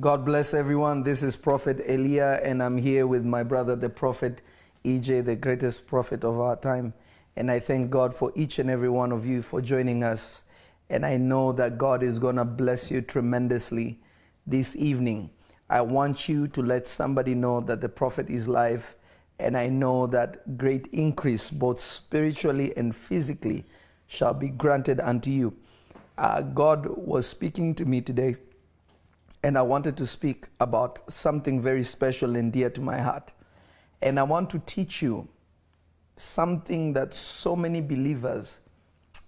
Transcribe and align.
God 0.00 0.24
bless 0.24 0.54
everyone. 0.54 1.02
This 1.02 1.22
is 1.22 1.36
Prophet 1.36 1.82
Elia, 1.86 2.40
and 2.42 2.62
I'm 2.62 2.78
here 2.78 3.06
with 3.06 3.22
my 3.22 3.42
brother, 3.42 3.76
the 3.76 3.90
Prophet 3.90 4.40
EJ, 4.82 5.26
the 5.26 5.36
greatest 5.36 5.86
prophet 5.86 6.24
of 6.24 6.40
our 6.40 6.56
time. 6.56 6.94
And 7.36 7.50
I 7.50 7.58
thank 7.58 7.90
God 7.90 8.14
for 8.14 8.32
each 8.34 8.58
and 8.58 8.70
every 8.70 8.88
one 8.88 9.12
of 9.12 9.26
you 9.26 9.42
for 9.42 9.60
joining 9.60 10.02
us. 10.02 10.44
And 10.88 11.04
I 11.04 11.18
know 11.18 11.52
that 11.52 11.76
God 11.76 12.02
is 12.02 12.18
going 12.18 12.36
to 12.36 12.46
bless 12.46 12.90
you 12.90 13.02
tremendously 13.02 13.98
this 14.46 14.74
evening. 14.74 15.28
I 15.68 15.82
want 15.82 16.30
you 16.30 16.48
to 16.48 16.62
let 16.62 16.86
somebody 16.86 17.34
know 17.34 17.60
that 17.60 17.82
the 17.82 17.88
prophet 17.90 18.30
is 18.30 18.48
live. 18.48 18.94
And 19.38 19.54
I 19.54 19.68
know 19.68 20.06
that 20.06 20.56
great 20.56 20.86
increase, 20.92 21.50
both 21.50 21.78
spiritually 21.78 22.72
and 22.74 22.96
physically, 22.96 23.66
shall 24.06 24.32
be 24.32 24.48
granted 24.48 24.98
unto 24.98 25.30
you. 25.30 25.54
Uh, 26.16 26.40
God 26.40 26.86
was 26.86 27.26
speaking 27.26 27.74
to 27.74 27.84
me 27.84 28.00
today 28.00 28.36
and 29.42 29.56
I 29.56 29.62
wanted 29.62 29.96
to 29.96 30.06
speak 30.06 30.46
about 30.60 31.10
something 31.10 31.60
very 31.60 31.82
special 31.82 32.36
and 32.36 32.52
dear 32.52 32.70
to 32.70 32.80
my 32.80 32.98
heart. 32.98 33.32
And 34.02 34.18
I 34.18 34.22
want 34.22 34.50
to 34.50 34.58
teach 34.66 35.02
you 35.02 35.28
something 36.16 36.92
that 36.92 37.14
so 37.14 37.56
many 37.56 37.80
believers 37.80 38.58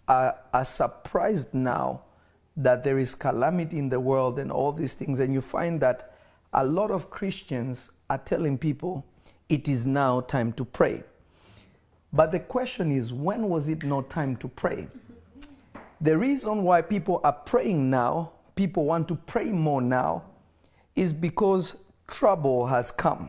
are, 0.07 0.37
are 0.53 0.65
surprised 0.65 1.55
now 1.55 2.03
that 2.57 2.85
there 2.85 2.99
is 2.99 3.15
calamity 3.15 3.79
in 3.79 3.89
the 3.89 4.01
world 4.01 4.39
and 4.39 4.53
all 4.53 4.73
these 4.73 4.93
things. 4.93 5.19
And 5.21 5.33
you 5.33 5.41
find 5.41 5.81
that 5.81 6.15
a 6.53 6.65
lot 6.65 6.91
of 6.91 7.09
Christians 7.09 7.91
are 8.11 8.19
telling 8.19 8.59
people 8.59 9.07
it 9.49 9.69
is 9.69 9.87
now 9.87 10.21
time 10.21 10.53
to 10.55 10.65
pray. 10.65 11.03
But 12.13 12.33
the 12.33 12.41
question 12.41 12.93
is, 12.93 13.13
when 13.13 13.49
was 13.49 13.71
it 13.71 13.85
not 13.85 14.11
time 14.11 14.37
to 14.37 14.49
pray? 14.49 14.89
The 16.03 16.19
reason 16.19 16.63
why 16.63 16.83
people 16.83 17.21
are 17.25 17.33
praying 17.33 17.89
now 17.89 18.33
people 18.55 18.85
want 18.85 19.09
to 19.09 19.15
pray 19.15 19.47
more 19.47 19.81
now 19.81 20.25
is 20.95 21.13
because 21.13 21.77
trouble 22.07 22.67
has 22.67 22.91
come. 22.91 23.29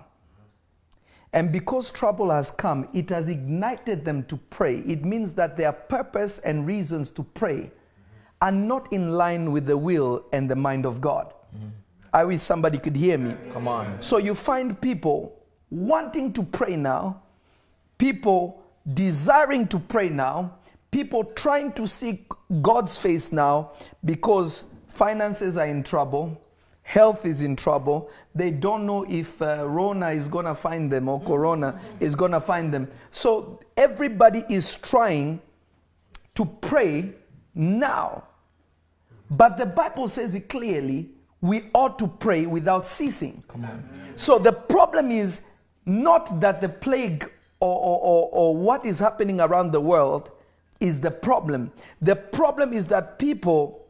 And 1.32 1.52
because 1.52 1.90
trouble 1.90 2.30
has 2.30 2.52
come, 2.52 2.88
it 2.94 3.10
has 3.10 3.28
ignited 3.28 4.06
them 4.06 4.24
to 4.26 4.38
pray. 4.38 4.80
It 4.80 5.04
means 5.04 5.34
that 5.34 5.58
their 5.58 5.72
purpose 5.72 6.38
and 6.40 6.68
reasons 6.68 7.10
to 7.12 7.24
pray 7.24 7.72
are 8.42 8.52
not 8.52 8.92
in 8.94 9.14
line 9.14 9.52
with 9.52 9.66
the 9.66 9.78
will 9.78 10.26
and 10.32 10.50
the 10.50 10.56
mind 10.56 10.86
of 10.86 11.02
God. 11.02 11.34
Mm-hmm. 11.56 11.68
I 12.14 12.26
wish 12.26 12.42
somebody 12.42 12.78
could 12.78 12.96
hear 12.96 13.18
me. 13.18 13.36
Come 13.52 13.68
on. 13.68 14.00
So 14.00 14.18
you 14.18 14.36
find 14.36 14.80
people 14.80 15.42
wanting 15.72 16.32
to 16.34 16.44
pray 16.44 16.76
now, 16.76 17.22
people 17.98 18.62
desiring 18.94 19.68
to 19.70 19.80
pray 19.80 20.10
now, 20.10 20.54
people 20.92 21.24
trying 21.24 21.72
to 21.72 21.88
seek 21.88 22.32
God's 22.62 22.98
face 22.98 23.32
now 23.32 23.72
because 24.06 24.66
finances 24.94 25.58
are 25.58 25.66
in 25.66 25.84
trouble, 25.84 26.40
health 26.84 27.26
is 27.26 27.42
in 27.42 27.56
trouble. 27.56 28.10
They 28.36 28.52
don't 28.52 28.86
know 28.86 29.06
if 29.10 29.42
uh, 29.42 29.68
Rona 29.68 30.10
is 30.10 30.28
going 30.28 30.46
to 30.46 30.56
find 30.56 30.92
them 30.92 31.10
or 31.10 31.20
Corona 31.22 31.80
is 32.00 32.16
going 32.16 32.32
to 32.32 32.42
find 32.42 32.74
them. 32.74 32.90
So 33.12 33.60
everybody 33.76 34.44
is 34.50 34.76
trying 34.76 35.42
to 36.36 36.46
pray 36.46 37.14
now. 37.56 38.24
But 39.30 39.58
the 39.58 39.66
Bible 39.66 40.08
says 40.08 40.36
it 40.36 40.50
clearly 40.50 41.10
we 41.42 41.66
ought 41.74 42.00
to 42.00 42.08
pray 42.08 42.46
without 42.46 42.88
ceasing. 42.88 43.44
Come 43.48 43.66
on. 43.66 43.84
So 44.16 44.40
the 44.40 44.54
problem 44.54 45.12
is 45.12 45.44
not 45.86 46.40
that 46.40 46.62
the 46.62 46.70
plague 46.70 47.30
or, 47.60 47.80
or, 47.80 48.30
or 48.32 48.56
what 48.56 48.86
is 48.86 49.00
happening 49.00 49.42
around 49.42 49.72
the 49.72 49.82
world 49.82 50.32
is 50.80 51.02
the 51.02 51.12
problem. 51.12 51.72
The 52.02 52.16
problem 52.16 52.74
is 52.74 52.88
that 52.88 53.20
people 53.20 53.83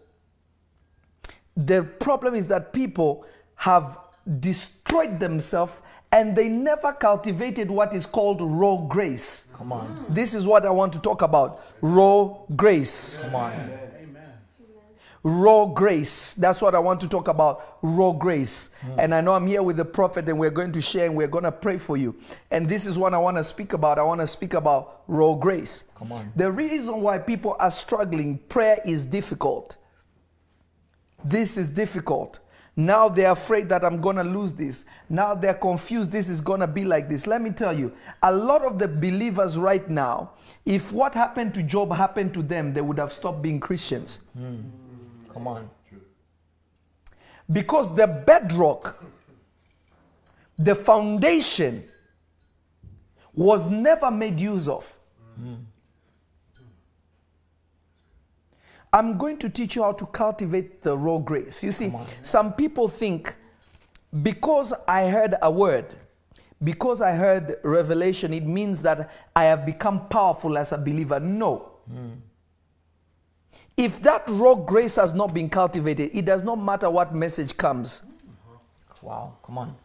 the 1.55 1.83
problem 1.83 2.35
is 2.35 2.47
that 2.47 2.73
people 2.73 3.25
have 3.55 3.97
destroyed 4.39 5.19
themselves 5.19 5.73
and 6.11 6.35
they 6.35 6.47
never 6.47 6.93
cultivated 6.93 7.69
what 7.71 7.93
is 7.93 8.05
called 8.05 8.39
raw 8.41 8.77
grace. 8.77 9.47
Come 9.53 9.71
on. 9.71 10.05
This 10.09 10.33
is 10.33 10.45
what 10.45 10.65
I 10.65 10.69
want 10.69 10.93
to 10.93 10.99
talk 10.99 11.21
about 11.21 11.61
raw 11.81 12.35
grace. 12.55 13.21
Come 13.21 13.35
on. 13.35 13.79
Raw 15.23 15.67
grace. 15.67 16.33
That's 16.33 16.61
what 16.61 16.75
I 16.75 16.79
want 16.79 16.99
to 16.99 17.07
talk 17.07 17.29
about. 17.29 17.77
Raw 17.81 18.11
grace. 18.11 18.71
Mm. 18.85 18.95
And 18.99 19.15
I 19.15 19.21
know 19.21 19.33
I'm 19.33 19.47
here 19.47 19.63
with 19.63 19.77
the 19.77 19.85
prophet, 19.85 20.27
and 20.27 20.37
we're 20.37 20.49
going 20.49 20.73
to 20.73 20.81
share 20.81 21.05
and 21.05 21.15
we're 21.15 21.29
going 21.29 21.45
to 21.45 21.51
pray 21.51 21.77
for 21.77 21.95
you. 21.95 22.13
And 22.51 22.67
this 22.67 22.85
is 22.85 22.97
what 22.97 23.13
I 23.13 23.17
want 23.17 23.37
to 23.37 23.43
speak 23.43 23.71
about. 23.71 23.97
I 23.97 24.03
want 24.03 24.19
to 24.19 24.27
speak 24.27 24.53
about 24.53 25.03
raw 25.07 25.33
grace. 25.33 25.85
Come 25.95 26.11
on. 26.11 26.33
The 26.35 26.51
reason 26.51 26.99
why 26.99 27.19
people 27.19 27.55
are 27.57 27.71
struggling, 27.71 28.37
prayer 28.37 28.81
is 28.85 29.05
difficult. 29.05 29.77
This 31.23 31.57
is 31.57 31.69
difficult. 31.69 32.39
Now 32.75 33.07
they're 33.07 33.31
afraid 33.31 33.69
that 33.69 33.85
I'm 33.85 34.01
going 34.01 34.15
to 34.15 34.23
lose 34.23 34.53
this. 34.53 34.83
Now 35.07 35.35
they're 35.35 35.53
confused. 35.53 36.11
This 36.11 36.27
is 36.27 36.41
going 36.41 36.59
to 36.59 36.67
be 36.67 36.83
like 36.83 37.07
this. 37.07 37.27
Let 37.27 37.41
me 37.41 37.51
tell 37.51 37.77
you, 37.77 37.93
a 38.23 38.31
lot 38.33 38.63
of 38.63 38.79
the 38.79 38.87
believers 38.87 39.57
right 39.57 39.87
now, 39.87 40.31
if 40.65 40.91
what 40.91 41.13
happened 41.13 41.53
to 41.53 41.63
Job 41.63 41.93
happened 41.93 42.33
to 42.33 42.41
them, 42.41 42.73
they 42.73 42.81
would 42.81 42.97
have 42.97 43.13
stopped 43.13 43.43
being 43.43 43.59
Christians. 43.59 44.21
Mm. 44.37 44.63
Come 45.31 45.47
on. 45.47 45.69
Because 47.51 47.95
the 47.95 48.07
bedrock, 48.07 49.03
the 50.57 50.73
foundation, 50.73 51.83
was 53.35 53.69
never 53.69 54.09
made 54.09 54.39
use 54.39 54.67
of. 54.67 54.91
Mm. 55.39 55.57
I'm 58.93 59.17
going 59.17 59.37
to 59.39 59.49
teach 59.49 59.75
you 59.75 59.81
how 59.81 59.93
to 59.93 60.05
cultivate 60.05 60.83
the 60.83 60.95
raw 60.95 61.17
grace. 61.17 61.63
You 61.63 61.71
see, 61.71 61.91
some 62.21 62.53
people 62.53 62.87
think 62.87 63.35
because 64.21 64.71
I 64.87 65.09
heard 65.09 65.35
a 65.41 65.49
word, 65.49 65.95
because 66.63 67.01
I 67.01 67.13
heard 67.13 67.57
revelation, 67.63 68.33
it 68.33 68.45
means 68.45 68.83
that 68.83 69.09
I 69.35 69.45
have 69.45 69.65
become 69.65 70.07
powerful 70.07 70.57
as 70.59 70.71
a 70.71 70.77
believer. 70.77 71.19
No. 71.19 71.71
Mm. 71.91 72.17
If 73.75 74.03
that 74.03 74.23
raw 74.27 74.53
grace 74.53 74.97
has 74.97 75.15
not 75.15 75.33
been 75.33 75.49
cultivated, 75.49 76.11
it 76.13 76.25
does 76.25 76.43
not 76.43 76.61
matter 76.61 76.89
what 76.89 77.15
message 77.15 77.57
comes. 77.57 78.03
Wow, 79.01 79.33
come 79.43 79.57
on. 79.57 79.75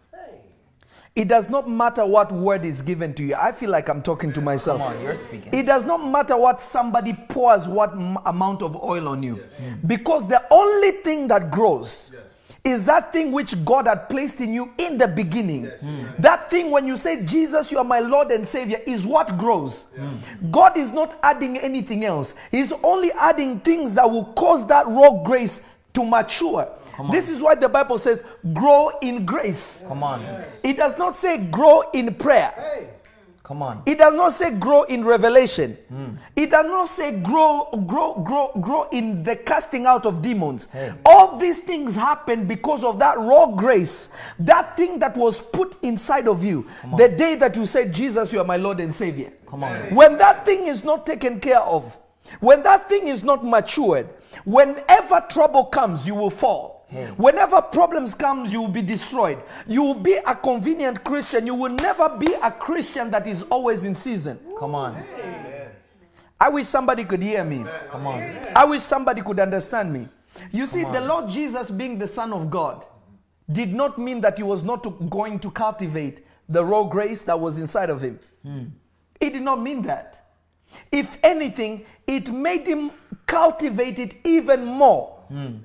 It 1.19 1.27
does 1.27 1.49
not 1.49 1.69
matter 1.69 2.07
what 2.07 2.31
word 2.31 2.65
is 2.65 2.81
given 2.81 3.13
to 3.15 3.25
you. 3.25 3.35
I 3.35 3.51
feel 3.51 3.71
like 3.71 3.89
I'm 3.89 4.03
talking 4.03 4.33
to 4.35 4.41
myself. 4.41 4.79
Come 4.79 4.97
on, 4.97 5.03
you're 5.03 5.17
speaking. 5.17 5.53
It 5.53 5.67
does 5.67 5.85
not 5.85 5.97
matter 5.99 6.37
what 6.37 6.61
somebody 6.61 7.13
pours 7.13 7.67
what 7.67 7.93
amount 8.25 8.63
of 8.63 8.77
oil 8.81 9.09
on 9.09 9.25
you. 9.25 9.39
Yes. 9.39 9.75
Because 9.85 10.29
the 10.29 10.47
only 10.49 10.93
thing 10.93 11.27
that 11.27 11.51
grows 11.51 12.13
yes. 12.15 12.23
is 12.63 12.85
that 12.85 13.13
thing 13.13 13.33
which 13.33 13.65
God 13.65 13.89
had 13.89 14.09
placed 14.09 14.41
in 14.41 14.55
you 14.55 14.73
in 14.79 14.97
the 14.97 15.09
beginning. 15.09 15.65
Yes. 15.65 15.83
Mm. 15.83 16.17
That 16.19 16.49
thing 16.49 16.71
when 16.71 16.87
you 16.87 16.97
say, 16.97 17.25
Jesus, 17.25 17.73
you 17.73 17.79
are 17.79 17.85
my 17.85 17.99
Lord 17.99 18.31
and 18.31 18.47
Savior, 18.47 18.79
is 18.87 19.05
what 19.05 19.37
grows. 19.37 19.87
Mm. 19.99 20.53
God 20.53 20.77
is 20.79 20.93
not 20.93 21.19
adding 21.25 21.57
anything 21.59 22.05
else, 22.05 22.35
He's 22.53 22.73
only 22.85 23.11
adding 23.11 23.59
things 23.59 23.93
that 23.95 24.09
will 24.09 24.27
cause 24.35 24.69
that 24.69 24.87
raw 24.87 25.11
grace 25.25 25.65
to 25.95 26.05
mature. 26.05 26.69
This 27.11 27.29
is 27.29 27.43
why 27.43 27.55
the 27.55 27.69
Bible 27.69 27.99
says, 27.99 28.25
grow 28.53 28.91
in 29.01 29.25
grace. 29.25 29.83
Come 29.87 30.03
on. 30.03 30.25
It 30.63 30.77
does 30.77 30.99
not 30.99 31.17
say 31.17 31.39
grow 31.39 31.83
in 31.93 32.15
prayer. 32.15 32.53
Hey. 32.57 32.89
Come 33.49 33.63
on. 33.63 33.83
It 33.87 33.97
does 33.97 34.15
not 34.15 34.35
say 34.35 34.51
grow 34.51 34.83
in 34.83 35.03
revelation. 35.03 35.79
Mm. 35.91 36.19
It 36.37 36.51
does 36.51 36.67
not 36.67 36.87
say 36.87 37.19
grow, 37.19 37.71
grow, 37.87 38.23
grow, 38.23 38.53
grow 38.61 38.89
in 38.91 39.23
the 39.23 39.37
casting 39.37 39.87
out 39.87 40.05
of 40.05 40.21
demons. 40.21 40.67
Hey. 40.67 40.93
All 41.07 41.39
these 41.39 41.61
things 41.61 41.95
happen 41.95 42.47
because 42.47 42.85
of 42.85 42.99
that 42.99 43.17
raw 43.19 43.47
grace, 43.47 44.11
that 44.41 44.77
thing 44.77 44.99
that 44.99 45.17
was 45.17 45.41
put 45.41 45.83
inside 45.83 46.29
of 46.29 46.45
you 46.45 46.67
the 46.99 47.09
day 47.09 47.37
that 47.37 47.57
you 47.57 47.65
said, 47.65 47.95
Jesus, 47.95 48.35
you 48.35 48.41
are 48.41 48.45
my 48.45 48.59
Lord 48.59 48.81
and 48.81 48.95
Savior. 48.95 49.33
Come 49.47 49.65
on. 49.65 49.95
When 49.95 50.19
that 50.19 50.45
thing 50.45 50.67
is 50.67 50.85
not 50.85 51.07
taken 51.07 51.41
care 51.41 51.61
of, 51.61 51.97
when 52.41 52.63
that 52.65 52.87
thing 52.87 53.09
is 53.09 53.25
not 53.25 53.47
matured, 53.47 54.11
whenever 54.45 55.25
trouble 55.31 55.65
comes, 55.65 56.07
you 56.07 56.15
will 56.15 56.29
fall. 56.29 56.78
Whenever 57.17 57.61
problems 57.61 58.15
comes, 58.15 58.53
you 58.53 58.63
will 58.63 58.69
be 58.69 58.83
destroyed. 58.83 59.39
You 59.67 59.83
will 59.83 59.95
be 59.95 60.15
a 60.15 60.35
convenient 60.35 61.05
Christian. 61.05 61.47
You 61.47 61.55
will 61.55 61.73
never 61.73 62.09
be 62.09 62.33
a 62.43 62.51
Christian 62.51 63.11
that 63.11 63.27
is 63.27 63.43
always 63.45 63.85
in 63.85 63.95
season. 63.95 64.39
Come 64.59 64.75
on. 64.75 65.03
I 66.41 66.49
wish 66.49 66.67
somebody 66.67 67.05
could 67.05 67.23
hear 67.23 67.45
me. 67.45 67.65
Come 67.91 68.07
on. 68.07 68.39
I 68.55 68.65
wish 68.65 68.83
somebody 68.83 69.23
could 69.23 69.41
understand 69.41 69.93
me. 69.93 70.09
You 70.53 70.67
see, 70.67 70.85
the 70.85 71.01
Lord 71.01 71.29
Jesus 71.29 71.71
being 71.71 71.99
the 71.99 72.07
Son 72.07 72.33
of 72.33 72.49
God 72.51 72.87
did 73.51 73.75
not 73.75 73.99
mean 73.99 74.21
that 74.21 74.39
he 74.39 74.45
was 74.45 74.63
not 74.63 74.83
to, 74.85 74.91
going 75.11 75.39
to 75.41 75.51
cultivate 75.51 76.25
the 76.49 76.65
raw 76.65 76.85
grace 76.85 77.23
that 77.23 77.39
was 77.39 77.59
inside 77.59 77.91
of 77.91 78.03
him. 78.03 78.19
Mm. 78.47 78.71
It 79.21 79.33
did 79.33 79.43
not 79.43 79.61
mean 79.61 79.83
that. 79.83 80.27
If 80.93 81.19
anything, 81.23 81.85
it 82.07 82.31
made 82.31 82.67
him 82.67 82.93
cultivate 83.27 83.99
it 83.99 84.15
even 84.25 84.65
more. 84.65 85.19
Mm. 85.31 85.61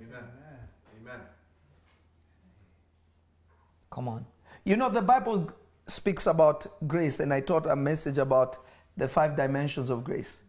Come 3.94 4.08
on. 4.08 4.26
You 4.66 4.76
know, 4.76 4.90
the 4.90 5.04
Bible 5.04 5.52
speaks 5.86 6.26
about 6.26 6.66
grace, 6.88 7.20
and 7.20 7.32
I 7.32 7.42
taught 7.42 7.68
a 7.68 7.76
message 7.76 8.18
about 8.18 8.58
the 8.98 9.08
five 9.08 9.36
dimensions 9.36 9.92
of 9.92 10.04
grace. 10.04 10.42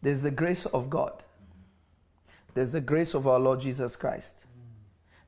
There's 0.00 0.22
the 0.22 0.30
grace 0.30 0.66
of 0.66 0.88
God, 0.88 1.24
there's 2.54 2.70
the 2.70 2.80
grace 2.80 3.12
of 3.12 3.26
our 3.26 3.40
Lord 3.40 3.58
Jesus 3.58 3.96
Christ, 3.96 4.46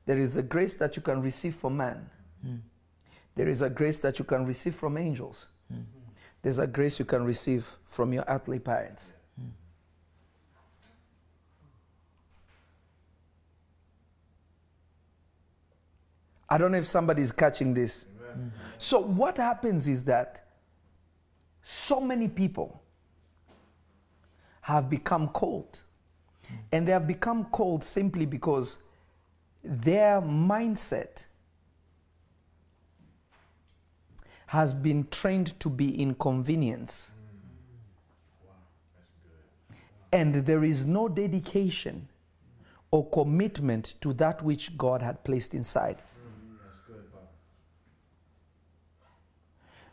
There 0.05 0.17
is 0.17 0.37
a 0.37 0.43
grace 0.43 0.75
that 0.75 0.95
you 0.95 1.01
can 1.01 1.21
receive 1.21 1.55
from 1.55 1.75
man. 1.75 2.09
Hmm. 2.41 2.55
There 3.35 3.49
is 3.49 3.61
a 3.61 3.69
grace 3.69 3.99
that 3.99 4.17
you 4.17 4.23
can 4.23 4.45
receive 4.45 4.75
from 4.75 4.97
angels. 4.97 5.47
Hmm. 5.67 5.81
There's 6.41 6.59
a 6.59 6.67
grace 6.67 6.97
you 6.97 7.03
can 7.03 7.25
receive 7.25 7.69
from 7.85 8.13
your 8.13 8.23
earthly 8.29 8.59
parents. 8.59 9.10
I 16.51 16.57
don't 16.57 16.73
know 16.73 16.77
if 16.79 16.85
somebody's 16.85 17.31
catching 17.31 17.73
this. 17.73 18.07
So, 18.77 18.99
what 18.99 19.37
happens 19.37 19.87
is 19.87 20.03
that 20.03 20.49
so 21.63 22.01
many 22.01 22.27
people 22.27 22.83
have 24.59 24.89
become 24.89 25.29
cold. 25.29 25.79
And 26.73 26.85
they 26.85 26.91
have 26.91 27.07
become 27.07 27.45
cold 27.45 27.85
simply 27.85 28.25
because 28.25 28.79
their 29.63 30.21
mindset 30.21 31.25
has 34.47 34.73
been 34.73 35.07
trained 35.09 35.57
to 35.61 35.69
be 35.69 36.01
inconvenience. 36.01 37.11
And 40.11 40.35
there 40.35 40.65
is 40.65 40.85
no 40.85 41.07
dedication 41.07 42.09
or 42.91 43.09
commitment 43.09 43.95
to 44.01 44.11
that 44.15 44.43
which 44.43 44.77
God 44.77 45.01
had 45.01 45.23
placed 45.23 45.53
inside. 45.53 46.01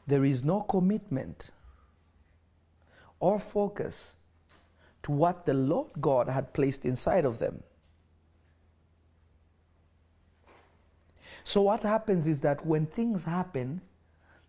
There 0.08 0.24
is 0.24 0.42
no 0.42 0.62
commitment 0.62 1.50
or 3.20 3.38
focus 3.38 4.16
to 5.02 5.12
what 5.12 5.44
the 5.44 5.52
Lord 5.52 5.88
God 6.00 6.28
had 6.30 6.54
placed 6.54 6.86
inside 6.86 7.26
of 7.26 7.38
them. 7.38 7.62
So, 11.44 11.60
what 11.60 11.82
happens 11.82 12.26
is 12.26 12.40
that 12.40 12.64
when 12.64 12.86
things 12.86 13.24
happen, 13.24 13.82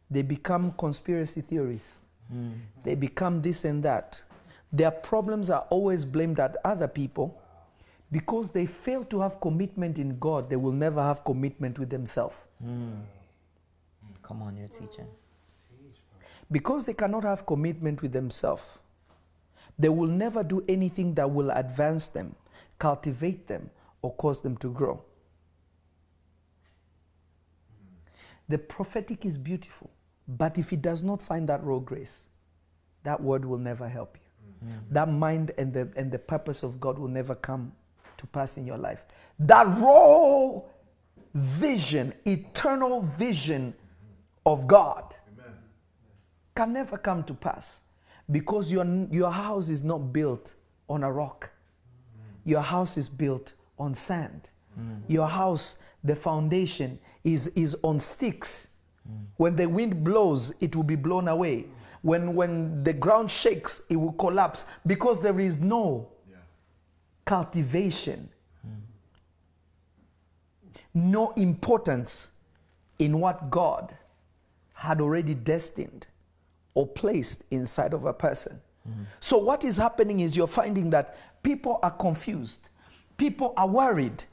they 0.10 0.22
become 0.22 0.72
conspiracy 0.78 1.42
theories. 1.42 2.06
Hmm. 2.32 2.52
They 2.86 2.96
become 2.96 3.42
this 3.42 3.66
and 3.66 3.84
that. 3.84 4.24
Their 4.72 4.92
problems 4.92 5.50
are 5.50 5.66
always 5.70 6.06
blamed 6.06 6.40
at 6.40 6.56
other 6.64 6.88
people 6.88 7.42
because 8.14 8.52
they 8.52 8.66
fail 8.66 9.04
to 9.06 9.20
have 9.20 9.42
commitment 9.42 10.00
in 10.00 10.20
God. 10.20 10.50
They 10.50 10.56
will 10.56 10.72
never 10.72 11.02
have 11.02 11.26
commitment 11.26 11.80
with 11.80 11.90
themselves. 11.90 12.36
Hmm. 12.62 12.92
Hmm. 12.92 13.02
Come 14.24 14.42
on, 14.42 14.56
you're 14.56 14.70
teaching. 14.70 15.08
Because 16.52 16.86
they 16.86 16.94
cannot 16.94 17.24
have 17.24 17.46
commitment 17.46 18.02
with 18.02 18.12
themselves, 18.12 18.64
they 19.78 19.90
will 19.90 20.08
never 20.08 20.44
do 20.44 20.64
anything 20.68 21.14
that 21.16 21.30
will 21.30 21.52
advance 21.52 22.08
them, 22.10 22.36
cultivate 22.80 23.48
them, 23.48 23.70
or 24.02 24.14
cause 24.16 24.42
them 24.42 24.58
to 24.58 24.72
grow. 24.72 25.02
The 28.50 28.58
prophetic 28.58 29.26
is 29.26 29.38
beautiful, 29.38 29.92
but 30.28 30.58
if 30.58 30.74
it 30.74 30.82
does 30.82 31.04
not 31.04 31.22
find 31.22 31.48
that 31.50 31.64
raw 31.64 31.80
grace, 31.80 32.28
that 33.04 33.22
word 33.22 33.46
will 33.46 33.60
never 33.60 33.88
help 33.88 34.18
you. 34.18 34.68
Mm-hmm. 34.68 34.94
That 34.94 35.10
mind 35.10 35.52
and 35.58 35.72
the, 35.72 35.90
and 35.96 36.12
the 36.12 36.20
purpose 36.20 36.64
of 36.64 36.80
God 36.80 36.98
will 36.98 37.08
never 37.08 37.36
come 37.36 37.72
to 38.18 38.28
pass 38.28 38.58
in 38.58 38.66
your 38.66 38.78
life. 38.78 39.04
That 39.40 39.66
raw 39.80 40.62
vision, 41.34 42.14
eternal 42.26 43.02
vision 43.02 43.74
of 44.46 44.68
God 44.68 45.16
can 46.60 46.74
never 46.74 46.98
come 46.98 47.24
to 47.24 47.34
pass 47.34 47.80
because 48.30 48.70
your, 48.70 48.86
your 49.12 49.32
house 49.32 49.70
is 49.70 49.82
not 49.82 50.12
built 50.12 50.56
on 50.90 51.04
a 51.06 51.10
rock. 51.12 51.50
Your 52.44 52.60
house 52.60 52.98
is 52.98 53.08
built 53.08 53.54
on 53.78 53.94
sand. 53.94 54.50
Mm. 54.78 55.00
Your 55.08 55.30
house, 55.30 55.78
the 56.04 56.18
foundation, 56.18 57.00
is, 57.24 57.48
is 57.56 57.78
on 57.82 57.98
sticks. 58.02 58.68
Mm. 59.10 59.28
When 59.38 59.56
the 59.56 59.70
wind 59.70 60.04
blows, 60.04 60.54
it 60.60 60.76
will 60.76 60.84
be 60.84 60.98
blown 60.98 61.30
away. 61.30 61.66
When, 62.02 62.36
when 62.36 62.84
the 62.84 62.92
ground 62.92 63.32
shakes, 63.32 63.84
it 63.90 63.96
will 63.96 64.12
collapse 64.12 64.66
because 64.86 65.22
there 65.22 65.40
is 65.40 65.60
no 65.60 66.10
cultivation, 67.24 68.28
mm. 68.68 68.82
no 70.94 71.32
importance 71.38 72.32
in 72.98 73.18
what 73.18 73.50
God 73.50 73.96
had 74.74 75.00
already 75.00 75.36
destined 75.36 76.08
or 76.74 76.88
placed 76.88 77.44
inside 77.52 77.94
of 77.94 78.06
a 78.06 78.14
person. 78.14 78.60
So, 79.20 79.38
what 79.38 79.64
is 79.64 79.78
happening 79.78 80.22
is 80.22 80.36
you're 80.36 80.48
finding 80.48 80.90
that 80.92 81.18
people 81.44 81.80
are 81.84 81.92
confused, 81.92 82.70
people 83.18 83.54
are 83.56 83.68
worried. 83.68 84.24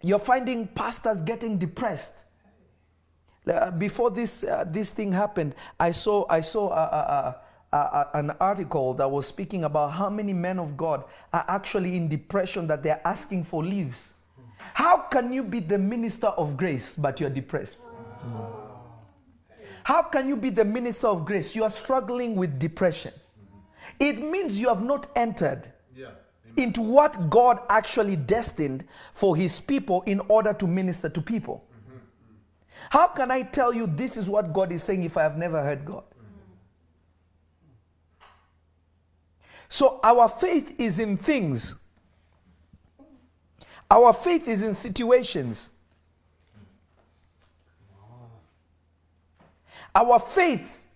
You're 0.00 0.20
finding 0.20 0.68
pastors 0.68 1.22
getting 1.22 1.58
depressed. 1.58 2.18
Uh, 3.48 3.70
before 3.72 4.10
this, 4.10 4.44
uh, 4.44 4.64
this 4.68 4.92
thing 4.92 5.12
happened, 5.12 5.54
I 5.80 5.90
saw, 5.90 6.24
I 6.30 6.40
saw 6.40 6.68
uh, 6.68 7.34
uh, 7.72 7.76
uh, 7.76 8.04
an 8.14 8.30
article 8.40 8.94
that 8.94 9.10
was 9.10 9.26
speaking 9.26 9.64
about 9.64 9.88
how 9.88 10.08
many 10.08 10.32
men 10.32 10.58
of 10.58 10.76
God 10.76 11.04
are 11.32 11.44
actually 11.48 11.96
in 11.96 12.08
depression 12.08 12.66
that 12.68 12.82
they're 12.82 13.00
asking 13.04 13.44
for 13.44 13.64
leaves. 13.64 14.14
How 14.74 14.98
can 14.98 15.32
you 15.32 15.42
be 15.42 15.60
the 15.60 15.78
minister 15.78 16.28
of 16.28 16.56
grace 16.56 16.94
but 16.94 17.18
you're 17.20 17.30
depressed? 17.30 17.78
How 19.88 20.02
can 20.02 20.28
you 20.28 20.36
be 20.36 20.50
the 20.50 20.66
minister 20.66 21.06
of 21.06 21.24
grace? 21.24 21.56
You 21.56 21.64
are 21.64 21.70
struggling 21.70 22.36
with 22.36 22.58
depression. 22.58 23.10
It 23.98 24.20
means 24.20 24.60
you 24.60 24.68
have 24.68 24.82
not 24.82 25.06
entered 25.16 25.72
Yeah. 25.96 26.10
into 26.58 26.82
what 26.82 27.30
God 27.30 27.62
actually 27.70 28.16
destined 28.16 28.84
for 29.14 29.34
his 29.34 29.58
people 29.58 30.02
in 30.02 30.20
order 30.28 30.52
to 30.52 30.66
minister 30.66 31.08
to 31.08 31.22
people. 31.22 31.64
Mm-hmm. 31.72 31.98
How 32.90 33.06
can 33.08 33.30
I 33.30 33.40
tell 33.40 33.72
you 33.72 33.86
this 33.86 34.18
is 34.18 34.28
what 34.28 34.52
God 34.52 34.72
is 34.72 34.82
saying 34.82 35.04
if 35.04 35.16
I 35.16 35.22
have 35.22 35.38
never 35.38 35.62
heard 35.62 35.86
God? 35.86 36.04
Mm-hmm. 36.04 36.42
So 39.70 40.00
our 40.04 40.28
faith 40.28 40.78
is 40.78 40.98
in 40.98 41.16
things. 41.16 41.76
Our 43.90 44.12
faith 44.12 44.46
is 44.48 44.62
in 44.62 44.74
situations. 44.74 45.70
Our 49.94 50.18
faith 50.18 50.86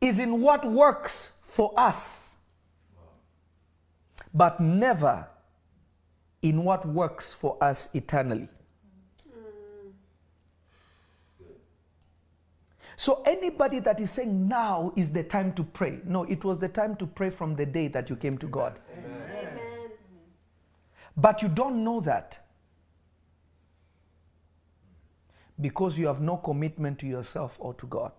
is 0.00 0.18
in 0.18 0.40
what 0.40 0.64
works 0.64 1.32
for 1.44 1.72
us, 1.76 2.36
but 4.34 4.58
never 4.60 5.26
in 6.42 6.64
what 6.64 6.86
works 6.86 7.32
for 7.32 7.56
us 7.62 7.88
eternally. 7.94 8.48
So, 12.96 13.22
anybody 13.26 13.80
that 13.80 14.00
is 14.00 14.10
saying 14.10 14.46
now 14.46 14.92
is 14.96 15.10
the 15.10 15.24
time 15.24 15.52
to 15.54 15.64
pray, 15.64 16.00
no, 16.04 16.24
it 16.24 16.44
was 16.44 16.58
the 16.58 16.68
time 16.68 16.94
to 16.96 17.06
pray 17.06 17.30
from 17.30 17.56
the 17.56 17.66
day 17.66 17.88
that 17.88 18.10
you 18.10 18.16
came 18.16 18.38
to 18.38 18.46
God. 18.46 18.78
Amen. 18.96 19.90
But 21.16 21.42
you 21.42 21.48
don't 21.48 21.82
know 21.82 22.00
that 22.00 22.38
because 25.60 25.98
you 25.98 26.06
have 26.06 26.20
no 26.20 26.36
commitment 26.36 26.98
to 27.00 27.06
yourself 27.06 27.56
or 27.58 27.74
to 27.74 27.86
God. 27.86 28.12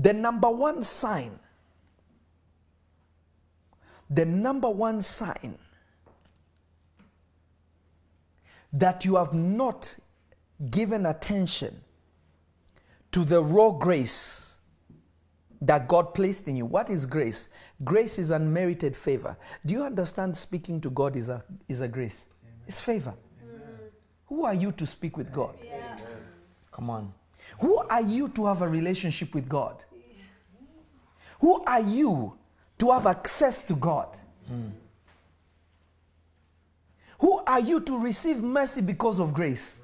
The 0.00 0.12
number 0.12 0.48
one 0.48 0.82
sign, 0.82 1.38
the 4.08 4.24
number 4.24 4.70
one 4.70 5.02
sign 5.02 5.58
that 8.72 9.04
you 9.04 9.16
have 9.16 9.34
not 9.34 9.96
given 10.70 11.06
attention 11.06 11.80
to 13.10 13.24
the 13.24 13.42
raw 13.42 13.70
grace 13.70 14.58
that 15.60 15.88
God 15.88 16.14
placed 16.14 16.46
in 16.46 16.56
you. 16.56 16.66
What 16.66 16.90
is 16.90 17.04
grace? 17.04 17.48
Grace 17.82 18.18
is 18.18 18.30
unmerited 18.30 18.94
favor. 18.94 19.36
Do 19.66 19.74
you 19.74 19.82
understand 19.82 20.36
speaking 20.36 20.80
to 20.82 20.90
God 20.90 21.16
is 21.16 21.28
a, 21.28 21.42
is 21.68 21.80
a 21.80 21.88
grace? 21.88 22.26
It's 22.66 22.78
favor. 22.78 23.14
Who 24.26 24.44
are 24.44 24.54
you 24.54 24.72
to 24.72 24.86
speak 24.86 25.16
with 25.16 25.32
God? 25.32 25.56
Yeah. 25.64 25.96
Come 26.70 26.90
on. 26.90 27.12
Who 27.60 27.78
are 27.78 28.02
you 28.02 28.28
to 28.28 28.46
have 28.46 28.62
a 28.62 28.68
relationship 28.68 29.34
with 29.34 29.48
God? 29.48 29.82
Who 31.40 31.62
are 31.64 31.80
you 31.80 32.36
to 32.78 32.90
have 32.92 33.06
access 33.06 33.64
to 33.64 33.74
God? 33.74 34.08
Who 37.20 37.38
are 37.46 37.60
you 37.60 37.80
to 37.80 37.98
receive 37.98 38.42
mercy 38.42 38.80
because 38.80 39.18
of 39.18 39.34
grace? 39.34 39.82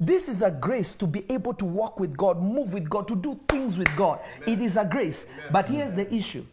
This 0.00 0.28
is 0.28 0.42
a 0.42 0.50
grace 0.50 0.94
to 0.94 1.06
be 1.06 1.24
able 1.28 1.54
to 1.54 1.64
walk 1.64 1.98
with 1.98 2.16
God, 2.16 2.40
move 2.40 2.72
with 2.72 2.88
God, 2.88 3.08
to 3.08 3.16
do 3.16 3.38
things 3.48 3.76
with 3.76 3.94
God. 3.96 4.20
It 4.46 4.60
is 4.60 4.76
a 4.76 4.84
grace. 4.84 5.26
But 5.50 5.68
here's 5.68 5.94
the 5.94 6.12
issue 6.14 6.44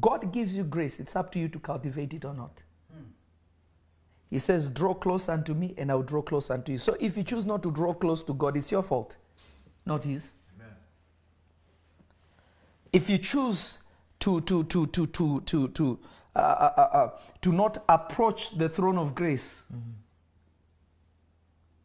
God 0.00 0.32
gives 0.32 0.56
you 0.56 0.64
grace, 0.64 0.98
it's 0.98 1.14
up 1.14 1.30
to 1.32 1.38
you 1.38 1.48
to 1.48 1.58
cultivate 1.58 2.14
it 2.14 2.24
or 2.24 2.34
not. 2.34 2.62
He 4.30 4.38
says, 4.40 4.68
Draw 4.68 4.94
close 4.94 5.28
unto 5.28 5.54
me, 5.54 5.74
and 5.78 5.90
I'll 5.90 6.02
draw 6.02 6.22
close 6.22 6.50
unto 6.50 6.72
you. 6.72 6.78
So 6.78 6.96
if 6.98 7.16
you 7.16 7.22
choose 7.22 7.44
not 7.44 7.62
to 7.62 7.70
draw 7.70 7.94
close 7.94 8.22
to 8.24 8.34
God, 8.34 8.56
it's 8.56 8.72
your 8.72 8.82
fault, 8.82 9.16
not 9.86 10.04
His. 10.04 10.32
Amen. 10.56 10.74
If 12.92 13.08
you 13.08 13.18
choose 13.18 13.78
to 14.20 14.40
to 14.42 14.64
to 14.64 14.86
to 14.88 15.06
to 15.06 15.40
to 15.40 15.68
to 15.68 15.98
uh, 16.34 16.38
uh, 16.38 16.72
uh, 16.76 16.80
uh, 16.80 17.10
to 17.40 17.52
not 17.52 17.82
approach 17.88 18.50
the 18.58 18.68
throne 18.68 18.98
of 18.98 19.14
grace, 19.14 19.64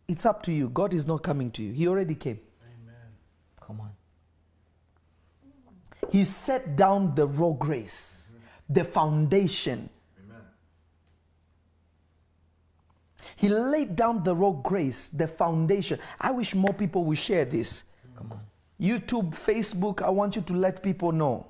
it's 0.08 0.26
up 0.26 0.44
to 0.44 0.52
you. 0.52 0.70
God 0.70 0.94
is 0.94 1.06
not 1.08 1.24
coming 1.24 1.52
to 1.52 1.64
you. 1.64 1.72
He 1.72 1.88
already 1.88 2.16
came. 2.16 2.40
Come 3.62 3.80
on. 3.80 3.92
He 6.12 6.26
set 6.26 6.76
down 6.76 7.16
the 7.16 7.28
raw 7.28 7.52
grace, 7.52 8.34
the 8.70 8.84
foundation. 8.84 9.90
He 13.38 13.50
laid 13.50 13.96
down 13.96 14.24
the 14.24 14.36
raw 14.36 14.52
grace, 14.52 15.10
the 15.10 15.28
foundation. 15.28 16.00
I 16.20 16.32
wish 16.32 16.54
more 16.54 16.74
people 16.74 17.06
would 17.06 17.18
share 17.18 17.46
this. 17.46 17.86
Come 18.22 18.34
on. 18.34 18.42
YouTube, 18.80 19.32
Facebook, 19.32 20.02
I 20.02 20.10
want 20.10 20.36
you 20.36 20.42
to 20.42 20.54
let 20.54 20.82
people 20.82 21.12
know. 21.12 21.46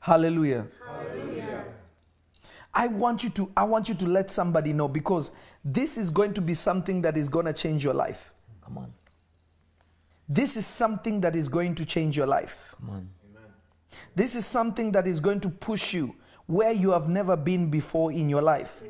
Hallelujah. 0.00 0.66
I 2.76 2.88
want 2.88 3.22
you 3.22 3.30
to 3.30 3.50
I 3.56 3.62
want 3.62 3.88
you 3.88 3.94
to 3.94 4.06
let 4.06 4.30
somebody 4.30 4.72
know 4.72 4.88
because 4.88 5.30
this 5.64 5.96
is 5.96 6.10
going 6.10 6.34
to 6.34 6.40
be 6.40 6.54
something 6.54 7.00
that 7.02 7.16
is 7.16 7.28
going 7.28 7.46
to 7.46 7.52
change 7.52 7.84
your 7.84 7.94
life. 7.94 8.34
Come 8.64 8.78
on. 8.78 8.92
This 10.28 10.56
is 10.56 10.66
something 10.66 11.20
that 11.20 11.36
is 11.36 11.48
going 11.48 11.74
to 11.76 11.84
change 11.84 12.16
your 12.16 12.26
life. 12.26 12.74
Come 12.76 12.90
on. 12.90 13.08
This 14.16 14.34
is 14.34 14.44
something 14.44 14.90
that 14.92 15.06
is 15.06 15.20
going 15.20 15.40
to 15.40 15.48
push 15.48 15.94
you 15.94 16.16
where 16.46 16.72
you 16.72 16.90
have 16.90 17.08
never 17.08 17.36
been 17.36 17.70
before 17.70 18.10
in 18.12 18.28
your 18.28 18.42
life. 18.42 18.82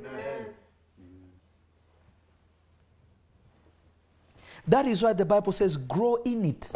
That 4.66 4.86
is 4.86 5.02
why 5.02 5.12
the 5.12 5.24
Bible 5.24 5.52
says, 5.52 5.76
grow 5.76 6.16
in 6.24 6.44
it. 6.44 6.72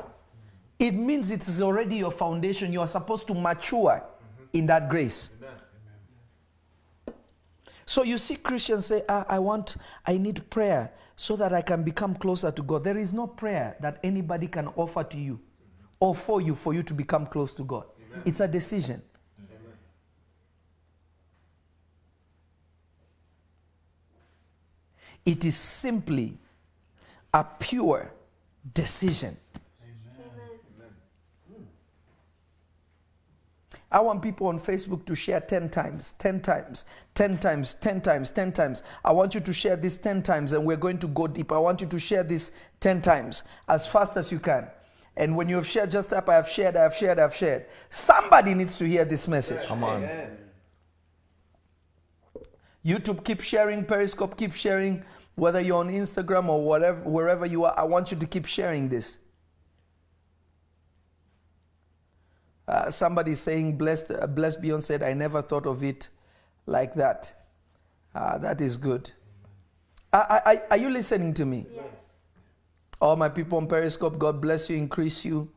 It 0.79 0.95
means 0.95 1.31
it 1.31 1.47
is 1.49 1.61
already 1.61 1.97
your 1.97 2.11
foundation. 2.11 2.73
You 2.73 2.81
are 2.81 2.89
supposed 2.89 3.27
to 3.29 3.35
mature 3.35 4.03
in 4.53 4.67
that 4.67 4.89
grace. 4.89 5.31
So 7.87 8.03
you 8.03 8.19
see 8.19 8.37
Christians 8.37 8.87
say, 8.87 9.03
ah, 9.09 9.25
I 9.29 9.39
want, 9.39 9.77
I 10.07 10.19
need 10.19 10.49
prayer 10.51 10.93
so 11.17 11.37
that 11.37 11.53
I 11.53 11.63
can 11.63 11.83
become 11.83 12.15
closer 12.15 12.51
to 12.51 12.63
God. 12.63 12.85
There 12.85 12.99
is 12.99 13.13
no 13.13 13.27
prayer 13.27 13.77
that 13.81 13.99
anybody 14.05 14.47
can 14.47 14.69
offer 14.77 15.03
to 15.05 15.17
you 15.17 15.41
or 15.99 16.15
for 16.15 16.41
you 16.41 16.55
for 16.55 16.75
you 16.75 16.83
to 16.83 16.95
become 16.95 17.27
close 17.27 17.53
to 17.55 17.65
God. 17.65 17.85
It's 18.25 18.41
a 18.41 18.49
decision. 18.49 19.03
It 25.25 25.45
is 25.45 25.57
simply 25.57 26.39
a 27.35 27.45
pure 27.45 28.11
decision. 28.75 29.37
I 33.91 34.01
want 34.01 34.21
people 34.21 34.49
on 34.49 34.61
Facebook 34.61 35.07
to 35.07 35.17
share 35.17 35.41
10 35.41 35.71
times, 35.71 36.13
10 36.19 36.43
times, 36.43 36.85
10 37.15 37.39
times, 37.39 37.73
10 37.75 38.03
times, 38.03 38.31
10 38.31 38.53
times. 38.53 38.83
I 39.03 39.13
want 39.13 39.35
you 39.35 39.41
to 39.41 39.53
share 39.53 39.77
this 39.77 39.97
10 39.97 40.23
times 40.23 40.53
and 40.53 40.65
we're 40.67 40.77
going 40.77 40.99
to 40.99 41.09
go 41.09 41.27
deep. 41.27 41.53
I 41.53 41.59
want 41.59 41.81
you 41.81 41.87
to 41.87 41.99
share 41.99 42.23
this 42.23 42.53
10 42.81 43.01
times 43.01 43.45
as 43.67 43.87
fast 43.87 44.19
as 44.19 44.31
you 44.31 44.41
can. 44.41 44.69
And 45.17 45.37
when 45.37 45.49
you 45.49 45.57
have 45.57 45.67
shared, 45.67 45.91
just 45.91 46.13
up, 46.13 46.29
I 46.29 46.35
have 46.35 46.49
shared, 46.49 46.77
I 46.77 46.83
have 46.83 46.95
shared, 46.95 47.19
I 47.19 47.23
have 47.23 47.35
shared. 47.35 47.65
Somebody 47.89 48.55
needs 48.55 48.77
to 48.77 48.87
hear 48.87 49.07
this 49.07 49.27
message. 49.27 49.67
Come 49.67 49.83
on. 49.83 50.09
YouTube, 52.85 53.25
keep 53.25 53.41
sharing. 53.41 53.85
Periscope, 53.85 54.37
keep 54.37 54.53
sharing. 54.53 55.03
Whether 55.39 55.61
you're 55.61 55.79
on 55.79 55.89
Instagram 55.89 56.49
or 56.49 56.65
whatever, 56.65 57.01
wherever 57.09 57.47
you 57.47 57.65
are, 57.65 57.73
I 57.77 57.85
want 57.85 58.11
you 58.11 58.17
to 58.17 58.27
keep 58.27 58.45
sharing 58.45 58.89
this. 58.89 59.19
Uh, 62.67 62.91
somebody 62.91 63.37
saying, 63.37 63.79
blessed, 63.79 64.11
uh, 64.11 64.27
blessed 64.27 64.61
Beyond 64.61 64.83
said, 64.83 65.01
I 65.01 65.15
never 65.15 65.41
thought 65.41 65.65
of 65.65 65.85
it 65.85 66.09
like 66.67 66.93
that. 66.95 67.33
Uh, 68.17 68.39
that 68.39 68.61
is 68.61 68.77
good. 68.77 69.13
Are, 70.13 70.43
are, 70.45 70.63
are 70.73 70.77
you 70.77 70.91
listening 70.91 71.33
to 71.35 71.45
me? 71.45 71.67
Yes. 71.73 71.85
All 73.01 73.15
my 73.15 73.29
people 73.29 73.59
on 73.59 73.69
Periscope, 73.69 74.19
God 74.19 74.41
bless 74.41 74.69
you, 74.69 74.77
increase 74.77 75.25
you. 75.25 75.49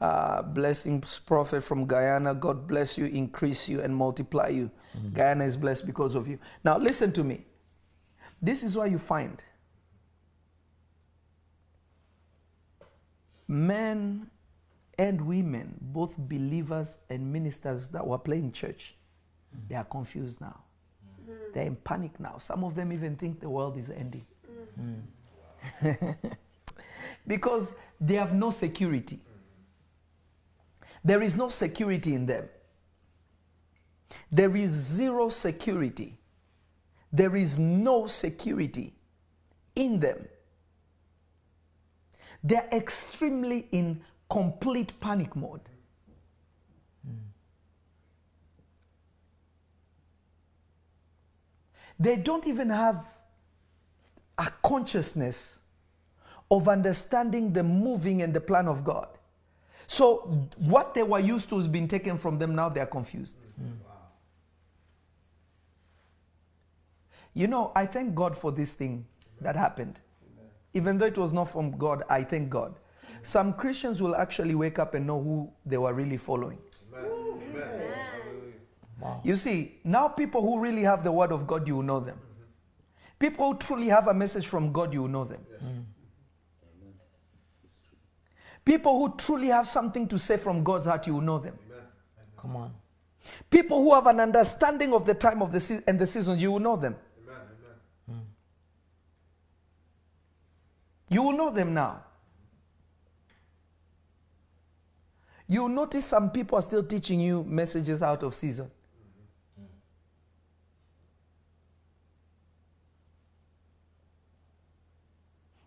Uh, 0.00 0.42
blessings, 0.42 1.18
prophet 1.26 1.64
from 1.64 1.84
Guyana. 1.86 2.32
God 2.32 2.68
bless 2.68 2.96
you, 2.96 3.06
increase 3.06 3.68
you, 3.68 3.80
and 3.80 3.96
multiply 3.96 4.48
you. 4.48 4.70
Guyana 5.14 5.44
is 5.44 5.56
blessed 5.56 5.84
because 5.84 6.14
of 6.14 6.28
you. 6.28 6.38
Now, 6.62 6.78
listen 6.78 7.12
to 7.14 7.24
me. 7.24 7.44
This 8.40 8.62
is 8.62 8.76
why 8.76 8.86
you 8.86 8.98
find 8.98 9.42
men 13.48 14.30
and 14.98 15.20
women, 15.20 15.76
both 15.80 16.16
believers 16.16 16.98
and 17.10 17.32
ministers 17.32 17.88
that 17.88 18.06
were 18.06 18.18
playing 18.18 18.52
church, 18.52 18.94
mm. 19.54 19.68
they 19.68 19.74
are 19.74 19.84
confused 19.84 20.40
now. 20.40 20.60
Mm. 21.28 21.52
They're 21.52 21.66
in 21.66 21.76
panic 21.76 22.18
now. 22.18 22.38
Some 22.38 22.64
of 22.64 22.74
them 22.74 22.92
even 22.92 23.16
think 23.16 23.40
the 23.40 23.48
world 23.48 23.76
is 23.76 23.90
ending. 23.90 24.26
Mm. 24.80 26.16
because 27.26 27.74
they 28.00 28.14
have 28.14 28.34
no 28.34 28.50
security. 28.50 29.20
There 31.04 31.22
is 31.22 31.36
no 31.36 31.48
security 31.48 32.14
in 32.14 32.26
them. 32.26 32.48
There 34.30 34.56
is 34.56 34.70
zero 34.70 35.28
security. 35.28 36.18
There 37.12 37.36
is 37.36 37.58
no 37.58 38.06
security 38.06 38.94
in 39.74 40.00
them. 40.00 40.26
They're 42.42 42.68
extremely 42.72 43.68
in 43.72 44.00
complete 44.28 44.98
panic 45.00 45.34
mode. 45.34 45.60
They 51.98 52.16
don't 52.16 52.46
even 52.46 52.70
have 52.70 53.06
a 54.36 54.50
consciousness 54.62 55.60
of 56.50 56.68
understanding 56.68 57.52
the 57.52 57.62
moving 57.62 58.22
and 58.22 58.34
the 58.34 58.40
plan 58.40 58.68
of 58.68 58.84
God. 58.84 59.08
So, 59.86 60.48
what 60.58 60.94
they 60.94 61.02
were 61.02 61.20
used 61.20 61.48
to 61.50 61.56
has 61.56 61.68
been 61.68 61.88
taken 61.88 62.18
from 62.18 62.38
them, 62.38 62.54
now 62.54 62.68
they 62.68 62.80
are 62.80 62.86
confused. 62.86 63.36
Mm. 63.60 63.76
You 67.36 67.46
know, 67.46 67.70
I 67.76 67.84
thank 67.84 68.14
God 68.14 68.34
for 68.34 68.50
this 68.50 68.72
thing 68.72 69.04
that 69.42 69.56
happened. 69.56 70.00
Even 70.72 70.96
though 70.96 71.04
it 71.04 71.18
was 71.18 71.34
not 71.34 71.50
from 71.50 71.76
God, 71.76 72.02
I 72.08 72.24
thank 72.24 72.48
God. 72.48 72.74
Some 73.22 73.52
Christians 73.52 74.00
will 74.00 74.16
actually 74.16 74.54
wake 74.54 74.78
up 74.78 74.94
and 74.94 75.06
know 75.06 75.22
who 75.22 75.52
they 75.66 75.76
were 75.76 75.92
really 75.92 76.16
following. 76.16 76.58
Wow. 78.98 79.20
You 79.22 79.36
see, 79.36 79.80
now 79.84 80.08
people 80.08 80.40
who 80.40 80.58
really 80.58 80.82
have 80.82 81.04
the 81.04 81.12
word 81.12 81.30
of 81.30 81.46
God, 81.46 81.68
you 81.68 81.76
will 81.76 81.82
know 81.82 82.00
them. 82.00 82.18
People 83.18 83.52
who 83.52 83.58
truly 83.58 83.88
have 83.88 84.08
a 84.08 84.14
message 84.14 84.46
from 84.46 84.72
God, 84.72 84.94
you 84.94 85.02
will 85.02 85.08
know 85.08 85.24
them. 85.24 85.40
Mm. 85.62 85.84
People 88.64 88.98
who 88.98 89.14
truly 89.18 89.48
have 89.48 89.68
something 89.68 90.08
to 90.08 90.18
say 90.18 90.38
from 90.38 90.64
God's 90.64 90.86
heart, 90.86 91.06
you 91.06 91.14
will 91.14 91.20
know 91.20 91.38
them. 91.38 91.58
Come 92.38 92.56
on. 92.56 92.72
People 93.50 93.82
who 93.82 93.94
have 93.94 94.06
an 94.06 94.20
understanding 94.20 94.94
of 94.94 95.04
the 95.04 95.14
time 95.14 95.42
of 95.42 95.52
the 95.52 95.60
se- 95.60 95.82
and 95.86 95.98
the 95.98 96.06
seasons, 96.06 96.40
you 96.40 96.52
will 96.52 96.60
know 96.60 96.76
them. 96.76 96.96
You 101.08 101.22
will 101.22 101.32
know 101.32 101.50
them 101.50 101.74
now. 101.74 102.02
You 105.48 105.62
will 105.62 105.68
notice 105.68 106.04
some 106.04 106.30
people 106.30 106.58
are 106.58 106.62
still 106.62 106.82
teaching 106.82 107.20
you 107.20 107.44
messages 107.44 108.02
out 108.02 108.22
of 108.22 108.34
season. 108.34 108.70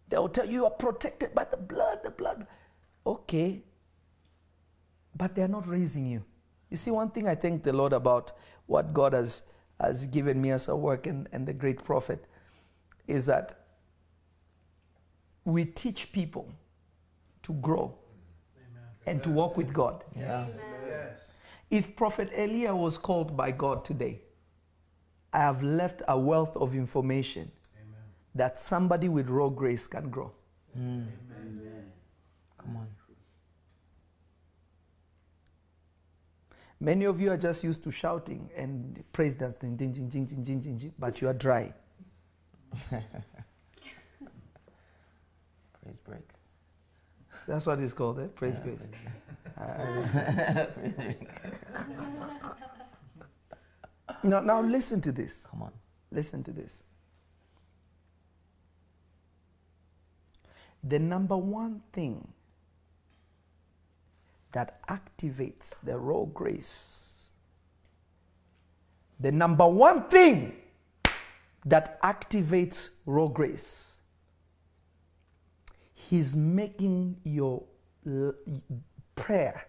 They'll 0.09 0.27
tell 0.27 0.45
you 0.45 0.51
you 0.51 0.65
are 0.65 0.71
protected 0.71 1.33
by 1.33 1.45
the 1.45 1.55
blood, 1.55 1.99
the 2.03 2.09
blood. 2.09 2.47
Okay. 3.05 3.61
But 5.15 5.35
they're 5.35 5.47
not 5.47 5.67
raising 5.67 6.07
you. 6.07 6.23
You 6.69 6.77
see, 6.77 6.91
one 6.91 7.11
thing 7.11 7.27
I 7.27 7.35
thank 7.35 7.63
the 7.63 7.73
Lord 7.73 7.93
about 7.93 8.33
what 8.65 8.93
God 8.93 9.13
has, 9.13 9.43
has 9.79 10.07
given 10.07 10.41
me 10.41 10.51
as 10.51 10.67
a 10.67 10.75
work 10.75 11.07
and, 11.07 11.29
and 11.31 11.47
the 11.47 11.53
great 11.53 11.83
prophet 11.83 12.25
is 13.07 13.25
that 13.27 13.58
we 15.49 15.65
teach 15.65 16.11
people 16.11 16.51
to 17.43 17.53
grow 17.53 17.93
and 19.05 19.23
to 19.23 19.29
walk 19.29 19.57
with 19.57 19.73
God. 19.73 20.03
Yes. 20.15 20.63
If 21.69 21.95
Prophet 21.95 22.31
Elia 22.35 22.75
was 22.75 22.97
called 22.97 23.35
by 23.37 23.51
God 23.51 23.85
today, 23.85 24.21
I 25.31 25.39
have 25.39 25.61
left 25.61 26.01
a 26.07 26.17
wealth 26.17 26.55
of 26.57 26.75
information 26.75 27.51
that 28.33 28.59
somebody 28.59 29.09
with 29.09 29.29
raw 29.29 29.49
grace 29.49 29.85
can 29.87 30.09
grow. 30.09 30.31
Mm. 30.77 31.07
Amen. 31.35 31.91
Come 32.57 32.77
on. 32.77 32.87
Many 36.79 37.05
of 37.05 37.19
you 37.19 37.29
are 37.31 37.37
just 37.37 37.63
used 37.63 37.83
to 37.83 37.91
shouting 37.91 38.49
and 38.55 39.03
praise 39.11 39.35
dancing, 39.35 39.75
ding, 39.75 39.91
ding, 39.91 40.07
ding, 40.07 40.25
ding, 40.25 40.43
ding, 40.43 40.61
ding, 40.61 40.77
ding, 40.77 40.93
but 40.97 41.19
you 41.21 41.27
are 41.27 41.33
dry. 41.33 41.73
Praise 45.89 45.97
break. 45.97 46.29
That's 47.47 47.65
what 47.65 47.79
it's 47.79 47.93
called, 47.93 48.19
eh? 48.19 48.27
Praise 48.35 48.59
break. 48.63 48.77
now, 54.23 54.39
now 54.41 54.61
listen 54.61 55.01
to 55.01 55.11
this. 55.11 55.47
Come 55.49 55.63
on. 55.63 55.73
Listen 56.11 56.43
to 56.43 56.51
this. 56.51 56.83
The 60.83 60.99
number 60.99 61.35
one 61.35 61.81
thing 61.91 62.27
that 64.51 64.87
activates 64.87 65.73
the 65.81 65.97
raw 65.97 66.25
grace, 66.25 67.31
the 69.19 69.31
number 69.31 69.67
one 69.67 70.03
thing 70.03 70.55
that 71.65 71.99
activates 72.03 72.89
raw 73.07 73.25
grace, 73.25 73.95
He's 76.09 76.35
making 76.35 77.17
your 77.23 77.61
prayer 79.13 79.67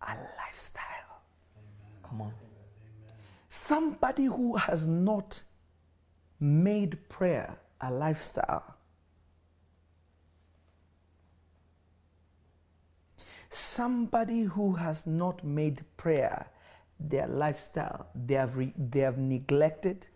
a 0.00 0.16
lifestyle. 0.38 1.20
Come 2.02 2.22
on. 2.22 2.32
Somebody 3.50 4.24
who 4.24 4.56
has 4.56 4.86
not 4.86 5.42
made 6.40 7.06
prayer 7.10 7.54
a 7.82 7.90
lifestyle. 7.90 8.76
Somebody 13.50 14.44
who 14.44 14.72
has 14.72 15.06
not 15.06 15.44
made 15.44 15.82
prayer 15.98 16.46
their 16.98 17.26
lifestyle, 17.26 18.06
they 18.14 18.36
have, 18.36 18.56
re- 18.56 18.72
they 18.78 19.00
have 19.00 19.18
neglected, 19.18 20.06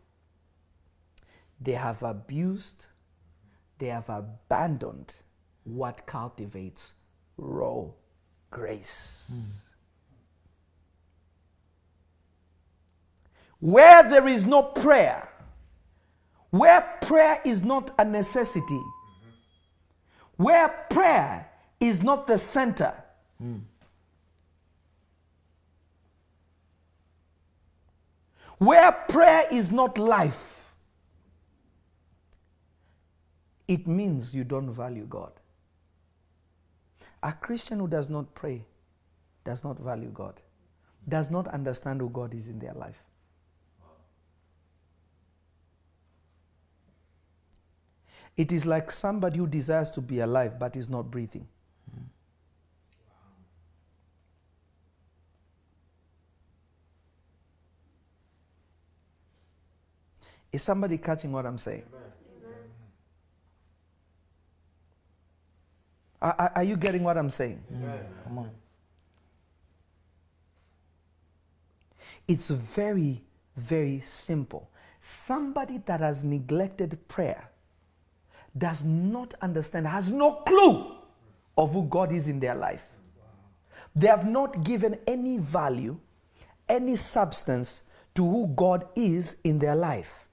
they 1.61 1.73
have 1.73 2.03
abused, 2.03 2.87
they 3.79 3.89
have 3.89 4.09
abandoned 4.09 5.13
what 5.67 6.07
cultivates 6.07 6.93
raw 7.37 7.85
grace. 8.51 9.33
Hmm. 9.35 9.51
Where 13.59 14.03
there 14.09 14.29
is 14.29 14.45
no 14.47 14.63
prayer, 14.63 15.29
where 16.51 16.99
prayer 17.01 17.41
is 17.45 17.65
not 17.65 17.91
a 17.99 18.05
necessity, 18.05 18.81
where 20.37 20.69
prayer 20.91 21.49
is 21.81 22.03
not 22.03 22.27
the 22.27 22.39
center, 22.39 22.95
hmm, 23.39 23.57
where 28.59 28.93
prayer 28.93 29.47
is 29.51 29.73
not 29.73 29.99
life, 29.99 30.73
it 33.67 33.87
means 33.87 34.35
you 34.35 34.45
don't 34.45 34.73
value 34.73 35.07
God. 35.09 35.33
A 37.27 37.33
Christian 37.33 37.81
who 37.81 37.89
does 37.89 38.09
not 38.09 38.33
pray 38.37 38.65
does 39.43 39.65
not 39.65 39.81
value 39.81 40.11
God, 40.15 40.41
does 41.09 41.29
not 41.29 41.49
understand 41.49 42.01
who 42.01 42.09
God 42.09 42.33
is 42.33 42.47
in 42.47 42.61
their 42.61 42.73
life. 42.75 43.03
It 48.37 48.53
is 48.53 48.65
like 48.65 48.93
somebody 48.93 49.39
who 49.39 49.49
desires 49.49 49.91
to 49.93 50.01
be 50.01 50.21
alive 50.21 50.57
but 50.57 50.77
is 50.77 50.89
not 50.89 51.11
breathing. 51.11 51.49
Is 60.53 60.63
somebody 60.63 60.97
catching 60.97 61.33
what 61.33 61.45
I'm 61.45 61.59
saying? 61.59 61.83
Are, 61.93 62.06
are- 66.23 66.53
are 66.57 66.63
you 66.65 66.77
getting 66.77 67.03
what 67.03 67.17
I'm 67.19 67.31
saying? 67.31 67.63
Yes. 67.71 68.05
Come 68.25 68.39
on. 68.39 68.51
It's 72.29 72.51
very, 72.51 73.23
very 73.57 74.01
simple. 74.01 74.69
Somebody 75.01 75.79
that 75.87 76.01
has 76.01 76.25
neglected 76.25 77.07
prayer 77.09 77.49
does 78.57 78.83
not 78.83 79.35
understand, 79.43 79.87
has 79.87 80.11
no 80.11 80.37
clue 80.47 80.97
of 81.57 81.73
who 81.73 81.85
God 81.85 82.13
is 82.13 82.27
in 82.27 82.41
their 82.41 82.55
life. 82.55 82.83
They 83.95 84.09
have 84.09 84.27
not 84.29 84.65
given 84.65 84.99
any 85.07 85.39
value, 85.39 85.99
any 86.69 86.97
substance 86.97 87.83
to 88.15 88.29
who 88.29 88.49
God 88.49 88.89
is 88.95 89.37
in 89.45 89.59
their 89.59 89.77
life. 89.77 90.26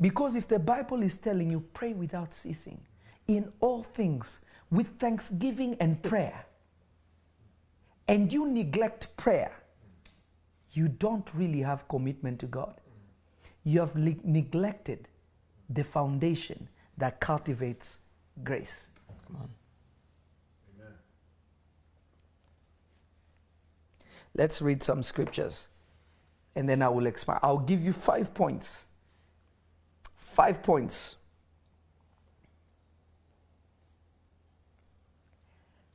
Because 0.00 0.34
if 0.36 0.48
the 0.48 0.58
Bible 0.58 1.02
is 1.02 1.18
telling 1.18 1.50
you, 1.50 1.60
pray 1.74 1.92
without 1.92 2.32
ceasing, 2.32 2.80
in 3.28 3.52
all 3.60 3.82
things, 3.82 4.40
with 4.70 4.98
thanksgiving 4.98 5.76
and 5.80 6.02
prayer, 6.02 6.46
and 8.08 8.32
you 8.32 8.46
neglect 8.48 9.16
prayer, 9.16 9.52
you 10.72 10.88
don't 10.88 11.28
really 11.34 11.60
have 11.60 11.86
commitment 11.88 12.38
to 12.40 12.46
God. 12.46 12.80
You 13.64 13.80
have 13.80 13.94
le- 13.94 14.16
neglected 14.24 15.08
the 15.68 15.84
foundation 15.84 16.68
that 16.96 17.20
cultivates 17.20 17.98
grace. 18.42 18.88
Come 19.26 19.36
on. 19.36 19.48
Let's 24.34 24.62
read 24.62 24.82
some 24.82 25.02
scriptures 25.02 25.68
and 26.54 26.68
then 26.68 26.82
I 26.82 26.88
will 26.88 27.06
expand. 27.06 27.40
I'll 27.42 27.58
give 27.58 27.84
you 27.84 27.92
five 27.92 28.32
points. 28.32 28.86
Five 30.30 30.62
points. 30.62 31.16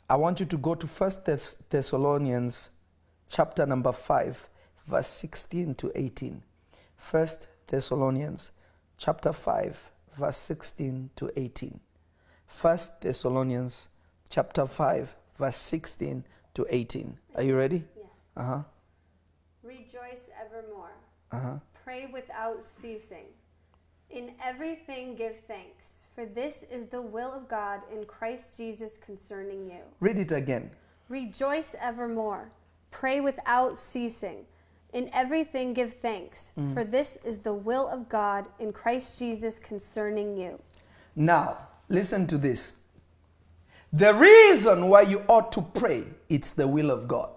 I 0.10 0.17
want 0.17 0.41
you 0.41 0.45
to 0.48 0.58
go 0.58 0.76
to 0.76 0.86
First 0.86 1.24
Thess- 1.24 1.54
Thessalonians 1.69 2.69
chapter 3.30 3.65
number 3.65 3.93
5 3.93 4.50
verse 4.86 5.08
16 5.08 5.74
to 5.76 5.89
18. 5.95 6.43
First 6.98 7.48
Thessalonians 7.67 8.52
chapter 8.98 9.32
5 9.32 9.89
verse 10.17 10.38
16 10.38 11.12
to 11.15 11.32
18. 11.38 11.80
First 12.45 13.00
Thessalonians 13.02 13.88
chapter 14.30 14.67
5 14.67 15.15
verse 15.38 15.56
16 15.56 16.26
to 16.56 16.67
18. 16.69 17.17
Are 17.36 17.41
you 17.43 17.58
ready? 17.58 17.86
Yes. 17.95 18.06
Uh-huh. 18.36 18.63
Rejoice 19.63 20.30
evermore. 20.39 20.91
Uh-huh. 21.32 21.60
Pray 21.86 22.08
without 22.13 22.62
ceasing. 22.62 23.28
In 24.10 24.32
everything 24.44 25.15
give 25.15 25.39
thanks, 25.48 26.02
for 26.13 26.26
this 26.26 26.63
is 26.63 26.86
the 26.86 27.02
will 27.02 27.32
of 27.32 27.48
God 27.48 27.82
in 27.91 28.06
Christ 28.06 28.56
Jesus 28.58 28.98
concerning 28.98 29.65
you. 29.65 29.82
Read 30.00 30.20
it 30.20 30.32
again. 30.32 30.72
Rejoice 31.10 31.76
evermore. 31.82 32.50
Pray 32.91 33.20
without 33.20 33.78
ceasing. 33.78 34.46
In 34.94 35.10
everything 35.13 35.74
give 35.74 35.94
thanks, 35.94 36.54
mm. 36.58 36.74
for 36.74 36.86
this 36.86 37.18
is 37.26 37.39
the 37.39 37.54
will 37.54 37.88
of 37.89 38.08
God 38.08 38.46
in 38.60 38.72
Christ 38.72 39.20
Jesus 39.20 39.60
concerning 39.60 40.38
you. 40.38 40.58
Now, 41.15 41.58
listen 41.89 42.28
to 42.28 42.38
this. 42.38 42.76
The 43.91 44.13
reason 44.13 44.88
why 44.88 45.02
you 45.02 45.24
ought 45.28 45.52
to 45.54 45.62
pray, 45.62 46.06
it's 46.30 46.52
the 46.54 46.68
will 46.68 46.91
of 46.91 47.08
God. 47.08 47.30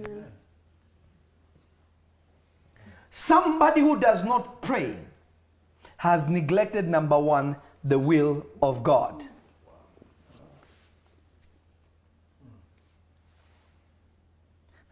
Mm-hmm. 0.00 0.20
Somebody 3.10 3.80
who 3.80 3.98
does 3.98 4.24
not 4.24 4.62
pray 4.62 4.96
has 5.98 6.28
neglected 6.28 6.88
number 6.88 7.18
1 7.18 7.56
the 7.84 7.98
will 7.98 8.44
of 8.62 8.82
God. 8.82 9.22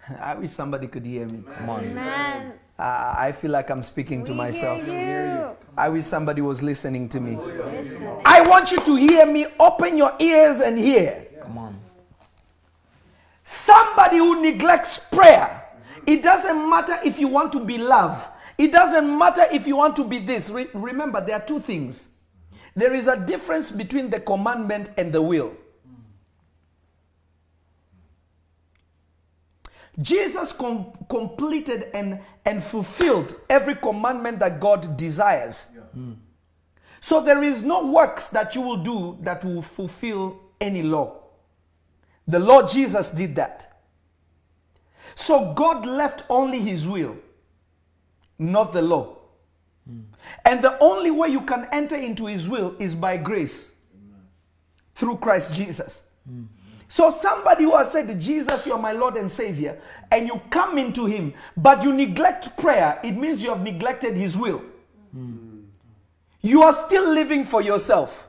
I 0.20 0.34
wish 0.34 0.50
somebody 0.50 0.86
could 0.86 1.04
hear 1.04 1.26
me. 1.26 1.42
Come 1.50 1.70
on. 1.70 1.84
Amen. 1.84 2.52
Uh, 2.78 3.14
I 3.16 3.32
feel 3.32 3.50
like 3.50 3.70
I'm 3.70 3.82
speaking 3.82 4.22
to 4.26 4.34
myself. 4.34 4.82
hear 4.84 5.50
you. 5.52 5.58
I 5.76 5.88
wish 5.88 6.04
somebody 6.04 6.42
was 6.42 6.62
listening 6.62 7.08
to 7.10 7.20
me. 7.20 7.36
Listen. 7.36 8.20
I 8.24 8.42
want 8.46 8.70
you 8.70 8.78
to 8.78 8.96
hear 8.96 9.24
me. 9.26 9.46
Open 9.58 9.96
your 9.96 10.12
ears 10.18 10.60
and 10.60 10.78
hear. 10.78 11.26
Come 11.42 11.58
on. 11.58 11.80
Somebody 13.44 14.18
who 14.18 14.42
neglects 14.42 14.98
prayer, 14.98 15.64
it 16.06 16.22
doesn't 16.22 16.68
matter 16.68 16.98
if 17.04 17.18
you 17.18 17.28
want 17.28 17.52
to 17.52 17.64
be 17.64 17.78
loved, 17.78 18.26
it 18.58 18.72
doesn't 18.72 19.18
matter 19.18 19.44
if 19.52 19.66
you 19.66 19.76
want 19.76 19.96
to 19.96 20.04
be 20.04 20.18
this. 20.18 20.50
Re- 20.50 20.68
remember, 20.72 21.20
there 21.20 21.36
are 21.36 21.44
two 21.44 21.60
things. 21.60 22.08
There 22.74 22.94
is 22.94 23.08
a 23.08 23.16
difference 23.16 23.70
between 23.70 24.10
the 24.10 24.20
commandment 24.20 24.90
and 24.96 25.12
the 25.12 25.22
will. 25.22 25.52
Jesus 30.00 30.52
com- 30.52 30.92
completed 31.08 31.88
and, 31.94 32.20
and 32.44 32.62
fulfilled 32.62 33.36
every 33.48 33.74
commandment 33.74 34.38
that 34.40 34.60
God 34.60 34.96
desires. 34.96 35.68
Hmm. 35.92 36.12
So 37.00 37.22
there 37.22 37.42
is 37.42 37.62
no 37.62 37.86
works 37.86 38.28
that 38.28 38.54
you 38.54 38.60
will 38.60 38.76
do 38.78 39.16
that 39.22 39.44
will 39.44 39.62
fulfill 39.62 40.40
any 40.60 40.82
law. 40.82 41.22
The 42.28 42.38
Lord 42.38 42.68
Jesus 42.68 43.10
did 43.10 43.36
that. 43.36 43.80
So 45.14 45.54
God 45.54 45.86
left 45.86 46.24
only 46.28 46.58
his 46.58 46.86
will, 46.86 47.16
not 48.38 48.72
the 48.72 48.82
law. 48.82 49.16
And 50.44 50.62
the 50.62 50.78
only 50.80 51.10
way 51.10 51.28
you 51.28 51.42
can 51.42 51.68
enter 51.70 51.96
into 51.96 52.26
his 52.26 52.48
will 52.48 52.74
is 52.78 52.94
by 52.94 53.16
grace 53.16 53.74
through 54.94 55.18
Christ 55.18 55.52
Jesus. 55.54 56.02
So, 56.88 57.10
somebody 57.10 57.64
who 57.64 57.76
has 57.76 57.92
said, 57.92 58.20
Jesus, 58.20 58.66
you 58.66 58.72
are 58.72 58.78
my 58.78 58.92
Lord 58.92 59.16
and 59.16 59.30
Savior, 59.30 59.80
and 60.10 60.26
you 60.26 60.40
come 60.50 60.78
into 60.78 61.06
him, 61.06 61.34
but 61.56 61.82
you 61.82 61.92
neglect 61.92 62.56
prayer, 62.56 63.00
it 63.02 63.12
means 63.12 63.42
you 63.42 63.50
have 63.50 63.62
neglected 63.62 64.16
his 64.16 64.36
will. 64.36 64.62
You 66.40 66.62
are 66.62 66.72
still 66.72 67.12
living 67.12 67.44
for 67.44 67.60
yourself. 67.60 68.28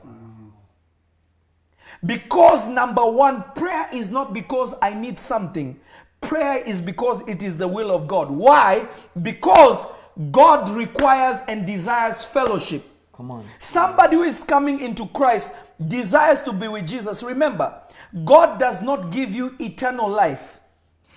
Because, 2.04 2.68
number 2.68 3.04
one, 3.04 3.44
prayer 3.54 3.88
is 3.92 4.10
not 4.10 4.32
because 4.32 4.74
I 4.80 4.94
need 4.94 5.18
something. 5.18 5.78
Prayer 6.20 6.62
is 6.64 6.80
because 6.80 7.26
it 7.28 7.42
is 7.42 7.56
the 7.56 7.68
will 7.68 7.90
of 7.90 8.06
God. 8.06 8.30
Why? 8.30 8.86
Because 9.22 9.86
God 10.30 10.68
requires 10.70 11.40
and 11.48 11.66
desires 11.66 12.24
fellowship. 12.24 12.84
Come 13.12 13.30
on. 13.30 13.44
Somebody 13.58 14.16
who 14.16 14.22
is 14.22 14.44
coming 14.44 14.80
into 14.80 15.06
Christ 15.06 15.54
desires 15.86 16.40
to 16.42 16.52
be 16.52 16.68
with 16.68 16.86
Jesus. 16.86 17.22
Remember, 17.22 17.80
God 18.24 18.58
does 18.58 18.82
not 18.82 19.10
give 19.10 19.34
you 19.34 19.54
eternal 19.60 20.08
life, 20.08 20.58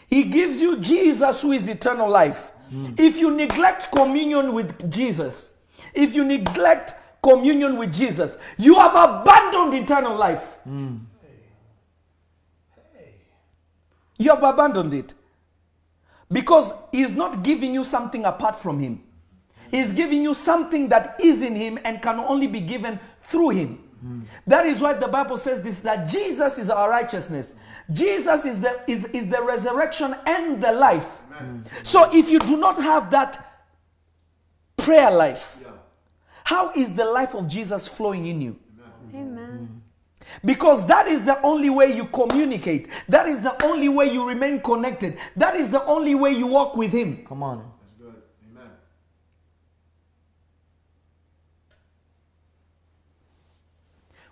He 0.08 0.24
gives 0.24 0.62
you 0.62 0.78
Jesus, 0.80 1.42
who 1.42 1.52
is 1.52 1.68
eternal 1.68 2.10
life. 2.10 2.52
Hmm. 2.70 2.94
If 2.98 3.20
you 3.20 3.32
neglect 3.32 3.92
communion 3.92 4.54
with 4.54 4.92
Jesus, 4.92 5.54
if 5.94 6.16
you 6.16 6.24
neglect 6.24 6.96
communion 7.22 7.78
with 7.78 7.94
Jesus, 7.94 8.38
you 8.58 8.76
have 8.76 8.94
abandoned 8.96 9.74
eternal 9.74 10.16
life. 10.16 10.44
Hmm. 10.64 10.98
You 14.22 14.30
have 14.30 14.44
abandoned 14.44 14.94
it. 14.94 15.14
Because 16.32 16.74
He's 16.92 17.14
not 17.14 17.44
giving 17.44 17.74
you 17.74 17.84
something 17.84 18.24
apart 18.26 18.56
from 18.56 18.80
Him. 18.80 19.04
He's 19.72 19.94
giving 19.94 20.22
you 20.22 20.34
something 20.34 20.90
that 20.90 21.20
is 21.22 21.42
in 21.42 21.56
Him 21.56 21.80
and 21.84 22.02
can 22.02 22.20
only 22.20 22.48
be 22.48 22.62
given 22.62 23.00
through 23.22 23.50
Him. 23.50 23.80
That 24.48 24.66
is 24.66 24.82
why 24.82 24.94
the 24.94 25.08
Bible 25.08 25.38
says 25.38 25.62
this 25.62 25.82
that 25.82 26.10
Jesus 26.10 26.58
is 26.60 26.70
our 26.70 26.90
righteousness. 26.90 27.56
Jesus 27.92 28.46
is 28.46 28.62
the, 28.62 28.80
is, 28.88 29.06
is 29.06 29.30
the 29.30 29.42
resurrection 29.44 30.16
and 30.26 30.62
the 30.62 30.72
life. 30.72 31.24
So 31.84 32.10
if 32.14 32.30
you 32.30 32.40
do 32.40 32.58
not 32.58 32.76
have 32.76 33.10
that 33.12 33.64
prayer 34.78 35.12
life, 35.12 35.60
how 36.44 36.72
is 36.72 36.94
the 36.96 37.06
life 37.06 37.36
of 37.36 37.48
Jesus 37.48 37.88
flowing 37.88 38.26
in 38.26 38.42
you? 38.42 38.60
Amen. 39.14 39.81
Because 40.44 40.88
that 40.88 41.08
is 41.08 41.26
the 41.26 41.42
only 41.42 41.70
way 41.70 41.96
you 41.96 42.06
communicate. 42.06 42.88
That 43.10 43.28
is 43.28 43.42
the 43.42 43.64
only 43.66 43.90
way 43.90 44.12
you 44.12 44.28
remain 44.28 44.62
connected. 44.62 45.18
That 45.36 45.56
is 45.56 45.70
the 45.70 45.84
only 45.86 46.16
way 46.16 46.32
you 46.32 46.48
walk 46.48 46.76
with 46.76 46.92
Him. 46.92 47.26
Come 47.26 47.44
on. 47.44 47.58
That's 47.80 47.94
good. 48.00 48.22
Amen. 48.52 48.70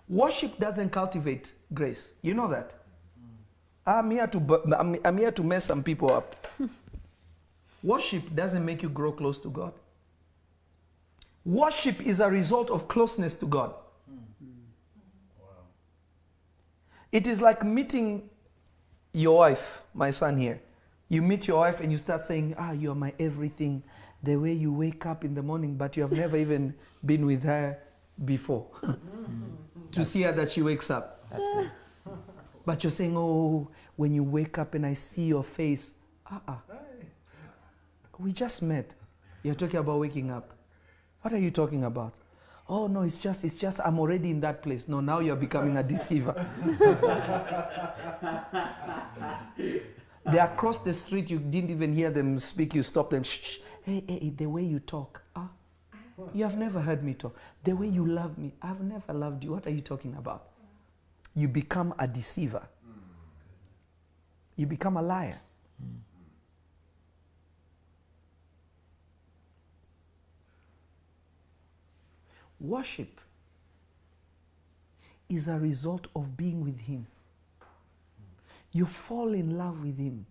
Worship 0.08 0.58
doesn't 0.58 0.90
cultivate 0.92 1.52
grace. 1.74 2.14
You 2.22 2.34
know 2.34 2.48
that. 2.48 2.76
I'm 3.86 4.12
here 4.12 4.28
to 4.28 4.62
I'm, 4.78 4.96
I'm 5.04 5.18
here 5.18 5.32
to 5.32 5.44
mess 5.44 5.66
some 5.66 5.84
people 5.84 6.14
up. 6.14 6.48
Worship 7.84 8.36
doesn't 8.36 8.64
make 8.64 8.84
you 8.84 8.90
grow 8.90 9.12
close 9.12 9.40
to 9.40 9.50
God. 9.50 9.74
Worship 11.46 12.06
is 12.06 12.20
a 12.20 12.30
result 12.30 12.70
of 12.70 12.88
closeness 12.88 13.34
to 13.36 13.46
God. 13.46 13.74
It 17.12 17.28
is 17.28 17.42
like 17.42 17.64
meeting 17.64 18.30
your 19.14 19.38
wife, 19.38 19.82
my 19.94 20.12
son 20.12 20.38
here. 20.38 20.62
You 21.08 21.22
meet 21.24 21.48
your 21.48 21.58
wife 21.58 21.80
and 21.80 21.92
you 21.92 21.98
start 21.98 22.24
saying, 22.24 22.56
Ah, 22.58 22.72
you're 22.72 22.96
my 22.96 23.14
everything. 23.20 23.82
The 24.22 24.36
way 24.36 24.54
you 24.54 24.72
wake 24.72 25.06
up 25.06 25.24
in 25.24 25.34
the 25.34 25.42
morning, 25.42 25.76
but 25.76 25.98
you 25.98 26.04
have 26.04 26.12
never 26.12 26.38
even 26.46 26.76
been 27.06 27.26
with 27.26 27.44
her 27.44 27.80
before 28.26 28.68
to 29.92 30.06
see 30.06 30.24
her 30.24 30.32
that 30.34 30.52
she 30.52 30.62
wakes 30.62 30.90
up. 30.92 31.26
That's 31.32 31.48
good. 31.48 31.72
But 32.66 32.84
you're 32.84 32.92
saying, 32.92 33.18
Oh, 33.18 33.70
when 33.96 34.14
you 34.14 34.24
wake 34.24 34.60
up 34.60 34.76
and 34.76 34.86
I 34.86 34.94
see 34.94 35.26
your 35.26 35.44
face, 35.44 35.92
uh 36.30 36.40
uh 36.48 36.58
We 38.20 38.32
just 38.32 38.62
met. 38.62 38.92
You're 39.42 39.56
talking 39.56 39.80
about 39.80 40.00
waking 40.00 40.30
up. 40.30 40.52
What 41.22 41.34
are 41.34 41.40
you 41.40 41.50
talking 41.50 41.84
about? 41.86 42.14
Oh 42.72 42.86
no, 42.86 43.02
it's 43.02 43.18
just 43.18 43.44
it's 43.44 43.58
just 43.58 43.80
I'm 43.84 44.00
already 44.00 44.30
in 44.30 44.40
that 44.42 44.62
place. 44.62 44.88
No, 44.88 45.00
now 45.00 45.20
you're 45.20 45.36
becoming 45.36 45.76
a 45.78 45.84
deceiver. 45.84 46.34
They're 50.26 50.46
across 50.46 50.84
the 50.84 50.94
street, 50.94 51.32
you 51.32 51.40
didn't 51.40 51.72
even 51.72 51.92
hear 51.94 52.12
them 52.12 52.38
speak, 52.38 52.76
you 52.76 52.84
stop 52.84 53.10
them. 53.10 53.24
Shh, 53.24 53.40
shh. 53.42 53.58
Hey, 53.82 54.04
hey, 54.08 54.20
hey, 54.20 54.30
the 54.30 54.46
way 54.46 54.62
you 54.64 54.80
talk. 54.80 55.24
Ah, 55.36 55.50
you 56.32 56.44
have 56.44 56.58
never 56.58 56.80
heard 56.80 57.04
me 57.04 57.16
talk. 57.16 57.36
The 57.64 57.74
way 57.76 57.88
you 57.88 58.06
love 58.06 58.38
me, 58.38 58.54
I've 58.62 58.82
never 58.82 59.14
loved 59.14 59.44
you. 59.44 59.54
What 59.54 59.66
are 59.66 59.72
you 59.72 59.82
talking 59.82 60.14
about? 60.16 60.50
You 61.34 61.48
become 61.48 61.96
a 61.98 62.08
deceiver. 62.08 62.62
You 64.56 64.68
become 64.68 64.98
a 64.98 65.02
liar. 65.02 65.42
Worship 72.60 73.22
is 75.30 75.48
a 75.48 75.58
result 75.58 76.08
of 76.16 76.36
being 76.36 76.64
with 76.64 76.80
Him. 76.80 77.08
You 78.72 78.86
fall 78.86 79.34
in 79.34 79.58
love 79.58 79.84
with 79.84 79.98
Him, 79.98 80.26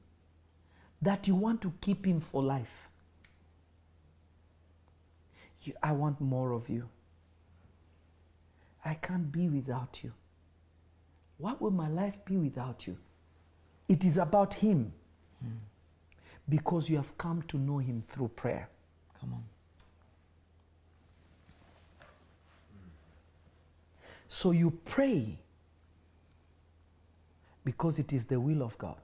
that 1.01 1.27
you 1.27 1.35
want 1.35 1.62
to 1.62 1.73
keep 1.81 2.07
Him 2.07 2.21
for 2.21 2.43
life. 2.43 2.88
You, 5.62 5.73
I 5.83 5.93
want 5.93 6.21
more 6.21 6.53
of 6.53 6.69
you. 6.69 6.88
I 8.85 8.95
can't 8.95 9.31
be 9.31 9.49
without 9.49 10.01
you. 10.03 10.12
What 11.38 11.61
will 11.61 11.71
my 11.71 11.88
life 11.88 12.25
be 12.25 12.37
without 12.37 12.87
you? 12.87 12.97
It 13.88 14.05
is 14.05 14.19
about 14.19 14.55
Him 14.55 14.93
hmm. 15.43 15.53
because 16.49 16.91
you 16.91 16.97
have 16.97 17.17
come 17.17 17.43
to 17.49 17.57
know 17.57 17.79
Him 17.79 18.03
through 18.09 18.29
prayer. 18.29 18.69
Come 19.21 19.35
on. 19.35 19.45
So 24.29 24.51
you 24.51 24.71
pray 24.85 25.38
because 27.64 27.99
it 27.99 28.12
is 28.12 28.27
the 28.27 28.38
will 28.38 28.62
of 28.62 28.77
God. 28.79 28.97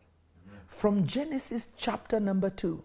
From 0.69 1.07
Genesis 1.07 1.69
chapter 1.77 2.21
number 2.21 2.51
2, 2.51 2.83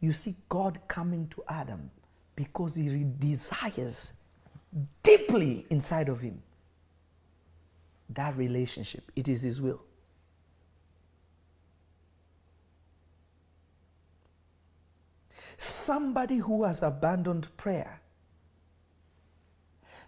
you 0.00 0.12
see 0.12 0.36
God 0.48 0.78
coming 0.88 1.28
to 1.28 1.42
Adam 1.48 1.90
because 2.36 2.76
he 2.76 2.88
re- 2.88 3.06
desires 3.18 4.12
deeply 5.02 5.66
inside 5.70 6.08
of 6.08 6.20
him 6.20 6.42
that 8.10 8.36
relationship. 8.36 9.10
It 9.16 9.28
is 9.28 9.42
his 9.42 9.60
will. 9.60 9.82
Somebody 15.56 16.36
who 16.38 16.64
has 16.64 16.82
abandoned 16.82 17.48
prayer 17.56 17.97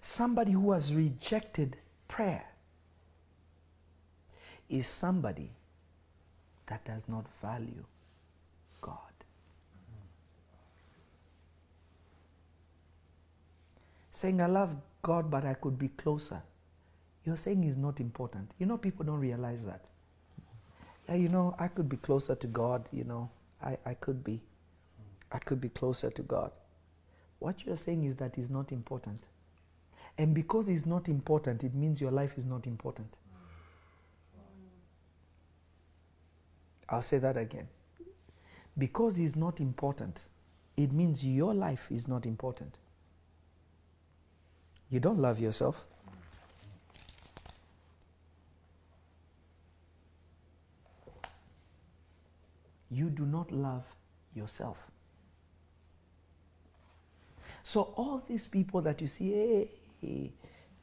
somebody 0.01 0.53
who 0.53 0.73
has 0.73 0.95
rejected 0.95 1.77
prayer 2.09 2.45
is 4.69 4.87
somebody 4.87 5.51
that 6.67 6.85
does 6.85 7.09
not 7.09 7.27
value 7.43 7.85
God. 8.81 8.97
Saying, 14.11 14.41
I 14.41 14.47
love 14.47 14.75
God, 15.03 15.31
but 15.31 15.45
I 15.45 15.55
could 15.55 15.79
be 15.79 15.89
closer. 15.89 16.43
You're 17.25 17.37
saying 17.37 17.65
is 17.65 17.77
not 17.77 18.01
important. 18.01 18.51
You 18.59 18.67
know, 18.67 18.79
people 18.79 19.05
don't 19.05 19.21
realize 19.21 19.65
that. 19.65 19.85
Yeah, 21.09 21.17
you 21.17 21.29
know, 21.29 21.55
I 21.59 21.69
could 21.69 21.89
be 21.89 21.97
closer 21.97 22.35
to 22.35 22.47
God, 22.47 22.89
you 22.93 23.05
know, 23.05 23.31
I, 23.63 23.77
I 23.85 23.95
could 23.95 24.23
be. 24.23 24.41
I 25.33 25.39
could 25.39 25.61
be 25.61 25.69
closer 25.69 26.11
to 26.11 26.23
God. 26.23 26.51
What 27.39 27.65
you're 27.65 27.77
saying 27.77 28.05
is 28.05 28.17
that 28.17 28.37
is 28.37 28.51
not 28.51 28.73
important. 28.73 29.23
And 30.21 30.35
because 30.35 30.69
it's 30.69 30.85
not 30.85 31.09
important, 31.09 31.65
it 31.65 31.75
means 31.75 31.99
your 31.99 32.11
life 32.11 32.37
is 32.37 32.45
not 32.45 32.67
important. 32.67 33.09
I'll 36.91 37.01
say 37.01 37.17
that 37.17 37.39
again. 37.39 37.67
Because 38.77 39.19
it's 39.19 39.35
not 39.35 39.61
important, 39.61 40.21
it 40.77 40.93
means 40.93 41.27
your 41.27 41.55
life 41.55 41.87
is 41.91 42.07
not 42.07 42.27
important. 42.27 42.77
You 44.91 45.01
don't 45.01 45.19
love 45.19 45.41
yourself. 45.41 45.87
You 52.91 53.09
do 53.09 53.25
not 53.25 53.51
love 53.51 53.85
yourself. 54.35 54.77
So 57.63 57.95
all 57.97 58.23
these 58.29 58.47
people 58.47 58.83
that 58.83 59.01
you 59.01 59.07
see, 59.07 59.33
hey, 59.33 59.69
hey, 60.01 60.33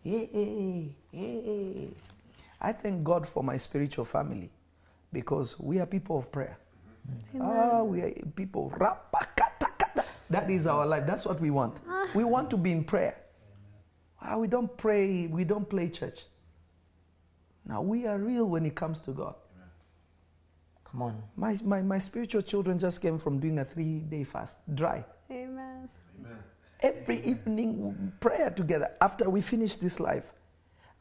hey, 0.03 0.29
hey, 0.31 0.91
hey, 1.11 1.89
I 2.59 2.71
thank 2.71 3.03
God 3.03 3.27
for 3.27 3.43
my 3.43 3.57
spiritual 3.57 4.05
family 4.05 4.49
because 5.11 5.59
we 5.59 5.79
are 5.79 5.85
people 5.85 6.17
of 6.19 6.31
prayer. 6.31 6.57
Ah, 7.39 7.83
we 7.83 8.01
are 8.01 8.11
people. 8.35 8.73
That 10.29 10.51
is 10.51 10.67
our 10.67 10.85
life. 10.85 11.05
That's 11.07 11.25
what 11.25 11.39
we 11.39 11.51
want. 11.51 11.79
Ah. 11.87 12.07
We 12.13 12.23
want 12.23 12.49
to 12.49 12.57
be 12.57 12.71
in 12.71 12.83
prayer. 12.83 13.15
Ah, 14.21 14.37
we 14.37 14.47
don't 14.47 14.75
pray, 14.77 15.27
we 15.27 15.43
don't 15.43 15.69
play 15.69 15.89
church. 15.89 16.25
Now, 17.65 17.81
we 17.81 18.07
are 18.07 18.17
real 18.17 18.45
when 18.45 18.65
it 18.65 18.75
comes 18.75 19.01
to 19.01 19.11
God. 19.11 19.35
Come 20.85 21.01
on. 21.01 21.23
My, 21.35 21.55
my, 21.63 21.81
my 21.81 21.97
spiritual 21.97 22.41
children 22.41 22.79
just 22.79 23.01
came 23.01 23.17
from 23.17 23.39
doing 23.39 23.59
a 23.59 23.65
three 23.65 23.99
day 23.99 24.23
fast, 24.23 24.57
dry. 24.73 25.03
Amen. 25.29 25.89
Amen. 26.19 26.37
Every 26.79 27.19
evening, 27.21 28.13
prayer 28.19 28.51
together. 28.51 28.91
After 29.01 29.29
we 29.29 29.41
finish 29.41 29.75
this 29.75 29.99
live, 29.99 30.25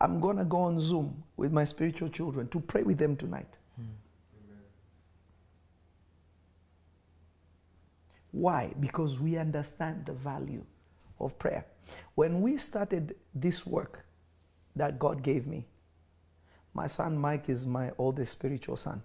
I'm 0.00 0.20
going 0.20 0.36
to 0.36 0.44
go 0.44 0.58
on 0.58 0.80
Zoom 0.80 1.22
with 1.36 1.52
my 1.52 1.64
spiritual 1.64 2.08
children 2.08 2.48
to 2.48 2.60
pray 2.60 2.82
with 2.82 2.98
them 2.98 3.16
tonight. 3.16 3.48
Why? 8.32 8.74
Because 8.78 9.18
we 9.18 9.38
understand 9.38 10.06
the 10.06 10.12
value 10.12 10.62
of 11.18 11.38
prayer. 11.38 11.64
When 12.14 12.42
we 12.42 12.58
started 12.58 13.16
this 13.34 13.66
work 13.66 14.04
that 14.74 14.98
God 14.98 15.22
gave 15.22 15.46
me, 15.46 15.66
my 16.74 16.86
son 16.86 17.16
Mike 17.16 17.48
is 17.48 17.66
my 17.66 17.92
oldest 17.96 18.32
spiritual 18.32 18.76
son. 18.76 19.02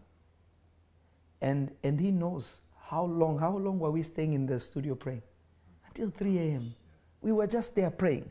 And, 1.40 1.72
and 1.82 2.00
he 2.00 2.12
knows 2.12 2.58
how 2.90 3.06
long, 3.06 3.40
how 3.40 3.56
long 3.56 3.80
were 3.80 3.92
we 3.92 4.04
staying 4.04 4.34
in 4.34 4.46
the 4.46 4.60
studio 4.60 4.96
praying? 4.96 5.22
Until 5.92 6.10
3 6.10 6.38
a.m. 6.38 6.74
We 7.22 7.34
were 7.34 7.48
just 7.48 7.76
there 7.76 7.92
praying. 7.92 8.30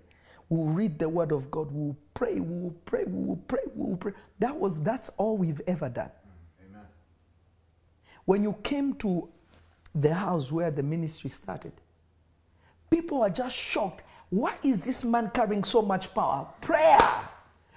We'll 0.48 0.72
read 0.72 0.98
the 0.98 1.08
word 1.08 1.30
of 1.30 1.50
God. 1.50 1.68
We'll 1.70 1.96
pray, 2.14 2.40
we'll 2.40 2.74
pray, 2.86 3.04
we'll 3.06 3.36
pray, 3.36 3.60
we'll 3.74 3.96
pray. 3.96 4.12
That 4.38 4.56
was, 4.56 4.82
that's 4.82 5.10
all 5.10 5.36
we've 5.36 5.60
ever 5.66 5.88
done. 5.88 6.10
When 8.24 8.42
you 8.42 8.54
came 8.62 8.94
to 8.94 9.28
the 9.94 10.14
house 10.14 10.50
where 10.50 10.70
the 10.70 10.82
ministry 10.82 11.28
started, 11.30 11.72
people 12.90 13.22
are 13.22 13.30
just 13.30 13.54
shocked. 13.54 14.04
Why 14.30 14.54
is 14.62 14.82
this 14.82 15.04
man 15.04 15.30
carrying 15.34 15.64
so 15.64 15.82
much 15.82 16.14
power? 16.14 16.46
Prayer. 16.60 16.98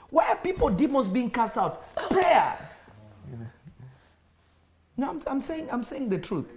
Why 0.10 0.30
are 0.30 0.36
people, 0.38 0.70
demons 0.70 1.10
being 1.10 1.30
cast 1.30 1.58
out? 1.58 1.94
Prayer. 1.96 2.58
No, 4.96 5.10
I'm, 5.10 5.22
I'm 5.28 5.42
saying, 5.42 5.68
I'm 5.72 5.84
saying 5.84 6.10
the 6.10 6.20
truth. 6.20 6.48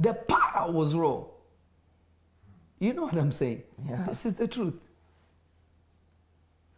The 0.00 0.14
power 0.14 0.72
was 0.72 0.94
raw. 0.94 1.24
You 2.78 2.94
know 2.94 3.04
what 3.04 3.14
I'm 3.14 3.32
saying? 3.32 3.62
Yeah. 3.86 4.06
This 4.08 4.24
is 4.24 4.34
the 4.34 4.48
truth. 4.48 4.74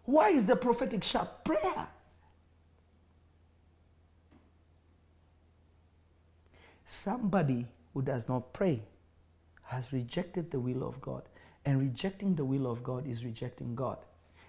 Why 0.05 0.31
is 0.31 0.47
the 0.47 0.57
prophetic 0.57 1.05
sharp? 1.05 1.45
Prayer. 1.45 1.87
Somebody 6.85 7.67
who 7.95 8.03
does 8.03 8.29
not 8.29 8.53
pray 8.53 8.83
has 9.63 9.93
rejected 9.93 10.51
the 10.51 10.59
will 10.59 10.83
of 10.83 11.01
God. 11.01 11.23
And 11.65 11.79
rejecting 11.79 12.35
the 12.35 12.45
will 12.45 12.69
of 12.69 12.83
God 12.83 13.07
is 13.07 13.25
rejecting 13.25 13.77
God. 13.77 13.99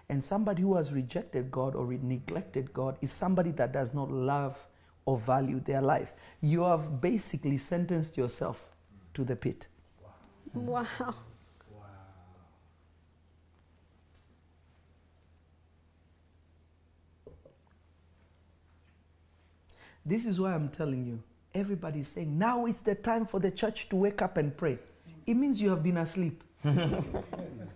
And 0.09 0.23
somebody 0.23 0.63
who 0.63 0.75
has 0.75 0.91
rejected 0.91 1.51
God 1.51 1.75
or 1.75 1.85
neglected 1.85 2.73
God 2.73 2.97
is 3.01 3.11
somebody 3.11 3.51
that 3.51 3.71
does 3.71 3.93
not 3.93 4.11
love 4.11 4.57
or 5.05 5.17
value 5.17 5.59
their 5.59 5.81
life. 5.81 6.13
You 6.41 6.63
have 6.63 7.01
basically 7.01 7.57
sentenced 7.57 8.17
yourself 8.17 8.63
to 9.13 9.23
the 9.23 9.35
pit. 9.35 9.67
Wow. 10.53 10.83
Wow. 11.71 11.83
This 20.05 20.25
is 20.25 20.39
why 20.39 20.53
I'm 20.53 20.69
telling 20.69 21.05
you. 21.05 21.21
Everybody's 21.55 22.07
saying, 22.07 22.37
now 22.37 22.65
it's 22.65 22.81
the 22.81 22.95
time 22.95 23.25
for 23.25 23.39
the 23.39 23.51
church 23.51 23.87
to 23.89 23.95
wake 23.95 24.21
up 24.21 24.37
and 24.37 24.55
pray. 24.57 24.79
It 25.27 25.35
means 25.35 25.61
you 25.61 25.69
have 25.69 25.83
been 25.83 25.97
asleep. 25.97 26.43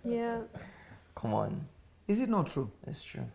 Yeah. 0.04 0.40
Come 1.14 1.34
on. 1.34 1.66
Is 2.06 2.20
it 2.20 2.28
not 2.28 2.50
true? 2.50 2.70
It's 2.86 3.02
true. 3.02 3.26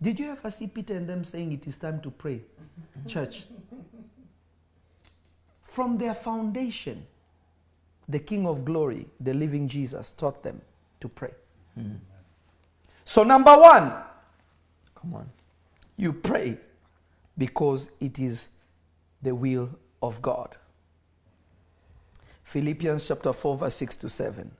Did 0.00 0.20
you 0.20 0.30
ever 0.30 0.50
see 0.50 0.66
Peter 0.66 0.94
and 0.96 1.08
them 1.08 1.24
saying 1.24 1.52
it 1.52 1.66
is 1.66 1.76
time 1.78 2.00
to 2.02 2.10
pray? 2.10 2.42
Church. 3.06 3.46
From 5.64 5.98
their 5.98 6.14
foundation, 6.14 7.06
the 8.08 8.18
King 8.18 8.46
of 8.46 8.64
Glory, 8.64 9.06
the 9.20 9.34
living 9.34 9.68
Jesus, 9.68 10.12
taught 10.12 10.42
them 10.42 10.60
to 11.00 11.08
pray. 11.08 11.32
So, 13.04 13.22
number 13.22 13.56
one, 13.56 13.92
Come 14.94 15.14
on. 15.14 15.30
you 15.96 16.12
pray 16.12 16.58
because 17.36 17.90
it 18.00 18.18
is 18.18 18.48
the 19.22 19.34
will 19.34 19.70
of 20.02 20.20
God. 20.22 20.56
Philippians 22.44 23.06
chapter 23.06 23.32
4, 23.32 23.56
verse 23.58 23.74
6 23.74 23.96
to 23.96 24.08
7. 24.08 24.50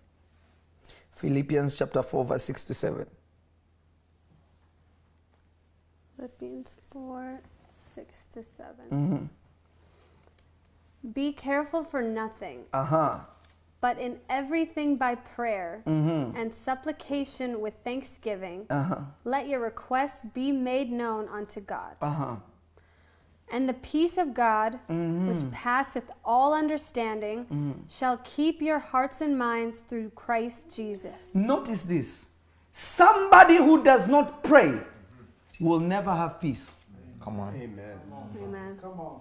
Philippians 1.13 1.75
chapter 1.77 2.03
4, 2.03 2.25
verse 2.25 2.45
6 2.45 2.65
to 2.65 2.75
7. 2.75 3.07
Philippians 6.17 6.77
4 6.93 7.41
6 7.75 8.25
to 8.33 8.43
7. 8.43 8.75
Mhm. 8.91 9.29
Be 11.15 11.33
careful 11.33 11.85
for 11.85 12.03
nothing, 12.03 12.65
Uh 12.73 12.85
huh. 12.85 13.19
but 13.81 13.99
in 13.99 14.19
everything 14.29 14.97
by 14.97 15.15
prayer 15.15 15.83
Mm-hmm. 15.87 16.37
and 16.37 16.53
supplication 16.53 17.61
with 17.61 17.75
thanksgiving, 17.85 18.67
Uh 18.71 18.83
huh. 18.83 19.01
let 19.25 19.47
your 19.49 19.61
requests 19.61 20.23
be 20.35 20.51
made 20.53 20.91
known 20.91 21.29
unto 21.29 21.61
God. 21.61 21.97
Uh 22.01 22.11
huh. 22.11 22.37
And 23.49 23.69
the 23.69 23.75
peace 23.75 24.17
of 24.19 24.35
God, 24.35 24.81
Mm-hmm. 24.89 25.29
which 25.29 25.49
passeth 25.53 26.11
all 26.25 26.53
understanding, 26.55 27.47
mhm. 27.47 27.75
shall 27.89 28.19
keep 28.25 28.61
your 28.61 28.79
hearts 28.81 29.21
and 29.21 29.39
minds 29.39 29.81
through 29.81 30.11
Christ 30.11 30.75
Jesus. 30.75 31.35
Notice 31.35 31.85
this 31.85 32.31
somebody 32.73 33.57
who 33.57 33.83
does 33.85 34.09
not 34.09 34.43
pray 34.43 34.81
will 35.61 35.81
never 35.81 36.15
have 36.15 36.41
peace. 36.41 36.75
Come 37.21 37.41
on. 37.41 37.55
Amen. 37.57 38.79
Come 38.81 39.01
on. 39.01 39.21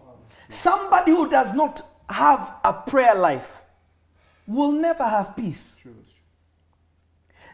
Somebody 0.49 1.11
who 1.11 1.29
does 1.29 1.53
not 1.53 1.81
have 2.09 2.55
a 2.63 2.73
prayer 2.73 3.15
life 3.15 3.61
will 4.47 4.71
never 4.71 5.03
have 5.03 5.35
peace. 5.35 5.77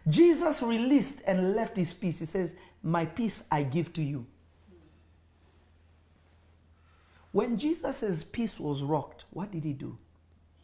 Jesus 0.10 0.62
released 0.62 1.20
and 1.26 1.54
left 1.56 1.78
his 1.78 1.94
peace. 1.94 2.20
He 2.20 2.26
says, 2.26 2.54
My 2.84 3.06
peace 3.06 3.44
I 3.52 3.64
give 3.64 3.94
to 3.94 4.02
you. 4.02 4.26
When 7.32 7.58
Jesus' 7.58 8.24
peace 8.24 8.60
was 8.60 8.84
rocked, 8.84 9.26
what 9.30 9.52
did 9.52 9.64
he 9.64 9.74
do? 9.74 9.98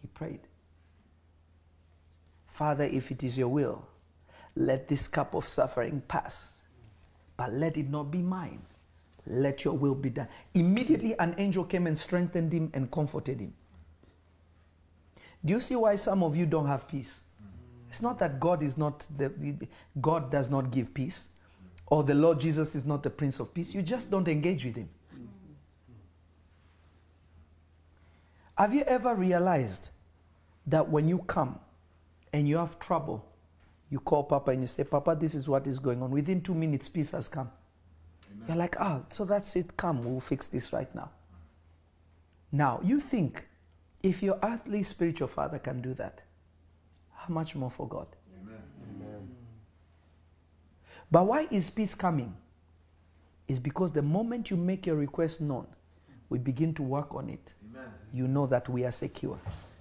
He 0.01 0.07
prayed. 0.07 0.41
Father, 2.47 2.83
if 2.83 3.11
it 3.11 3.23
is 3.23 3.37
your 3.37 3.47
will, 3.47 3.87
let 4.55 4.87
this 4.87 5.07
cup 5.07 5.33
of 5.33 5.47
suffering 5.47 6.01
pass, 6.07 6.56
but 7.37 7.53
let 7.53 7.77
it 7.77 7.89
not 7.89 8.11
be 8.11 8.21
mine. 8.21 8.61
Let 9.27 9.63
your 9.63 9.75
will 9.75 9.95
be 9.95 10.09
done. 10.09 10.27
Immediately, 10.53 11.17
an 11.19 11.35
angel 11.37 11.63
came 11.63 11.87
and 11.87 11.97
strengthened 11.97 12.51
him 12.51 12.71
and 12.73 12.89
comforted 12.89 13.39
him. 13.39 13.53
Do 15.45 15.53
you 15.53 15.59
see 15.59 15.75
why 15.75 15.95
some 15.95 16.23
of 16.23 16.35
you 16.35 16.45
don't 16.45 16.67
have 16.67 16.87
peace? 16.87 17.21
It's 17.89 18.01
not 18.01 18.19
that 18.19 18.39
God 18.39 18.63
is 18.63 18.77
not 18.77 19.05
the, 19.17 19.31
God 20.01 20.31
does 20.31 20.49
not 20.49 20.71
give 20.71 20.93
peace, 20.93 21.29
or 21.85 22.03
the 22.03 22.15
Lord 22.15 22.39
Jesus 22.39 22.75
is 22.75 22.85
not 22.85 23.03
the 23.03 23.09
Prince 23.09 23.39
of 23.39 23.53
Peace. 23.53 23.73
You 23.73 23.81
just 23.81 24.11
don't 24.11 24.27
engage 24.27 24.65
with 24.65 24.75
Him. 24.75 24.89
Have 28.57 28.73
you 28.73 28.81
ever 28.81 29.13
realized 29.13 29.89
that 30.65 30.89
when 30.89 31.07
you 31.07 31.19
come 31.19 31.59
and 32.33 32.47
you 32.47 32.57
have 32.57 32.79
trouble, 32.79 33.25
you 33.89 33.99
call 33.99 34.23
Papa 34.23 34.51
and 34.51 34.61
you 34.61 34.67
say, 34.67 34.83
Papa, 34.83 35.15
this 35.19 35.33
is 35.35 35.47
what 35.47 35.65
is 35.67 35.79
going 35.79 36.01
on. 36.01 36.11
Within 36.11 36.41
two 36.41 36.53
minutes, 36.53 36.89
peace 36.89 37.11
has 37.11 37.27
come. 37.27 37.49
You're 38.47 38.57
like, 38.57 38.75
ah, 38.79 39.01
so 39.09 39.25
that's 39.25 39.55
it. 39.55 39.75
Come, 39.75 40.03
we'll 40.03 40.19
fix 40.19 40.47
this 40.47 40.71
right 40.71 40.93
now. 40.95 41.09
Now, 42.51 42.79
you 42.83 42.99
think 42.99 43.45
if 44.03 44.23
your 44.23 44.37
earthly 44.43 44.83
spiritual 44.83 45.27
father 45.27 45.59
can 45.59 45.81
do 45.81 45.93
that, 45.95 46.21
how 47.13 47.33
much 47.33 47.55
more 47.55 47.71
for 47.71 47.87
God? 47.87 48.07
Amen. 48.41 48.61
Amen. 48.95 49.27
But 51.11 51.27
why 51.27 51.47
is 51.51 51.69
peace 51.69 51.95
coming? 51.95 52.35
It's 53.47 53.59
because 53.59 53.91
the 53.91 54.01
moment 54.01 54.49
you 54.51 54.57
make 54.57 54.85
your 54.85 54.97
request 54.97 55.41
known, 55.41 55.67
we 56.29 56.37
begin 56.37 56.73
to 56.75 56.83
work 56.83 57.15
on 57.15 57.29
it. 57.29 57.53
You 58.13 58.27
know 58.27 58.45
that 58.47 58.67
we 58.69 58.85
are 58.85 58.91
secure. 58.91 59.39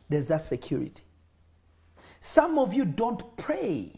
There's 0.09 0.29
that 0.29 0.43
security. 0.43 1.03
Some 2.27 2.59
of 2.59 2.75
you 2.75 2.85
don't 2.85 3.37
pray. 3.37 3.93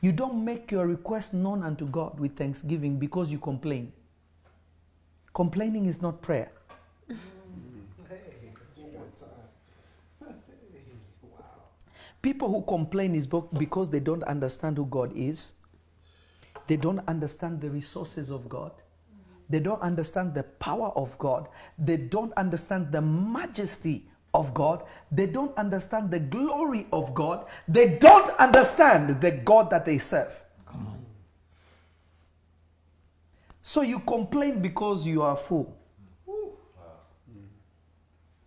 You 0.00 0.12
don't 0.12 0.44
make 0.44 0.70
your 0.70 0.86
request 0.86 1.34
known 1.34 1.64
unto 1.64 1.86
God 1.86 2.20
with 2.20 2.36
thanksgiving 2.36 3.00
because 3.00 3.32
you 3.32 3.38
complain. 3.40 3.92
Complaining 5.34 5.86
is 5.86 6.00
not 6.00 6.22
prayer. 6.22 6.52
People 12.22 12.48
who 12.48 12.62
complain 12.62 13.16
is 13.16 13.26
because 13.26 13.90
they 13.90 13.98
don't 13.98 14.22
understand 14.22 14.76
who 14.76 14.86
God 14.86 15.10
is. 15.16 15.52
They 16.68 16.76
don't 16.76 17.00
understand 17.08 17.60
the 17.60 17.70
resources 17.70 18.30
of 18.30 18.48
God. 18.48 18.70
They 19.50 19.58
don't 19.58 19.82
understand 19.82 20.32
the 20.32 20.44
power 20.44 20.92
of 20.94 21.18
God. 21.18 21.48
They 21.76 21.96
don't 21.96 22.32
understand 22.34 22.92
the 22.92 23.02
majesty 23.02 24.06
of 24.34 24.52
God. 24.52 24.82
They 25.10 25.26
don't 25.26 25.56
understand 25.56 26.10
the 26.10 26.18
glory 26.20 26.86
of 26.92 27.14
God. 27.14 27.46
They 27.66 27.96
don't 27.96 28.38
understand 28.38 29.20
the 29.20 29.30
God 29.30 29.70
that 29.70 29.84
they 29.84 29.98
serve. 29.98 30.42
Come 30.66 30.86
on. 30.88 31.06
So 33.62 33.82
you 33.82 34.00
complain 34.00 34.60
because 34.60 35.06
you 35.06 35.22
are 35.22 35.36
full. 35.36 35.76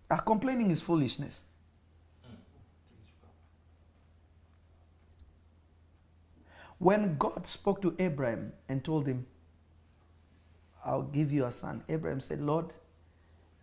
Ah, 0.09 0.17
complaining 0.17 0.71
is 0.71 0.81
foolishness. 0.81 1.41
When 6.79 7.17
God 7.17 7.47
spoke 7.47 7.81
to 7.81 7.95
Abraham 7.97 8.53
and 8.69 8.83
told 8.83 9.07
him, 9.07 9.25
I'll 10.85 11.01
give 11.01 11.31
you 11.31 11.45
a 11.45 11.51
son, 11.51 11.83
Abraham 11.89 12.21
said, 12.21 12.39
Lord, 12.39 12.71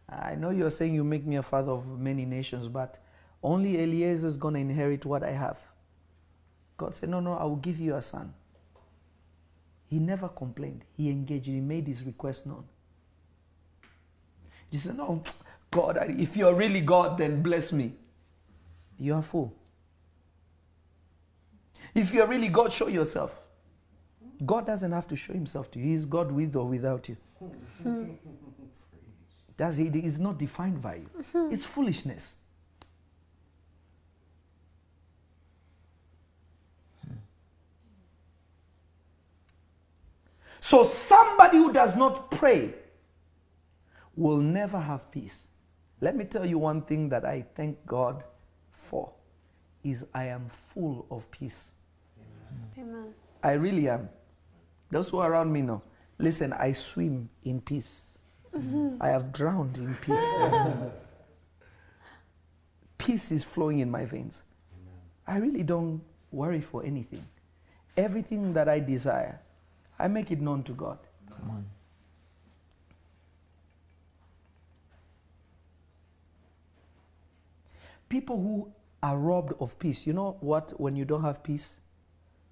I 0.08 0.34
know 0.34 0.50
you're 0.50 0.70
saying 0.70 0.94
you 0.94 1.04
make 1.04 1.26
me 1.26 1.36
a 1.36 1.42
father 1.42 1.72
of 1.72 1.98
many 1.98 2.24
nations, 2.24 2.68
but 2.68 3.02
only 3.42 3.82
Eliezer 3.82 4.26
is 4.26 4.36
going 4.36 4.54
to 4.54 4.60
inherit 4.60 5.04
what 5.04 5.22
I 5.22 5.32
have. 5.32 5.58
God 6.76 6.94
said, 6.94 7.08
No, 7.08 7.20
no, 7.20 7.34
I 7.34 7.44
will 7.44 7.56
give 7.56 7.78
you 7.78 7.94
a 7.94 8.02
son. 8.02 8.32
He 9.86 9.98
never 9.98 10.28
complained. 10.28 10.84
He 10.96 11.10
engaged. 11.10 11.46
He 11.46 11.60
made 11.60 11.86
his 11.86 12.02
request 12.02 12.46
known. 12.46 12.64
He 14.70 14.78
said, 14.78 14.96
No, 14.96 15.22
God, 15.70 15.98
if 16.18 16.36
you're 16.36 16.54
really 16.54 16.80
God, 16.80 17.18
then 17.18 17.42
bless 17.42 17.72
me. 17.72 17.94
You 18.98 19.14
are 19.14 19.22
fool. 19.22 19.52
If 21.94 22.12
you're 22.12 22.26
really 22.26 22.48
God, 22.48 22.72
show 22.72 22.88
yourself. 22.88 23.38
God 24.44 24.66
doesn't 24.66 24.90
have 24.90 25.06
to 25.08 25.16
show 25.16 25.32
himself 25.32 25.70
to 25.72 25.78
you. 25.78 25.84
He 25.86 25.92
is 25.94 26.06
God 26.06 26.32
with 26.32 26.56
or 26.56 26.66
without 26.66 27.08
you. 27.08 27.16
Does? 29.56 29.78
It's 29.78 30.18
not 30.18 30.38
defined 30.38 30.82
by 30.82 30.96
you. 30.96 31.10
Mm-hmm. 31.16 31.52
It's 31.52 31.64
foolishness. 31.64 32.36
Hmm. 37.06 37.14
So 40.60 40.82
somebody 40.84 41.58
who 41.58 41.72
does 41.72 41.96
not 41.96 42.30
pray 42.30 42.74
will 44.16 44.38
never 44.38 44.80
have 44.80 45.10
peace. 45.10 45.48
Let 46.00 46.16
me 46.16 46.24
tell 46.24 46.44
you 46.44 46.58
one 46.58 46.82
thing 46.82 47.08
that 47.10 47.24
I 47.24 47.44
thank 47.54 47.86
God 47.86 48.24
for 48.72 49.12
is 49.82 50.04
I 50.12 50.24
am 50.26 50.48
full 50.48 51.06
of 51.10 51.30
peace. 51.30 51.72
Amen. 52.78 53.14
I 53.42 53.52
really 53.52 53.88
am. 53.88 54.08
Those 54.90 55.10
who 55.10 55.18
are 55.18 55.30
around 55.30 55.52
me 55.52 55.62
know. 55.62 55.82
Listen, 56.18 56.52
I 56.52 56.72
swim 56.72 57.28
in 57.44 57.60
peace. 57.60 58.13
I 59.00 59.08
have 59.08 59.32
drowned 59.32 59.78
in 59.78 59.94
peace. 59.96 60.38
peace 62.98 63.32
is 63.32 63.44
flowing 63.44 63.80
in 63.80 63.90
my 63.90 64.04
veins. 64.04 64.42
I 65.26 65.38
really 65.38 65.62
don't 65.62 66.02
worry 66.30 66.60
for 66.60 66.84
anything. 66.84 67.24
Everything 67.96 68.52
that 68.54 68.68
I 68.68 68.80
desire, 68.80 69.40
I 69.98 70.08
make 70.08 70.30
it 70.30 70.40
known 70.40 70.62
to 70.64 70.72
God. 70.72 70.98
Come 71.30 71.50
on. 71.50 71.66
People 78.08 78.40
who 78.40 78.72
are 79.02 79.18
robbed 79.18 79.54
of 79.60 79.78
peace, 79.78 80.06
you 80.06 80.12
know 80.12 80.36
what? 80.40 80.78
When 80.80 80.94
you 80.94 81.04
don't 81.04 81.22
have 81.22 81.42
peace, 81.42 81.80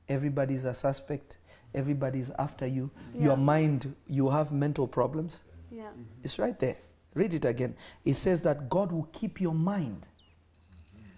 everybody's 0.08 0.64
a 0.64 0.74
suspect, 0.74 1.38
everybody's 1.74 2.30
after 2.38 2.66
you. 2.66 2.90
Your 3.18 3.36
mind, 3.36 3.94
you 4.08 4.28
have 4.30 4.52
mental 4.52 4.88
problems. 4.88 5.42
Yeah. 5.72 5.90
It's 6.22 6.38
right 6.38 6.58
there. 6.60 6.76
Read 7.14 7.32
it 7.34 7.44
again. 7.44 7.74
It 8.04 8.14
says 8.14 8.42
that 8.42 8.68
God 8.68 8.92
will 8.92 9.08
keep 9.12 9.40
your 9.40 9.54
mind. 9.54 10.06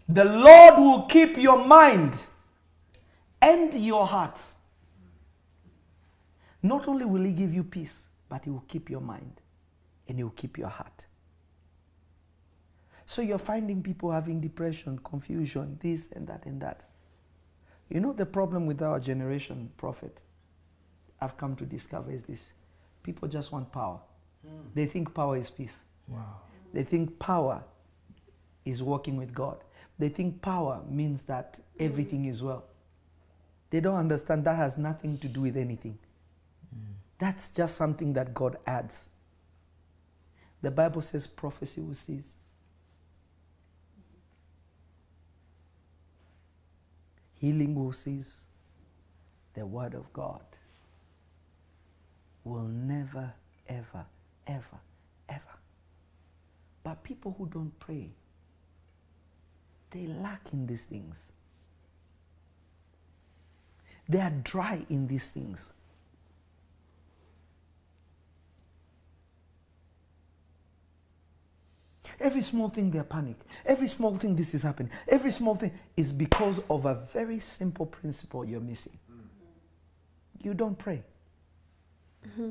The 0.09 0.25
Lord 0.25 0.79
will 0.79 1.03
keep 1.03 1.37
your 1.37 1.65
mind 1.67 2.27
and 3.43 3.75
your 3.75 4.07
heart. 4.07 4.41
Not 6.63 6.89
only 6.89 7.05
will 7.05 7.23
He 7.23 7.33
give 7.33 7.53
you 7.53 7.65
peace, 7.65 8.09
but 8.29 8.45
He 8.45 8.51
will 8.51 8.65
keep 8.69 8.89
your 8.89 9.01
mind 9.01 9.41
and 10.09 10.19
He 10.19 10.23
will 10.23 10.31
keep 10.31 10.57
your 10.57 10.69
heart. 10.69 11.07
So 13.07 13.23
you're 13.23 13.39
finding 13.39 13.83
people 13.83 14.11
having 14.11 14.41
depression, 14.41 14.99
confusion, 14.99 15.79
this 15.83 16.11
and 16.13 16.27
that 16.29 16.47
and 16.47 16.61
that. 16.63 16.85
You 17.91 18.01
know 18.01 18.13
the 18.13 18.27
problem 18.27 18.67
with 18.67 18.81
our 18.83 18.99
generation, 18.99 19.71
prophet, 19.77 20.19
I've 21.21 21.37
come 21.37 21.57
to 21.57 21.65
discover 21.65 22.11
is 22.11 22.25
this 22.25 22.53
people 23.03 23.29
just 23.29 23.53
want 23.53 23.71
power. 23.73 24.01
Hmm. 24.47 24.69
They 24.75 24.87
think 24.87 25.15
power 25.15 25.37
is 25.37 25.51
peace. 25.51 25.81
They 26.73 26.83
think 26.83 27.19
power 27.19 27.63
is 28.65 28.83
working 28.83 29.17
with 29.17 29.33
God. 29.33 29.59
They 29.99 30.09
think 30.09 30.43
power 30.43 30.81
means 30.89 31.23
that 31.25 31.61
everything 31.79 32.25
is 32.25 32.43
well. 32.43 32.65
They 33.71 33.81
don't 33.81 33.97
understand 33.97 34.45
that 34.45 34.57
has 34.57 34.77
nothing 34.77 35.19
to 35.19 35.29
do 35.29 35.43
with 35.43 35.57
anything. 35.57 35.99
Hmm. 36.71 36.93
That's 37.19 37.49
just 37.49 37.77
something 37.77 38.13
that 38.15 38.35
God 38.35 38.57
adds. 38.67 39.07
The 40.63 40.71
Bible 40.71 41.03
says 41.03 41.27
prophecy 41.27 41.81
will 41.81 41.95
cease. 41.95 42.37
Healing 47.35 47.75
will 47.75 47.93
cease. 47.93 48.45
The 49.55 49.65
word 49.65 49.95
of 49.95 50.13
God 50.13 50.43
will 52.43 52.63
never, 52.65 53.33
ever, 53.69 54.05
ever, 54.47 54.81
ever. 55.29 55.41
But 56.83 57.03
people 57.03 57.35
who 57.39 57.47
don't 57.47 57.79
pray, 57.79 58.11
they 59.91 60.07
lack 60.07 60.53
in 60.53 60.67
these 60.67 60.85
things. 60.85 61.33
They 64.09 64.21
are 64.21 64.33
dry 64.43 64.85
in 64.91 65.07
these 65.07 65.31
things. 65.31 65.71
Every 72.21 72.43
small 72.43 72.69
thing 72.69 72.91
they 72.91 72.99
are 72.99 73.05
panic. 73.05 73.37
Every 73.67 73.89
small 73.89 74.15
thing 74.15 74.37
this 74.37 74.55
is 74.55 74.63
happening. 74.63 74.93
Every 75.09 75.31
small 75.31 75.55
thing 75.55 75.73
is 75.97 76.13
because 76.13 76.61
of 76.71 76.87
a 76.87 76.95
very 77.13 77.39
simple 77.39 77.87
principle 77.87 78.45
you're 78.45 78.61
missing. 78.61 78.99
Mm. 79.11 80.45
You 80.45 80.55
don't 80.55 80.79
pray. 80.79 81.03
Mm-hmm. 82.27 82.51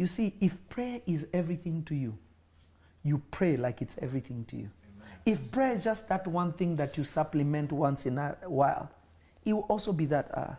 You 0.00 0.06
see, 0.06 0.32
if 0.40 0.66
prayer 0.70 1.02
is 1.06 1.26
everything 1.30 1.82
to 1.84 1.94
you, 1.94 2.16
you 3.02 3.20
pray 3.30 3.58
like 3.58 3.82
it's 3.82 3.98
everything 4.00 4.46
to 4.46 4.56
you. 4.56 4.70
If 5.26 5.50
prayer 5.50 5.72
is 5.72 5.84
just 5.84 6.08
that 6.08 6.26
one 6.26 6.54
thing 6.54 6.74
that 6.76 6.96
you 6.96 7.04
supplement 7.04 7.70
once 7.70 8.06
in 8.06 8.16
a 8.16 8.34
while, 8.46 8.90
it 9.44 9.52
will 9.52 9.66
also 9.68 9.92
be 9.92 10.06
that 10.06 10.30
uh, 10.32 10.54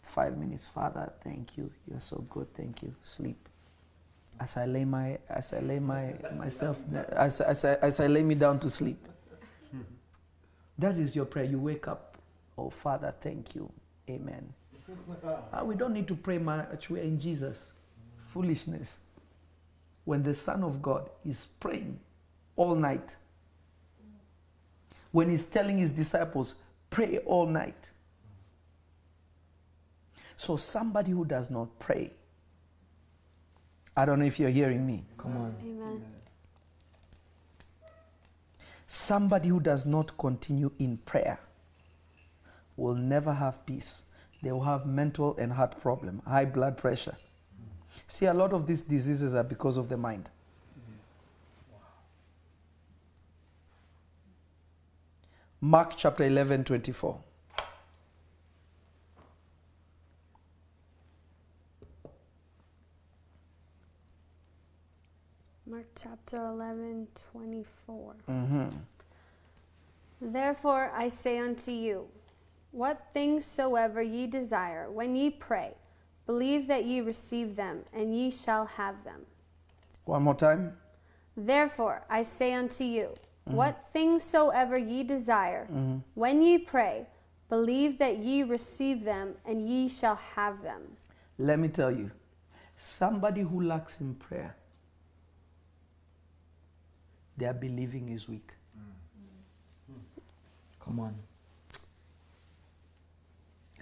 five 0.00 0.38
minutes, 0.38 0.68
Father, 0.68 1.12
thank 1.24 1.58
you. 1.58 1.72
You're 1.90 1.98
so 1.98 2.24
good. 2.30 2.46
Thank 2.54 2.84
you. 2.84 2.94
Sleep. 3.00 3.48
As 4.38 4.56
I 4.56 4.66
lay 4.66 4.84
my, 4.84 5.18
as 5.28 5.52
I 5.52 5.58
lay 5.58 5.80
my 5.80 6.14
myself, 6.38 6.76
as, 7.16 7.40
as, 7.40 7.64
I, 7.64 7.74
as 7.74 7.98
I 7.98 8.06
lay 8.06 8.22
me 8.22 8.36
down 8.36 8.60
to 8.60 8.70
sleep. 8.70 9.04
That 10.78 10.98
is 10.98 11.16
your 11.16 11.24
prayer. 11.24 11.46
You 11.46 11.58
wake 11.58 11.88
up, 11.88 12.16
oh 12.56 12.70
Father, 12.70 13.12
thank 13.20 13.56
you. 13.56 13.68
Amen. 14.08 14.54
Uh, 15.24 15.64
we 15.64 15.74
don't 15.74 15.92
need 15.92 16.06
to 16.06 16.14
pray 16.14 16.38
much. 16.38 16.90
We're 16.90 17.02
in 17.02 17.18
Jesus. 17.18 17.72
Foolishness. 18.34 18.98
When 20.04 20.24
the 20.24 20.34
Son 20.34 20.64
of 20.64 20.82
God 20.82 21.08
is 21.24 21.46
praying 21.60 22.00
all 22.56 22.74
night, 22.74 23.14
when 25.12 25.30
he's 25.30 25.44
telling 25.44 25.78
his 25.78 25.92
disciples, 25.92 26.56
pray 26.90 27.18
all 27.18 27.46
night. 27.46 27.90
So, 30.34 30.56
somebody 30.56 31.12
who 31.12 31.24
does 31.24 31.48
not 31.48 31.78
pray, 31.78 32.10
I 33.96 34.04
don't 34.04 34.18
know 34.18 34.24
if 34.24 34.40
you're 34.40 34.50
hearing 34.50 34.84
me. 34.84 35.04
Come 35.16 35.36
on. 35.36 35.54
Amen. 35.62 36.04
Somebody 38.88 39.48
who 39.48 39.60
does 39.60 39.86
not 39.86 40.18
continue 40.18 40.72
in 40.80 40.96
prayer 40.96 41.38
will 42.76 42.96
never 42.96 43.32
have 43.32 43.64
peace. 43.64 44.02
They 44.42 44.50
will 44.50 44.64
have 44.64 44.86
mental 44.86 45.36
and 45.36 45.52
heart 45.52 45.80
problem, 45.80 46.20
high 46.26 46.46
blood 46.46 46.76
pressure. 46.76 47.14
See, 48.06 48.26
a 48.26 48.34
lot 48.34 48.52
of 48.52 48.66
these 48.66 48.82
diseases 48.82 49.34
are 49.34 49.42
because 49.42 49.76
of 49.76 49.88
the 49.88 49.96
mind. 49.96 50.28
Mark 55.60 55.94
chapter 55.96 56.24
11, 56.24 56.64
24. 56.64 57.18
Mark 65.66 65.86
chapter 65.96 66.36
11, 66.36 67.08
24. 67.32 68.14
Mm-hmm. 68.28 68.68
Therefore 70.20 70.92
I 70.94 71.08
say 71.08 71.38
unto 71.38 71.70
you, 71.70 72.08
what 72.70 73.06
things 73.14 73.46
soever 73.46 74.02
ye 74.02 74.26
desire, 74.26 74.90
when 74.90 75.16
ye 75.16 75.30
pray, 75.30 75.72
believe 76.26 76.66
that 76.68 76.84
ye 76.84 77.00
receive 77.00 77.56
them, 77.56 77.84
and 77.92 78.16
ye 78.16 78.30
shall 78.30 78.66
have 78.66 79.04
them. 79.04 79.20
One 80.04 80.22
more 80.22 80.34
time. 80.34 80.76
Therefore 81.36 82.04
I 82.08 82.22
say 82.22 82.54
unto 82.54 82.84
you, 82.84 83.08
mm-hmm. 83.08 83.56
What 83.56 83.84
things 83.92 84.22
soever 84.22 84.78
ye 84.78 85.02
desire, 85.02 85.66
mm-hmm. 85.70 85.98
when 86.14 86.42
ye 86.42 86.58
pray, 86.58 87.06
believe 87.48 87.98
that 87.98 88.18
ye 88.18 88.42
receive 88.42 89.04
them, 89.04 89.34
and 89.44 89.68
ye 89.68 89.88
shall 89.88 90.16
have 90.16 90.62
them. 90.62 90.82
Let 91.38 91.58
me 91.58 91.68
tell 91.68 91.90
you, 91.90 92.10
somebody 92.76 93.42
who 93.42 93.62
lacks 93.62 94.00
in 94.00 94.14
prayer, 94.14 94.56
their 97.36 97.52
believing 97.52 98.08
is 98.10 98.28
weak. 98.28 98.52
Mm. 98.78 99.98
Come 100.80 101.00
on. 101.00 101.14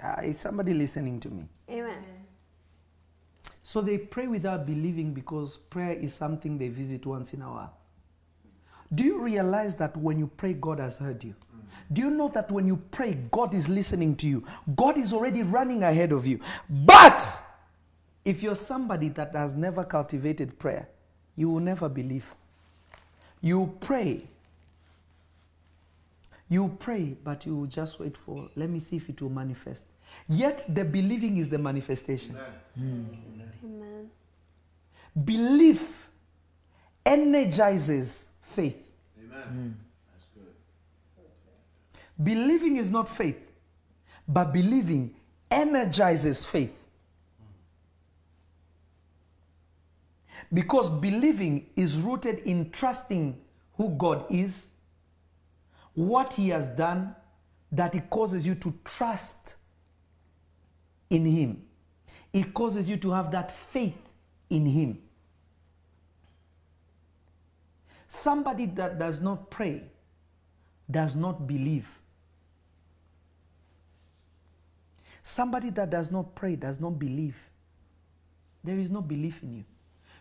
Ah, 0.02 0.20
is 0.22 0.38
somebody 0.40 0.74
listening 0.74 1.20
to 1.20 1.28
me? 1.28 1.44
Amen. 1.70 2.21
So 3.72 3.80
they 3.80 3.96
pray 3.96 4.26
without 4.26 4.66
believing 4.66 5.14
because 5.14 5.56
prayer 5.56 5.94
is 5.94 6.12
something 6.12 6.58
they 6.58 6.68
visit 6.68 7.06
once 7.06 7.32
in 7.32 7.40
a 7.40 7.50
while. 7.50 7.72
Do 8.94 9.02
you 9.02 9.18
realize 9.18 9.76
that 9.76 9.96
when 9.96 10.18
you 10.18 10.26
pray, 10.26 10.52
God 10.52 10.78
has 10.78 10.98
heard 10.98 11.24
you? 11.24 11.34
Do 11.90 12.02
you 12.02 12.10
know 12.10 12.28
that 12.34 12.52
when 12.52 12.66
you 12.66 12.76
pray, 12.90 13.14
God 13.30 13.54
is 13.54 13.70
listening 13.70 14.14
to 14.16 14.26
you? 14.26 14.44
God 14.76 14.98
is 14.98 15.14
already 15.14 15.42
running 15.42 15.82
ahead 15.84 16.12
of 16.12 16.26
you. 16.26 16.38
But 16.68 17.24
if 18.26 18.42
you're 18.42 18.56
somebody 18.56 19.08
that 19.08 19.34
has 19.34 19.54
never 19.54 19.84
cultivated 19.84 20.58
prayer, 20.58 20.86
you 21.34 21.48
will 21.48 21.60
never 21.60 21.88
believe. 21.88 22.34
You 23.40 23.74
pray. 23.80 24.26
You 26.50 26.76
pray, 26.78 27.16
but 27.24 27.46
you 27.46 27.66
just 27.68 27.98
wait 28.00 28.18
for, 28.18 28.50
let 28.54 28.68
me 28.68 28.80
see 28.80 28.96
if 28.96 29.08
it 29.08 29.22
will 29.22 29.30
manifest. 29.30 29.84
Yet 30.28 30.62
the 30.68 30.84
believing 30.84 31.38
is 31.38 31.48
the 31.48 31.56
manifestation. 31.56 32.36
Amen. 32.76 33.06
Hmm. 33.08 33.32
Belief 35.24 36.08
energizes 37.04 38.28
faith. 38.42 38.90
Amen. 39.18 39.42
Hmm. 39.42 39.70
That's 40.12 40.26
good. 40.34 42.24
Believing 42.24 42.76
is 42.76 42.90
not 42.90 43.08
faith, 43.08 43.40
but 44.26 44.52
believing 44.52 45.14
energizes 45.50 46.44
faith. 46.44 46.78
Because 50.52 50.88
believing 50.88 51.66
is 51.76 51.96
rooted 51.96 52.40
in 52.40 52.70
trusting 52.70 53.38
who 53.74 53.90
God 53.90 54.24
is, 54.30 54.70
what 55.94 56.34
He 56.34 56.50
has 56.50 56.66
done, 56.68 57.14
that 57.70 57.94
it 57.94 58.10
causes 58.10 58.46
you 58.46 58.54
to 58.56 58.74
trust 58.84 59.56
in 61.08 61.24
Him. 61.24 61.62
It 62.32 62.52
causes 62.52 62.88
you 62.88 62.96
to 62.98 63.10
have 63.12 63.30
that 63.32 63.50
faith 63.50 63.96
in 64.52 64.66
Him. 64.66 64.98
Somebody 68.06 68.66
that 68.66 68.98
does 68.98 69.22
not 69.22 69.50
pray 69.50 69.82
does 70.90 71.16
not 71.16 71.46
believe. 71.46 71.88
Somebody 75.22 75.70
that 75.70 75.88
does 75.88 76.10
not 76.10 76.34
pray 76.34 76.56
does 76.56 76.78
not 76.78 76.98
believe. 76.98 77.36
There 78.62 78.78
is 78.78 78.90
no 78.90 79.00
belief 79.00 79.42
in 79.42 79.56
you. 79.56 79.64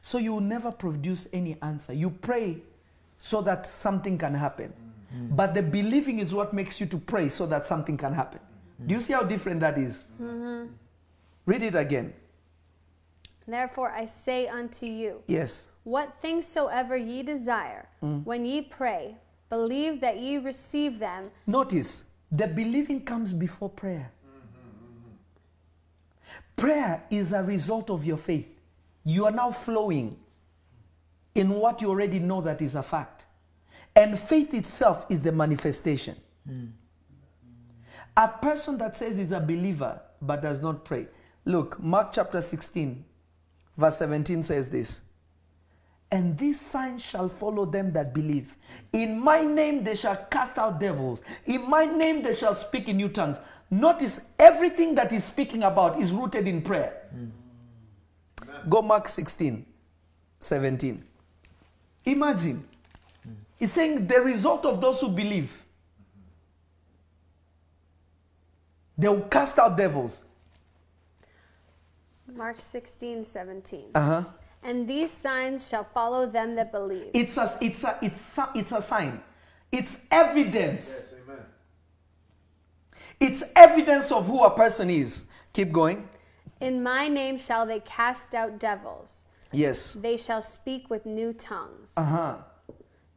So 0.02 0.18
you 0.18 0.34
will 0.34 0.40
never 0.40 0.72
produce 0.72 1.28
any 1.34 1.58
answer. 1.62 1.94
You 1.94 2.10
pray 2.10 2.58
so 3.18 3.42
that 3.42 3.66
something 3.66 4.18
can 4.18 4.34
happen. 4.34 4.74
Mm. 5.14 5.36
But 5.36 5.54
the 5.54 5.62
believing 5.62 6.20
is 6.20 6.34
what 6.34 6.54
makes 6.54 6.80
you 6.80 6.86
to 6.88 6.98
pray 6.98 7.28
so 7.30 7.46
that 7.48 7.68
something 7.68 7.98
can 7.98 8.14
happen. 8.14 8.40
Do 8.88 8.96
you 8.96 9.02
see 9.02 9.14
how 9.14 9.24
different 9.24 9.60
that 9.60 9.78
is? 9.78 10.06
Mm-hmm. 10.20 10.72
Read 11.46 11.64
it 11.64 11.76
again. 11.76 12.14
Therefore 13.48 13.92
I 13.92 14.06
say 14.06 14.48
unto 14.48 14.86
you, 14.86 15.22
Yes. 15.28 15.70
what 15.84 16.20
things 16.20 16.46
soever 16.46 16.96
ye 16.96 17.24
desire, 17.24 17.88
mm. 18.04 18.24
when 18.24 18.46
ye 18.46 18.62
pray, 18.62 19.16
believe 19.50 20.00
that 20.02 20.20
ye 20.20 20.38
receive 20.38 21.00
them, 21.00 21.30
Notice, 21.48 22.06
the 22.32 22.48
believing 22.48 23.04
comes 23.04 23.34
before 23.34 23.70
prayer. 23.70 24.12
Prayer 26.56 27.04
is 27.10 27.34
a 27.34 27.42
result 27.44 27.90
of 27.90 28.06
your 28.06 28.18
faith. 28.18 28.48
You 29.04 29.26
are 29.26 29.32
now 29.32 29.52
flowing 29.52 30.18
in 31.34 31.50
what 31.50 31.82
you 31.82 31.90
already 31.90 32.20
know 32.20 32.42
that 32.42 32.62
is 32.62 32.76
a 32.76 32.84
fact. 32.84 33.26
And 33.96 34.18
faith 34.18 34.54
itself 34.54 35.06
is 35.10 35.24
the 35.24 35.32
manifestation. 35.32 36.16
Mm. 36.48 36.72
A 38.16 38.28
person 38.28 38.78
that 38.78 38.96
says 38.96 39.18
he's 39.18 39.32
a 39.32 39.40
believer 39.40 40.00
but 40.22 40.42
does 40.42 40.62
not 40.62 40.86
pray. 40.86 41.08
Look, 41.46 41.82
Mark 41.82 42.12
chapter 42.12 42.42
16, 42.42 43.04
verse 43.78 43.98
17 43.98 44.44
says 44.44 44.70
this. 44.70 45.02
And 46.12 46.38
these 46.38 46.60
signs 46.60 47.02
shall 47.02 47.30
follow 47.30 47.66
them 47.66 47.94
that 47.94 48.14
believe. 48.14 48.54
In 48.92 49.18
my 49.20 49.44
name 49.44 49.84
they 49.84 49.96
shall 49.96 50.18
cast 50.30 50.58
out 50.58 50.80
devils. 50.80 51.24
In 51.46 51.70
my 51.70 51.86
name 51.86 52.22
they 52.22 52.34
shall 52.34 52.54
speak 52.54 52.90
in 52.90 52.98
new 52.98 53.08
tongues. 53.08 53.40
Notice 53.70 54.28
everything 54.38 54.94
that 54.96 55.12
he's 55.12 55.24
speaking 55.24 55.64
about 55.64 55.98
is 55.98 56.12
rooted 56.12 56.48
in 56.48 56.62
prayer. 56.62 57.08
Hmm. 57.12 57.28
Go 58.70 58.82
Mark 58.82 59.08
16, 59.08 59.66
17. 60.42 61.04
Imagine. 62.06 62.68
He's 63.58 63.72
saying 63.72 64.08
the 64.08 64.20
result 64.20 64.66
of 64.66 64.82
those 64.82 65.00
who 65.00 65.10
believe. 65.10 65.52
They 68.98 69.08
will 69.08 69.22
cast 69.22 69.58
out 69.60 69.78
devils. 69.78 70.26
Mark 72.36 72.58
16, 72.60 73.26
17. 73.26 73.92
Uh-huh. 73.96 74.24
And 74.64 74.88
these 74.88 75.12
signs 75.12 75.68
shall 75.68 75.84
follow 75.84 76.26
them 76.26 76.54
that 76.54 76.72
believe. 76.72 77.10
It's 77.14 77.38
a, 77.38 77.58
it's 77.62 77.84
a, 77.84 77.98
it's 78.02 78.38
a, 78.38 78.50
it's 78.56 78.72
a 78.72 78.82
sign. 78.82 79.22
It's 79.72 80.06
evidence. 80.12 80.88
Yes, 80.88 81.16
amen. 81.24 81.46
It's 83.20 83.44
evidence 83.56 84.12
of 84.12 84.28
who 84.28 84.44
a 84.44 84.52
person 84.52 84.90
is. 84.90 85.26
Keep 85.54 85.72
going. 85.72 86.08
In 86.60 86.84
my 86.84 87.08
name 87.08 87.38
shall 87.38 87.66
they 87.66 87.80
cast 87.80 88.36
out 88.36 88.60
devils. 88.60 89.24
Yes. 89.52 89.94
They 89.94 90.18
shall 90.18 90.42
speak 90.42 90.90
with 90.90 91.06
new 91.06 91.34
tongues. 91.34 91.94
Uh 91.98 92.06
huh. 92.06 92.36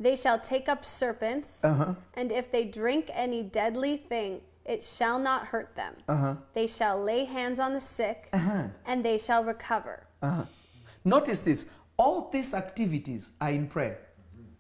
They 0.01 0.17
shall 0.17 0.39
take 0.39 0.69
up 0.69 0.85
serpents. 0.85 1.65
Uh-huh. 1.65 1.95
And 2.15 2.33
if 2.33 2.51
they 2.51 2.65
drink 2.65 3.11
any 3.13 3.43
deadly 3.43 3.97
thing, 3.97 4.41
it 4.65 4.83
shall 4.83 5.19
not 5.19 5.47
hurt 5.47 5.75
them. 5.77 5.95
Uh-huh. 6.09 6.35
They 6.55 6.67
shall 6.67 7.03
lay 7.03 7.25
hands 7.25 7.59
on 7.61 7.73
the 7.75 7.81
sick, 7.81 8.29
Uh-huh. 8.33 8.65
and 8.87 9.05
they 9.05 9.19
shall 9.19 9.45
recover. 9.45 10.07
Uh-huh. 10.23 10.45
Notice 11.05 11.41
this. 11.43 11.67
All 11.97 12.29
these 12.33 12.55
activities 12.55 13.31
are 13.41 13.51
in 13.51 13.67
prayer. 13.69 13.99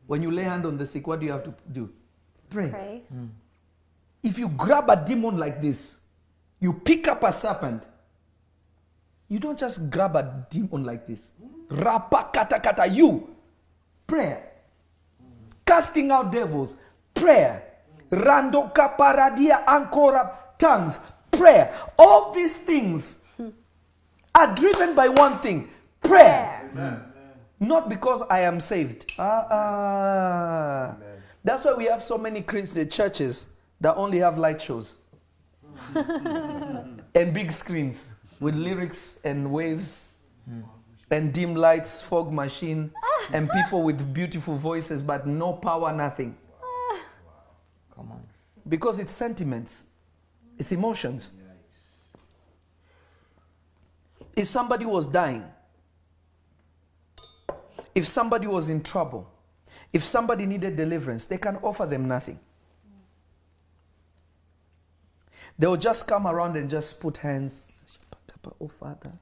When 0.06 0.22
you 0.22 0.30
lay 0.30 0.42
hand 0.44 0.66
on 0.66 0.76
the 0.76 0.86
sick, 0.86 1.06
what 1.06 1.20
do 1.20 1.26
you 1.26 1.32
have 1.32 1.44
to 1.44 1.54
do? 1.72 1.90
Pray. 2.50 2.68
Pray. 2.68 3.02
If 4.22 4.38
you 4.38 4.48
grab 4.50 4.88
a 4.90 4.96
demon 4.96 5.36
like 5.38 5.60
this, 5.60 5.98
you 6.60 6.72
pick 6.72 7.08
up 7.08 7.22
a 7.24 7.32
serpent. 7.32 7.88
You 9.28 9.38
don't 9.38 9.58
just 9.58 9.90
grab 9.90 10.14
a 10.16 10.46
demon 10.50 10.84
like 10.84 11.06
this. 11.06 11.30
Rapa 11.68 12.30
kata 12.32 12.60
kata. 12.60 12.86
You 12.86 13.34
prayer. 14.06 14.52
Casting 15.66 16.10
out 16.10 16.30
devils. 16.30 16.76
Prayer. 17.14 17.63
Rando 18.14 18.72
kaparadia 18.72 19.64
ancora 19.66 20.30
tongues. 20.58 21.00
Prayer. 21.30 21.72
All 21.98 22.32
these 22.32 22.56
things 22.56 23.22
are 24.34 24.54
driven 24.54 24.94
by 24.94 25.08
one 25.08 25.38
thing. 25.38 25.68
Prayer. 26.02 26.70
Prayer. 26.72 27.10
Not 27.60 27.88
because 27.88 28.22
I 28.22 28.40
am 28.40 28.60
saved. 28.60 29.12
Ah, 29.18 29.46
ah. 29.50 30.94
That's 31.42 31.64
why 31.64 31.74
we 31.74 31.84
have 31.86 32.02
so 32.02 32.18
many 32.18 32.42
Christian 32.42 32.88
churches 32.88 33.48
that 33.80 33.96
only 33.96 34.18
have 34.18 34.38
light 34.38 34.60
shows 34.60 34.94
and 35.94 37.34
big 37.34 37.52
screens 37.52 38.10
with 38.40 38.54
lyrics 38.54 39.20
and 39.24 39.50
waves 39.50 40.14
and 41.10 41.32
dim 41.32 41.54
lights, 41.54 42.00
fog 42.02 42.32
machine, 42.32 42.90
and 43.32 43.50
people 43.50 43.82
with 43.82 44.12
beautiful 44.12 44.56
voices 44.56 45.02
but 45.02 45.26
no 45.26 45.52
power, 45.52 45.92
nothing. 45.92 46.36
Because 48.68 48.98
it's 48.98 49.12
sentiments, 49.12 49.82
it's 50.58 50.72
emotions. 50.72 51.32
If 54.36 54.46
somebody 54.46 54.84
was 54.84 55.06
dying, 55.06 55.44
if 57.94 58.06
somebody 58.06 58.46
was 58.46 58.70
in 58.70 58.82
trouble, 58.82 59.30
if 59.92 60.02
somebody 60.02 60.46
needed 60.46 60.76
deliverance, 60.76 61.26
they 61.26 61.38
can 61.38 61.56
offer 61.56 61.86
them 61.86 62.08
nothing. 62.08 62.40
They 65.58 65.68
will 65.68 65.76
just 65.76 66.08
come 66.08 66.26
around 66.26 66.56
and 66.56 66.68
just 66.68 67.00
put 67.00 67.18
hands. 67.18 67.80
Oh, 68.60 68.68
Father. 68.68 69.12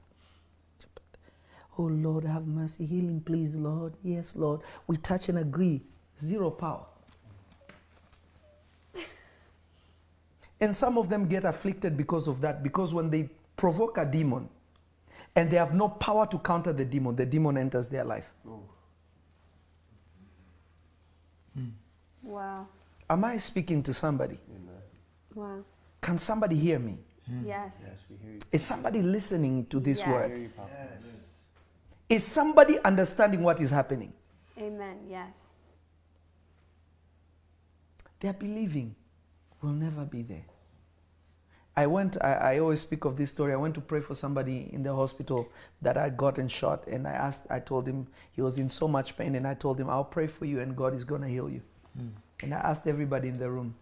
Oh, 1.77 1.83
Lord, 1.83 2.23
have 2.23 2.47
mercy. 2.47 2.85
Healing, 2.85 3.21
please, 3.21 3.55
Lord. 3.55 3.93
Yes, 4.03 4.35
Lord. 4.35 4.61
We 4.87 4.97
touch 4.97 5.29
and 5.29 5.37
agree. 5.37 5.81
Zero 6.19 6.49
power. 6.49 6.85
And 10.63 10.73
some 10.73 10.97
of 10.97 11.09
them 11.09 11.27
get 11.27 11.43
afflicted 11.43 11.97
because 11.97 12.29
of 12.29 12.39
that, 12.39 12.63
because 12.63 12.93
when 12.93 13.09
they 13.09 13.29
provoke 13.57 13.97
a 13.97 14.05
demon 14.05 14.47
and 15.35 15.51
they 15.51 15.57
have 15.57 15.73
no 15.73 15.89
power 15.89 16.25
to 16.27 16.37
counter 16.39 16.71
the 16.71 16.85
demon, 16.85 17.17
the 17.17 17.25
demon 17.25 17.57
enters 17.57 17.89
their 17.89 18.05
life. 18.05 18.31
Wow. 22.21 22.65
Am 23.09 23.25
I 23.25 23.35
speaking 23.35 23.83
to 23.83 23.93
somebody? 23.93 24.39
Wow. 25.35 25.65
Can 25.99 26.17
somebody 26.17 26.55
hear 26.55 26.79
me? 26.79 26.97
Hmm. 27.27 27.45
Yes. 27.45 27.75
yes 27.83 28.19
Is 28.49 28.63
somebody 28.63 29.01
listening 29.01 29.65
to 29.65 29.81
this 29.81 29.99
Yes. 29.99 30.07
word? 30.07 30.31
Is 32.07 32.23
somebody 32.23 32.79
understanding 32.85 33.43
what 33.43 33.59
is 33.59 33.69
happening? 33.69 34.13
Amen. 34.57 34.99
Yes. 35.09 35.33
They 38.21 38.29
are 38.29 38.33
believing 38.33 38.95
will 39.61 39.71
never 39.71 40.05
be 40.05 40.21
there. 40.21 40.45
I 41.75 41.87
went, 41.87 42.17
I, 42.21 42.33
I 42.33 42.59
always 42.59 42.81
speak 42.81 43.05
of 43.05 43.17
this 43.17 43.31
story. 43.31 43.51
I 43.51 43.55
went 43.55 43.73
to 43.75 43.81
pray 43.81 43.99
for 43.99 44.13
somebody 44.13 44.69
in 44.71 44.83
the 44.83 44.95
hospital 44.95 45.49
that 45.81 45.97
had 45.97 46.15
gotten 46.17 46.47
shot, 46.47 46.85
and 46.87 47.07
I 47.07 47.11
asked, 47.11 47.47
I 47.49 47.59
told 47.59 47.87
him 47.87 48.07
he 48.31 48.41
was 48.41 48.59
in 48.59 48.69
so 48.69 48.87
much 48.87 49.17
pain, 49.17 49.35
and 49.35 49.47
I 49.47 49.55
told 49.55 49.79
him, 49.79 49.89
I'll 49.89 50.03
pray 50.03 50.27
for 50.27 50.45
you, 50.45 50.59
and 50.59 50.75
God 50.75 50.93
is 50.93 51.03
going 51.03 51.21
to 51.21 51.27
heal 51.27 51.49
you. 51.49 51.61
Hmm. 51.97 52.09
And 52.43 52.53
I 52.53 52.57
asked 52.57 52.85
everybody 52.85 53.29
in 53.29 53.39
the 53.39 53.49
room, 53.49 53.75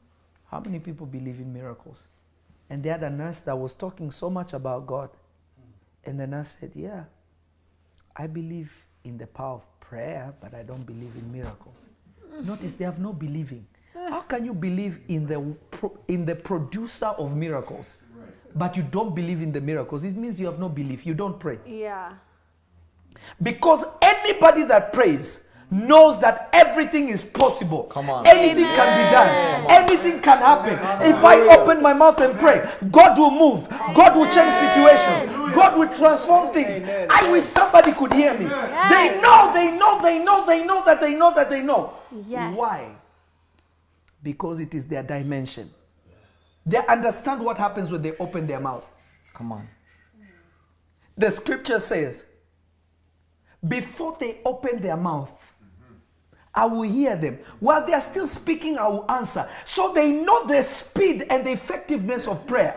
how 0.49 0.59
many 0.59 0.79
people 0.79 1.05
believe 1.05 1.39
in 1.39 1.53
miracles? 1.53 2.07
And 2.69 2.83
they 2.83 2.89
had 2.89 3.03
a 3.03 3.09
nurse 3.09 3.39
that 3.41 3.57
was 3.57 3.75
talking 3.75 4.11
so 4.11 4.29
much 4.29 4.53
about 4.53 4.87
God. 4.87 5.09
And 6.03 6.19
the 6.19 6.27
nurse 6.27 6.57
said, 6.59 6.71
Yeah, 6.73 7.03
I 8.15 8.27
believe 8.27 8.71
in 9.03 9.17
the 9.17 9.27
power 9.27 9.55
of 9.55 9.79
prayer, 9.79 10.33
but 10.39 10.53
I 10.53 10.63
don't 10.63 10.85
believe 10.85 11.13
in 11.15 11.31
miracles. 11.31 11.75
Notice 12.43 12.73
they 12.73 12.85
have 12.85 12.99
no 12.99 13.13
believing. 13.13 13.65
How 13.93 14.21
can 14.21 14.45
you 14.45 14.53
believe 14.53 14.99
in 15.07 15.27
the, 15.27 15.55
in 16.07 16.25
the 16.25 16.35
producer 16.35 17.07
of 17.07 17.35
miracles, 17.35 17.99
but 18.55 18.77
you 18.77 18.83
don't 18.83 19.13
believe 19.15 19.41
in 19.41 19.51
the 19.51 19.61
miracles? 19.61 20.03
It 20.03 20.15
means 20.15 20.39
you 20.39 20.45
have 20.47 20.59
no 20.59 20.69
belief. 20.69 21.05
You 21.05 21.13
don't 21.13 21.39
pray. 21.39 21.59
Yeah. 21.65 22.13
Because 23.41 23.83
anybody 24.01 24.63
that 24.63 24.93
prays 24.93 25.45
knows 25.69 26.19
that 26.19 26.49
everything 26.51 27.09
is 27.09 27.23
possible. 27.23 27.83
Come 27.83 28.09
on. 28.09 28.27
Anything 28.27 28.65
can 28.65 29.05
be 29.05 29.11
done. 29.11 29.65
Anything 29.69 30.21
can 30.21 30.37
happen. 30.39 30.73
If 31.09 31.23
I 31.23 31.39
open 31.57 31.81
my 31.81 31.93
mouth 31.93 32.19
and 32.19 32.37
pray, 32.39 32.69
God 32.91 33.17
will 33.17 33.31
move. 33.31 33.69
God 33.69 34.17
will 34.17 34.29
change 34.31 34.53
situations. 34.53 35.31
God 35.55 35.77
will 35.77 35.93
transform 35.95 36.53
things. 36.53 36.81
I 37.09 37.29
wish 37.31 37.45
somebody 37.45 37.93
could 37.93 38.13
hear 38.13 38.33
me. 38.33 38.45
They 38.45 39.19
know, 39.21 39.51
they 39.53 39.77
know, 39.77 40.01
they 40.01 40.23
know, 40.23 40.45
they 40.45 40.65
know 40.65 40.83
that 40.85 40.99
they 40.99 41.15
know 41.15 41.33
that 41.33 41.49
they 41.49 41.61
know. 41.61 41.93
Yes. 42.27 42.55
Why? 42.55 42.95
Because 44.24 44.59
it 44.59 44.76
is 44.76 44.86
their 44.86 45.03
dimension. 45.03 45.69
They 46.65 46.78
understand 46.88 47.43
what 47.43 47.57
happens 47.57 47.91
when 47.91 48.01
they 48.01 48.15
open 48.17 48.45
their 48.47 48.59
mouth. 48.59 48.86
Come 49.34 49.51
on. 49.51 49.67
The 51.17 51.32
scripture 51.32 51.80
says, 51.80 52.26
before 53.67 54.17
they 54.19 54.39
open 54.45 54.82
their 54.82 54.97
mouth, 54.97 55.32
I 56.53 56.65
will 56.65 56.82
hear 56.82 57.15
them. 57.15 57.39
While 57.59 57.86
they 57.86 57.93
are 57.93 58.01
still 58.01 58.28
speaking, 58.28 58.78
I 58.78 58.88
will 58.88 59.09
answer. 59.09 59.47
So 59.65 59.93
they 59.93 60.11
know 60.11 60.45
the 60.45 60.61
speed 60.61 61.26
and 61.30 61.45
the 61.45 61.51
effectiveness 61.51 62.28
of 62.28 62.45
prayer. 62.45 62.76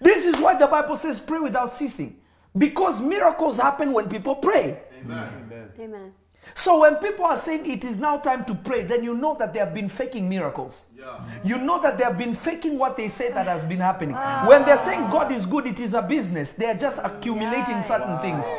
This 0.00 0.26
is 0.26 0.36
why 0.38 0.58
the 0.58 0.66
Bible 0.66 0.96
says, 0.96 1.18
pray 1.18 1.38
without 1.38 1.72
ceasing. 1.72 2.20
Because 2.56 3.00
miracles 3.00 3.58
happen 3.58 3.92
when 3.92 4.08
people 4.08 4.36
pray. 4.36 4.80
Amen. 5.00 6.12
So 6.54 6.80
when 6.80 6.96
people 6.96 7.24
are 7.24 7.36
saying 7.36 7.70
it 7.70 7.84
is 7.84 7.98
now 7.98 8.18
time 8.18 8.44
to 8.46 8.54
pray, 8.54 8.82
then 8.82 9.04
you 9.04 9.14
know 9.14 9.36
that 9.38 9.52
they 9.52 9.58
have 9.58 9.72
been 9.74 9.88
faking 9.88 10.28
miracles. 10.28 10.86
Yeah. 10.96 11.24
You 11.44 11.58
know 11.58 11.80
that 11.82 11.98
they 11.98 12.04
have 12.04 12.18
been 12.18 12.34
faking 12.34 12.78
what 12.78 12.96
they 12.96 13.08
say 13.08 13.30
that 13.30 13.46
has 13.46 13.62
been 13.62 13.80
happening. 13.80 14.14
Ah. 14.18 14.44
When 14.46 14.64
they're 14.64 14.76
saying 14.76 15.10
God 15.10 15.30
is 15.32 15.46
good, 15.46 15.66
it 15.66 15.80
is 15.80 15.94
a 15.94 16.02
business. 16.02 16.52
They 16.52 16.66
are 16.66 16.74
just 16.74 17.00
accumulating 17.02 17.82
certain 17.82 18.18
things. 18.18 18.50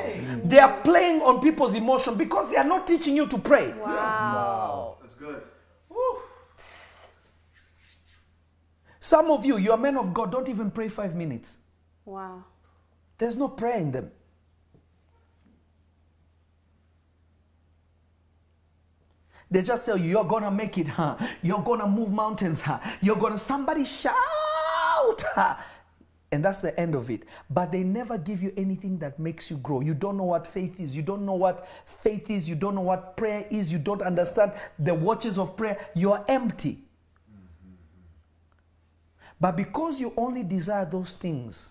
They 0.46 0.60
are 0.60 0.82
playing 0.82 1.22
on 1.22 1.42
people's 1.42 1.74
emotion 1.74 2.16
because 2.16 2.50
they 2.50 2.58
are 2.58 2.64
not 2.64 2.88
teaching 2.88 3.16
you 3.16 3.28
to 3.28 3.38
pray. 3.38 3.74
Wow. 3.74 4.98
That's 5.02 5.16
good. 5.16 5.44
Some 9.00 9.32
of 9.32 9.44
you, 9.44 9.58
you 9.58 9.72
are 9.72 9.78
men 9.78 9.98
of 9.98 10.14
God, 10.14 10.32
don't 10.32 10.48
even 10.50 10.70
pray 10.70 10.88
five 10.88 11.16
minutes. 11.16 11.56
Wow. 12.06 12.44
There's 13.18 13.36
no 13.36 13.48
prayer 13.48 13.78
in 13.78 13.92
them. 13.92 14.12
They 19.52 19.64
just 19.64 19.86
tell 19.86 19.98
you, 19.98 20.10
you're 20.10 20.26
gonna 20.26 20.52
make 20.52 20.78
it, 20.78 20.88
huh? 20.88 21.18
You're 21.42 21.64
gonna 21.64 21.88
move 21.88 22.12
mountains, 22.12 22.62
huh? 22.62 22.80
You're 23.02 23.16
gonna, 23.16 23.38
somebody 23.38 23.84
shout, 23.84 24.16
huh? 24.16 25.56
And 26.32 26.46
that's 26.46 26.62
the 26.62 26.80
end 26.80 26.94
of 26.94 27.10
it. 27.10 27.24
But 27.50 27.72
they 27.72 27.84
never 27.84 28.18
give 28.18 28.44
you 28.44 28.54
anything 28.56 29.00
that 29.00 29.18
makes 29.20 29.50
you 29.50 29.58
grow. 29.58 29.82
You 29.82 29.96
don't 29.96 30.18
know 30.18 30.26
what 30.26 30.46
faith 30.46 30.80
is. 30.80 30.96
You 30.96 31.02
don't 31.02 31.26
know 31.26 31.34
what 31.34 31.68
faith 31.86 32.30
is. 32.30 32.48
You 32.48 32.54
don't 32.54 32.76
know 32.76 32.82
what 32.82 33.18
prayer 33.18 33.48
is. 33.50 33.74
You 33.74 33.80
don't 33.80 34.04
understand 34.04 34.54
the 34.78 34.94
watches 34.94 35.40
of 35.40 35.58
prayer. 35.58 35.88
You're 35.96 36.24
empty. 36.28 36.84
But 39.40 39.56
because 39.56 40.00
you 40.00 40.14
only 40.18 40.44
desire 40.44 40.86
those 40.86 41.16
things 41.16 41.70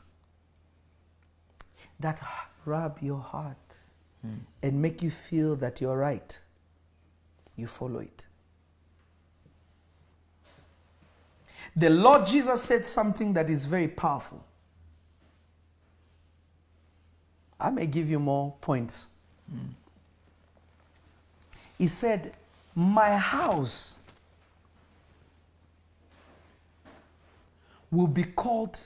that 2.01 2.21
rub 2.65 2.99
your 3.01 3.21
heart 3.21 3.57
hmm. 4.23 4.39
and 4.63 4.81
make 4.81 5.03
you 5.03 5.11
feel 5.11 5.55
that 5.57 5.81
you're 5.81 5.97
right, 5.97 6.41
you 7.59 7.67
follow 7.67 7.99
it. 7.99 8.27
The 11.77 11.91
Lord 11.91 12.27
Jesus 12.27 12.63
said 12.63 12.87
something 12.87 13.35
that 13.35 13.51
is 13.51 13.67
very 13.67 13.89
powerful. 13.89 14.43
I 17.61 17.71
may 17.71 17.87
give 17.87 18.09
you 18.09 18.19
more 18.19 18.55
points. 18.61 19.09
He 21.77 21.89
said, 21.89 22.33
My 22.75 23.17
house 23.17 23.97
will 27.91 28.07
be 28.07 28.23
called, 28.23 28.79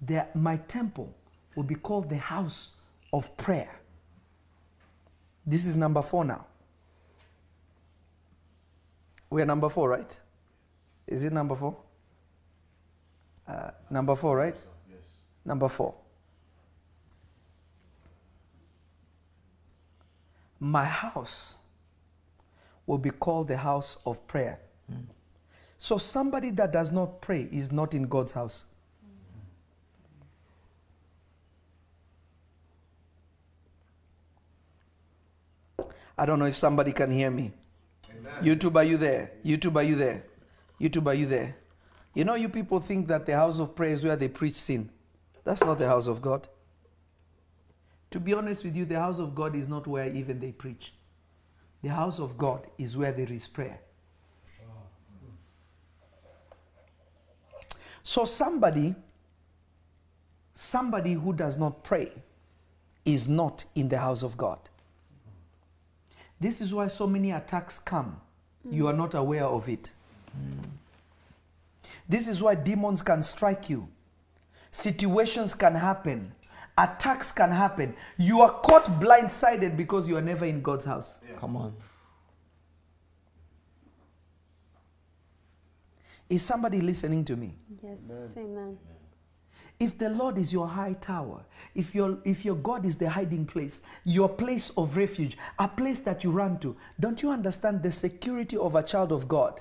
the, 0.00 0.26
my 0.34 0.56
temple 0.56 1.12
will 1.54 1.64
be 1.64 1.74
called 1.74 2.08
the 2.08 2.18
house 2.18 2.72
of 3.12 3.36
prayer. 3.36 3.80
This 5.46 5.66
is 5.66 5.76
number 5.76 6.02
four 6.02 6.24
now. 6.24 6.46
We're 9.30 9.44
number 9.44 9.68
four, 9.68 9.90
right? 9.90 10.20
Is 11.06 11.24
it 11.24 11.32
number 11.32 11.56
four? 11.56 11.76
Uh, 13.46 13.70
number 13.90 14.16
four, 14.16 14.36
right? 14.36 14.56
Yes. 14.88 14.98
Number 15.44 15.68
four. 15.68 15.94
My 20.60 20.84
house 20.84 21.58
will 22.86 22.98
be 22.98 23.10
called 23.10 23.48
the 23.48 23.56
house 23.56 23.98
of 24.06 24.26
prayer. 24.26 24.58
So 25.76 25.98
somebody 25.98 26.50
that 26.50 26.72
does 26.72 26.90
not 26.90 27.20
pray 27.20 27.48
is 27.52 27.70
not 27.70 27.92
in 27.92 28.04
God's 28.04 28.32
house. 28.32 28.64
I 36.16 36.26
don't 36.26 36.38
know 36.38 36.44
if 36.46 36.56
somebody 36.56 36.92
can 36.92 37.10
hear 37.10 37.30
me. 37.30 37.52
YouTube, 38.40 38.76
are 38.76 38.84
you 38.84 38.96
there? 38.96 39.32
YouTube, 39.44 39.76
are 39.76 39.82
you 39.82 39.96
there? 39.96 40.24
YouTube, 40.80 41.06
are 41.06 41.14
you 41.14 41.26
there? 41.26 41.56
You 42.14 42.24
know, 42.24 42.34
you 42.34 42.48
people 42.48 42.80
think 42.80 43.08
that 43.08 43.26
the 43.26 43.34
house 43.34 43.58
of 43.58 43.74
prayer 43.74 43.92
is 43.92 44.04
where 44.04 44.16
they 44.16 44.28
preach 44.28 44.54
sin. 44.54 44.90
That's 45.42 45.62
not 45.62 45.78
the 45.78 45.88
house 45.88 46.06
of 46.06 46.22
God. 46.22 46.48
To 48.12 48.20
be 48.20 48.32
honest 48.32 48.64
with 48.64 48.76
you, 48.76 48.84
the 48.84 48.98
house 48.98 49.18
of 49.18 49.34
God 49.34 49.56
is 49.56 49.68
not 49.68 49.86
where 49.86 50.08
even 50.08 50.38
they 50.38 50.52
preach. 50.52 50.92
The 51.82 51.88
house 51.88 52.20
of 52.20 52.38
God 52.38 52.66
is 52.78 52.96
where 52.96 53.12
there 53.12 53.30
is 53.30 53.48
prayer. 53.48 53.80
So 58.02 58.24
somebody, 58.24 58.94
somebody 60.54 61.14
who 61.14 61.32
does 61.32 61.58
not 61.58 61.82
pray 61.82 62.12
is 63.04 63.28
not 63.28 63.64
in 63.74 63.88
the 63.88 63.98
house 63.98 64.22
of 64.22 64.36
God. 64.36 64.58
This 66.44 66.60
is 66.60 66.74
why 66.74 66.88
so 66.88 67.06
many 67.06 67.30
attacks 67.30 67.78
come. 67.78 68.20
You 68.70 68.86
are 68.88 68.92
not 68.92 69.14
aware 69.14 69.46
of 69.46 69.66
it. 69.66 69.92
This 72.06 72.28
is 72.28 72.42
why 72.42 72.54
demons 72.54 73.00
can 73.00 73.22
strike 73.22 73.70
you. 73.70 73.88
Situations 74.70 75.54
can 75.54 75.74
happen. 75.74 76.34
Attacks 76.76 77.32
can 77.32 77.50
happen. 77.50 77.96
You 78.18 78.42
are 78.42 78.50
caught 78.50 78.84
blindsided 79.00 79.74
because 79.74 80.06
you 80.06 80.18
are 80.18 80.20
never 80.20 80.44
in 80.44 80.60
God's 80.60 80.84
house. 80.84 81.16
Come 81.38 81.56
on. 81.56 81.74
Is 86.28 86.42
somebody 86.42 86.82
listening 86.82 87.24
to 87.24 87.36
me? 87.36 87.54
Yes. 87.82 88.34
Amen. 88.36 88.76
If 89.80 89.98
the 89.98 90.08
Lord 90.08 90.38
is 90.38 90.52
your 90.52 90.68
high 90.68 90.92
tower, 90.94 91.44
if 91.74 91.94
your, 91.94 92.18
if 92.24 92.44
your 92.44 92.54
God 92.54 92.86
is 92.86 92.96
the 92.96 93.10
hiding 93.10 93.44
place, 93.44 93.82
your 94.04 94.28
place 94.28 94.70
of 94.76 94.96
refuge, 94.96 95.36
a 95.58 95.66
place 95.66 96.00
that 96.00 96.22
you 96.22 96.30
run 96.30 96.58
to, 96.60 96.76
don't 97.00 97.22
you 97.22 97.30
understand 97.30 97.82
the 97.82 97.90
security 97.90 98.56
of 98.56 98.76
a 98.76 98.82
child 98.82 99.10
of 99.10 99.26
God 99.26 99.60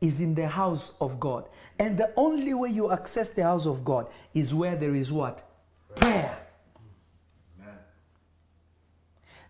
is 0.00 0.20
in 0.20 0.34
the 0.34 0.46
house 0.46 0.92
of 1.00 1.18
God? 1.18 1.48
And 1.78 1.96
the 1.96 2.12
only 2.16 2.52
way 2.52 2.68
you 2.68 2.92
access 2.92 3.30
the 3.30 3.44
house 3.44 3.66
of 3.66 3.84
God 3.84 4.08
is 4.34 4.52
where 4.52 4.76
there 4.76 4.94
is 4.94 5.10
what? 5.10 5.48
Prayer. 5.96 6.38
Amen. 7.62 7.78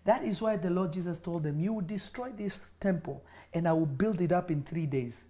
That 0.05 0.23
is 0.23 0.41
why 0.41 0.57
the 0.57 0.71
Lord 0.71 0.93
Jesus 0.93 1.19
told 1.19 1.43
them, 1.43 1.59
You 1.59 1.73
will 1.73 1.81
destroy 1.81 2.31
this 2.31 2.61
temple 2.79 3.25
and 3.53 3.67
I 3.67 3.73
will 3.73 3.87
build 3.87 4.21
it 4.21 4.31
up 4.31 4.53
in 4.53 4.63
three 4.63 4.87
days. 4.87 5.25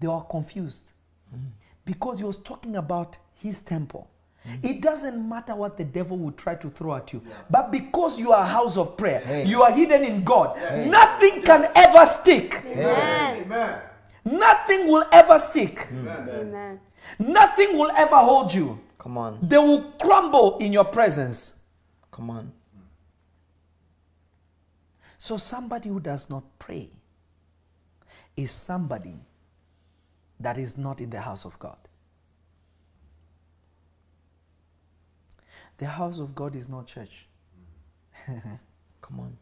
They 0.00 0.08
were 0.08 0.22
confused 0.22 0.90
hmm. 1.30 1.46
because 1.84 2.18
he 2.18 2.24
was 2.24 2.36
talking 2.36 2.74
about 2.74 3.18
his 3.36 3.60
temple. 3.60 4.10
Mm-hmm. 4.46 4.66
It 4.66 4.80
doesn't 4.80 5.28
matter 5.28 5.54
what 5.54 5.76
the 5.76 5.84
devil 5.84 6.16
will 6.18 6.32
try 6.32 6.54
to 6.54 6.70
throw 6.70 6.94
at 6.94 7.12
you, 7.12 7.22
but 7.50 7.70
because 7.72 8.18
you 8.20 8.32
are 8.32 8.42
a 8.42 8.46
house 8.46 8.76
of 8.76 8.96
prayer, 8.96 9.20
Hey. 9.20 9.44
you 9.44 9.62
are 9.62 9.72
hidden 9.72 10.04
in 10.04 10.22
God, 10.24 10.56
nothing 10.86 11.42
can 11.42 11.68
ever 11.74 12.06
stick. 12.06 12.62
Amen. 12.64 13.42
Amen. 13.44 13.80
Nothing 14.24 14.88
will 14.88 15.04
ever 15.12 15.38
stick. 15.38 15.86
Amen. 15.92 16.80
Nothing 17.18 17.76
will 17.78 17.90
ever 17.92 18.16
hold 18.16 18.52
you. 18.52 18.80
Come 18.98 19.18
on. 19.18 19.38
They 19.40 19.58
will 19.58 19.92
crumble 20.00 20.58
in 20.58 20.72
your 20.72 20.84
presence. 20.84 21.54
Come 22.10 22.30
on. 22.30 22.52
So, 25.18 25.36
somebody 25.36 25.88
who 25.88 26.00
does 26.00 26.28
not 26.28 26.44
pray 26.58 26.90
is 28.36 28.50
somebody 28.50 29.14
that 30.40 30.58
is 30.58 30.76
not 30.76 31.00
in 31.00 31.10
the 31.10 31.20
house 31.20 31.44
of 31.44 31.58
God. 31.58 31.76
The 35.78 35.86
house 35.86 36.18
of 36.18 36.34
God 36.34 36.56
is 36.56 36.68
not 36.68 36.86
church. 36.86 37.26
Come 38.26 39.20
on. 39.20 39.36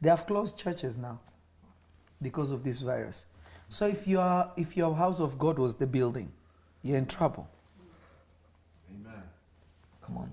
They 0.00 0.08
have 0.08 0.26
closed 0.26 0.58
churches 0.58 0.96
now 0.96 1.20
because 2.20 2.50
of 2.50 2.64
this 2.64 2.80
virus. 2.80 3.26
So 3.68 3.86
if 3.86 4.06
you 4.06 4.20
are 4.20 4.52
if 4.56 4.76
your 4.76 4.94
house 4.94 5.20
of 5.20 5.38
God 5.38 5.58
was 5.58 5.76
the 5.76 5.86
building, 5.86 6.32
you're 6.82 6.98
in 6.98 7.06
trouble. 7.06 7.48
Amen. 8.90 9.22
Come 10.02 10.18
on. 10.18 10.32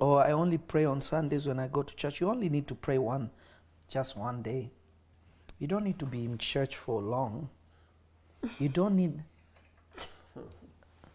Or 0.00 0.24
I 0.26 0.32
only 0.32 0.58
pray 0.58 0.84
on 0.84 1.00
Sundays 1.00 1.46
when 1.46 1.60
I 1.60 1.68
go 1.68 1.82
to 1.82 1.94
church. 1.94 2.20
You 2.20 2.28
only 2.28 2.48
need 2.48 2.66
to 2.68 2.74
pray 2.74 2.98
one 2.98 3.30
just 3.88 4.16
one 4.16 4.42
day. 4.42 4.70
You 5.58 5.66
don't 5.66 5.84
need 5.84 5.98
to 6.00 6.06
be 6.06 6.24
in 6.24 6.38
church 6.38 6.76
for 6.76 7.00
long. 7.00 7.48
You 8.58 8.68
don't 8.68 8.96
need 8.96 9.22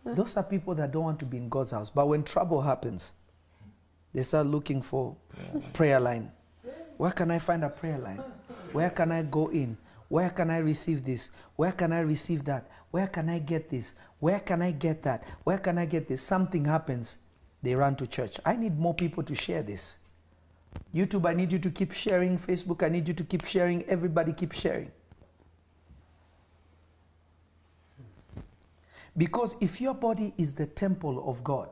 those 0.05 0.37
are 0.37 0.43
people 0.43 0.73
that 0.75 0.91
don't 0.91 1.03
want 1.03 1.19
to 1.19 1.25
be 1.25 1.37
in 1.37 1.49
God's 1.49 1.71
house. 1.71 1.89
But 1.89 2.07
when 2.07 2.23
trouble 2.23 2.61
happens, 2.61 3.13
they 4.13 4.23
start 4.23 4.47
looking 4.47 4.81
for 4.81 5.15
prayer 5.73 5.99
line. 5.99 6.31
Where 6.97 7.11
can 7.11 7.31
I 7.31 7.39
find 7.39 7.63
a 7.63 7.69
prayer 7.69 7.99
line? 7.99 8.21
Where 8.71 8.89
can 8.89 9.11
I 9.11 9.23
go 9.23 9.49
in? 9.49 9.77
Where 10.07 10.29
can 10.31 10.49
I 10.49 10.57
receive 10.57 11.05
this? 11.05 11.29
Where 11.55 11.71
can 11.71 11.93
I 11.93 11.99
receive 12.01 12.43
that? 12.45 12.69
Where 12.91 13.07
can 13.07 13.29
I 13.29 13.39
get 13.39 13.69
this? 13.69 13.93
Where 14.19 14.39
can 14.39 14.61
I 14.61 14.71
get 14.71 15.03
that? 15.03 15.23
Where 15.43 15.59
can 15.59 15.77
I 15.77 15.85
get 15.85 16.07
this? 16.07 16.21
Something 16.23 16.65
happens, 16.65 17.17
they 17.61 17.75
run 17.75 17.95
to 17.97 18.07
church. 18.07 18.39
I 18.45 18.55
need 18.55 18.79
more 18.79 18.95
people 18.95 19.23
to 19.23 19.35
share 19.35 19.61
this. 19.61 19.97
YouTube, 20.93 21.27
I 21.27 21.33
need 21.33 21.53
you 21.53 21.59
to 21.59 21.69
keep 21.69 21.91
sharing. 21.91 22.37
Facebook, 22.37 22.83
I 22.83 22.89
need 22.89 23.07
you 23.07 23.13
to 23.13 23.23
keep 23.23 23.45
sharing. 23.45 23.83
Everybody 23.83 24.33
keep 24.33 24.51
sharing. 24.51 24.91
Because 29.15 29.55
if 29.59 29.81
your 29.81 29.93
body 29.93 30.33
is 30.37 30.53
the 30.55 30.65
temple 30.65 31.29
of 31.29 31.43
God, 31.43 31.69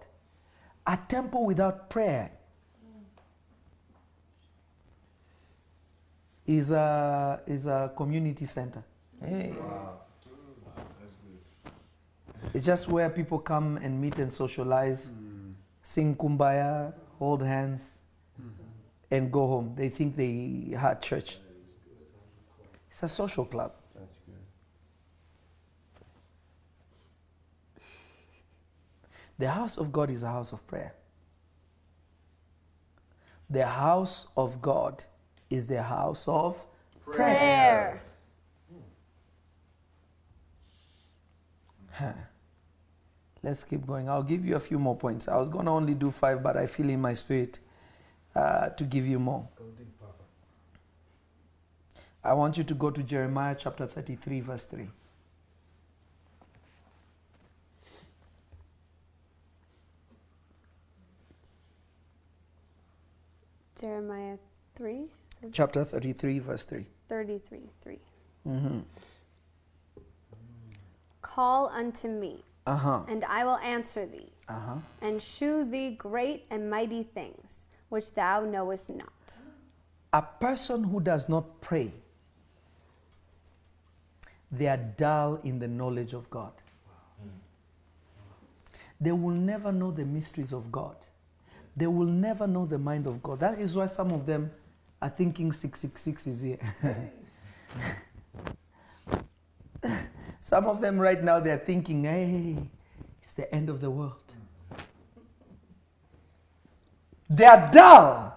a 0.85 0.97
temple 1.07 1.45
without 1.45 1.89
prayer 1.89 2.31
is 6.45 6.71
a, 6.71 7.41
is 7.47 7.65
a 7.65 7.91
community 7.95 8.45
center. 8.45 8.83
Hey. 9.23 9.53
That's. 9.53 10.07
It's 12.53 12.65
just 12.65 12.87
where 12.87 13.09
people 13.09 13.39
come 13.39 13.77
and 13.77 13.99
meet 13.99 14.19
and 14.19 14.31
socialize, 14.31 15.07
hmm. 15.07 15.51
sing 15.83 16.15
kumbaya, 16.15 16.93
hold 17.19 17.43
hands, 17.43 18.01
and 19.10 19.32
go 19.32 19.47
home. 19.47 19.74
They 19.76 19.89
think 19.89 20.16
they 20.16 20.76
had 20.78 21.01
church. 21.01 21.39
It's 22.89 23.03
a 23.03 23.08
social 23.08 23.45
club. 23.45 23.74
That's 23.95 24.18
good. 24.26 24.36
The 29.38 29.49
house 29.49 29.78
of 29.78 29.91
God 29.91 30.10
is 30.10 30.24
a 30.24 30.28
house 30.28 30.51
of 30.51 30.66
prayer. 30.68 30.93
The 33.49 33.66
house 33.66 34.28
of 34.36 34.62
God 34.62 35.05
is 35.49 35.68
the 35.68 35.82
house 35.82 36.28
of 36.28 36.58
prayer. 37.05 37.16
Prayer. 37.16 38.01
Huh. 41.91 42.14
Let's 43.41 43.64
keep 43.64 43.86
going. 43.88 44.10
I'll 44.10 44.24
give 44.24 44.45
you 44.45 44.55
a 44.55 44.60
few 44.60 44.78
more 44.78 44.95
points. 44.95 45.28
I 45.28 45.38
was 45.38 45.49
going 45.49 45.66
to 45.66 45.72
only 45.72 45.93
do 45.93 46.12
five, 46.12 46.43
but 46.43 46.58
I 46.58 46.68
feel 46.68 46.89
in 46.89 46.99
my 46.99 47.14
spirit 47.14 47.60
uh, 48.38 48.69
to 48.69 48.83
give 48.83 49.07
you 49.07 49.19
more. 49.19 49.47
Go 49.57 49.65
deep, 49.77 49.88
Papa. 49.99 50.23
I 52.23 52.33
want 52.33 52.57
you 52.57 52.63
to 52.65 52.73
go 52.73 52.91
to 52.91 53.01
Jeremiah 53.03 53.55
chapter 53.57 53.88
33, 53.88 54.41
verse 54.41 54.63
3. 54.65 54.88
Jeremiah 63.79 64.38
3, 64.75 65.05
Chapter 65.53 65.83
33, 65.83 66.39
verse 66.39 66.63
3. 66.63 66.85
33, 67.09 67.59
3. 67.83 67.99
Mm-hmm. 68.47 68.79
Call 71.21 71.69
unto 71.69 72.07
me, 72.07 72.43
Uh 72.65 72.75
huh. 72.75 72.99
and 73.07 73.23
I 73.25 73.43
will 73.43 73.57
answer 73.59 74.05
thee, 74.07 74.31
Uh 74.49 74.53
huh. 74.59 74.75
and 75.01 75.21
shew 75.21 75.63
thee 75.63 75.91
great 75.91 76.45
and 76.49 76.69
mighty 76.69 77.03
things, 77.03 77.66
which 77.89 78.13
thou 78.13 78.41
knowest 78.41 78.89
not. 78.89 79.38
A 80.13 80.21
person 80.21 80.83
who 80.83 80.99
does 80.99 81.29
not 81.29 81.61
pray, 81.61 81.91
they 84.51 84.67
are 84.67 84.77
dull 84.77 85.39
in 85.43 85.59
the 85.59 85.67
knowledge 85.67 86.13
of 86.13 86.29
God. 86.29 86.53
They 88.99 89.11
will 89.11 89.35
never 89.35 89.71
know 89.71 89.91
the 89.91 90.05
mysteries 90.05 90.51
of 90.51 90.71
God. 90.71 90.95
They 91.75 91.88
will 91.88 92.07
never 92.07 92.47
know 92.47 92.65
the 92.65 92.79
mind 92.79 93.05
of 93.05 93.21
God. 93.21 93.39
That 93.39 93.59
is 93.59 93.75
why 93.75 93.85
some 93.85 94.11
of 94.11 94.25
them 94.25 94.51
are 95.01 95.09
thinking 95.09 95.51
666 95.51 96.27
is 96.27 96.41
here. 96.41 96.57
some 100.41 100.65
of 100.65 100.81
them 100.81 100.97
right 100.97 101.23
now 101.23 101.39
they're 101.39 101.59
thinking, 101.59 102.05
hey, 102.05 102.57
it's 103.21 103.35
the 103.35 103.53
end 103.53 103.69
of 103.69 103.79
the 103.79 103.91
world. 103.91 104.26
They 107.30 107.45
are 107.45 107.69
dull 107.71 108.34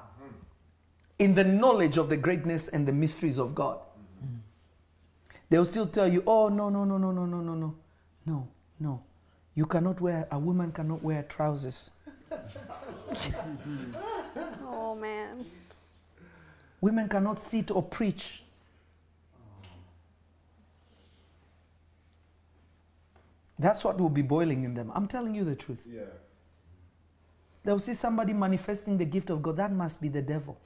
in 1.18 1.34
the 1.34 1.45
knowledge 1.45 1.97
of 1.97 2.09
the 2.09 2.16
greatness 2.16 2.68
and 2.68 2.88
the 2.88 2.93
mysteries 2.93 3.38
of 3.38 3.55
God. 3.55 3.78
They'll 5.49 5.64
still 5.64 5.86
tell 5.86 6.07
you, 6.07 6.22
oh, 6.26 6.49
no, 6.49 6.68
no, 6.68 6.84
no, 6.84 6.97
no, 6.97 7.11
no, 7.11 7.26
no, 7.26 7.41
no, 7.41 7.55
no. 7.55 7.74
No, 8.26 8.49
no. 8.78 9.03
You 9.55 9.66
cannot 9.66 10.01
wear, 10.01 10.28
a 10.30 10.38
woman 10.38 10.72
cannot 10.72 11.03
wear 11.03 11.24
trousers. 11.24 11.91
Oh, 14.64 14.95
man. 14.95 15.45
Women 16.80 17.09
cannot 17.09 17.38
sit 17.41 17.70
or 17.70 17.82
preach. 17.82 18.43
That's 23.59 23.84
what 23.84 24.01
will 24.01 24.09
be 24.09 24.22
boiling 24.22 24.64
in 24.64 24.74
them. 24.74 24.91
I'm 24.95 25.07
telling 25.07 25.34
you 25.34 25.45
the 25.45 25.55
truth. 25.55 25.80
Yeah. 25.86 26.03
They'll 27.64 27.78
see 27.78 27.94
somebody 27.94 28.32
manifesting 28.32 28.96
the 28.96 29.04
gift 29.04 29.30
of 29.30 29.42
God. 29.42 29.56
That 29.56 29.72
must 29.72 30.00
be 30.00 30.08
the 30.08 30.22
devil. 30.22 30.58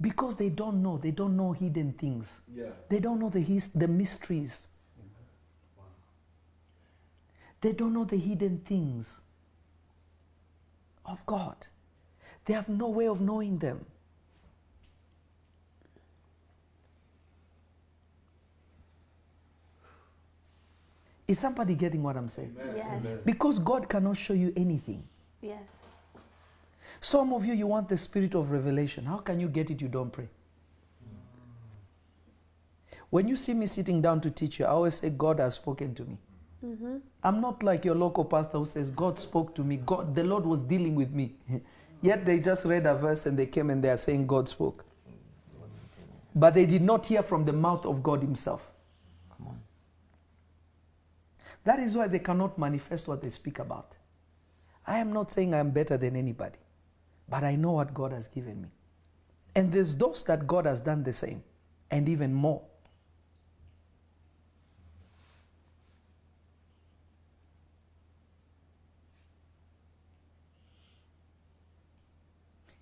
Because 0.00 0.36
they 0.36 0.50
don't 0.50 0.82
know. 0.82 0.98
They 0.98 1.10
don't 1.10 1.36
know 1.36 1.52
hidden 1.52 1.92
things. 1.92 2.40
Yeah. 2.54 2.66
They 2.88 3.00
don't 3.00 3.18
know 3.18 3.30
the, 3.30 3.40
his, 3.40 3.68
the 3.68 3.88
mysteries. 3.88 4.68
Wow. 5.76 5.84
They 7.60 7.72
don't 7.72 7.92
know 7.94 8.04
the 8.04 8.18
hidden 8.18 8.60
things 8.64 9.20
of 11.04 11.24
God. 11.26 11.56
They 12.44 12.54
have 12.54 12.68
no 12.68 12.88
way 12.88 13.08
of 13.08 13.20
knowing 13.20 13.58
them. 13.58 13.84
Is 21.26 21.40
somebody 21.40 21.74
getting 21.74 22.02
what 22.02 22.16
I'm 22.16 22.28
saying? 22.28 22.54
Yes. 22.76 23.22
Because 23.24 23.58
God 23.58 23.88
cannot 23.88 24.16
show 24.16 24.34
you 24.34 24.52
anything. 24.56 25.02
Yes. 25.40 25.62
Some 27.00 27.32
of 27.32 27.44
you, 27.44 27.54
you 27.54 27.66
want 27.66 27.88
the 27.88 27.96
spirit 27.96 28.34
of 28.34 28.50
revelation. 28.50 29.04
How 29.04 29.18
can 29.18 29.38
you 29.40 29.48
get 29.48 29.70
it? 29.70 29.80
You 29.80 29.88
don't 29.88 30.10
pray. 30.10 30.28
When 33.10 33.28
you 33.28 33.36
see 33.36 33.54
me 33.54 33.66
sitting 33.66 34.02
down 34.02 34.20
to 34.22 34.30
teach 34.30 34.58
you, 34.58 34.64
I 34.64 34.70
always 34.70 34.94
say, 34.94 35.10
God 35.10 35.38
has 35.38 35.54
spoken 35.54 35.94
to 35.94 36.04
me. 36.04 36.18
Mm-hmm. 36.64 36.96
I'm 37.22 37.40
not 37.40 37.62
like 37.62 37.84
your 37.84 37.94
local 37.94 38.24
pastor 38.24 38.58
who 38.58 38.66
says, 38.66 38.90
God 38.90 39.18
spoke 39.18 39.54
to 39.54 39.62
me. 39.62 39.76
God, 39.76 40.14
the 40.14 40.24
Lord 40.24 40.44
was 40.44 40.62
dealing 40.62 40.94
with 40.94 41.12
me. 41.12 41.34
Yet 42.02 42.24
they 42.24 42.40
just 42.40 42.64
read 42.64 42.86
a 42.86 42.94
verse 42.94 43.26
and 43.26 43.38
they 43.38 43.46
came 43.46 43.70
and 43.70 43.82
they 43.82 43.90
are 43.90 43.96
saying, 43.96 44.26
God 44.26 44.48
spoke. 44.48 44.84
But 46.34 46.52
they 46.54 46.66
did 46.66 46.82
not 46.82 47.06
hear 47.06 47.22
from 47.22 47.44
the 47.44 47.52
mouth 47.52 47.86
of 47.86 48.02
God 48.02 48.20
Himself. 48.20 48.62
Come 49.36 49.48
on. 49.48 49.60
That 51.64 51.80
is 51.80 51.96
why 51.96 52.08
they 52.08 52.18
cannot 52.18 52.58
manifest 52.58 53.08
what 53.08 53.22
they 53.22 53.30
speak 53.30 53.58
about. 53.58 53.95
I 54.86 54.98
am 54.98 55.12
not 55.12 55.30
saying 55.30 55.54
I'm 55.54 55.70
better 55.70 55.96
than 55.96 56.14
anybody, 56.14 56.58
but 57.28 57.42
I 57.42 57.56
know 57.56 57.72
what 57.72 57.92
God 57.92 58.12
has 58.12 58.28
given 58.28 58.62
me. 58.62 58.68
And 59.54 59.72
there's 59.72 59.96
those 59.96 60.22
that 60.24 60.46
God 60.46 60.66
has 60.66 60.80
done 60.80 61.02
the 61.02 61.12
same 61.12 61.42
and 61.90 62.08
even 62.08 62.32
more. 62.32 62.62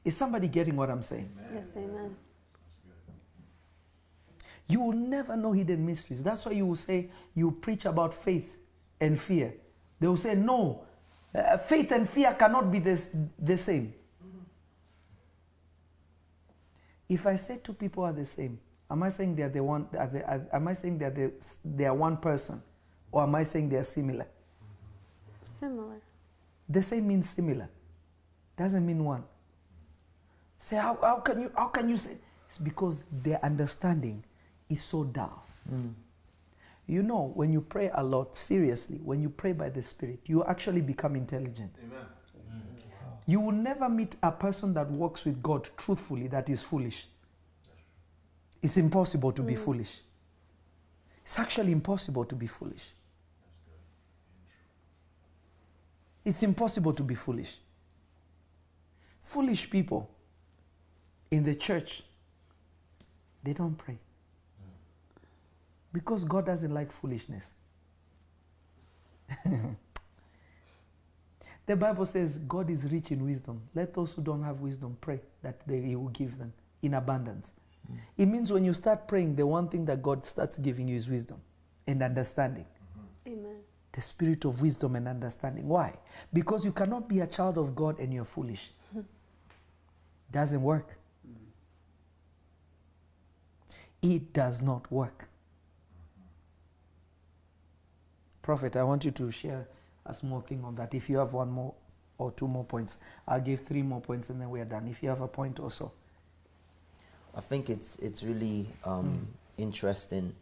Is 0.04 0.14
somebody 0.16 0.48
getting 0.48 0.76
what 0.76 0.90
I'm 0.90 1.02
saying? 1.02 1.30
Yes, 1.54 1.74
amen. 1.76 2.14
You 4.66 4.80
will 4.80 4.92
never 4.92 5.36
know 5.36 5.52
hidden 5.52 5.84
mysteries. 5.86 6.22
That's 6.22 6.44
why 6.44 6.52
you 6.52 6.66
will 6.66 6.76
say 6.76 7.08
you 7.34 7.50
preach 7.50 7.86
about 7.86 8.12
faith 8.12 8.56
and 9.00 9.18
fear. 9.18 9.54
They 10.00 10.06
will 10.06 10.16
say, 10.16 10.34
no, 10.34 10.84
uh, 11.34 11.56
faith 11.58 11.90
and 11.92 12.08
fear 12.08 12.32
cannot 12.34 12.70
be 12.70 12.78
this, 12.78 13.14
the 13.38 13.56
same. 13.56 13.92
If 17.08 17.26
I 17.26 17.36
say 17.36 17.58
two 17.62 17.74
people 17.74 18.04
are 18.04 18.12
the 18.12 18.24
same, 18.24 18.58
am 18.90 19.02
I 19.02 19.08
saying 19.08 19.36
they 19.36 19.42
are 19.42 19.48
the 19.48 19.62
one? 19.62 19.86
Are 19.98 20.06
they, 20.06 20.22
are, 20.22 20.46
am 20.52 20.68
I 20.68 20.72
saying 20.72 20.98
that 20.98 21.14
they, 21.14 21.30
they 21.64 21.84
are 21.84 21.94
one 21.94 22.16
person, 22.16 22.62
or 23.12 23.22
am 23.22 23.34
I 23.34 23.42
saying 23.42 23.68
they 23.68 23.76
are 23.76 23.84
similar? 23.84 24.26
Similar. 25.44 26.00
The 26.68 26.82
same 26.82 27.06
means 27.06 27.28
similar, 27.28 27.68
doesn't 28.56 28.84
mean 28.84 29.04
one. 29.04 29.24
Say 30.58 30.76
how, 30.76 30.98
how 31.02 31.16
can 31.16 31.42
you 31.42 31.52
how 31.54 31.68
can 31.68 31.88
you 31.90 31.96
say? 31.96 32.16
It's 32.48 32.58
because 32.58 33.04
their 33.12 33.44
understanding 33.44 34.24
is 34.70 34.82
so 34.82 35.04
dull. 35.04 35.44
You 36.86 37.02
know, 37.02 37.32
when 37.34 37.52
you 37.52 37.60
pray 37.60 37.90
a 37.94 38.02
lot, 38.02 38.36
seriously, 38.36 38.98
when 39.02 39.20
you 39.20 39.30
pray 39.30 39.52
by 39.52 39.70
the 39.70 39.82
Spirit, 39.82 40.20
you 40.26 40.44
actually 40.44 40.82
become 40.82 41.16
intelligent. 41.16 41.72
Amen. 41.82 42.04
Mm-hmm. 42.36 43.30
You 43.30 43.40
will 43.40 43.52
never 43.52 43.88
meet 43.88 44.16
a 44.22 44.30
person 44.30 44.74
that 44.74 44.90
walks 44.90 45.24
with 45.24 45.42
God 45.42 45.68
truthfully 45.78 46.26
that 46.28 46.50
is 46.50 46.62
foolish. 46.62 47.06
It's 48.62 48.76
impossible 48.76 49.32
to 49.32 49.42
be 49.42 49.54
mm. 49.54 49.58
foolish. 49.58 50.00
It's 51.22 51.38
actually 51.38 51.72
impossible 51.72 52.24
to 52.26 52.34
be 52.34 52.46
foolish. 52.46 52.84
It's 56.24 56.42
impossible 56.42 56.92
to 56.94 57.02
be 57.02 57.14
foolish. 57.14 57.56
Foolish 59.22 59.68
people 59.68 60.10
in 61.30 61.44
the 61.44 61.54
church, 61.54 62.02
they 63.42 63.52
don't 63.52 63.76
pray. 63.76 63.98
Because 65.94 66.24
God 66.24 66.44
doesn't 66.46 66.74
like 66.74 66.90
foolishness. 66.90 67.52
the 71.66 71.76
Bible 71.76 72.04
says 72.04 72.38
God 72.38 72.68
is 72.68 72.84
rich 72.90 73.12
in 73.12 73.24
wisdom. 73.24 73.62
Let 73.76 73.94
those 73.94 74.12
who 74.12 74.20
don't 74.20 74.42
have 74.42 74.60
wisdom 74.60 74.98
pray 75.00 75.20
that 75.42 75.64
they, 75.68 75.80
He 75.80 75.94
will 75.94 76.08
give 76.08 76.36
them 76.36 76.52
in 76.82 76.94
abundance. 76.94 77.52
Mm. 77.90 77.98
It 78.18 78.26
means 78.26 78.52
when 78.52 78.64
you 78.64 78.74
start 78.74 79.06
praying, 79.06 79.36
the 79.36 79.46
one 79.46 79.68
thing 79.68 79.84
that 79.84 80.02
God 80.02 80.26
starts 80.26 80.58
giving 80.58 80.88
you 80.88 80.96
is 80.96 81.08
wisdom 81.08 81.40
and 81.86 82.02
understanding. 82.02 82.66
Mm-hmm. 82.66 83.38
Amen. 83.38 83.56
The 83.92 84.02
spirit 84.02 84.44
of 84.44 84.60
wisdom 84.60 84.96
and 84.96 85.06
understanding. 85.06 85.68
Why? 85.68 85.94
Because 86.32 86.64
you 86.64 86.72
cannot 86.72 87.08
be 87.08 87.20
a 87.20 87.26
child 87.28 87.56
of 87.56 87.76
God 87.76 88.00
and 88.00 88.12
you're 88.12 88.24
foolish. 88.24 88.72
Mm-hmm. 88.90 89.02
Doesn't 90.32 90.60
work. 90.60 90.88
Mm-hmm. 91.24 91.50
It 94.10 94.32
does 94.32 94.60
not 94.60 94.90
work. 94.90 95.28
Prophet, 98.44 98.76
I 98.76 98.84
want 98.84 99.06
you 99.06 99.10
to 99.10 99.30
share 99.30 99.66
a 100.04 100.12
small 100.12 100.42
thing 100.42 100.62
on 100.64 100.74
that. 100.74 100.92
If 100.92 101.08
you 101.08 101.16
have 101.16 101.32
one 101.32 101.50
more 101.50 101.72
or 102.18 102.30
two 102.30 102.46
more 102.46 102.62
points, 102.62 102.98
I'll 103.26 103.40
give 103.40 103.64
three 103.64 103.80
more 103.80 104.02
points 104.02 104.28
and 104.28 104.38
then 104.38 104.50
we 104.50 104.60
are 104.60 104.66
done. 104.66 104.86
If 104.86 105.02
you 105.02 105.08
have 105.08 105.22
a 105.22 105.26
point 105.26 105.58
or 105.58 105.70
so. 105.70 105.90
I 107.34 107.40
think 107.40 107.70
it's 107.70 107.96
it's 107.96 108.22
really 108.22 108.66
um, 108.84 109.26
interesting 109.56 110.34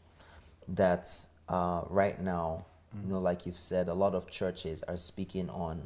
that 0.69 1.09
uh, 1.49 1.83
right 1.89 2.21
now, 2.21 2.67
you 3.05 3.13
know, 3.13 3.21
like 3.21 3.47
you've 3.47 3.59
said, 3.59 3.89
a 3.89 3.95
lot 3.95 4.17
of 4.17 4.29
churches 4.29 4.83
are 4.83 4.97
speaking 4.97 5.49
on 5.49 5.81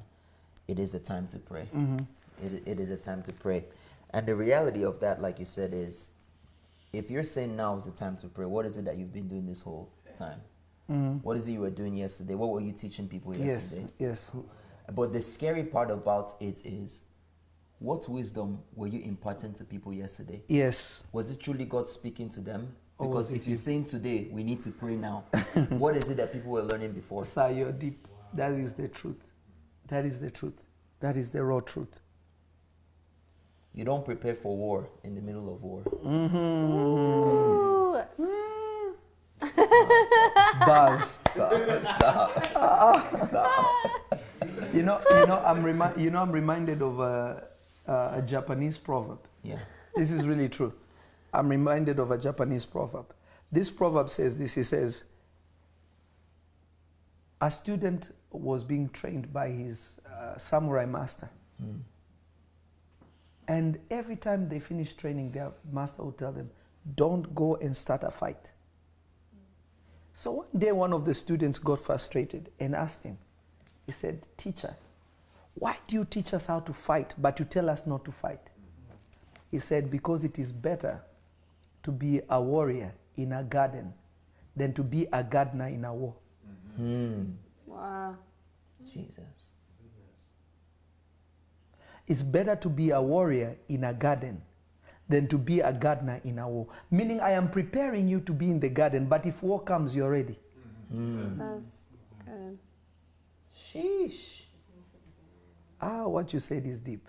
it 0.69 0.79
is 0.79 0.95
a 0.95 0.99
time 0.99 1.27
to 1.29 1.39
pray. 1.39 1.69
It, 2.43 2.63
it 2.67 2.81
is 2.81 2.89
a 2.91 2.97
time 2.97 3.23
to 3.25 3.33
pray, 3.35 3.65
and 4.11 4.27
the 4.27 4.35
reality 4.35 4.85
of 4.85 5.01
that, 5.01 5.21
like 5.21 5.39
you 5.39 5.45
said, 5.45 5.75
is 5.75 6.11
if 6.95 7.11
you're 7.11 7.23
saying 7.23 7.55
now 7.55 7.77
is 7.77 7.85
the 7.85 7.93
time 7.93 8.17
to 8.17 8.27
pray, 8.27 8.47
what 8.47 8.65
is 8.65 8.79
it 8.79 8.87
that 8.87 8.97
you've 8.97 9.13
been 9.13 9.29
doing 9.29 9.47
this 9.47 9.61
whole 9.61 9.89
time? 10.17 10.41
Mm. 10.91 11.23
What 11.23 11.37
is 11.37 11.49
it 11.49 11.53
you 11.53 11.61
were 11.61 11.71
doing 11.71 11.95
yesterday? 11.95 12.35
What 12.35 12.51
were 12.51 12.61
you 12.61 12.73
teaching 12.73 13.09
people 13.09 13.35
Yes, 13.35 13.47
yesterday? 13.47 13.93
yes. 13.99 14.31
yes. 14.35 14.45
But 14.95 15.13
the 15.13 15.21
scary 15.21 15.65
part 15.65 15.91
about 15.91 16.35
it 16.41 16.65
is, 16.65 17.03
what 17.79 18.09
wisdom 18.09 18.61
were 18.75 18.87
you 18.87 19.01
imparting 19.01 19.53
to 19.55 19.65
people 19.65 19.93
yesterday? 19.93 20.43
Yes. 20.49 21.05
Was 21.13 21.31
it 21.31 21.41
truly 21.41 21.65
God 21.65 21.89
speaking 21.89 22.29
to 22.31 22.41
them? 22.41 22.75
Because 22.99 23.31
if 23.31 23.47
you're 23.47 23.59
saying 23.59 23.85
today 23.87 24.29
we 24.31 24.43
need 24.43 24.61
to 24.63 24.71
pray 24.71 24.95
now, 24.97 25.25
what 25.71 25.97
is 25.97 26.09
it 26.09 26.17
that 26.17 26.33
people 26.33 26.53
were 26.53 26.63
learning 26.63 26.93
before? 26.93 27.25
Sir, 27.27 27.51
you're 27.51 27.73
deep. 27.73 28.07
That 28.33 28.53
is 28.53 28.73
the 28.75 28.89
truth. 28.89 29.23
That 29.89 30.07
is 30.07 30.21
the 30.21 30.31
truth. 30.31 30.63
That 31.01 31.17
is 31.17 31.31
the 31.31 31.43
raw 31.43 31.61
truth. 31.61 32.01
You 33.75 33.85
don't 33.85 34.05
prepare 34.05 34.35
for 34.35 34.57
war 34.57 34.89
in 35.05 35.15
the 35.15 35.21
middle 35.21 35.53
of 35.53 35.63
war. 35.63 35.83
Mm-hmm. 35.83 36.37
Ooh. 36.37 37.93
Mm. 37.93 38.07
Mm. 38.19 38.36
Buzz. 40.67 41.19
Stop. 41.31 42.45
stop, 42.47 43.21
stop. 43.21 43.75
You 44.73 44.83
know, 44.83 45.01
you 45.11 45.27
know, 45.27 45.43
I'm 45.45 45.63
remi- 45.63 46.03
you 46.03 46.11
know, 46.11 46.21
I'm 46.23 46.33
reminded 46.33 46.83
of 46.83 47.01
a, 47.01 47.45
a, 47.87 47.93
a 48.19 48.23
Japanese 48.23 48.79
proverb. 48.79 49.19
Yeah. 49.43 49.59
This 49.95 50.11
is 50.13 50.27
really 50.27 50.49
true. 50.49 50.73
I'm 51.33 51.49
reminded 51.49 51.99
of 51.99 52.11
a 52.11 52.19
Japanese 52.19 52.65
proverb. 52.67 53.07
This 53.53 53.71
proverb 53.71 54.11
says 54.11 54.39
this. 54.39 54.55
He 54.55 54.63
says, 54.63 55.05
a 57.41 57.51
student 57.51 58.15
was 58.31 58.65
being 58.65 58.89
trained 58.91 59.33
by 59.33 59.51
his 59.51 60.01
uh, 60.11 60.37
samurai 60.39 60.87
master, 60.87 61.29
and 63.49 63.79
every 63.91 64.17
time 64.17 64.49
they 64.49 64.59
finish 64.59 64.95
training, 64.95 65.33
their 65.33 65.53
master 65.71 66.03
would 66.03 66.19
tell 66.19 66.33
them, 66.33 66.51
"Don't 66.95 67.35
go 67.35 67.57
and 67.57 67.77
start 67.77 68.05
a 68.05 68.11
fight." 68.11 68.51
So 70.17 70.33
one 70.33 70.47
day, 70.57 70.73
one 70.73 70.93
of 70.93 71.05
the 71.05 71.15
students 71.15 71.59
got 71.59 71.81
frustrated 71.81 72.51
and 72.59 72.75
asked 72.75 73.05
him. 73.05 73.19
He 73.85 73.93
said, 73.93 74.27
"Teacher, 74.37 74.75
why 75.55 75.77
do 75.87 75.95
you 75.95 76.05
teach 76.05 76.35
us 76.35 76.47
how 76.47 76.61
to 76.61 76.73
fight, 76.73 77.15
but 77.17 77.39
you 77.39 77.45
tell 77.45 77.71
us 77.71 77.87
not 77.87 78.05
to 78.07 78.11
fight?" 78.13 78.41
He 79.51 79.59
said, 79.59 79.91
Because 79.91 80.25
it 80.25 80.39
is 80.39 80.53
better 80.53 81.01
to 81.83 81.93
be 81.93 82.21
a 82.29 82.43
warrior 82.43 82.93
in 83.17 83.33
a 83.33 83.43
garden 83.45 83.93
than 84.57 84.73
to 84.75 84.83
be 84.83 85.07
a 85.13 85.23
gardener 85.23 85.69
in 85.69 85.85
a 85.85 85.95
war. 85.95 86.15
Hmm. 86.77 87.33
Wow. 87.67 88.17
Jesus. 88.85 89.51
It's 92.07 92.23
better 92.23 92.57
to 92.57 92.69
be 92.69 92.91
a 92.91 93.01
warrior 93.01 93.57
in 93.69 93.85
a 93.85 93.93
garden 93.93 94.43
than 95.09 95.29
to 95.29 95.39
be 95.39 95.61
a 95.61 95.73
gardener 95.73 96.21
in 96.25 96.39
a 96.39 96.49
war. 96.49 96.67
Meaning, 96.91 97.21
I 97.21 97.31
am 97.33 97.49
preparing 97.49 98.09
you 98.09 98.21
to 98.21 98.33
be 98.33 98.51
in 98.51 98.61
the 98.61 98.69
garden, 98.69 99.07
but 99.07 99.25
if 99.27 99.43
war 99.43 99.61
comes, 99.61 99.95
you're 99.95 100.11
ready. 100.11 100.39
That's 101.39 101.87
good. 102.25 102.59
Sheesh. 103.57 104.43
Ah, 105.81 106.07
what 106.07 106.33
you 106.33 106.39
said 106.39 106.65
is 106.67 106.81
deep. 106.81 107.07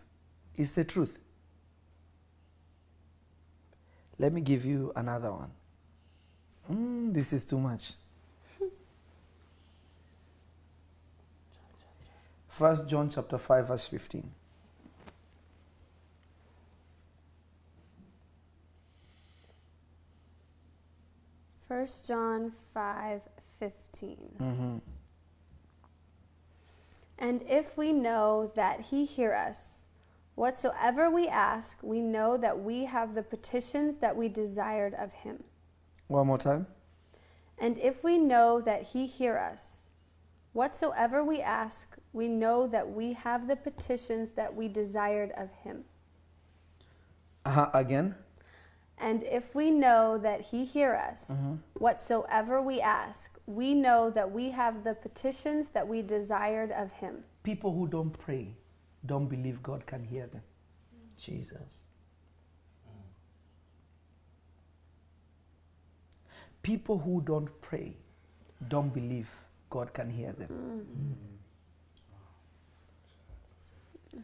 It's 0.56 0.72
the 0.74 0.84
truth. 0.84 1.22
Let 4.20 4.34
me 4.34 4.42
give 4.42 4.66
you 4.66 4.92
another 4.96 5.32
one. 5.32 5.52
Mm, 6.72 7.14
this 7.14 7.32
is 7.34 7.46
too 7.46 7.60
much. 7.60 7.94
First 12.50 12.88
John 12.90 13.10
chapter 13.10 13.38
5 13.38 13.68
verse 13.68 13.86
15. 13.86 14.30
First 21.68 22.08
John 22.08 22.52
5 22.74 23.22
15. 23.60 24.18
And 27.20 27.42
if 27.50 27.78
we 27.78 27.92
know 27.92 28.52
that 28.56 28.80
he 28.80 29.06
hear 29.06 29.34
us, 29.34 29.86
whatsoever 30.36 31.10
we 31.10 31.28
ask, 31.28 31.80
we 31.82 32.00
know 32.00 32.38
that 32.38 32.58
we 32.58 32.86
have 32.86 33.16
the 33.16 33.24
petitions 33.24 33.98
that 33.98 34.16
we 34.16 34.30
desired 34.30 34.94
of 34.94 35.12
him. 35.12 35.44
One 36.08 36.28
more 36.28 36.38
time. 36.38 36.68
And 37.58 37.80
if 37.80 38.04
we 38.04 38.20
know 38.20 38.62
that 38.62 38.84
he 38.84 39.08
hear 39.08 39.36
us, 39.36 39.90
whatsoever 40.54 41.24
we 41.24 41.42
ask, 41.42 41.98
we 42.14 42.28
know 42.28 42.68
that 42.68 42.88
we 42.88 43.14
have 43.14 43.48
the 43.48 43.56
petitions 43.56 44.32
that 44.34 44.54
we 44.54 44.68
desired 44.68 45.32
of 45.32 45.50
him. 45.64 45.84
Uh-huh, 47.46 47.72
again. 47.74 48.14
And 49.00 49.24
if 49.24 49.54
we 49.54 49.70
know 49.70 50.18
that 50.18 50.42
he 50.42 50.66
hear 50.66 50.96
us, 50.96 51.32
mm-hmm. 51.32 51.56
whatsoever 51.76 52.62
we 52.62 52.82
ask, 52.82 53.38
we 53.46 53.76
know 53.76 54.10
that 54.10 54.30
we 54.30 54.50
have 54.50 54.84
the 54.84 54.96
petitions 54.96 55.70
that 55.70 55.88
we 55.88 56.02
desired 56.02 56.72
of 56.72 56.92
him. 56.92 57.24
People 57.44 57.74
who 57.74 57.88
don't 57.88 58.12
pray 58.12 58.56
don't 59.06 59.28
believe 59.28 59.62
God 59.62 59.86
can 59.86 60.04
hear 60.04 60.26
them. 60.28 60.42
Jesus. 61.18 61.86
People 66.64 66.98
who 66.98 67.22
don't 67.22 67.50
pray 67.62 67.96
don't 68.68 68.94
believe 68.94 69.30
God 69.70 69.94
can 69.94 70.10
hear 70.10 70.34
them. 70.34 70.50
Mm. 74.16 74.24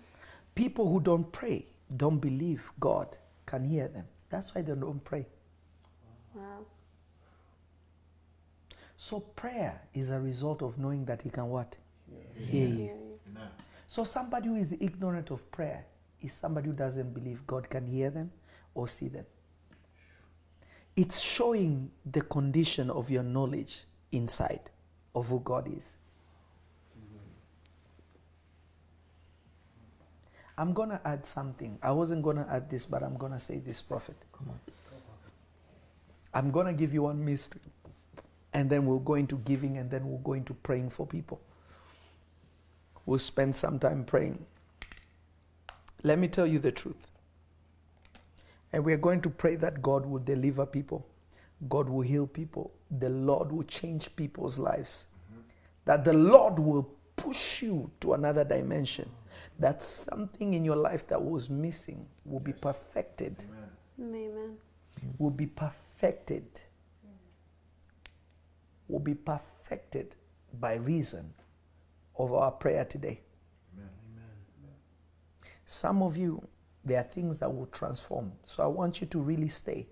People 0.55 0.89
who 0.89 0.99
don't 0.99 1.31
pray 1.31 1.65
don't 1.95 2.19
believe 2.19 2.71
God 2.79 3.15
can 3.45 3.63
hear 3.63 3.87
them. 3.87 4.05
That's 4.33 4.55
why 4.55 4.63
they 4.63 4.73
don't 4.73 5.03
pray. 5.03 5.27
Wow. 6.33 6.65
So 8.97 9.19
prayer 9.19 9.79
is 9.93 10.09
a 10.09 10.19
result 10.19 10.63
of 10.63 10.79
knowing 10.79 11.05
that 11.05 11.21
he 11.21 11.29
can 11.29 11.49
what? 11.49 11.75
Hear 12.33 12.65
you. 12.65 12.75
Hear 12.75 12.85
you. 12.87 13.19
Amen. 13.29 13.49
So 13.85 14.03
somebody 14.03 14.47
who 14.47 14.55
is 14.55 14.75
ignorant 14.79 15.29
of 15.29 15.51
prayer 15.51 15.85
is 16.19 16.33
somebody 16.33 16.69
who 16.69 16.73
doesn't 16.73 17.13
believe 17.13 17.45
God 17.45 17.69
can 17.69 17.85
hear 17.85 18.09
them 18.09 18.31
or 18.73 18.87
see 18.87 19.07
them. 19.07 19.25
It's 20.95 21.19
showing 21.19 21.91
the 22.03 22.21
condition 22.21 22.89
of 22.89 23.11
your 23.11 23.21
knowledge 23.21 23.83
inside 24.11 24.71
of 25.13 25.27
who 25.27 25.41
God 25.41 25.67
is. 25.71 25.95
I'm 30.57 30.73
going 30.73 30.89
to 30.89 31.01
add 31.05 31.25
something. 31.25 31.79
I 31.81 31.91
wasn't 31.91 32.23
going 32.23 32.37
to 32.37 32.47
add 32.49 32.69
this, 32.69 32.85
but 32.85 33.01
I'm 33.01 33.17
going 33.17 33.31
to 33.31 33.39
say 33.39 33.57
this, 33.57 33.81
prophet. 33.81 34.15
Come 34.37 34.49
on. 34.49 34.59
I'm 36.33 36.51
going 36.51 36.67
to 36.67 36.73
give 36.73 36.93
you 36.93 37.03
one 37.03 37.23
mystery. 37.23 37.61
And 38.53 38.69
then 38.69 38.85
we'll 38.85 38.99
go 38.99 39.15
into 39.15 39.37
giving 39.37 39.77
and 39.77 39.89
then 39.89 40.07
we'll 40.07 40.19
go 40.19 40.33
into 40.33 40.53
praying 40.53 40.91
for 40.91 41.07
people. 41.07 41.41
We'll 43.05 43.19
spend 43.19 43.55
some 43.55 43.79
time 43.79 44.05
praying. 44.05 44.45
Let 46.03 46.19
me 46.19 46.27
tell 46.27 46.45
you 46.45 46.59
the 46.59 46.71
truth. 46.71 47.07
And 48.71 48.83
we're 48.83 48.97
going 48.97 49.21
to 49.21 49.29
pray 49.29 49.55
that 49.57 49.81
God 49.81 50.05
will 50.05 50.19
deliver 50.19 50.65
people, 50.65 51.05
God 51.69 51.87
will 51.87 52.01
heal 52.01 52.25
people, 52.25 52.71
the 52.89 53.09
Lord 53.09 53.51
will 53.51 53.63
change 53.63 54.13
people's 54.15 54.57
lives, 54.57 55.05
mm-hmm. 55.31 55.41
that 55.85 56.03
the 56.03 56.13
Lord 56.13 56.57
will 56.57 56.89
push 57.15 57.61
you 57.61 57.91
to 58.01 58.13
another 58.13 58.43
dimension, 58.43 59.09
that 59.59 59.81
something 59.83 60.53
in 60.53 60.65
your 60.65 60.75
life 60.75 61.07
that 61.07 61.21
was 61.21 61.49
missing 61.49 62.05
will 62.25 62.39
be 62.39 62.53
perfected 62.53 63.45
Amen. 63.99 64.29
Amen. 64.29 64.57
will 65.17 65.29
be 65.29 65.45
perfected. 65.45 66.45
Will 68.87 68.99
be 68.99 69.13
perfected 69.13 70.15
by 70.59 70.75
reason 70.75 71.33
of 72.17 72.33
our 72.33 72.51
prayer 72.51 72.85
today. 72.85 73.21
Amen. 73.75 74.73
Some 75.65 76.03
of 76.03 76.17
you, 76.17 76.45
there 76.83 76.99
are 76.99 77.03
things 77.03 77.39
that 77.39 77.53
will 77.53 77.67
transform. 77.67 78.33
So 78.43 78.63
I 78.63 78.67
want 78.67 79.01
you 79.01 79.07
to 79.07 79.19
really 79.19 79.47
stay 79.47 79.87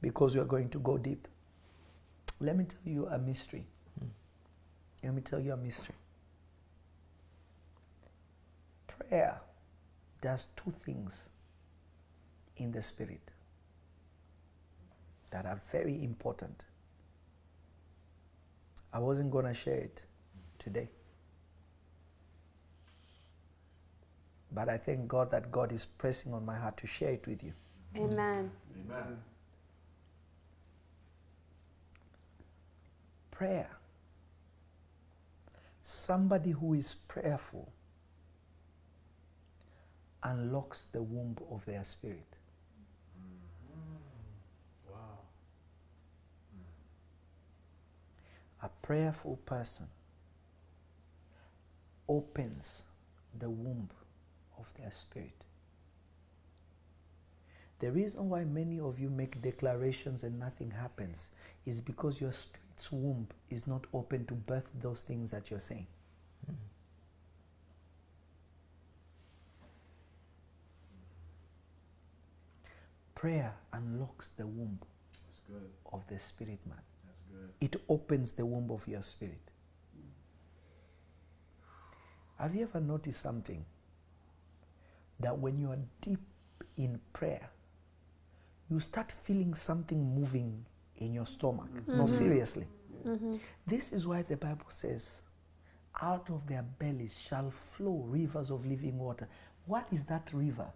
because 0.00 0.34
we 0.34 0.40
are 0.40 0.46
going 0.46 0.68
to 0.70 0.78
go 0.78 0.98
deep. 0.98 1.26
Let 2.40 2.56
me 2.56 2.64
tell 2.64 2.92
you 2.92 3.06
a 3.08 3.18
mystery. 3.18 3.66
Hmm. 3.98 4.06
Let 5.02 5.14
me 5.14 5.22
tell 5.22 5.40
you 5.40 5.52
a 5.52 5.56
mystery. 5.56 5.94
Prayer 9.10 9.40
does 10.20 10.46
two 10.54 10.70
things 10.70 11.30
in 12.58 12.70
the 12.70 12.80
spirit 12.80 13.32
that 15.32 15.46
are 15.46 15.60
very 15.72 16.04
important. 16.04 16.64
I 18.92 19.00
wasn't 19.00 19.32
going 19.32 19.46
to 19.46 19.54
share 19.54 19.78
it 19.78 20.04
today. 20.60 20.88
But 24.52 24.68
I 24.68 24.76
thank 24.78 25.08
God 25.08 25.32
that 25.32 25.50
God 25.50 25.72
is 25.72 25.84
pressing 25.84 26.32
on 26.32 26.46
my 26.46 26.56
heart 26.56 26.76
to 26.76 26.86
share 26.86 27.10
it 27.10 27.26
with 27.26 27.42
you. 27.42 27.52
Amen. 27.96 28.52
Amen. 28.76 29.18
Prayer. 33.32 33.70
Somebody 35.82 36.52
who 36.52 36.74
is 36.74 36.94
prayerful 37.08 37.72
unlocks 40.22 40.88
the 40.92 41.02
womb 41.02 41.36
of 41.50 41.64
their 41.64 41.84
spirit. 41.84 42.36
Wow. 44.90 45.18
A 48.62 48.68
prayerful 48.82 49.38
person 49.46 49.86
opens 52.08 52.82
the 53.38 53.48
womb 53.48 53.88
of 54.58 54.66
their 54.78 54.90
spirit. 54.90 55.44
The 57.78 57.90
reason 57.90 58.28
why 58.28 58.44
many 58.44 58.78
of 58.78 58.98
you 58.98 59.08
make 59.08 59.40
declarations 59.40 60.22
and 60.22 60.38
nothing 60.38 60.70
happens 60.70 61.28
is 61.64 61.80
because 61.80 62.20
your 62.20 62.32
spirit's 62.32 62.92
womb 62.92 63.28
is 63.48 63.66
not 63.66 63.86
open 63.94 64.26
to 64.26 64.34
birth 64.34 64.70
those 64.82 65.00
things 65.00 65.30
that 65.30 65.50
you're 65.50 65.60
saying. 65.60 65.86
Prayer 73.20 73.52
unlocks 73.74 74.30
the 74.38 74.46
womb 74.46 74.78
That's 75.12 75.40
good. 75.46 75.70
of 75.92 76.06
the 76.08 76.18
spirit 76.18 76.58
man. 76.66 76.78
That's 77.04 77.20
good. 77.30 77.50
it 77.60 77.82
opens 77.86 78.32
the 78.32 78.46
womb 78.46 78.70
of 78.70 78.88
your 78.88 79.02
spirit. 79.02 79.42
Have 82.38 82.54
you 82.54 82.62
ever 82.62 82.80
noticed 82.80 83.20
something? 83.20 83.62
That 85.18 85.38
when 85.38 85.58
you 85.58 85.70
are 85.70 85.78
deep 86.00 86.22
in 86.78 86.98
prayer, 87.12 87.50
you 88.70 88.80
start 88.80 89.12
feeling 89.12 89.52
something 89.52 90.02
moving 90.14 90.64
in 90.96 91.12
your 91.12 91.26
stomach. 91.26 91.68
No, 91.86 91.92
mm-hmm. 91.92 92.06
seriously. 92.06 92.66
Mm-hmm. 93.06 93.34
This 93.66 93.92
is 93.92 94.06
why 94.06 94.22
the 94.22 94.38
Bible 94.38 94.70
says, 94.70 95.20
out 96.00 96.30
of 96.30 96.46
their 96.46 96.64
bellies 96.78 97.14
shall 97.14 97.50
flow 97.50 98.02
rivers 98.08 98.50
of 98.50 98.64
living 98.64 98.98
water. 98.98 99.28
What 99.66 99.86
is 99.92 100.04
that 100.04 100.30
river? 100.32 100.72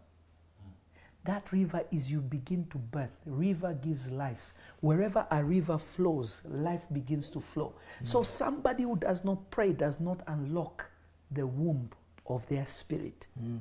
That 1.24 1.52
river 1.52 1.82
is 1.90 2.12
you 2.12 2.20
begin 2.20 2.66
to 2.66 2.78
birth. 2.78 3.16
River 3.24 3.72
gives 3.72 4.10
life. 4.10 4.52
Wherever 4.80 5.26
a 5.30 5.42
river 5.42 5.78
flows, 5.78 6.42
life 6.44 6.84
begins 6.92 7.30
to 7.30 7.40
flow. 7.40 7.74
So 8.02 8.20
mm. 8.20 8.24
somebody 8.26 8.82
who 8.82 8.96
does 8.96 9.24
not 9.24 9.50
pray 9.50 9.72
does 9.72 10.00
not 10.00 10.20
unlock 10.26 10.84
the 11.30 11.46
womb 11.46 11.88
of 12.26 12.46
their 12.48 12.66
spirit. 12.66 13.26
Mm. 13.42 13.60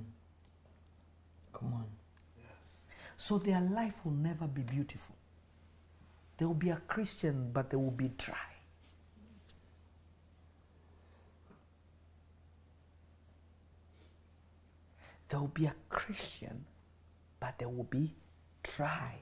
Come 1.53 1.74
on. 1.74 1.86
So 3.16 3.38
their 3.38 3.61
life 3.61 3.93
will 4.03 4.11
never 4.11 4.47
be 4.47 4.64
beautiful. 4.64 5.16
They 6.38 6.45
will 6.45 6.53
be 6.53 6.72
a 6.72 6.82
Christian, 6.88 7.51
but 7.53 7.70
they 7.70 7.78
will 7.78 7.91
be 7.91 8.09
dry. 8.18 8.36
They 15.30 15.38
will 15.38 15.47
be 15.47 15.66
a 15.68 15.76
Christian, 15.89 16.66
but 17.44 17.58
there 17.58 17.68
will 17.68 17.84
be 17.84 18.10
try. 18.64 19.16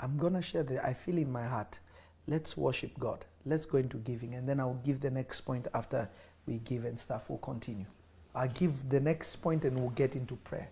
I'm 0.00 0.16
going 0.16 0.32
to 0.32 0.42
share 0.42 0.64
that 0.64 0.84
I 0.84 0.94
feel 0.94 1.16
in 1.16 1.30
my 1.30 1.46
heart. 1.46 1.78
Let's 2.26 2.56
worship 2.56 2.98
God. 2.98 3.24
Let's 3.46 3.66
go 3.66 3.78
into 3.78 3.98
giving, 3.98 4.34
and 4.34 4.48
then 4.48 4.58
I'll 4.58 4.80
give 4.84 5.00
the 5.00 5.10
next 5.10 5.42
point 5.42 5.68
after 5.72 6.08
we 6.44 6.54
give 6.54 6.86
and 6.86 6.98
stuff. 6.98 7.26
We'll 7.28 7.38
continue. 7.38 7.86
I'll 8.34 8.48
give 8.48 8.88
the 8.88 8.98
next 8.98 9.36
point 9.36 9.64
and 9.64 9.78
we'll 9.78 9.90
get 9.90 10.16
into 10.16 10.34
prayer. 10.34 10.70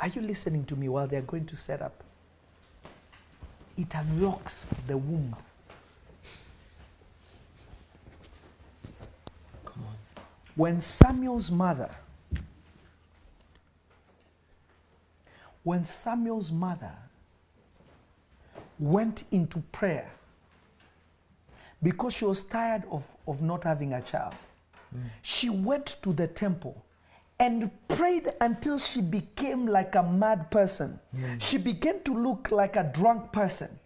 Are 0.00 0.08
you 0.08 0.22
listening 0.22 0.64
to 0.64 0.76
me 0.76 0.88
while 0.88 1.06
they're 1.06 1.20
going 1.20 1.44
to 1.44 1.56
set 1.56 1.82
up? 1.82 2.02
It 3.76 3.94
unlocks 3.94 4.66
the 4.86 4.96
womb. 4.96 5.36
Come 9.66 9.84
on. 9.86 9.96
When 10.62 10.80
Samuel's 10.80 11.50
mother, 11.50 11.90
when 15.64 15.84
Samuel's 15.84 16.52
mother 16.52 16.92
went 18.78 19.24
into 19.32 19.58
prayer 19.72 20.08
because 21.82 22.14
she 22.14 22.26
was 22.26 22.44
tired 22.44 22.84
of, 22.92 23.02
of 23.26 23.42
not 23.42 23.64
having 23.64 23.94
a 23.94 24.00
child, 24.02 24.34
she 25.22 25.50
went 25.50 25.96
to 26.02 26.12
the 26.12 26.28
temple 26.28 26.80
and 27.40 27.68
prayed 27.88 28.32
until 28.40 28.78
she 28.78 29.00
became 29.00 29.66
like 29.66 29.96
a 29.96 30.02
mad 30.04 30.48
person. 30.52 31.00
She 31.40 31.58
began 31.58 32.04
to 32.04 32.14
look 32.16 32.52
like 32.52 32.76
a 32.76 32.84
drunk 32.84 33.32
person. 33.32 33.80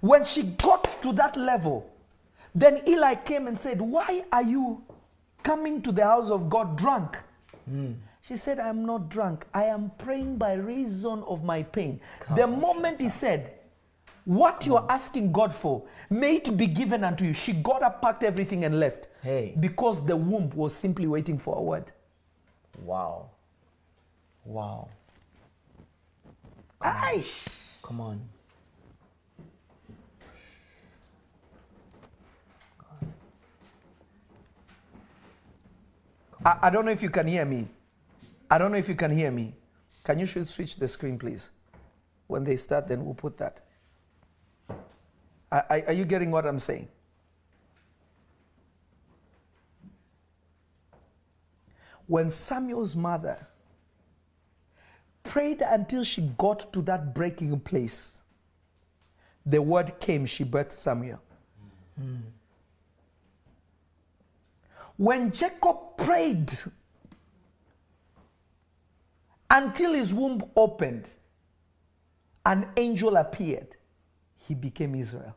When 0.00 0.24
she 0.24 0.44
got 0.44 1.02
to 1.02 1.12
that 1.14 1.36
level, 1.36 1.90
then 2.54 2.82
Eli 2.86 3.16
came 3.16 3.48
and 3.48 3.58
said, 3.58 3.80
Why 3.80 4.24
are 4.30 4.44
you 4.44 4.84
coming 5.46 5.80
to 5.82 5.92
the 5.92 6.04
house 6.04 6.30
of 6.30 6.50
God 6.50 6.76
drunk? 6.76 7.18
She 8.20 8.36
said, 8.36 8.58
I 8.58 8.68
am 8.68 8.84
not 8.84 9.08
drunk. 9.08 9.46
I 9.54 9.64
am 9.64 9.92
praying 9.98 10.36
by 10.36 10.54
reason 10.54 11.22
of 11.26 11.44
my 11.44 11.62
pain. 11.62 12.00
the 12.34 12.46
moment 12.46 13.00
he 13.00 13.08
said, 13.08 13.52
What 14.24 14.66
you 14.66 14.76
are 14.76 14.86
asking 14.88 15.30
God 15.30 15.54
for, 15.54 15.84
may 16.10 16.36
it 16.36 16.56
be 16.56 16.66
given 16.66 17.04
unto 17.04 17.24
you. 17.24 17.32
She 17.32 17.52
got 17.52 17.82
up, 17.82 18.02
packed 18.02 18.24
everything, 18.24 18.64
and 18.64 18.80
left. 18.80 19.06
Hey. 19.22 19.54
Because 19.60 20.04
the 20.04 20.16
womb 20.16 20.50
was 20.50 20.74
simply 20.74 21.06
waiting 21.06 21.38
for 21.38 21.56
a 21.56 21.62
word. 21.62 21.92
Wow. 22.82 23.30
Wow. 24.44 24.88
Aye. 26.80 27.24
Come 27.82 28.00
on. 28.00 28.20
I, 36.44 36.58
I 36.62 36.70
don't 36.70 36.84
know 36.84 36.90
if 36.90 37.02
you 37.02 37.10
can 37.10 37.26
hear 37.26 37.44
me. 37.44 37.68
I 38.50 38.58
don't 38.58 38.70
know 38.70 38.78
if 38.78 38.88
you 38.88 38.94
can 38.94 39.10
hear 39.10 39.30
me. 39.30 39.54
Can 40.04 40.18
you 40.18 40.26
switch 40.26 40.76
the 40.76 40.86
screen, 40.86 41.18
please? 41.18 41.50
When 42.26 42.44
they 42.44 42.56
start, 42.56 42.88
then 42.88 43.04
we'll 43.04 43.14
put 43.14 43.36
that. 43.38 43.60
Are, 45.50 45.66
are 45.68 45.82
are 45.88 45.92
you 45.92 46.04
getting 46.04 46.30
what 46.30 46.46
I'm 46.46 46.58
saying? 46.58 46.88
When 52.06 52.30
Samuel's 52.30 52.94
mother 52.94 53.36
prayed 55.24 55.62
until 55.62 56.04
she 56.04 56.22
got 56.38 56.72
to 56.72 56.82
that 56.82 57.14
breaking 57.14 57.58
place, 57.60 58.22
the 59.44 59.60
word 59.60 59.98
came, 59.98 60.24
she 60.26 60.44
birthed 60.44 60.72
Samuel. 60.72 61.20
Mm. 62.00 62.20
When 64.96 65.30
Jacob 65.30 65.96
prayed 65.98 66.52
until 69.50 69.92
his 69.92 70.14
womb 70.14 70.42
opened, 70.56 71.06
an 72.44 72.68
angel 72.76 73.16
appeared. 73.16 73.76
He 74.38 74.54
became 74.54 74.94
Israel. 74.94 75.36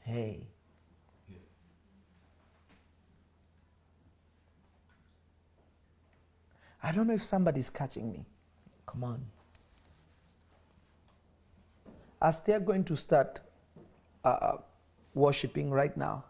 Hey. 0.00 0.46
I 6.82 6.92
don't 6.92 7.06
know 7.06 7.14
if 7.14 7.22
somebody's 7.22 7.70
catching 7.70 8.10
me. 8.10 8.24
Come 8.86 9.04
on. 9.04 9.24
As 12.20 12.40
they're 12.40 12.60
going 12.60 12.84
to 12.84 12.96
start 12.96 13.40
uh, 14.24 14.56
worshiping 15.14 15.70
right 15.70 15.96
now, 15.96 16.24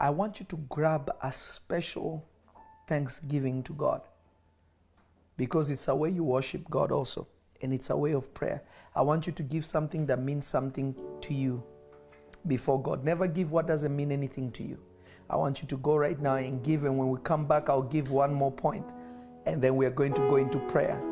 I 0.00 0.08
want 0.08 0.40
you 0.40 0.46
to 0.46 0.56
grab 0.70 1.10
a 1.22 1.30
special 1.30 2.26
thanksgiving 2.88 3.62
to 3.64 3.74
God 3.74 4.00
because 5.36 5.70
it's 5.70 5.88
a 5.88 5.94
way 5.94 6.08
you 6.08 6.24
worship 6.24 6.68
God 6.70 6.90
also, 6.90 7.28
and 7.60 7.72
it's 7.74 7.90
a 7.90 7.96
way 7.96 8.12
of 8.12 8.32
prayer. 8.32 8.62
I 8.96 9.02
want 9.02 9.26
you 9.26 9.32
to 9.34 9.42
give 9.42 9.66
something 9.66 10.06
that 10.06 10.22
means 10.22 10.46
something 10.46 10.94
to 11.20 11.34
you 11.34 11.62
before 12.46 12.82
God. 12.82 13.04
Never 13.04 13.26
give 13.26 13.52
what 13.52 13.66
doesn't 13.66 13.94
mean 13.94 14.10
anything 14.10 14.50
to 14.52 14.62
you. 14.62 14.78
I 15.28 15.36
want 15.36 15.60
you 15.60 15.68
to 15.68 15.76
go 15.76 15.96
right 15.96 16.18
now 16.18 16.36
and 16.36 16.64
give, 16.64 16.84
and 16.84 16.98
when 16.98 17.10
we 17.10 17.18
come 17.22 17.46
back, 17.46 17.68
I'll 17.68 17.82
give 17.82 18.10
one 18.10 18.32
more 18.32 18.50
point, 18.50 18.86
and 19.44 19.60
then 19.60 19.76
we 19.76 19.84
are 19.84 19.90
going 19.90 20.14
to 20.14 20.22
go 20.22 20.36
into 20.36 20.58
prayer. 20.60 21.09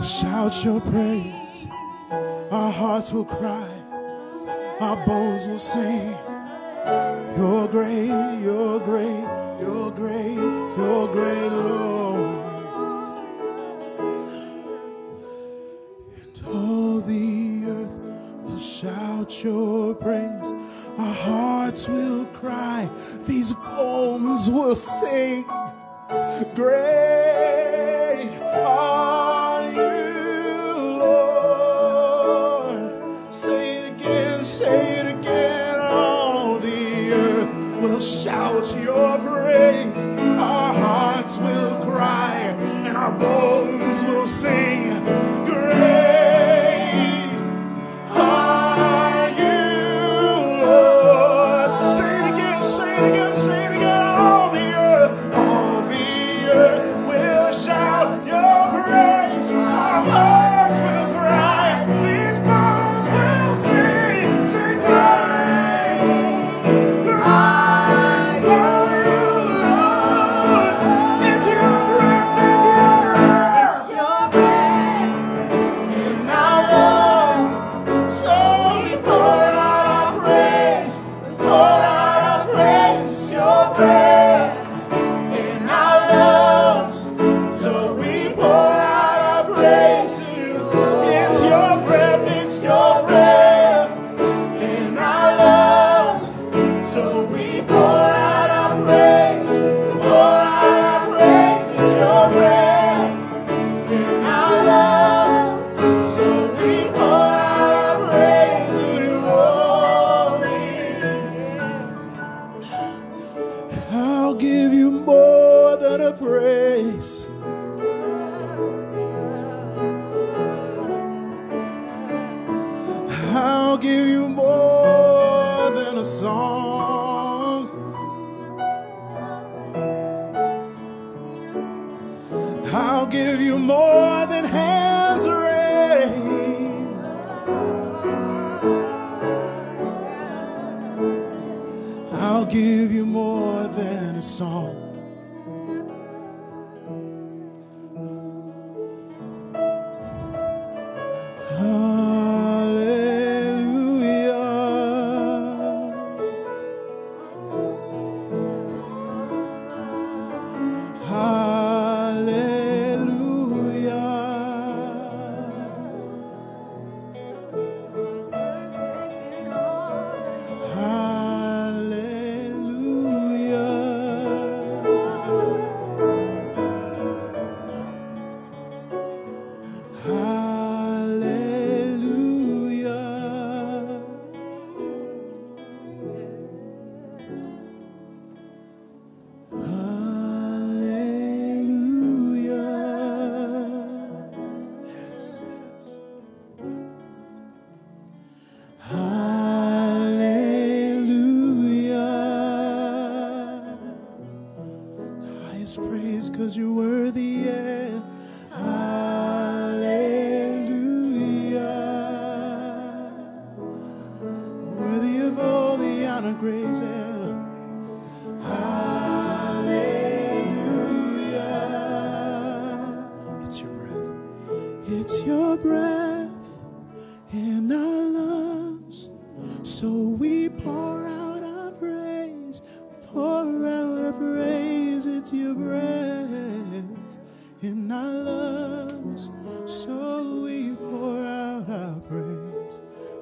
will 0.00 0.06
shout 0.06 0.64
your 0.64 0.80
praise. 0.80 1.68
Our 2.50 2.72
hearts 2.72 3.12
will 3.12 3.26
cry. 3.26 3.68
Our 4.80 4.96
bones 5.04 5.46
will 5.46 5.58
sing. 5.58 6.16
You're 7.36 7.68
great, 7.68 8.08
you're 8.40 8.80
great, 8.80 9.26
you're 9.60 9.90
great, 9.90 10.36
you're 10.78 11.06
great, 11.08 11.52
Lord. 11.52 12.30
And 16.16 16.46
all 16.46 17.00
the 17.00 17.64
earth 17.68 18.42
will 18.42 18.58
shout 18.58 19.44
your 19.44 19.94
praise. 19.96 20.50
Our 20.96 21.14
hearts 21.14 21.88
will 21.88 22.24
cry. 22.40 22.88
These 23.26 23.52
bones 23.52 24.48
will 24.48 24.76
sing. 24.76 25.44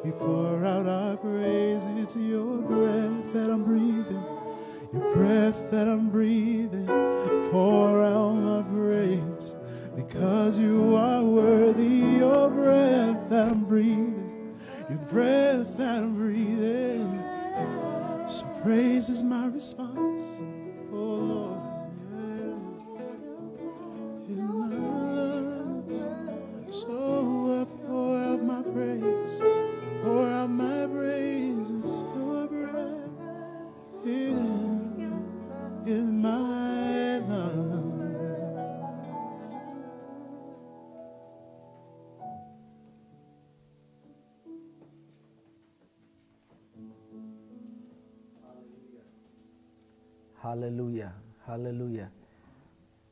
We 0.09 0.13
pour 0.13 0.65
out 0.65 0.87
our 0.87 1.19
praise. 1.19 1.85
It's 1.99 2.17
your 2.17 2.63
breath 2.63 2.98
Hallelujah. 51.59 52.09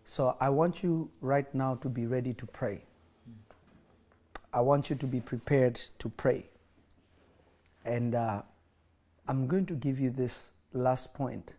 So 0.04 0.36
I 0.38 0.50
want 0.50 0.84
you 0.84 1.10
right 1.20 1.52
now 1.52 1.74
to 1.76 1.88
be 1.88 2.06
ready 2.06 2.32
to 2.34 2.46
pray. 2.46 2.84
I 4.52 4.60
want 4.60 4.88
you 4.88 4.94
to 4.94 5.06
be 5.06 5.20
prepared 5.20 5.74
to 5.98 6.08
pray. 6.10 6.48
And 7.84 8.14
uh, 8.14 8.42
I'm 9.26 9.48
going 9.48 9.66
to 9.66 9.74
give 9.74 9.98
you 9.98 10.10
this 10.10 10.52
last 10.72 11.12
point 11.12 11.54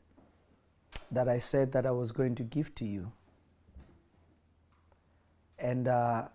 that 1.12 1.28
I 1.28 1.40
said 1.40 1.74
that 1.74 1.86
I 1.86 1.92
was 1.92 2.14
going 2.14 2.36
to 2.36 2.44
give 2.44 2.74
to 2.76 2.86
you. 2.86 3.12
And 5.60 5.90
uh, 5.90 6.30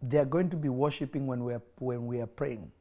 they 0.00 0.16
are 0.16 0.24
going 0.24 0.48
to 0.48 0.56
be 0.56 0.70
worshiping 0.70 1.26
when 1.26 1.44
we 1.44 1.52
are, 1.52 1.62
when 1.80 2.06
we 2.06 2.22
are 2.22 2.26
praying. 2.26 2.72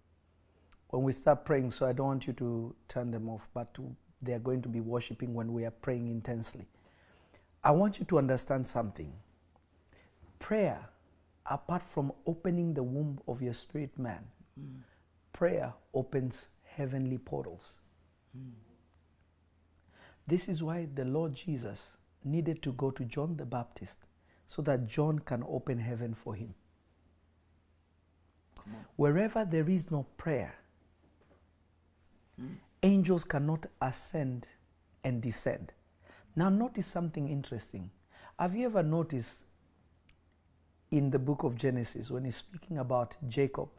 When 0.92 1.04
we 1.04 1.12
start 1.12 1.44
praying, 1.44 1.72
so 1.72 1.86
I 1.86 1.92
don't 1.92 2.08
want 2.08 2.26
you 2.26 2.32
to 2.34 2.74
turn 2.88 3.12
them 3.12 3.28
off, 3.28 3.50
but 3.54 3.74
to, 3.74 3.94
they 4.22 4.34
are 4.34 4.40
going 4.40 4.62
to 4.62 4.70
be 4.70 4.82
worshiping 4.82 5.34
when 5.34 5.54
we 5.54 5.66
are 5.66 5.72
praying 5.72 6.08
intensely. 6.08 6.66
I 7.64 7.72
want 7.72 8.00
you 8.00 8.06
to 8.06 8.18
understand 8.18 8.68
something. 8.68 9.14
Prayer, 10.40 10.90
apart 11.46 11.84
from 11.84 12.12
opening 12.26 12.74
the 12.74 12.84
womb 12.84 13.20
of 13.28 13.42
your 13.42 13.54
spirit 13.54 13.98
man, 13.98 14.24
prayer 15.34 15.74
opens 15.94 16.48
heavenly 16.64 17.18
portals. 17.18 17.78
This 20.28 20.50
is 20.50 20.62
why 20.62 20.88
the 20.94 21.06
Lord 21.06 21.36
Jesus 21.36 21.96
needed 22.24 22.62
to 22.64 22.74
go 22.74 22.92
to 22.92 23.06
John 23.06 23.38
the 23.38 23.46
Baptist 23.46 24.00
so 24.48 24.62
that 24.64 24.88
John 24.88 25.20
can 25.20 25.44
open 25.48 25.80
heaven 25.80 26.14
for 26.14 26.36
him. 26.36 26.54
Wherever 28.96 29.46
there 29.46 29.70
is 29.70 29.92
no 29.92 30.06
prayer, 30.18 30.56
hmm. 32.40 32.54
Angels 32.84 33.24
cannot 33.24 33.66
ascend 33.82 34.48
and 35.04 35.22
descend. 35.22 35.74
Now, 36.36 36.50
notice 36.50 36.86
something 36.86 37.30
interesting. 37.30 37.90
Have 38.38 38.56
you 38.56 38.66
ever 38.66 38.84
noticed 38.84 39.44
in 40.92 41.10
the 41.10 41.20
book 41.20 41.44
of 41.44 41.56
Genesis 41.56 42.12
when 42.12 42.26
he's 42.26 42.36
speaking 42.36 42.78
about 42.78 43.16
Jacob? 43.28 43.70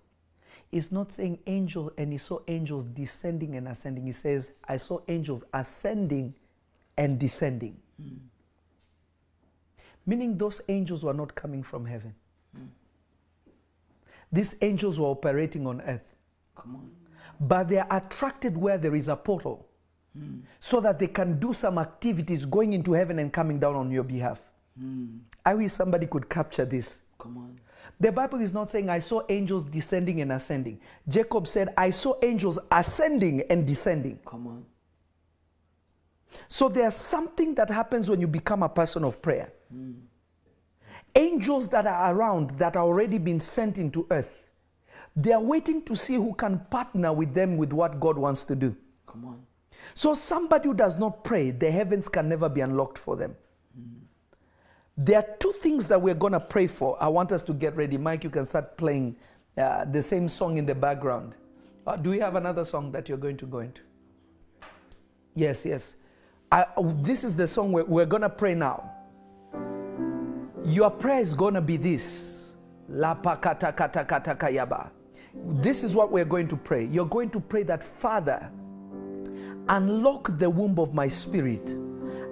He's 0.71 0.91
not 0.91 1.13
saying 1.13 1.39
angel 1.47 1.93
and 1.97 2.13
he 2.13 2.19
saw 2.19 2.41
angels 2.49 2.85
descending 2.85 3.57
and 3.57 3.69
ascending. 3.69 4.05
He 4.07 4.13
says, 4.13 4.51
I 4.67 4.77
saw 4.77 5.01
angels 5.09 5.45
ascending 5.53 6.35
and 6.97 7.19
descending. 7.19 7.77
Hmm. 8.03 8.17
Meaning 10.05 10.37
those 10.37 10.61
angels 10.69 11.05
were 11.05 11.15
not 11.15 11.35
coming 11.35 11.63
from 11.63 11.87
heaven. 11.87 12.15
Hmm. 12.55 12.65
These 14.33 14.57
angels 14.61 14.99
were 14.99 15.07
operating 15.07 15.67
on 15.67 15.81
earth. 15.83 16.15
Come 16.57 16.77
on. 16.77 16.91
But 17.41 17.69
they 17.69 17.79
are 17.79 17.87
attracted 17.91 18.57
where 18.57 18.79
there 18.79 18.95
is 18.95 19.09
a 19.09 19.17
portal 19.17 19.69
so 20.61 20.81
that 20.81 20.99
they 20.99 21.07
can 21.07 21.39
do 21.39 21.53
some 21.53 21.79
activities 21.79 22.45
going 22.45 22.73
into 22.73 22.93
heaven 22.93 23.19
and 23.19 23.33
coming 23.33 23.59
down 23.59 23.77
on 23.77 23.91
your 23.91 24.03
behalf. 24.03 24.41
Hmm. 24.79 25.19
I 25.45 25.55
wish 25.55 25.73
somebody 25.73 26.07
could 26.07 26.29
capture 26.29 26.65
this. 26.65 27.03
Come 27.19 27.37
on. 27.39 27.61
The 28.01 28.13
Bible 28.13 28.41
is 28.41 28.53
not 28.53 28.71
saying, 28.71 28.89
I 28.91 29.01
saw 29.01 29.23
angels 29.29 29.65
descending 29.65 30.21
and 30.21 30.33
ascending. 30.33 30.81
Jacob 31.09 31.47
said, 31.47 31.73
I 31.77 31.91
saw 31.91 32.15
angels 32.23 32.59
ascending 32.71 33.43
and 33.51 33.67
descending. 33.67 34.19
Come 34.27 34.47
on. 34.47 34.65
So 36.49 36.69
there's 36.69 36.95
something 36.95 37.55
that 37.55 37.71
happens 37.71 38.11
when 38.11 38.21
you 38.21 38.27
become 38.27 38.63
a 38.63 38.69
person 38.69 39.05
of 39.05 39.21
prayer. 39.23 39.53
Hmm. 39.73 39.93
Angels 41.15 41.69
that 41.71 41.87
are 41.87 42.15
around 42.15 42.51
that 42.59 42.77
are 42.77 42.85
already 42.85 43.19
been 43.19 43.41
sent 43.41 43.79
into 43.79 44.07
earth, 44.11 44.48
they 45.19 45.33
are 45.33 45.43
waiting 45.43 45.83
to 45.83 45.97
see 45.97 46.15
who 46.15 46.33
can 46.33 46.61
partner 46.71 47.13
with 47.13 47.35
them 47.35 47.57
with 47.57 47.73
what 47.73 47.99
God 47.99 48.17
wants 48.17 48.45
to 48.45 48.55
do. 48.55 48.77
Come 49.05 49.25
on. 49.25 49.43
So 49.93 50.15
somebody 50.15 50.69
who 50.69 50.75
does 50.75 50.97
not 50.97 51.25
pray, 51.25 51.51
the 51.51 51.71
heavens 51.73 52.09
can 52.09 52.29
never 52.29 52.49
be 52.49 52.61
unlocked 52.61 52.99
for 52.99 53.17
them. 53.17 53.35
There 54.97 55.19
are 55.19 55.27
two 55.41 55.53
things 55.53 55.89
that 55.89 56.01
we're 56.01 56.15
going 56.15 56.35
to 56.35 56.41
pray 56.41 56.69
for. 56.69 56.97
I 57.03 57.09
want 57.09 57.33
us 57.33 57.43
to 57.45 57.53
get 57.53 57.77
ready. 57.77 57.97
Mike, 57.97 58.23
you 58.23 58.31
can 58.31 58.45
start 58.45 58.77
playing 58.77 59.17
uh, 59.57 59.85
the 59.87 60.03
same 60.03 60.29
song 60.29 60.57
in 60.57 60.67
the 60.67 60.75
background. 60.75 61.35
Uh, 61.85 61.97
do 61.97 62.11
we 62.11 62.21
have 62.21 62.37
another 62.37 62.65
song 62.65 62.93
that 62.93 63.09
you're 63.09 63.19
going 63.19 63.37
to 63.39 63.47
go 63.47 63.59
into? 63.59 63.81
Yes, 65.35 65.65
yes. 65.65 65.97
I, 66.51 66.67
this 67.03 67.25
is 67.25 67.35
the 67.35 67.49
song 67.49 67.73
we're, 67.73 67.85
we're 67.85 68.07
going 68.07 68.23
to 68.23 68.29
pray 68.29 68.55
now. 68.55 68.93
Your 70.65 70.91
prayer 70.91 71.21
is 71.21 71.35
going 71.35 71.55
to 71.55 71.61
be 71.61 71.77
this. 71.77 72.57
La 72.89 73.15
pa 73.15 73.37
kata 73.37 73.73
kata 73.73 74.05
kata 74.05 74.35
kayaba. 74.35 74.91
This 75.35 75.85
is 75.85 75.95
what 75.95 76.11
we're 76.11 76.25
going 76.25 76.49
to 76.49 76.57
pray. 76.57 76.87
You're 76.87 77.07
going 77.07 77.31
to 77.31 77.41
pray 77.41 77.63
that, 77.65 77.83
Father, 77.83 78.51
unlock 79.69 80.39
the 80.39 80.49
womb 80.49 80.79
of 80.79 80.95
my 80.95 81.09
spirit. 81.09 81.77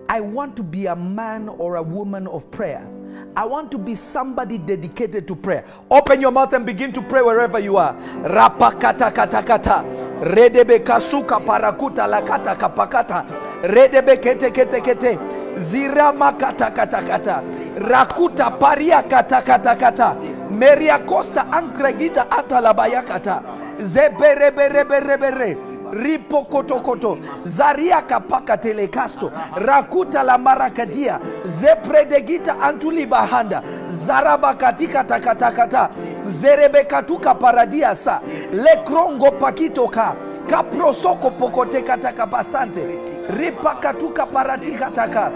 I 0.09 0.20
want 0.20 0.56
to 0.56 0.62
be 0.62 0.86
a 0.86 0.97
man 0.97 1.48
or 1.48 1.77
a 1.77 1.82
woman 1.82 2.27
of 2.28 2.51
prayer. 2.51 2.86
I 3.35 3.44
want 3.44 3.70
to 3.73 3.78
be 3.78 3.94
somebody 3.94 4.59
dedicated 4.59 5.27
to 5.28 5.36
prayer. 5.36 5.64
Open 5.90 6.20
your 6.20 6.31
mouth 6.31 6.52
and 6.52 6.64
begin 6.64 6.93
to 6.93 7.02
pray 7.02 7.23
wherever 7.23 7.59
you 7.59 7.77
are. 7.77 7.94
Rapakata 8.23 9.12
kata 9.14 9.43
kata. 9.43 9.43
kata. 9.43 9.85
Redebe 10.20 10.78
kasuka 10.78 11.40
parakuta 11.40 12.06
lakata 12.06 12.56
kapakata. 12.56 13.27
Redebe 13.62 14.16
kete 14.16 14.51
kete 14.51 14.81
kete. 14.81 15.18
Zirama 15.59 16.39
kata 16.39 16.70
kata 16.70 17.02
kata. 17.02 17.43
Rakuta 17.78 18.51
paria 18.59 19.02
kata 19.02 19.43
kata 19.43 19.77
kata. 19.77 20.36
meriakosta 20.59 21.47
ankragita 21.53 22.31
atalabayakata 22.31 23.43
zeberebereberebere 23.81 25.57
ripokotokoto 25.93 27.19
zariakapaka 27.45 28.57
telekasto 28.57 29.33
rakuta 29.57 30.23
la 30.23 30.39
marakadia 30.39 31.20
zepredegita 31.45 32.61
antulibahanda 32.61 33.62
zarabakatikatakatakata 33.91 35.91
zerebekatuka 36.27 37.35
paradia 37.35 37.95
sa 37.95 38.20
lekrongo 38.53 39.31
pakitoka 39.31 40.16
kaprosoko 40.49 41.31
pokotekatakapasanti 41.31 42.81
ripakatuka 43.28 44.27
paratikataka 44.27 45.31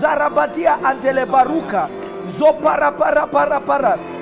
zarabatia 0.00 0.84
antelebaruka 0.84 1.88
zoparaparapara 2.38 3.26
para, 3.26 3.60
para, 3.60 3.60
para, 3.60 3.94
para. 3.94 4.13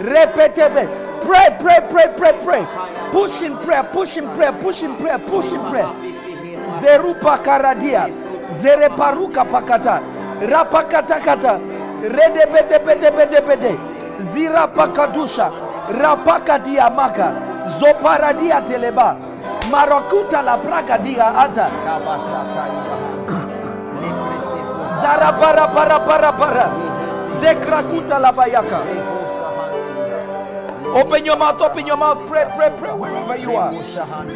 Repetebe. 0.00 0.88
Pray, 1.20 1.48
pray, 1.60 1.80
pray, 1.90 2.08
pray, 2.16 2.32
pray. 2.44 2.64
Push 3.12 3.42
in 3.42 3.56
prayer, 3.58 3.84
push 3.92 4.16
in 4.16 4.28
prayer, 4.32 4.52
push 4.52 4.82
in 4.82 4.96
prayer, 4.96 5.18
push 5.18 5.52
in 5.52 5.60
prayer. 5.68 5.90
Zerupa 6.80 7.36
karadia. 7.44 8.08
Zereparuka 8.50 9.44
pakata. 9.44 10.00
Rapakata 10.40 11.20
kata. 11.20 11.60
Rede 12.00 12.46
bede 12.48 12.78
bede 12.80 13.10
bede 13.10 13.40
bede. 13.46 13.72
Zira 14.18 14.66
pakadusha. 14.68 15.52
Rapakadia 15.92 16.88
maka. 16.88 17.34
Zoparadia 17.78 18.64
teleba. 18.64 19.16
Marakuta 19.70 20.42
la 20.42 20.56
praga 20.56 20.96
dia 20.98 21.34
ata. 21.36 21.68
Kabasata. 21.84 23.19
Zaraparaparapara 25.02 26.66
zekrakuta 27.40 28.18
la 28.18 28.32
bayaka 28.32 28.80
Open 30.92 31.24
your 31.24 31.36
mouth, 31.36 31.60
open 31.62 31.86
your 31.86 31.96
mouth, 31.96 32.26
pray, 32.26 32.44
pray, 32.56 32.68
pray 32.76 32.90
wherever 32.90 33.36
you 33.38 33.54
are. 33.54 33.70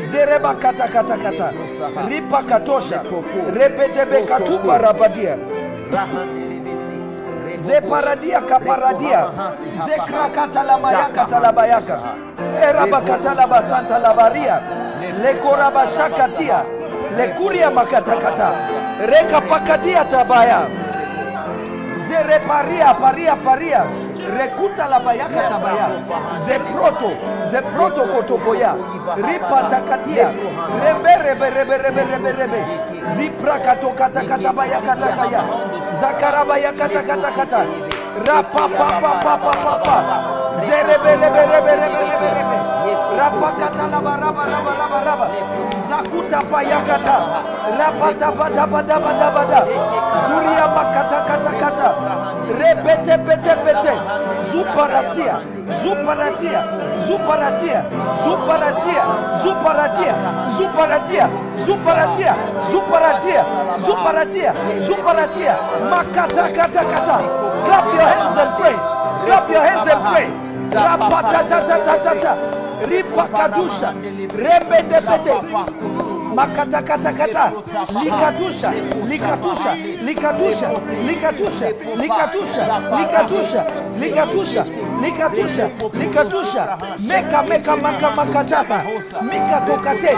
Zereba 0.07 0.55
kata 0.55 0.87
kata 0.87 1.17
kata. 1.19 1.51
Ripa 2.07 2.43
katosha. 2.47 3.03
Repetebe 3.59 4.23
katupa 4.23 4.79
rabadia. 4.79 5.35
Zeparadia 7.59 8.41
kaparadia. 8.47 9.31
Zekrakata 9.87 10.63
la 10.63 10.79
mayaka 10.79 11.25
talabayaka. 11.27 11.97
Erabakata 12.63 13.35
la 13.35 13.47
basanta 13.47 13.99
la 13.99 14.15
baria. 14.15 14.63
Lekoraba 15.23 15.87
shakatia. 15.91 16.63
Lekuria 17.17 17.71
makatakata. 17.71 18.51
Reka 19.07 19.41
pakadia 19.41 20.05
tabaya. 20.05 20.67
Zereparia 22.09 22.95
paria 22.95 23.37
paria. 23.37 23.87
Rekuta 24.37 24.89
la 24.89 24.99
tabaya. 25.51 25.89
Zeproto. 26.47 27.11
Zeproto 27.51 28.03
kotoboya. 28.13 28.75
ripatakatia 29.17 30.29
rebereberebereberebe 30.83 32.35
Rebe 32.35 32.43
rebe 32.43 32.59
rapapapapapapa 38.27 39.97
rebe 42.27 42.54
rapakatalabarabarabaraba 43.25 45.27
zakutapayakata 45.89 47.17
rapatabadabadabadabada 47.79 49.61
zuria 50.29 50.67
makatakatakata 50.77 51.89
repetepetepete 52.61 53.93
zuparatia 54.53 55.35
zuparatia 55.83 56.61
zuparatia 57.09 57.81
zuparatia 58.25 59.03
zuparatia 59.45 60.15
zuparatia 60.59 61.25
zuparatia 61.67 62.35
zuparatia 62.73 63.45
zuparatia 63.87 64.51
zuparatia. 64.87 65.55
Makatakatakata 65.91 67.17
clap 67.65 67.87
your 67.95 68.07
hands 68.07 68.39
and 68.39 68.51
pray. 68.59 68.77
Clap 69.27 69.51
your 69.51 69.63
hands 69.63 69.89
and 69.91 70.03
pray. 70.11 70.29
Rapatatatata 70.73 72.33
Ripakadusha. 72.91 73.95
rembedebede 74.37 75.35
Makatakatakata. 76.35 77.53
Likatusha. 78.03 78.73
Likatusha. 79.07 79.77
Likatusha. 80.07 80.69
Likatusha. 81.07 81.67
Likatusha. 81.97 82.65
Likatusha. 82.97 83.65
Likatusha. 84.01 84.65
Likatusha. 85.03 85.71
Likatusha. 86.01 86.79
Meka 87.09 87.43
meka 87.43 87.77
maka 87.77 88.11
makataba. 88.11 88.85
mikatokate 89.23 90.17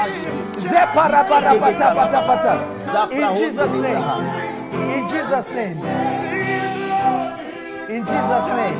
In 3.10 3.34
Jesus' 3.34 3.72
name. 3.72 4.04
In 4.94 5.08
Jesus' 5.08 5.50
name. 5.52 5.78
In 7.88 8.04
Jesus' 8.04 8.48
name. 8.56 8.78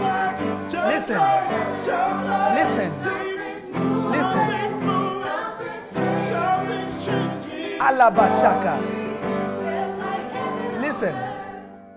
Listen. 0.89 1.21
Listen. 2.55 3.36
Listen. 4.11 4.67
Alabashaka. 7.79 8.81
Listen. 10.81 11.15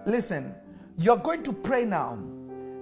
Listen. 0.05 0.55
You're 0.97 1.17
going 1.17 1.43
to 1.43 1.53
pray 1.53 1.85
now 1.85 2.17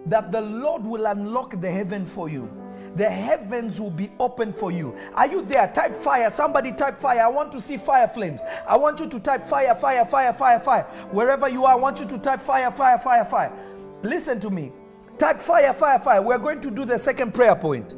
that 0.08 0.32
the 0.32 0.42
Lord 0.42 0.84
will 0.84 1.06
unlock 1.06 1.62
the 1.62 1.70
heaven 1.70 2.06
for 2.06 2.30
you. 2.30 2.50
The 2.96 3.08
heavens 3.08 3.80
will 3.80 3.92
be 3.92 4.10
open 4.20 4.52
for 4.52 4.72
you. 4.72 4.98
Are 5.14 5.28
you 5.28 5.44
there? 5.44 5.68
Type 5.68 5.96
fire. 5.96 6.32
Somebody 6.32 6.72
type 6.72 7.00
fire. 7.00 7.22
I 7.22 7.28
want 7.28 7.52
to 7.52 7.62
see 7.62 7.78
fire 7.78 8.08
flames. 8.08 8.42
I 8.68 8.76
want 8.76 9.00
you 9.00 9.08
to 9.08 9.20
type 9.20 9.46
fire, 9.46 9.76
fire, 9.76 10.04
fire, 10.04 10.34
fire, 10.34 10.60
fire. 10.60 10.84
Wherever 11.12 11.48
you 11.48 11.66
are, 11.66 11.74
I 11.74 11.76
want 11.76 12.00
you 12.00 12.08
to 12.08 12.18
type 12.18 12.42
fire, 12.42 12.72
fire, 12.72 12.98
fire, 12.98 13.24
fire. 13.24 13.54
Listen 14.02 14.40
to 14.40 14.50
me. 14.50 14.72
Type 15.20 15.40
fire, 15.40 15.74
fire, 15.74 16.00
fire. 16.00 16.22
We're 16.22 16.40
going 16.40 16.60
to 16.62 16.72
do 16.72 16.86
the 16.86 16.98
second 16.98 17.36
prayer 17.36 17.56
point. 17.56 17.96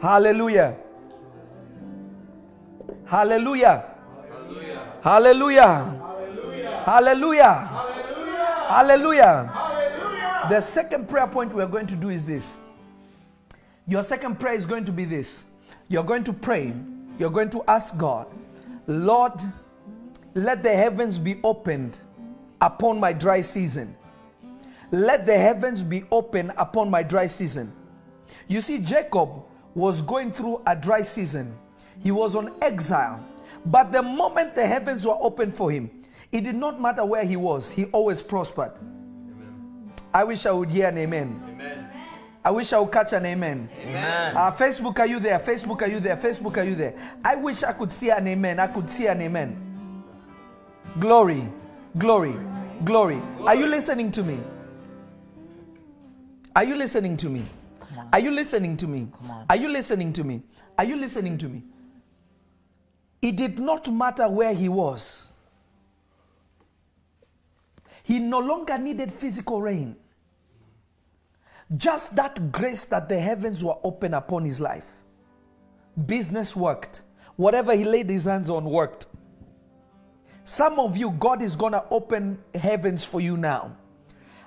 Hallelujah. 0.00 0.76
Hallelujah. 3.04 3.84
Hallelujah. 5.02 5.74
Hallelujah. 6.84 7.54
Hallelujah. 8.68 10.46
The 10.48 10.60
second 10.60 11.08
prayer 11.08 11.26
point 11.26 11.52
we're 11.52 11.66
going 11.66 11.86
to 11.88 11.96
do 11.96 12.10
is 12.10 12.24
this. 12.24 12.58
Your 13.86 14.02
second 14.02 14.38
prayer 14.38 14.54
is 14.54 14.66
going 14.66 14.84
to 14.84 14.92
be 14.92 15.04
this. 15.04 15.44
You're 15.88 16.04
going 16.04 16.24
to 16.24 16.32
pray. 16.32 16.74
You're 17.18 17.30
going 17.30 17.50
to 17.50 17.64
ask 17.66 17.96
God, 17.96 18.26
Lord, 18.86 19.32
let 20.34 20.62
the 20.62 20.72
heavens 20.72 21.18
be 21.18 21.40
opened 21.42 21.96
upon 22.60 23.00
my 23.00 23.12
dry 23.12 23.40
season. 23.40 23.96
Let 24.90 25.26
the 25.26 25.36
heavens 25.36 25.82
be 25.82 26.04
open 26.12 26.52
upon 26.56 26.90
my 26.90 27.02
dry 27.02 27.26
season. 27.26 27.72
You 28.46 28.60
see, 28.60 28.78
Jacob 28.78 29.44
was 29.78 30.02
going 30.02 30.32
through 30.32 30.60
a 30.66 30.74
dry 30.74 31.02
season. 31.02 31.56
He 32.02 32.10
was 32.10 32.34
on 32.34 32.52
exile. 32.60 33.24
But 33.64 33.92
the 33.92 34.02
moment 34.02 34.54
the 34.56 34.66
heavens 34.66 35.06
were 35.06 35.16
open 35.20 35.52
for 35.52 35.70
him, 35.70 35.88
it 36.32 36.42
did 36.42 36.56
not 36.56 36.80
matter 36.80 37.04
where 37.04 37.24
he 37.24 37.36
was, 37.36 37.70
he 37.70 37.84
always 37.86 38.20
prospered. 38.20 38.72
I 40.12 40.24
wish 40.24 40.46
I 40.46 40.52
would 40.52 40.70
hear 40.70 40.88
an 40.88 40.98
amen. 40.98 41.44
I 42.44 42.50
wish 42.50 42.72
I 42.72 42.80
would 42.80 42.90
catch 42.90 43.12
an 43.12 43.26
amen. 43.26 43.68
Amen. 43.82 44.36
Uh, 44.36 44.50
Facebook, 44.52 44.98
are 44.98 45.06
you 45.06 45.20
there? 45.20 45.38
Facebook, 45.38 45.82
are 45.82 45.88
you 45.88 46.00
there? 46.00 46.16
Facebook, 46.16 46.56
are 46.56 46.64
you 46.64 46.74
there? 46.74 46.94
I 47.24 47.36
wish 47.36 47.62
I 47.62 47.72
could 47.72 47.92
see 47.92 48.10
an 48.10 48.26
amen. 48.26 48.58
I 48.58 48.66
could 48.66 48.90
see 48.90 49.06
an 49.06 49.20
amen. 49.22 50.02
Glory, 50.98 51.44
glory, 51.98 52.34
glory. 52.84 53.20
Are 53.46 53.54
you 53.54 53.66
listening 53.66 54.10
to 54.12 54.22
me? 54.22 54.40
Are 56.56 56.64
you 56.64 56.74
listening 56.74 57.16
to 57.18 57.28
me? 57.28 57.44
Are 58.12 58.20
you 58.20 58.30
listening 58.30 58.76
to 58.78 58.86
me? 58.86 59.08
Are 59.48 59.56
you 59.56 59.68
listening 59.68 60.12
to 60.14 60.24
me? 60.24 60.42
Are 60.76 60.84
you 60.84 60.96
listening 60.96 61.38
to 61.38 61.48
me? 61.48 61.62
It 63.20 63.36
did 63.36 63.58
not 63.58 63.92
matter 63.92 64.28
where 64.28 64.54
he 64.54 64.68
was. 64.68 65.32
He 68.02 68.18
no 68.18 68.38
longer 68.38 68.78
needed 68.78 69.12
physical 69.12 69.60
rain. 69.60 69.96
Just 71.76 72.16
that 72.16 72.50
grace 72.52 72.84
that 72.86 73.08
the 73.08 73.18
heavens 73.18 73.62
were 73.62 73.76
open 73.82 74.14
upon 74.14 74.44
his 74.44 74.60
life. 74.60 74.86
Business 76.06 76.56
worked. 76.56 77.02
Whatever 77.36 77.74
he 77.74 77.84
laid 77.84 78.08
his 78.08 78.24
hands 78.24 78.48
on 78.48 78.64
worked. 78.64 79.06
Some 80.44 80.78
of 80.80 80.96
you, 80.96 81.10
God 81.10 81.42
is 81.42 81.56
going 81.56 81.72
to 81.72 81.84
open 81.90 82.38
heavens 82.54 83.04
for 83.04 83.20
you 83.20 83.36
now. 83.36 83.76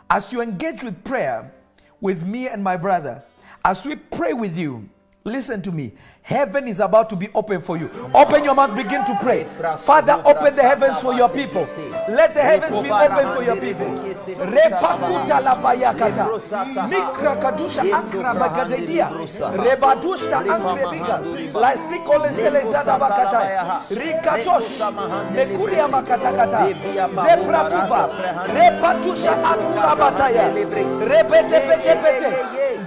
As 0.10 0.34
you 0.34 0.42
engage 0.42 0.84
with 0.84 1.04
prayer 1.04 1.52
with 2.00 2.26
me 2.26 2.48
and 2.48 2.64
my 2.64 2.76
brother, 2.76 3.24
as 3.64 3.86
we 3.86 3.96
pray 3.96 4.34
with 4.34 4.58
you, 4.58 4.90
listen 5.24 5.62
to 5.62 5.72
me. 5.72 5.94
Heaven 6.24 6.68
is 6.68 6.80
about 6.80 7.10
to 7.10 7.16
be 7.16 7.30
open 7.34 7.62
for 7.62 7.78
you. 7.78 7.90
Open 8.14 8.44
your 8.44 8.54
mouth, 8.56 8.76
begin 8.76 9.04
to 9.06 9.18
pray. 9.22 9.44
Father, 9.80 10.22
open 10.26 10.56
the 10.56 10.62
heavens 10.62 11.02
for 11.02 11.14
your 11.14 11.30
people. 11.30 11.68
Let 12.10 12.34
the 12.34 12.42
heavens 12.42 12.80
be 12.82 12.92
open 12.92 13.34
for 13.36 13.44
your 13.44 13.58
people. 13.58 13.98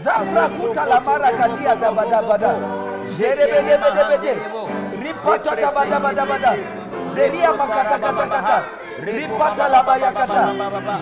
Zafra 0.05 0.49
kuta 0.49 0.85
la 0.85 1.01
mara 1.01 1.31
kadia 1.33 1.75
dabadabada. 1.81 2.53
Zerebedebedebede. 3.17 4.33
Ripata 5.01 5.57
dabadabadabada. 5.57 6.53
Zeria 7.15 7.51
makata 7.57 7.97
kata 7.99 8.27
kata. 8.29 8.59
Ripata 9.01 9.69
la 9.69 9.81
bayakata. 9.83 10.43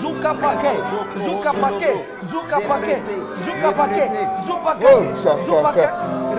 Zuka 0.00 0.34
pake. 0.34 0.72
Zuka 1.24 1.52
pake. 1.52 1.90
Zuka 2.30 2.58
pake. 2.68 2.94
Zuka 3.44 3.70
pake. 3.78 4.04
Zupake. 4.46 4.92
Zupake. 5.46 5.86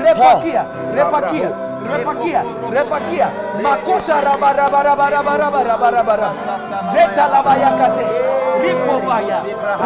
Repakia. 0.03 0.63
Repakia. 0.95 1.49
Repakia 1.91 2.41
repakia. 2.71 3.27
Makota 3.63 4.21
rabarabarabarabarabarabara 4.21 6.29
zeta 6.93 7.27
labayakate 7.27 8.05
ripovaya 8.63 9.39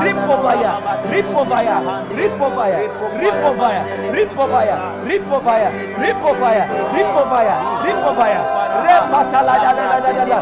ripovaya 0.03 0.71
ripovaya 1.11 1.77
ripovaya 2.13 2.79
ripovaya 3.21 3.81
ripovaya 4.13 4.75
ripovaya 5.07 5.69
ripovaya 5.97 6.63
ripovaya 6.93 7.55
ripovaya 7.85 8.41
repataladadadadada 8.85 10.39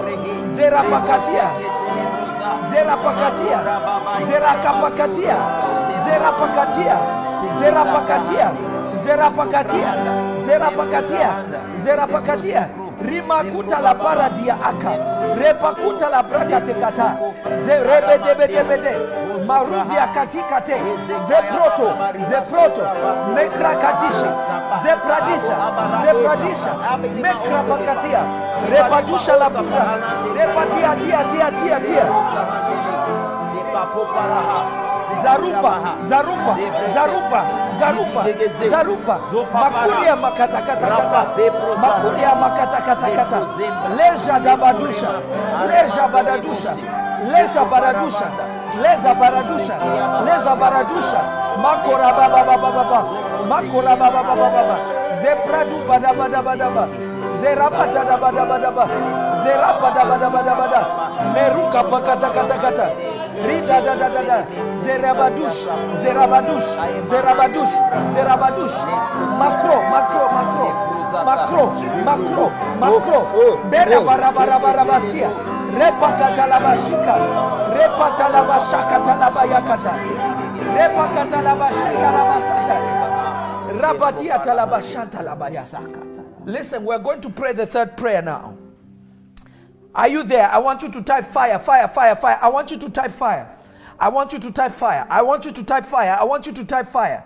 zerapakatia 0.56 1.48
zerapakatia 2.72 3.60
zerakapakatia 4.28 5.38
zerapakatia 6.06 6.98
zerapakatia 7.60 8.48
zerapakatia 9.06 9.94
zerapakatia 10.46 11.30
zerapakatia 11.84 12.70
rimakuta 13.06 13.80
la 13.82 13.94
paradia 13.96 14.56
aka. 14.64 14.94
Repakuta 15.40 16.10
la 16.10 16.24
brakatekata 16.24 17.08
zerebedebedebede 17.66 18.94
maruvia 19.48 20.08
katikate 20.14 20.76
zeproto 21.28 21.88
zeproto 22.30 22.84
mekrakatisha 23.36 24.30
zepradisha 24.84 25.56
zepradisha 26.06 26.72
mekrapakatia 27.22 28.22
repatusha 28.72 29.36
la 29.38 29.50
buza 29.50 29.86
repatiatiatiatiatia 30.38 32.06
zarupa. 35.24 35.74
Zarupa. 36.10 36.54
Zarupa 36.94 37.42
zarupa 37.80 38.24
zarupa 38.70 39.20
makuli 39.54 40.08
ya 40.08 40.16
makatakata 40.16 40.88
makuli 41.82 42.22
ya 42.24 42.36
makatakata 42.36 43.08
leja 43.98 44.40
dabadusha 44.40 45.10
leja 45.70 46.08
badadusha. 46.14 46.76
Leja 47.32 47.66
baradusha 47.66 48.28
leza 48.82 49.16
baradusha 49.16 49.76
leza 50.26 50.56
baradusha 50.56 51.22
makora 51.62 52.14
baba 52.14 52.44
makora 53.50 53.96
baba 53.96 54.24
baba 54.24 54.50
baba 54.52 54.76
zebradu 55.22 55.78
badabadabadaba 55.88 56.88
zerabadabadabadaba 57.42 58.88
zera 59.46 59.70
bada 59.82 60.02
bada 60.10 60.28
bada 60.34 60.54
bada 60.58 60.82
meruka 61.34 61.82
pakata 61.86 62.30
kata 62.34 62.58
kata 62.58 62.88
rida 63.46 63.78
da 63.86 63.94
da 63.96 64.10
da. 64.10 64.22
Da 64.26 64.38
zera 64.84 65.14
badush, 65.14 65.62
zera 68.14 68.36
badush, 68.42 68.78
makro 69.40 69.78
makro 69.94 70.24
makro 70.36 70.70
makro 71.26 71.64
makro 72.06 72.46
makro. 72.82 73.20
Bera 73.70 74.00
bara 74.02 74.30
bara 74.34 74.58
bara 74.60 74.84
basia 74.90 75.30
repakatalabashika 75.78 77.14
repatalabashakatalabayakata 77.78 79.94
repakatalabashikarabasata 80.78 82.78
Listen, 86.46 86.86
we're 86.86 87.00
going 87.00 87.22
to 87.22 87.30
pray 87.30 87.54
the 87.54 87.66
third 87.66 87.98
prayer 87.98 88.22
now. 88.22 88.55
Are 89.96 90.10
you 90.10 90.24
there? 90.24 90.50
I 90.50 90.58
want 90.58 90.82
you 90.82 90.92
to 90.92 91.02
type 91.02 91.28
fire, 91.28 91.58
fire, 91.58 91.88
fire, 91.88 92.16
fire. 92.18 92.38
I 92.42 92.50
want 92.50 92.70
you 92.70 92.78
to 92.78 92.90
type 92.90 93.12
fire. 93.12 93.50
I 93.98 94.10
want 94.10 94.34
you 94.34 94.40
to 94.40 94.52
type 94.52 94.74
fire. 94.74 95.08
I 95.10 95.22
want 95.22 95.46
you 95.46 95.52
to 95.54 95.64
type 95.64 95.86
fire. 95.86 96.18
I 96.20 96.26
want 96.26 96.46
you 96.46 96.52
to 96.52 96.66
type 96.66 96.88
fire. 96.88 97.24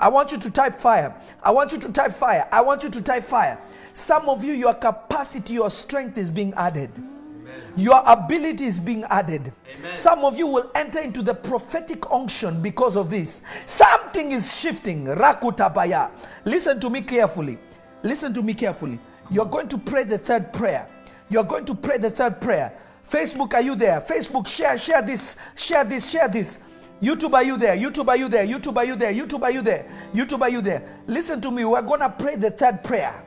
I 0.00 0.08
want 0.08 0.32
you 0.32 0.38
to 0.38 0.50
type 0.50 0.78
fire. 0.78 1.14
I 1.42 1.50
want 1.50 1.72
you 1.72 1.78
to 1.78 1.92
type 1.92 2.12
fire. 2.12 2.48
I 2.50 2.62
want 2.62 2.82
you 2.82 2.88
to 2.88 3.02
type 3.02 3.22
fire. 3.22 3.58
Some 3.92 4.30
of 4.30 4.42
you, 4.42 4.54
your 4.54 4.72
capacity, 4.72 5.54
your 5.54 5.70
strength 5.70 6.16
is 6.16 6.30
being 6.30 6.54
added. 6.54 6.90
Your 7.76 8.02
ability 8.06 8.64
is 8.64 8.78
being 8.78 9.04
added. 9.04 9.52
Some 9.94 10.24
of 10.24 10.38
you 10.38 10.46
will 10.46 10.70
enter 10.74 11.00
into 11.00 11.22
the 11.22 11.34
prophetic 11.34 12.10
unction 12.10 12.62
because 12.62 12.96
of 12.96 13.10
this. 13.10 13.42
Something 13.66 14.32
is 14.32 14.58
shifting. 14.58 15.04
Rakutabaya. 15.04 16.10
Listen 16.46 16.80
to 16.80 16.88
me 16.88 17.02
carefully. 17.02 17.58
Listen 18.02 18.32
to 18.32 18.42
me 18.42 18.54
carefully. 18.54 18.98
You're 19.30 19.44
going 19.44 19.68
to 19.68 19.76
pray 19.76 20.04
the 20.04 20.16
third 20.16 20.54
prayer. 20.54 20.88
You're 21.28 21.44
going 21.44 21.64
to 21.64 21.74
pray 21.74 21.98
the 21.98 22.10
third 22.10 22.40
prayer. 22.40 22.72
Facebook, 23.10 23.54
are 23.54 23.62
you 23.62 23.74
there? 23.74 24.00
Facebook, 24.00 24.46
share, 24.46 24.76
share 24.78 25.02
this, 25.02 25.36
share 25.54 25.84
this, 25.84 26.10
share 26.10 26.28
this. 26.28 26.62
YouTube, 27.00 27.34
are 27.34 27.42
you 27.42 27.56
there? 27.56 27.76
YouTube, 27.76 28.08
are 28.08 28.16
you 28.16 28.28
there? 28.28 28.46
YouTube, 28.46 28.76
are 28.76 28.84
you 28.84 28.96
there? 28.96 29.12
YouTube, 29.12 29.42
are 29.42 29.50
you 29.50 29.62
there? 29.62 29.86
YouTube, 30.14 30.40
are 30.40 30.48
you 30.48 30.60
there? 30.60 30.82
Listen 31.06 31.40
to 31.40 31.50
me. 31.50 31.64
We're 31.64 31.82
going 31.82 32.00
to 32.00 32.08
pray 32.08 32.36
the 32.36 32.50
third 32.50 32.82
prayer. 32.82 33.22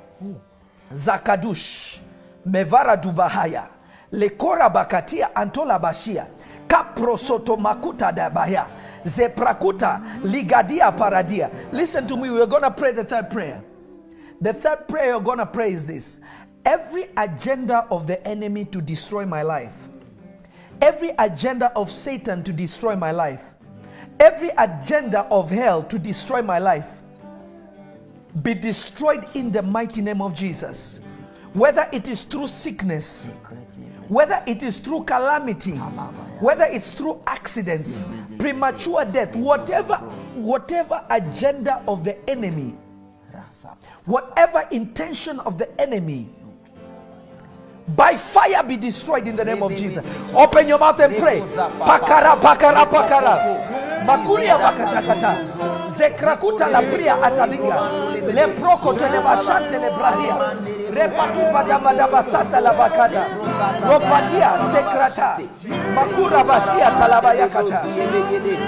Zakadush, 0.91 1.99
Mevara 2.47 2.99
Dubahaya, 3.01 3.67
Lekora 4.11 4.73
Bakatia, 4.73 5.31
Antola 5.33 5.79
Bashia, 5.79 6.27
Kaprosoto 6.67 7.57
Makuta 7.57 8.11
Dabaya, 8.15 8.67
Zeprakuta, 9.03 10.19
Ligadia 10.21 10.95
Paradia. 10.97 11.53
Listen 11.71 12.07
to 12.07 12.17
me. 12.17 12.31
We're 12.31 12.47
going 12.47 12.63
to 12.63 12.71
pray 12.71 12.91
the 12.91 13.03
third 13.03 13.29
prayer. 13.29 13.63
The 14.41 14.53
third 14.53 14.87
prayer 14.87 15.11
you're 15.11 15.21
going 15.21 15.37
to 15.37 15.45
pray 15.45 15.73
is 15.73 15.85
this 15.85 16.19
every 16.65 17.09
agenda 17.17 17.85
of 17.91 18.07
the 18.07 18.25
enemy 18.27 18.65
to 18.65 18.81
destroy 18.81 19.25
my 19.25 19.41
life, 19.41 19.89
every 20.81 21.11
agenda 21.19 21.71
of 21.75 21.89
Satan 21.89 22.43
to 22.43 22.53
destroy 22.53 22.95
my 22.95 23.11
life, 23.11 23.43
every 24.19 24.49
agenda 24.57 25.21
of 25.25 25.49
hell 25.49 25.83
to 25.83 25.99
destroy 25.99 26.41
my 26.41 26.59
life, 26.59 27.01
be 28.43 28.53
destroyed 28.53 29.25
in 29.35 29.51
the 29.51 29.61
mighty 29.61 30.01
name 30.01 30.21
of 30.21 30.33
Jesus. 30.33 31.01
Whether 31.53 31.89
it 31.91 32.07
is 32.07 32.21
through 32.23 32.47
sickness, 32.47 33.25
whether 34.07 34.43
it 34.45 34.61
is 34.61 34.77
through 34.77 35.05
calamity, 35.05 35.77
whether 36.39 36.65
it's 36.65 36.91
through 36.91 37.21
accidents, 37.25 38.03
premature 38.37 39.03
death, 39.05 39.35
whatever, 39.35 39.95
whatever 40.35 41.03
agenda 41.09 41.83
of 41.87 42.03
the 42.03 42.29
enemy, 42.29 42.75
whatever 44.05 44.67
intention 44.71 45.39
of 45.39 45.57
the 45.57 45.81
enemy, 45.81 46.27
by 47.95 48.15
fire 48.15 48.63
be 48.63 48.77
destroyed 48.77 49.27
in 49.27 49.35
the 49.35 49.45
name 49.45 49.63
of 49.63 49.71
Jesus. 49.75 50.13
Open 50.33 50.67
your 50.67 50.79
mouth 50.79 50.99
and 50.99 51.15
pray. 51.15 51.39
Pakara, 51.39 52.39
pakara, 52.39 52.85
pakara. 52.85 54.05
Makuria 54.05 54.57
bakatakata. 54.57 55.33
Zekrakuta 55.91 56.67
la 56.71 56.81
bria 56.81 57.15
ataliga. 57.15 57.77
Le 58.33 58.47
proko 58.55 58.93
tele 58.93 59.19
bashante 59.19 59.77
le 59.79 59.89
brahia. 59.91 60.35
Repatu 60.91 61.41
badaba 61.51 62.07
basata 62.07 62.61
la 62.61 62.73
bakada. 62.73 63.25
Ropatia 63.83 64.53
sekrata. 64.71 65.37
Makura 65.95 66.43
basia 66.43 66.91
talabayakata. 66.91 67.83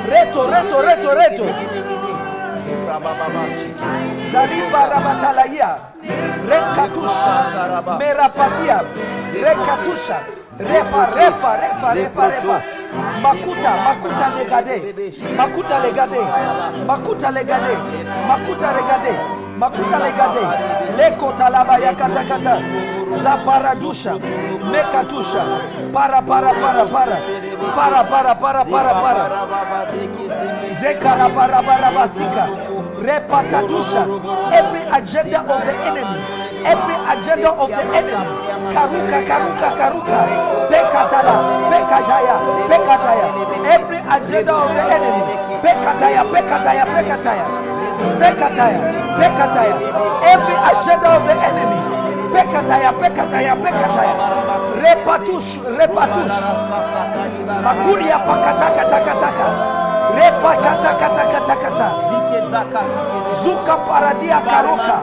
Reto, 0.09 0.49
reto, 0.49 0.81
reto, 0.81 1.13
reto. 1.15 2.00
Zariba 4.31 4.81
rabatalaya. 4.89 5.69
Rekatusha. 6.49 7.35
Merapatia. 7.99 8.77
Rekatusha. 9.33 10.17
Refa, 10.59 11.01
refa, 11.15 11.51
refa, 11.61 11.93
refa, 11.93 12.27
refa. 12.27 12.57
Makuta, 13.21 13.71
makuta 13.85 14.27
legade. 14.37 14.77
Makuta 15.37 15.77
legade. 15.83 16.21
Makuta 16.87 17.31
legade. 17.31 17.73
Makuta 18.27 18.69
legade. 18.75 19.13
Makuta 19.57 19.97
legade. 19.99 20.43
Leko 20.97 21.31
talaba 21.37 21.77
ya 21.79 21.93
kata 21.95 22.23
kata. 22.23 22.55
Zaparadusha. 23.23 24.13
Mekatusha. 24.71 25.43
Para, 25.93 26.21
para, 26.21 26.51
para, 26.53 26.85
para. 26.85 27.17
Para, 27.75 28.03
para, 28.09 28.35
para, 28.35 28.65
para, 28.65 28.93
para. 29.01 29.23
Zekara 30.81 31.27
bara 31.29 31.61
bara 31.61 31.91
basika. 31.91 32.49
Repatatusha. 33.01 34.01
Every 34.51 34.81
agenda 34.91 35.39
of 35.41 35.61
the 35.65 35.73
enemy. 35.85 36.19
Every 36.65 36.95
agenda 37.13 37.49
of 37.51 37.69
the 37.69 37.83
enemy. 37.97 38.27
Karuka, 38.73 39.19
karuka, 39.29 39.69
karuka. 39.77 40.19
Pekatala, 40.69 41.33
pekataya, 41.69 42.35
pekataya. 42.69 43.27
Every 43.65 43.97
agenda 43.97 44.53
of 44.53 44.69
the 44.73 44.83
enemy. 44.95 45.21
Pekataya, 45.61 46.21
pekataya, 46.33 46.83
pekataya. 46.85 47.45
Pekataya, 48.21 48.79
pekataya. 49.17 49.75
Every 50.33 50.55
agenda 50.69 51.09
of 51.15 51.23
the 51.25 51.35
enemy. 51.49 51.80
Bekataya, 52.31 52.91
bekataya, 52.95 53.53
bekataya. 53.59 54.13
Repatush, 54.79 55.59
repatush. 55.77 56.35
Makuria 57.63 58.17
pakataka 58.23 58.83
taka 58.87 59.13
taka. 59.19 59.47
Repakataka 60.15 61.07
taka 61.11 61.39
taka 61.45 61.69
taka. 61.75 61.89
Zuka 63.43 63.75
paradia 63.85 64.39
karuka. 64.47 64.97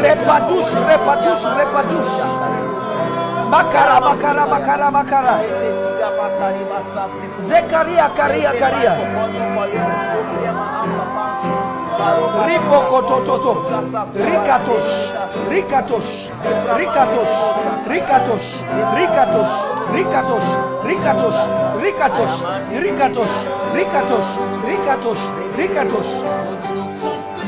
Repatush, 0.00 0.70
repatush, 0.86 1.44
repatush. 1.58 2.12
Makara, 3.50 3.96
makara, 4.02 4.44
makara, 4.46 4.88
makara. 4.90 5.34
Zekaria, 7.46 8.06
karia, 8.14 8.50
karia. 8.58 8.94
Ripo 12.46 12.80
kotototo. 12.90 13.52
Rikatosh. 14.14 15.16
Rikatosh, 15.48 16.28
Rikatosh, 16.76 17.32
Rikatosh, 17.86 18.46
Rikatosh, 19.06 19.56
Rikatosh, 19.94 20.48
Rikatosh, 20.84 21.40
Rikatosh, 21.80 22.36
Rikatosh, 22.82 23.34
Rikatosh, 23.74 24.28
Rikatosh, 24.66 25.22
Rikatosh. 25.56 26.12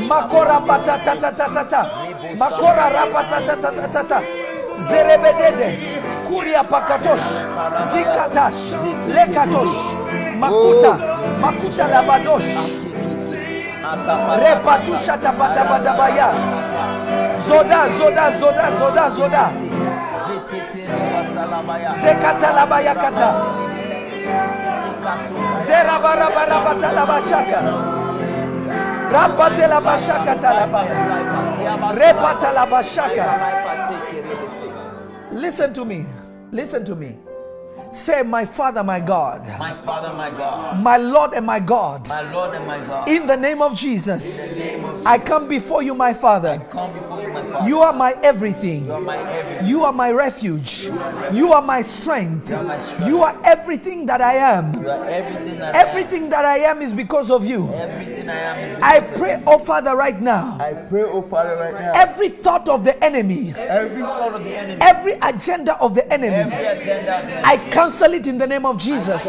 Makora 0.09 0.61
patatatatata. 0.61 1.81
Makora 2.39 2.89
rapatatatata. 2.89 4.19
Zerebedede. 4.89 5.69
Kuria 6.29 6.63
pakatosh. 6.65 7.25
Zikatash. 7.93 8.59
Lekatosh. 9.15 9.75
Makuta. 10.39 10.93
Makuta 11.41 11.85
labadosh. 11.89 12.88
Repatusha 13.89 15.17
tabatabadabaya. 15.17 16.29
Zoda, 17.47 17.89
zoda, 17.99 18.25
zoda, 18.39 18.67
zoda, 18.79 19.05
zoda. 19.11 19.45
Zekatalabaya 22.03 22.95
kata. 22.95 23.31
Zerabarabarabata 25.67 26.89
Rapatela 29.13 29.81
bashaka 29.81 30.35
talabaya. 30.37 30.97
Repata 31.97 32.53
la 32.53 32.67
bashaka. 32.67 33.25
Listen 35.33 35.73
to 35.73 35.85
me. 35.85 36.05
Listen 36.53 36.85
to 36.85 36.95
me. 36.95 37.17
Say, 37.93 38.23
My 38.23 38.45
Father, 38.45 38.85
my 38.85 39.01
God, 39.01 39.47
My 39.59 39.73
Father, 39.75 40.13
my 40.13 40.31
God, 40.31 40.83
my 40.83 40.97
Lord 40.97 41.33
and 41.33 41.47
my 41.47 41.59
God, 41.59 42.07
my 42.09 42.31
Lord 42.33 42.55
and 42.55 42.67
my 42.67 42.79
God, 42.81 43.09
in 43.09 43.27
the 43.27 43.37
name 43.37 43.63
of 43.63 43.75
Jesus, 43.75 44.53
I 45.07 45.19
come 45.19 45.49
before 45.49 45.83
you, 45.83 45.95
my 45.95 46.13
Father. 46.13 46.59
come 46.71 46.93
before 46.93 47.23
you, 47.23 47.29
my 47.29 47.43
Father. 47.43 47.69
You 47.69 47.81
are 47.81 47.93
my 47.93 48.13
everything. 48.23 48.85
You 48.87 48.93
are 48.93 49.01
my 49.01 49.19
everything. 49.19 49.67
You 49.69 49.85
are 49.85 49.93
my 49.93 50.11
refuge. 50.13 50.85
You 51.33 51.53
are 51.53 51.63
my 51.63 51.83
strength. 51.83 52.51
You 52.51 52.57
are, 52.57 52.63
my 52.63 52.79
strength. 52.79 53.09
You 53.09 53.23
are 53.23 53.41
everything 53.45 54.07
that 54.07 54.21
I 54.21 54.35
am. 54.35 54.75
You 54.83 54.91
are 54.91 55.05
everything 55.05 55.59
that 55.59 55.75
Everything 55.75 56.29
that 56.31 56.45
I 56.45 56.59
am 56.59 56.83
is 56.83 56.93
because 56.93 57.31
of 57.31 57.47
you. 57.47 57.69
I 57.69 57.73
am. 57.75 57.91
Everything 57.91 58.29
I 58.29 58.35
am 58.35 58.59
is 58.59 58.83
I 58.83 59.01
pray, 59.01 59.43
oh 59.47 59.59
Father, 59.59 59.97
right 59.97 60.21
now, 60.21 60.59
I 60.61 60.75
pray, 60.75 61.03
oh 61.03 61.23
Father, 61.23 61.57
right 61.57 61.75
now. 61.75 61.93
every 61.95 62.29
thought 62.29 62.69
of 62.69 62.85
the 62.85 63.03
enemy, 63.03 63.55
Every 63.57 64.03
thought 64.03 64.35
of 64.35 64.45
the 64.45 64.57
enemy, 64.57 64.81
every 64.83 65.13
agenda 65.23 65.77
of 65.81 65.95
the 65.95 66.11
enemy, 66.13 66.35
every 66.35 66.67
agenda 66.67 67.17
of 67.19 67.27
the 67.27 67.33
enemy, 67.33 67.45
I 67.45 67.57
cancel 67.79 68.13
it 68.13 68.27
in 68.27 68.37
the 68.39 68.47
name 68.47 68.67
of 68.67 68.77
Jesus. 68.77 69.29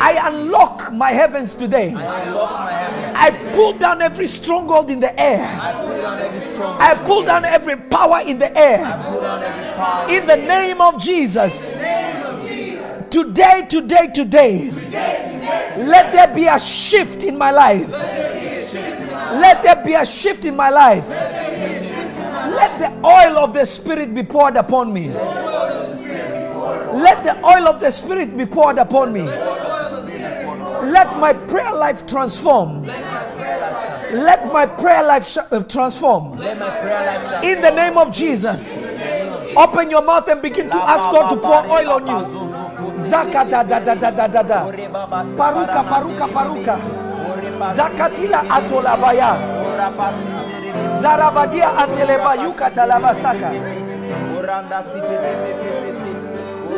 I 0.00 0.20
unlock 0.28 0.92
my 0.92 1.10
heavens 1.12 1.54
today. 1.54 1.94
I 1.94 3.30
pull 3.54 3.74
down 3.74 4.02
every 4.02 4.26
stronghold 4.26 4.90
in 4.90 4.98
the 4.98 5.18
air. 5.20 5.46
I 5.60 7.00
pull 7.06 7.22
down 7.24 7.44
every 7.44 7.76
power 7.76 8.20
in 8.26 8.38
the 8.40 8.50
air. 8.58 8.80
In 10.10 10.26
the 10.26 10.36
name 10.36 10.80
of 10.80 11.00
Jesus. 11.00 11.72
Today, 13.12 13.66
today, 13.68 14.08
today. 14.12 14.70
Let 15.76 16.12
there 16.12 16.34
be 16.34 16.46
a 16.46 16.58
shift 16.58 17.22
in 17.22 17.38
my 17.38 17.52
life. 17.52 17.92
Let 17.92 19.62
there 19.62 19.84
be 19.84 19.94
a 19.94 20.04
shift 20.04 20.44
in 20.44 20.56
my 20.56 20.70
life. 20.70 21.08
Let 21.08 22.78
the 22.80 22.90
oil 23.06 23.38
of 23.38 23.54
the 23.54 23.64
Spirit 23.64 24.12
be 24.14 24.24
poured 24.24 24.56
upon 24.56 24.92
me. 24.92 25.12
Let 26.92 27.24
the 27.24 27.34
oil 27.44 27.68
of 27.68 27.80
the 27.80 27.90
Spirit 27.90 28.36
be 28.36 28.46
poured 28.46 28.78
upon 28.78 29.12
me. 29.12 29.22
Let 30.92 31.16
my 31.18 31.32
prayer 31.32 31.72
life 31.74 32.06
transform. 32.06 32.84
Let 32.84 34.52
my 34.52 34.66
prayer 34.66 35.02
life 35.04 35.38
uh, 35.38 35.62
transform. 35.62 36.32
In 36.34 37.60
the 37.62 37.72
name 37.74 37.96
of 37.96 38.12
Jesus. 38.12 38.82
Open 39.56 39.90
your 39.90 40.02
mouth 40.02 40.28
and 40.28 40.42
begin 40.42 40.68
to 40.70 40.76
ask 40.76 41.10
God 41.10 41.30
to 41.30 41.36
pour 41.36 41.64
oil 41.70 41.92
on 41.92 42.06
you. 42.06 42.12
Zaka 42.96 43.48
da 43.48 43.62
da 43.62 43.78
da 43.80 43.94
da 43.94 44.10
da 44.10 44.26
da 44.26 44.42
da. 44.42 44.64
Paruka 45.36 45.82
paruka 45.84 46.26
paruka. 46.28 46.78
Zakatila 47.74 48.44
atolabaya. 48.48 49.38
Zarabadia 51.00 51.68
anteleba 51.76 52.34
yuka 52.36 52.70
talabasaka. 52.70 53.50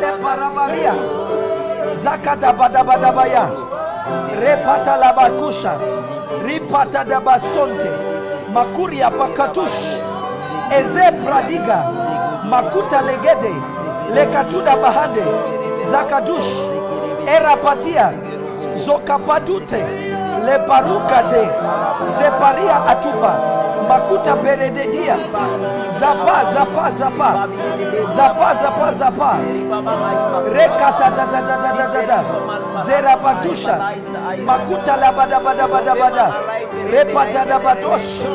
Le 0.01 0.11
paramaria. 0.23 0.93
Zakata 1.95 2.53
badabadabaya. 2.53 3.49
Repata 4.41 4.97
labakusha. 4.97 5.73
Ripata 6.45 7.03
dabasonte. 7.03 7.89
Makuria 8.53 9.09
pakatush. 9.11 9.79
Eze 10.77 11.11
pradiga. 11.25 11.79
Makuta 12.49 13.01
legede. 13.01 13.53
Lekatuda 14.13 14.75
bahande. 14.75 15.23
Zakadush. 15.91 16.51
Erapatia. 17.27 18.11
Zokapatute. 18.85 19.81
Leparukate. 20.45 21.43
Zeparia 22.19 22.85
atupa. 22.87 23.64
Makuta 23.89 24.35
berededia. 24.35 25.15
Zapa, 25.99 26.37
zapa, 26.53 26.91
zapa. 26.91 27.29
Zapa, 28.15 28.55
zapa, 28.61 28.91
zapa. 28.93 29.39
Rekata 30.51 31.09
da 31.15 31.25
da 31.25 31.41
da 31.41 31.55
da 31.57 31.71
da 31.77 31.85
da 31.93 32.01
da. 32.05 32.19
Zerapatusha. 32.85 33.75
Makuta 34.45 34.97
la 34.97 35.11
bada 35.11 35.39
bada 35.39 35.67
bada 35.67 35.95
bada. 35.95 36.33
Repata 36.91 37.45
da 37.45 37.59
badosh. 37.59 38.25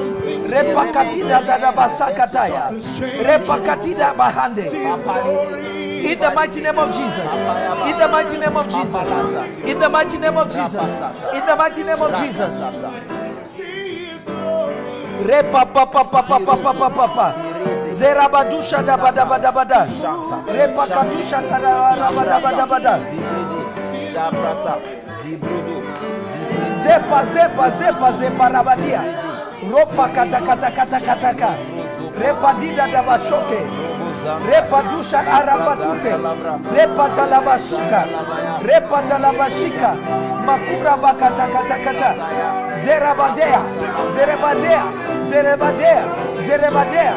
Repakatida 0.50 1.40
da 1.46 1.58
da 1.58 1.72
basakataya. 1.72 2.62
Repakatida 3.22 4.14
bahande. 4.14 4.66
In 6.02 6.18
the 6.18 6.30
mighty 6.34 6.60
name 6.62 6.78
of 6.78 6.90
Jesus. 6.96 7.32
In 7.86 7.98
the 7.98 8.08
mighty 8.10 8.38
name 8.38 8.56
of 8.56 8.68
Jesus. 8.68 9.08
In 9.66 9.78
the 9.78 9.88
mighty 9.88 10.18
name 10.18 10.36
of 10.38 10.48
Jesus. 10.48 10.74
In 11.34 11.46
the 11.46 11.56
mighty 11.56 11.82
name 11.82 12.02
of 12.02 12.14
Jesus. 12.18 13.79
Repapapapapapapapapapa. 15.26 17.34
Zerabadusha 17.92 18.82
da 18.82 18.96
Repakatusha 18.96 19.86
dabadabadabada. 21.42 23.00
Zabrata, 24.12 24.78
zibrudu, 25.22 25.82
Zepa, 26.82 27.24
zepa, 27.32 27.70
zepa, 27.78 28.12
zepa, 28.18 28.48
rabadia. 28.48 29.02
Ropa, 29.70 30.08
katakatakatakataka. 30.08 31.50
Repadida 32.18 32.86
dabachoque. 32.88 33.60
repadusha 34.28 35.18
arapatute 35.38 36.12
repatalabasuka 36.76 38.00
repatalabashika 38.66 39.94
makurabakatakatakata 40.46 42.14
zerabadea 42.84 43.60
zerebadea 44.16 44.82
zerebadea 45.30 46.02
zerebadea 46.46 47.12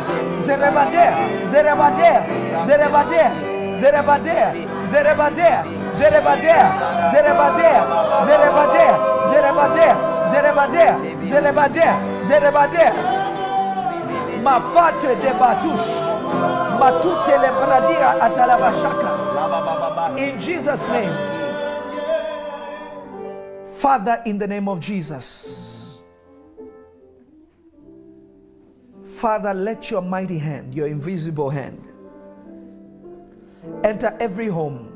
zerebadea 0.48 1.08
zerebadea 1.52 2.22
zerebadea 2.66 3.32
zerebadea 3.80 4.52
zerebadea 5.00 5.64
zerebadea 6.00 6.60
zerebadea 7.14 7.94
zerebadea 8.34 8.96
zerebadea 9.32 9.96
zerebadea 10.32 10.98
zerebadea 11.32 11.98
zerebadea 12.28 12.94
mafate 14.44 15.16
de 15.16 15.32
batush 15.40 16.03
In 20.18 20.40
Jesus' 20.40 20.88
name. 20.90 21.14
Father, 23.78 24.22
in 24.26 24.38
the 24.38 24.48
name 24.48 24.68
of 24.70 24.80
Jesus. 24.80 26.02
Father, 29.04 29.54
let 29.54 29.90
your 29.90 30.02
mighty 30.02 30.38
hand, 30.38 30.76
your 30.76 30.88
invisible 30.88 31.50
hand, 31.50 31.88
enter 33.84 34.16
every 34.20 34.48
home. 34.48 34.90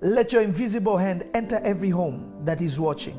Let 0.00 0.32
your 0.32 0.42
invisible 0.42 0.96
hand 0.96 1.26
enter 1.34 1.60
every 1.64 1.90
home 1.90 2.32
that 2.44 2.60
is 2.60 2.78
watching. 2.78 3.18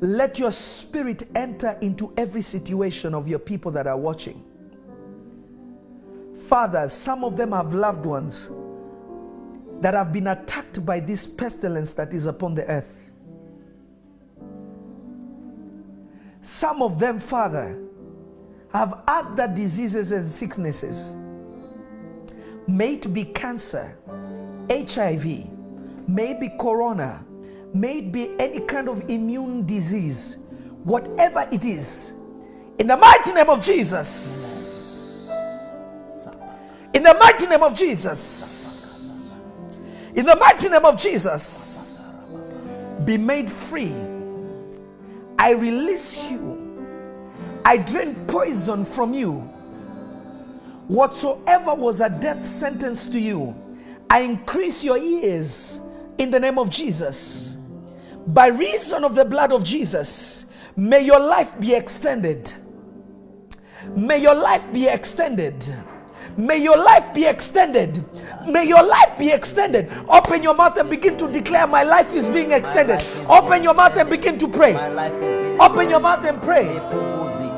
Let 0.00 0.38
your 0.38 0.50
spirit 0.50 1.24
enter 1.34 1.76
into 1.82 2.12
every 2.16 2.40
situation 2.42 3.14
of 3.14 3.28
your 3.28 3.38
people 3.38 3.70
that 3.72 3.86
are 3.86 3.98
watching. 3.98 4.42
Father, 6.48 6.88
some 6.88 7.22
of 7.22 7.36
them 7.36 7.52
have 7.52 7.74
loved 7.74 8.06
ones 8.06 8.50
that 9.80 9.94
have 9.94 10.12
been 10.12 10.28
attacked 10.28 10.84
by 10.84 11.00
this 11.00 11.26
pestilence 11.26 11.92
that 11.92 12.14
is 12.14 12.26
upon 12.26 12.54
the 12.54 12.66
earth. 12.66 12.96
Some 16.40 16.80
of 16.80 16.98
them, 16.98 17.18
Father, 17.18 17.78
have 18.72 19.02
other 19.06 19.48
diseases 19.48 20.12
and 20.12 20.24
sicknesses. 20.24 21.14
May 22.66 22.94
it 22.94 23.12
be 23.12 23.24
cancer, 23.24 23.98
HIV, 24.70 25.24
may 26.08 26.34
be 26.34 26.48
corona, 26.58 27.24
may 27.74 27.98
it 27.98 28.12
be 28.12 28.30
any 28.38 28.60
kind 28.60 28.88
of 28.88 29.08
immune 29.10 29.66
disease. 29.66 30.38
whatever 30.84 31.48
it 31.52 31.64
is, 31.64 32.12
in 32.78 32.86
the 32.86 32.96
mighty 32.96 33.32
name 33.32 33.50
of 33.50 33.60
Jesus. 33.60 35.28
In 36.94 37.02
the 37.02 37.14
mighty 37.14 37.46
name 37.46 37.62
of 37.62 37.74
Jesus. 37.74 39.10
In 40.14 40.26
the 40.26 40.36
mighty 40.36 40.68
name 40.68 40.84
of 40.84 40.96
Jesus. 40.96 42.06
Be 43.04 43.16
made 43.18 43.50
free. 43.50 43.94
I 45.38 45.52
release 45.52 46.30
you. 46.30 46.58
I 47.64 47.76
drain 47.78 48.14
poison 48.26 48.84
from 48.84 49.14
you. 49.14 49.34
Whatsoever 50.88 51.74
was 51.74 52.00
a 52.00 52.10
death 52.10 52.44
sentence 52.46 53.06
to 53.08 53.20
you, 53.20 53.54
I 54.10 54.20
increase 54.20 54.82
your 54.82 54.98
years 54.98 55.80
in 56.18 56.30
the 56.30 56.40
name 56.40 56.58
of 56.58 56.70
Jesus. 56.70 57.49
By 58.26 58.48
reason 58.48 59.04
of 59.04 59.14
the 59.14 59.24
blood 59.24 59.52
of 59.52 59.64
Jesus, 59.64 60.46
may 60.76 61.00
your 61.00 61.20
life 61.20 61.58
be 61.58 61.74
extended. 61.74 62.52
May 63.96 64.18
your 64.18 64.34
life 64.34 64.64
be 64.72 64.86
extended. 64.88 65.64
May 66.36 66.58
your 66.58 66.76
life 66.76 67.12
be 67.12 67.26
extended. 67.26 68.04
May 68.46 68.64
your 68.66 68.82
life 68.82 69.18
be 69.18 69.30
extended. 69.30 69.90
Open 70.08 70.42
your 70.42 70.54
mouth 70.54 70.76
and 70.76 70.88
begin 70.88 71.16
to 71.18 71.28
declare, 71.30 71.66
My 71.66 71.82
life 71.82 72.14
is 72.14 72.28
being 72.30 72.52
extended. 72.52 73.04
Open 73.28 73.62
your 73.62 73.74
mouth 73.74 73.96
and 73.96 74.08
begin 74.08 74.38
to 74.38 74.48
pray. 74.48 74.74
My 74.74 74.88
life 74.88 75.12
is 75.14 75.34
being 75.34 75.60
Open 75.60 75.90
your 75.90 76.00
mouth 76.00 76.24
and 76.24 76.40
pray. 76.42 76.66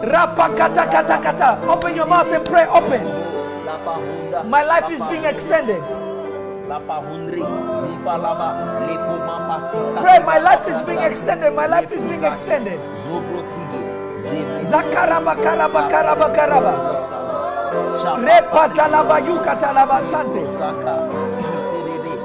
Rapa 0.03 0.57
kata 0.57 0.91
kata 0.91 1.23
kata. 1.23 1.67
Open 1.71 1.95
your 1.95 2.07
mouth 2.07 2.33
and 2.33 2.45
pray. 2.45 2.67
Open. 2.67 4.51
My 4.51 4.65
life 4.65 4.91
is 4.91 5.03
being 5.07 5.25
extended. 5.25 5.83
Pray, 10.01 10.19
my 10.25 10.39
life 10.39 10.67
is 10.69 10.81
being 10.83 11.03
extended. 11.03 11.53
My 11.55 11.67
life 11.67 11.93
is 11.93 12.01
being 12.01 12.25
extended. 12.25 12.81
Zakaraba 14.73 15.37
karaba 15.37 15.89
karaba 15.93 16.29
karaba. 16.33 16.73
Repatalaba 18.25 19.21
yukatalaba 19.21 20.01
sante. 20.09 20.41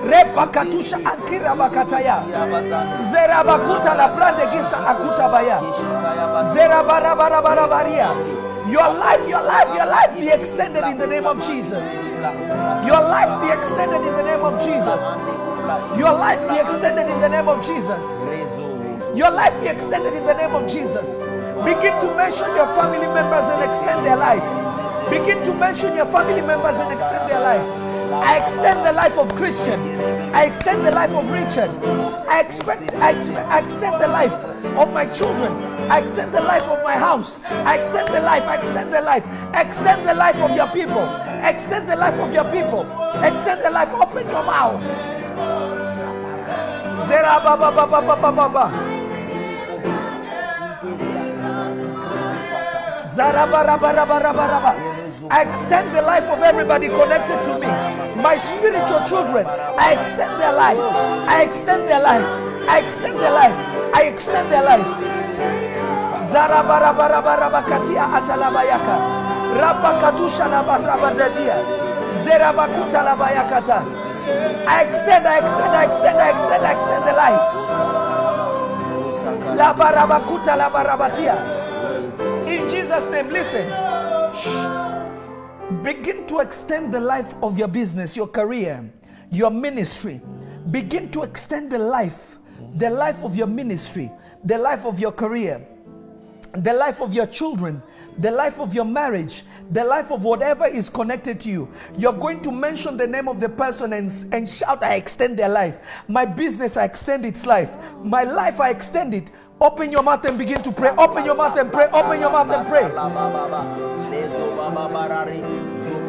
Repa 0.08 0.48
Repakatusha 0.48 0.98
akiraba 1.04 1.70
kataya. 1.70 2.24
Zerabakuta 3.12 3.96
la 3.98 4.08
prande 4.16 4.46
kisha 4.48 4.80
akutabaya. 4.88 5.60
Zerabarabarabarabaria. 6.54 8.08
Your 8.72 8.94
life, 8.96 9.28
your 9.28 9.44
life, 9.44 9.76
your 9.76 9.86
life 9.88 10.18
be 10.18 10.30
extended 10.30 10.86
in 10.86 10.98
the 10.98 11.08
name 11.08 11.26
of 11.26 11.42
Jesus. 11.46 12.07
Your 12.18 13.02
life 13.02 13.42
be 13.42 13.54
extended 13.54 14.02
in 14.08 14.14
the 14.16 14.24
name 14.24 14.44
of 14.44 14.58
Jesus. 14.64 15.02
Your 16.00 16.14
life 16.14 16.42
be 16.50 16.60
extended 16.60 17.12
in 17.12 17.20
the 17.22 17.30
name 17.30 17.48
of 17.48 17.66
Jesus. 17.66 18.06
Your 19.16 19.32
life 19.32 19.54
be 19.62 19.68
extended 19.68 20.14
in 20.14 20.26
the 20.26 20.34
name 20.34 20.56
of 20.56 20.68
Jesus. 20.68 21.22
Begin 21.64 21.94
to 22.02 22.16
mention 22.16 22.48
your 22.56 22.68
family 22.74 23.08
members 23.08 23.46
and 23.54 23.64
extend 23.70 24.06
their 24.06 24.18
life. 24.18 24.44
Begin 25.10 25.44
to 25.46 25.54
mention 25.54 25.96
your 25.96 26.06
family 26.08 26.42
members 26.42 26.76
and 26.76 26.92
extend 26.92 27.30
their 27.30 27.42
life. 27.42 27.88
I 28.14 28.38
extend 28.38 28.86
the 28.86 28.94
life 28.94 29.18
of 29.18 29.34
Christian. 29.36 29.80
I 30.34 30.46
extend 30.46 30.86
the 30.86 30.92
life 30.92 31.12
of 31.12 31.30
Richard. 31.30 31.70
I 32.28 32.42
expect 32.42 32.94
I, 32.96 33.12
expect, 33.12 33.48
I 33.48 33.60
extend 33.60 34.02
the 34.02 34.08
life 34.08 34.34
of 34.78 34.94
my 34.94 35.06
children. 35.06 35.54
I 35.92 36.00
extend 36.00 36.34
the 36.34 36.42
life 36.42 36.64
of 36.64 36.84
my 36.84 36.94
house. 36.94 37.42
I 37.44 37.78
extend 37.78 38.08
the 38.08 38.22
life. 38.22 38.44
I 38.44 38.56
extend 38.56 38.94
the 38.94 39.02
life. 39.02 39.26
Extend 39.54 40.08
the 40.08 40.14
life 40.14 40.40
of 40.42 40.56
your 40.56 40.68
people. 40.68 41.27
Extend 41.44 41.88
the 41.88 41.96
life 41.96 42.20
of 42.20 42.34
your 42.34 42.46
people. 42.46 42.84
Extend 43.24 43.64
the 43.64 43.70
life. 43.70 43.94
Open 43.94 44.26
your 44.30 44.44
mouth. 44.44 44.82
Zera 47.08 47.40
ba 47.44 47.54
ba 47.56 47.70
ba 47.72 47.86
ba 47.88 48.00
ba 48.02 48.16
ba 48.16 48.32
ba 48.32 48.48
ba. 48.50 48.66
Zarabarabarabaraba. 53.18 54.72
I 55.32 55.42
extend 55.42 55.96
the 55.96 56.02
life 56.02 56.30
of 56.30 56.40
everybody 56.44 56.88
connected 56.88 57.40
to 57.50 57.58
me. 57.60 57.68
My 58.22 58.38
spiritual 58.38 59.02
children, 59.10 59.46
I 59.78 59.94
extend 59.98 60.40
their 60.40 60.54
life. 60.54 60.78
I 61.28 61.44
extend 61.50 61.88
their 61.90 62.02
life. 62.02 62.28
I 62.70 62.80
extend 62.86 63.18
their 63.18 63.32
life. 63.34 63.58
I 63.94 64.02
extend 64.04 64.52
their 64.52 64.64
life. 64.64 64.88
Zarabarabarabarabakatia 66.32 68.06
atalabayaka. 68.14 69.27
Rabakatusha 69.56 70.48
labarabadedia. 70.48 71.56
Zerabakuta 72.24 73.04
labayakata. 73.04 73.84
I 74.68 74.84
extend, 74.84 75.26
I 75.28 75.38
extend, 75.38 75.76
I 75.76 75.86
extend, 75.86 76.18
I 76.18 76.30
extend, 76.30 76.66
I 76.66 76.72
extend 76.74 77.04
the 77.08 77.14
life. 77.14 77.44
Labarabakuta 79.58 80.56
labarabatia. 80.58 81.36
In 82.48 82.70
Jesus' 82.70 83.10
name, 83.10 83.28
listen. 83.30 83.66
Begin 85.84 86.26
to 86.28 86.40
extend 86.40 86.94
the 86.94 87.00
life 87.00 87.36
of 87.42 87.58
your 87.58 87.68
business, 87.68 88.16
your 88.18 88.28
career, 88.28 88.84
your 89.32 89.52
ministry. 89.52 90.22
Begin 90.72 91.10
to 91.12 91.24
extend 91.24 91.72
the 91.72 91.80
life, 91.80 92.38
the 92.76 92.90
life 92.90 93.24
of 93.24 93.36
your 93.36 93.48
ministry, 93.48 94.12
the 94.44 94.58
life 94.58 94.86
of 94.86 95.00
your 95.00 95.12
career, 95.12 95.66
the 96.54 96.74
life 96.74 97.02
of 97.02 97.14
your 97.14 97.26
children, 97.28 97.82
the 98.18 98.32
life 98.32 98.60
of 98.60 98.74
your 98.74 98.86
marriage, 98.86 99.44
the 99.72 99.84
life 99.84 100.12
of 100.12 100.24
whatever 100.24 100.66
is 100.66 100.90
connected 100.90 101.40
to 101.42 101.50
you. 101.50 101.72
You're 101.98 102.14
going 102.14 102.42
to 102.42 102.52
mention 102.52 102.98
the 102.98 103.08
name 103.08 103.28
of 103.28 103.40
the 103.40 103.50
person 103.50 103.94
and, 103.94 104.12
and 104.32 104.50
shout, 104.50 104.84
I 104.84 104.96
extend 104.96 105.38
their 105.38 105.50
life. 105.50 105.78
My 106.08 106.26
business, 106.26 106.78
I 106.78 106.86
extend 106.86 107.26
its 107.26 107.46
life. 107.46 107.76
My 108.04 108.24
life, 108.24 108.60
I 108.60 108.70
extend 108.70 109.14
it. 109.14 109.32
Open 109.60 109.92
your 109.92 110.04
mouth 110.04 110.24
and 110.26 110.38
begin 110.38 110.62
to 110.64 110.72
pray. 110.72 110.92
Open 110.98 111.26
your 111.26 111.36
mouth 111.36 111.58
and 111.58 111.72
pray. 111.72 111.88
Open 111.88 112.20
your 112.22 112.32
mouth 112.32 112.50
and 112.52 112.68
pray. 112.68 112.84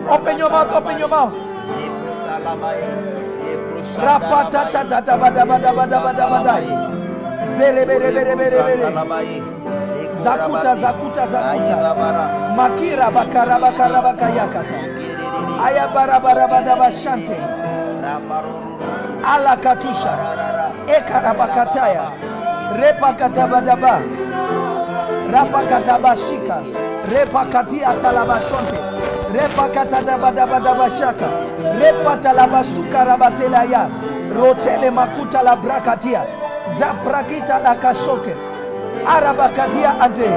Open 0.08 0.38
your 0.38 0.50
mouth, 0.50 0.72
open 0.72 0.98
your 0.98 1.08
mouth. 1.08 1.34
Rapatatatatatabadabadabadabadai. 3.98 6.62
Zerebereberebere. 6.68 6.87
Zakuta, 10.22 10.76
zakuta, 10.76 11.26
zakuta. 11.26 12.24
Makira 12.56 13.10
bakara 13.10 13.58
bakara 13.58 14.00
bakayakata. 14.02 14.78
Aya 15.64 15.86
barabarabadabashante. 15.94 17.36
Ala 19.24 19.56
katusha. 19.56 20.14
Ekarabakataya. 20.86 22.10
Repakatabadaba. 22.80 23.94
Rapakatabashika. 25.32 26.56
Repakatia 27.12 27.92
talabashonte. 28.02 28.78
Repakatadabadabadabashaka. 29.34 31.28
Repatalabasuka 31.80 33.04
ya 33.70 33.88
Rotele 34.34 34.90
makuta 34.90 35.42
la 35.42 35.56
brakatia. 35.56 36.37
zaprakita 36.78 37.60
dakasoke 37.64 38.34
arabakadia 39.06 40.00
ade. 40.00 40.30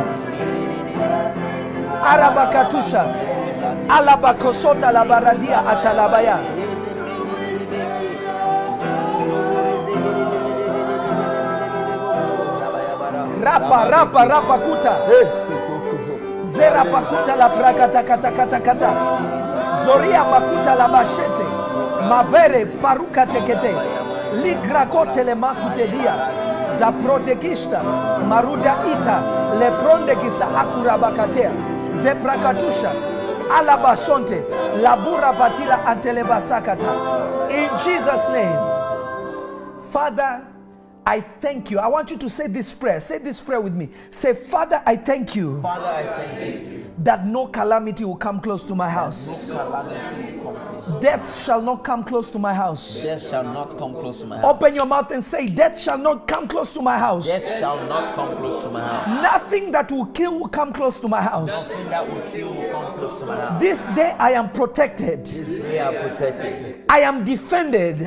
Arabakatusha 2.04 3.06
alabakosota 3.90 4.92
labaradia 4.92 5.60
atalabaya. 5.68 6.38
Rapa 13.44 13.80
rapa 13.90 14.22
rapa 14.26 14.58
kuta. 14.58 14.94
Hey. 15.10 15.28
zera 16.46 16.84
pakuta 16.86 17.36
la 17.36 17.50
prakatakatakata 17.50 18.92
zoria 19.86 20.24
makuta 20.24 20.76
la 20.76 20.88
mashete 20.88 21.46
mavere 22.10 22.66
paruka 22.82 23.26
tekete. 23.26 24.01
Ligrakote 24.34 25.24
le 25.24 25.36
makute 25.36 25.88
dia. 25.92 26.16
Za. 26.80 26.92
Maruda 28.28 28.76
ita. 28.86 29.22
Lepronde 29.60 30.16
kista 30.16 30.48
akura 30.56 30.98
bakatea. 30.98 31.52
Zeprakatusha. 32.04 32.92
Alabasonte. 33.52 34.44
Labura 34.82 35.34
patila 35.34 35.86
antelebasakata. 35.86 37.50
In 37.52 37.70
Jesus' 37.84 38.30
name. 38.30 38.72
Father, 39.92 40.42
I 41.06 41.20
thank 41.20 41.72
you. 41.72 41.80
I 41.80 41.88
want 41.88 42.12
you 42.12 42.18
to 42.18 42.30
say 42.30 42.48
this 42.48 42.74
prayer. 42.74 43.00
Say 43.00 43.18
this 43.18 43.42
prayer 43.42 43.60
with 43.60 43.74
me. 43.74 43.90
Say, 44.12 44.34
Father, 44.34 44.82
I 44.86 44.96
thank 44.96 45.36
you 45.36 45.62
Father, 45.62 45.86
I 45.86 46.04
thank 46.04 46.70
you. 46.70 46.91
That 47.04 47.26
no 47.26 47.48
calamity 47.48 48.06
will 48.06 48.16
come 48.16 48.40
close 48.40 48.64
to 48.64 48.76
my 48.76 48.90
house. 48.90 49.50
Calamity 49.50 50.38
will 50.38 50.54
come 50.54 50.82
close. 50.82 51.02
Death 51.02 51.44
shall 51.44 51.62
not 51.62 51.84
come 51.84 52.04
close 52.04 52.30
to 52.30 52.40
my 52.40 52.54
house. 52.54 53.04
Death 53.04 53.30
shall 53.30 53.44
not 53.44 53.78
come 53.78 53.94
close 53.94 54.22
to 54.22 54.28
my 54.28 54.38
house. 54.38 54.56
Open 54.56 54.76
your 54.76 54.86
mouth 54.86 55.12
and 55.12 55.24
say, 55.24 55.48
Death 55.48 55.80
shall 55.80 55.98
not 55.98 56.28
come 56.28 56.48
close 56.48 56.72
to 56.72 56.82
my 56.82 56.98
house. 56.98 57.28
Death 57.28 57.60
shall 57.60 57.86
not 57.88 58.14
come 58.16 58.38
close 58.38 58.64
to 58.64 58.70
my 58.70 58.82
house. 58.82 59.24
Nothing 59.24 59.72
that 59.72 59.92
will 59.92 60.06
kill 60.08 60.40
will 60.40 60.48
come 60.48 60.74
close 60.74 61.00
to 61.00 61.08
my 61.08 61.22
house. 61.22 61.70
Nothing 61.70 61.90
that 61.90 62.08
will 62.08 62.22
kill 62.32 62.54
will 62.54 62.72
come 62.72 62.98
close 62.98 63.20
to 63.20 63.26
my 63.26 63.36
house. 63.36 63.62
This 63.62 63.86
day 63.96 64.16
I 64.20 64.32
am 64.32 64.50
protected. 64.50 65.26
This 65.26 65.64
day 65.64 65.80
are 65.80 65.94
protected. 66.10 66.84
I 66.90 67.00
am 67.00 67.24
defended 67.24 68.00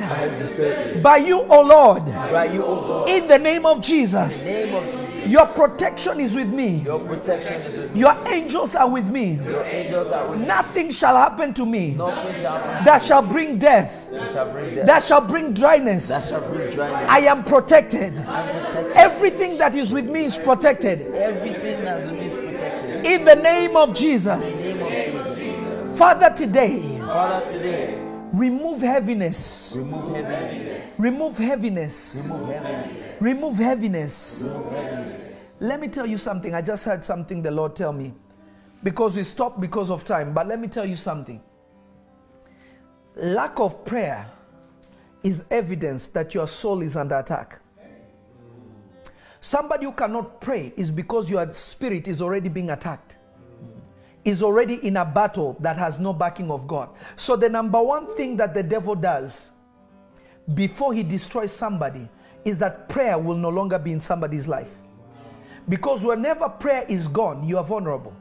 by 1.03 1.17
you, 1.17 1.41
O 1.41 1.61
Lord. 1.61 2.03
Right, 2.31 2.53
you, 2.53 2.63
O 2.63 2.75
God. 2.81 3.09
In 3.09 3.27
the 3.27 3.39
name 3.39 3.65
of 3.65 3.81
Jesus. 3.81 4.45
Name 4.45 4.73
of 4.75 4.83
Jesus. 4.85 5.04
Your 5.25 5.45
protection 5.47 6.19
is 6.19 6.35
with 6.35 6.49
me. 6.49 6.77
Your 6.85 6.99
protection 6.99 7.53
is 7.55 7.77
with 7.77 7.93
me. 7.93 7.99
Your 7.99 8.15
angels 8.27 8.75
are 8.75 8.89
with 8.89 9.09
me. 9.09 9.33
Your 9.43 9.63
angels 9.63 10.11
are 10.11 10.27
with 10.29 10.39
me. 10.39 10.45
Nothing 10.45 10.89
shall 10.91 11.15
happen 11.15 11.53
to 11.55 11.65
me 11.65 11.91
Nothing 11.95 12.41
shall 12.41 12.57
happen. 12.59 12.85
that 12.85 13.01
shall 13.01 13.21
bring 13.21 13.57
death, 13.57 14.09
That 14.11 14.31
shall 14.31 14.51
bring 14.51 14.75
death. 14.75 14.85
that 14.85 15.03
shall 15.03 15.21
bring 15.21 15.53
dryness. 15.53 16.07
That 16.09 16.25
shall 16.27 16.41
bring 16.51 16.69
dryness. 16.71 17.09
I 17.09 17.19
am 17.19 17.43
protected. 17.43 18.17
I'm 18.19 18.65
protected. 18.65 18.91
Everything 18.95 19.57
that 19.57 19.75
is 19.75 19.93
with 19.93 20.09
me 20.09 20.25
is 20.25 20.37
protected. 20.37 21.01
Everything 21.15 21.83
that's 21.83 22.05
with 22.05 22.13
me 22.19 22.25
is 22.27 22.35
protected. 22.37 23.05
In 23.05 23.23
the 23.25 23.35
name 23.35 23.75
of 23.77 23.93
Jesus. 23.93 24.63
In 24.63 24.77
the 24.79 24.83
name 24.89 25.15
of 25.17 25.35
Jesus. 25.37 25.97
Father, 25.97 26.29
today, 26.35 26.81
Father, 26.99 27.51
today, 27.51 27.94
remove 28.35 28.81
heaviness. 28.81 29.75
remove 29.77 30.15
heaviness. 30.15 30.99
Remove 30.99 31.37
heaviness. 31.37 32.27
Remove 32.29 32.47
heaviness. 32.49 33.21
Remove 33.21 33.57
heaviness. 33.57 35.55
Let 35.59 35.79
me 35.79 35.87
tell 35.87 36.05
you 36.05 36.17
something. 36.17 36.53
I 36.53 36.61
just 36.61 36.85
heard 36.85 37.03
something 37.03 37.41
the 37.41 37.51
Lord 37.51 37.75
tell 37.75 37.93
me. 37.93 38.13
Because 38.83 39.15
we 39.15 39.23
stopped 39.23 39.59
because 39.59 39.89
of 39.89 40.05
time. 40.05 40.33
But 40.33 40.47
let 40.47 40.59
me 40.59 40.67
tell 40.67 40.85
you 40.85 40.95
something. 40.95 41.41
Lack 43.15 43.59
of 43.59 43.85
prayer 43.85 44.29
is 45.23 45.45
evidence 45.49 46.07
that 46.07 46.33
your 46.33 46.47
soul 46.47 46.81
is 46.81 46.97
under 46.97 47.17
attack. 47.17 47.61
Somebody 49.39 49.85
who 49.85 49.91
cannot 49.91 50.41
pray 50.41 50.73
is 50.75 50.91
because 50.91 51.29
your 51.29 51.51
spirit 51.53 52.07
is 52.07 52.21
already 52.21 52.49
being 52.49 52.71
attacked. 52.71 53.14
Is 54.25 54.41
already 54.41 54.85
in 54.85 54.97
a 54.97 55.05
battle 55.05 55.55
that 55.59 55.77
has 55.77 55.99
no 55.99 56.11
backing 56.11 56.49
of 56.49 56.67
God. 56.67 56.89
So, 57.15 57.35
the 57.35 57.47
number 57.47 57.81
one 57.81 58.13
thing 58.15 58.35
that 58.37 58.53
the 58.55 58.63
devil 58.63 58.95
does 58.95 59.51
before 60.53 60.93
he 60.93 61.03
destroys 61.03 61.51
somebody 61.51 62.09
is 62.43 62.57
that 62.59 62.89
prayer 62.89 63.17
will 63.17 63.35
no 63.35 63.49
longer 63.49 63.79
be 63.79 63.91
in 63.91 63.99
somebody's 63.99 64.47
life. 64.47 64.75
Because 65.69 66.03
whenever 66.03 66.49
prayer 66.49 66.85
is 66.87 67.07
gone, 67.07 67.47
you 67.47 67.57
are 67.57 67.63
vulnerable. 67.63 68.13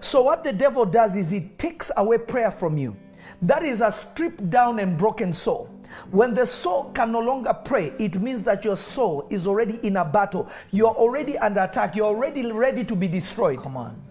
So, 0.00 0.22
what 0.22 0.44
the 0.44 0.52
devil 0.52 0.84
does 0.84 1.16
is 1.16 1.30
he 1.30 1.40
takes 1.56 1.90
away 1.96 2.18
prayer 2.18 2.50
from 2.50 2.76
you. 2.76 2.96
That 3.42 3.62
is 3.62 3.80
a 3.80 3.90
stripped 3.90 4.50
down 4.50 4.78
and 4.78 4.98
broken 4.98 5.32
soul. 5.32 5.70
When 6.10 6.34
the 6.34 6.46
soul 6.46 6.90
can 6.92 7.12
no 7.12 7.20
longer 7.20 7.54
pray, 7.64 7.92
it 7.98 8.20
means 8.20 8.44
that 8.44 8.64
your 8.64 8.76
soul 8.76 9.26
is 9.30 9.46
already 9.46 9.78
in 9.82 9.96
a 9.96 10.04
battle. 10.04 10.48
You're 10.70 10.94
already 10.94 11.38
under 11.38 11.62
attack. 11.62 11.96
You're 11.96 12.06
already 12.06 12.50
ready 12.50 12.84
to 12.84 12.94
be 12.94 13.08
destroyed. 13.08 13.58
Come 13.58 13.76
on. 13.76 14.07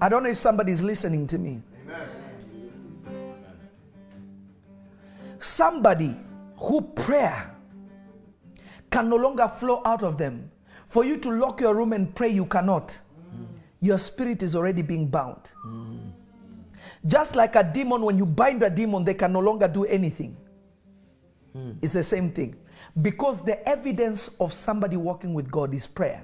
I 0.00 0.08
don't 0.08 0.22
know 0.22 0.30
if 0.30 0.38
somebody's 0.38 0.82
listening 0.82 1.26
to 1.28 1.38
me. 1.38 1.60
Somebody 5.40 6.16
who 6.56 6.80
prayer 6.80 7.54
can 8.90 9.08
no 9.08 9.16
longer 9.16 9.48
flow 9.48 9.82
out 9.84 10.02
of 10.02 10.18
them. 10.18 10.50
For 10.88 11.04
you 11.04 11.18
to 11.18 11.30
lock 11.30 11.60
your 11.60 11.74
room 11.74 11.92
and 11.92 12.14
pray, 12.14 12.28
you 12.28 12.46
cannot. 12.46 12.98
Your 13.80 13.98
spirit 13.98 14.42
is 14.42 14.56
already 14.56 14.82
being 14.82 15.06
bound. 15.06 15.50
Just 17.06 17.36
like 17.36 17.54
a 17.56 17.62
demon, 17.62 18.02
when 18.02 18.18
you 18.18 18.26
bind 18.26 18.62
a 18.62 18.70
demon, 18.70 19.04
they 19.04 19.14
can 19.14 19.32
no 19.32 19.40
longer 19.40 19.68
do 19.68 19.84
anything. 19.84 20.36
It's 21.82 21.92
the 21.92 22.02
same 22.02 22.30
thing. 22.30 22.56
Because 23.00 23.44
the 23.44 23.68
evidence 23.68 24.30
of 24.40 24.52
somebody 24.52 24.96
walking 24.96 25.34
with 25.34 25.50
God 25.50 25.74
is 25.74 25.86
prayer. 25.86 26.22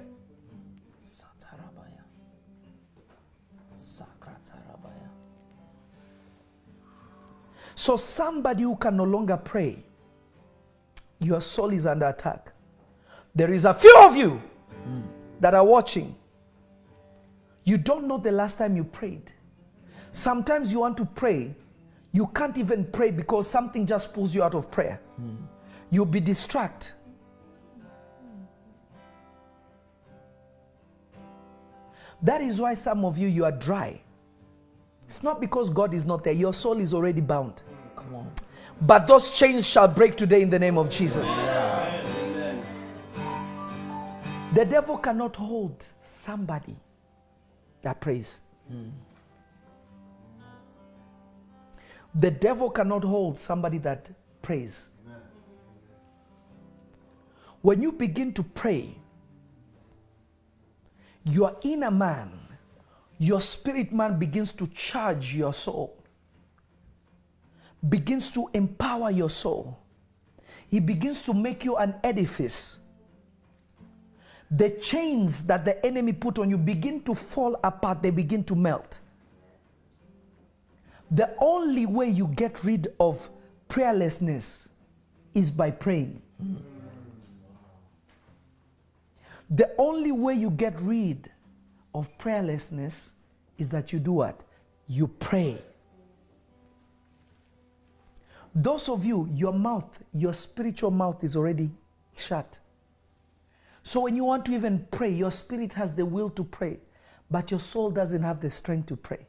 So, 7.85 7.97
somebody 7.97 8.63
who 8.63 8.75
can 8.77 8.97
no 8.97 9.03
longer 9.03 9.37
pray, 9.37 9.77
your 11.19 11.39
soul 11.39 11.71
is 11.71 11.85
under 11.85 12.07
attack. 12.07 12.51
There 13.35 13.53
is 13.53 13.63
a 13.63 13.75
few 13.75 13.95
of 13.99 14.17
you 14.17 14.41
that 15.39 15.53
are 15.53 15.63
watching. 15.63 16.15
You 17.63 17.77
don't 17.77 18.07
know 18.07 18.17
the 18.17 18.31
last 18.31 18.57
time 18.57 18.75
you 18.75 18.85
prayed. 18.85 19.31
Sometimes 20.11 20.71
you 20.73 20.79
want 20.79 20.97
to 20.97 21.05
pray, 21.05 21.53
you 22.11 22.25
can't 22.25 22.57
even 22.57 22.85
pray 22.85 23.11
because 23.11 23.47
something 23.47 23.85
just 23.85 24.15
pulls 24.15 24.33
you 24.33 24.41
out 24.41 24.55
of 24.55 24.71
prayer. 24.71 24.99
You'll 25.91 26.07
be 26.07 26.19
distracted. 26.19 26.93
That 32.23 32.41
is 32.41 32.59
why 32.59 32.73
some 32.73 33.05
of 33.05 33.19
you 33.19 33.27
you 33.27 33.45
are 33.45 33.51
dry. 33.51 34.01
It's 35.03 35.21
not 35.21 35.39
because 35.39 35.69
God 35.69 35.93
is 35.93 36.03
not 36.03 36.23
there. 36.23 36.33
Your 36.33 36.51
soul 36.51 36.79
is 36.79 36.91
already 36.91 37.21
bound. 37.21 37.61
But 38.81 39.07
those 39.07 39.29
chains 39.31 39.65
shall 39.65 39.87
break 39.87 40.15
today 40.17 40.41
in 40.41 40.49
the 40.49 40.59
name 40.59 40.77
of 40.77 40.89
Jesus. 40.89 41.29
The 44.53 44.65
devil 44.65 44.97
cannot 44.97 45.35
hold 45.35 45.83
somebody 46.03 46.75
that 47.81 47.99
prays. 47.99 48.41
The 52.13 52.31
devil 52.31 52.69
cannot 52.69 53.03
hold 53.03 53.37
somebody 53.37 53.77
that 53.79 54.09
prays. 54.41 54.89
When 57.61 57.81
you 57.81 57.91
begin 57.91 58.31
to 58.33 58.43
pray, 58.43 58.95
your 61.23 61.55
inner 61.63 61.91
man, 61.91 62.31
your 63.17 63.41
spirit 63.41 63.91
man 63.91 64.19
begins 64.19 64.51
to 64.53 64.67
charge 64.67 65.33
your 65.33 65.53
soul 65.53 65.94
begins 67.89 68.29
to 68.31 68.49
empower 68.53 69.11
your 69.11 69.29
soul. 69.29 69.77
He 70.69 70.79
begins 70.79 71.23
to 71.23 71.33
make 71.33 71.63
you 71.63 71.75
an 71.77 71.95
edifice. 72.03 72.79
The 74.51 74.71
chains 74.71 75.45
that 75.47 75.65
the 75.65 75.83
enemy 75.85 76.13
put 76.13 76.39
on 76.39 76.49
you 76.49 76.57
begin 76.57 77.01
to 77.03 77.15
fall 77.15 77.59
apart, 77.63 78.01
they 78.01 78.11
begin 78.11 78.43
to 78.45 78.55
melt. 78.55 78.99
The 81.11 81.35
only 81.39 81.85
way 81.85 82.09
you 82.09 82.27
get 82.27 82.63
rid 82.63 82.93
of 82.99 83.29
prayerlessness 83.69 84.67
is 85.33 85.51
by 85.51 85.71
praying. 85.71 86.21
The 89.49 89.71
only 89.77 90.11
way 90.11 90.33
you 90.33 90.49
get 90.49 90.79
rid 90.81 91.29
of 91.93 92.09
prayerlessness 92.17 93.11
is 93.57 93.69
that 93.69 93.93
you 93.93 93.99
do 93.99 94.13
what? 94.13 94.41
You 94.87 95.07
pray. 95.07 95.57
Those 98.55 98.87
of 98.87 99.03
you, 99.03 99.29
your 99.33 99.51
mouth, 99.51 100.01
your 100.13 100.33
spiritual 100.33 100.89
mouth 100.89 101.23
is 101.23 101.35
already 101.35 101.69
shut. 102.15 102.57
So 103.83 103.99
when 103.99 104.15
you 104.15 104.23
want 104.23 104.45
to 104.45 104.53
even 104.53 104.87
pray, 104.91 105.09
your 105.11 105.29
spirit 105.29 105.73
has 105.73 105.93
the 105.93 106.05
will 106.05 106.29
to 106.31 106.43
pray, 106.43 106.79
but 107.29 107.51
your 107.51 107.59
soul 107.59 107.91
doesn't 107.91 108.23
have 108.23 108.39
the 108.39 108.49
strength 108.49 108.87
to 108.87 108.95
pray. 108.95 109.27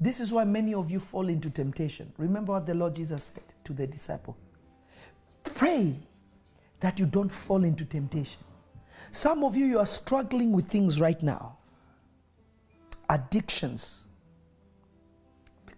This 0.00 0.20
is 0.20 0.32
why 0.32 0.44
many 0.44 0.74
of 0.74 0.90
you 0.90 1.00
fall 1.00 1.28
into 1.28 1.48
temptation. 1.48 2.12
Remember 2.18 2.52
what 2.52 2.66
the 2.66 2.74
Lord 2.74 2.96
Jesus 2.96 3.32
said 3.32 3.44
to 3.64 3.72
the 3.72 3.86
disciple 3.86 4.36
Pray 5.44 5.94
that 6.80 6.98
you 6.98 7.06
don't 7.06 7.30
fall 7.30 7.64
into 7.64 7.84
temptation. 7.84 8.42
Some 9.12 9.44
of 9.44 9.56
you, 9.56 9.64
you 9.64 9.78
are 9.78 9.86
struggling 9.86 10.52
with 10.52 10.66
things 10.66 11.00
right 11.00 11.22
now 11.22 11.56
addictions 13.08 14.05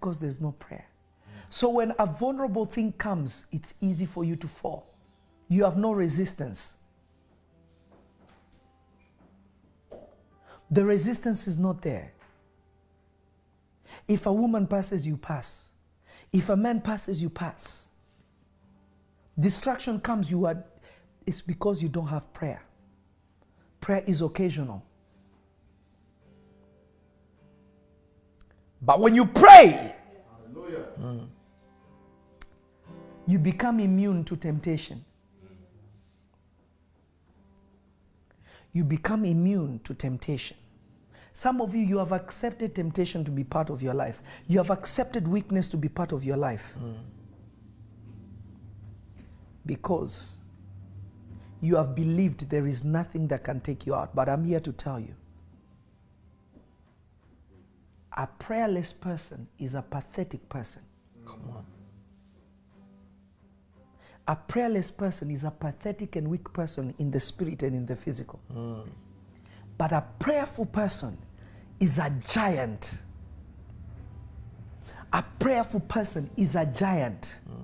because 0.01 0.19
there's 0.19 0.41
no 0.41 0.53
prayer. 0.53 0.87
So 1.51 1.71
when 1.71 1.93
a 1.99 2.07
vulnerable 2.07 2.67
thing 2.67 2.93
comes, 2.93 3.47
it's 3.53 3.75
easy 3.81 4.07
for 4.07 4.25
you 4.25 4.37
to 4.37 4.47
fall. 4.47 4.95
You 5.49 5.65
have 5.65 5.77
no 5.77 5.93
resistance. 5.93 6.75
The 10.71 10.85
resistance 10.85 11.47
is 11.47 11.59
not 11.59 11.81
there. 11.83 12.13
If 14.07 14.27
a 14.27 14.33
woman 14.33 14.67
passes, 14.67 15.07
you 15.07 15.17
pass. 15.17 15.71
If 16.33 16.51
a 16.51 16.57
man 16.57 16.83
passes, 16.83 17.23
you 17.23 17.31
pass. 17.31 17.89
Distraction 19.39 20.01
comes, 20.01 20.31
you 20.31 20.47
are 20.47 20.65
it's 21.27 21.43
because 21.43 21.83
you 21.83 21.89
don't 21.91 22.07
have 22.07 22.33
prayer. 22.33 22.63
Prayer 23.81 24.03
is 24.07 24.23
occasional. 24.23 24.83
But 28.81 29.01
when 29.01 29.15
you 29.15 29.27
pray, 29.27 29.95
you 33.27 33.39
become 33.39 33.81
immune 33.81 34.25
to 34.25 34.37
temptation. 34.37 35.05
You 38.73 38.85
become 38.85 39.25
immune 39.25 39.81
to 39.85 39.95
temptation. 39.95 40.57
Some 41.33 41.61
of 41.61 41.75
you, 41.75 41.83
you 41.83 41.99
have 41.99 42.13
accepted 42.13 42.75
temptation 42.75 43.25
to 43.25 43.31
be 43.31 43.45
part 43.45 43.71
of 43.71 43.83
your 43.83 43.95
life. 43.95 44.23
You 44.47 44.59
have 44.59 44.71
accepted 44.71 45.29
weakness 45.29 45.69
to 45.69 45.77
be 45.77 45.89
part 45.89 46.13
of 46.13 46.25
your 46.25 46.37
life. 46.37 46.77
Because 49.67 50.41
you 51.61 51.77
have 51.77 51.95
believed 51.95 52.49
there 52.51 52.67
is 52.67 52.85
nothing 52.85 53.29
that 53.29 53.45
can 53.45 53.61
take 53.61 53.87
you 53.87 53.95
out. 53.95 54.15
But 54.15 54.29
I'm 54.29 54.45
here 54.45 54.61
to 54.61 54.73
tell 54.73 54.99
you 55.01 55.15
a 58.19 58.27
prayerless 58.27 58.93
person 58.93 59.47
is 59.61 59.77
a 59.77 59.83
pathetic 59.83 60.49
person. 60.49 60.83
Come 61.25 61.41
on. 61.51 61.65
A 64.27 64.35
prayerless 64.35 64.91
person 64.91 65.31
is 65.31 65.45
a 65.45 65.53
pathetic 65.53 66.17
and 66.17 66.29
weak 66.29 66.53
person 66.53 66.93
in 66.99 67.13
the 67.13 67.21
spirit 67.21 67.63
and 67.63 67.77
in 67.77 67.87
the 67.87 67.95
physical. 67.95 68.41
Hmm. 68.53 68.81
But 69.79 69.93
a 69.93 70.05
prayerful 70.19 70.67
person 70.67 71.17
is 71.79 72.01
a 72.01 72.13
giant. 72.29 72.99
A 75.13 75.23
prayerful 75.39 75.81
person 75.81 76.29
is 76.37 76.57
a 76.57 76.67
giant. 76.67 77.39
Hmm. 77.47 77.63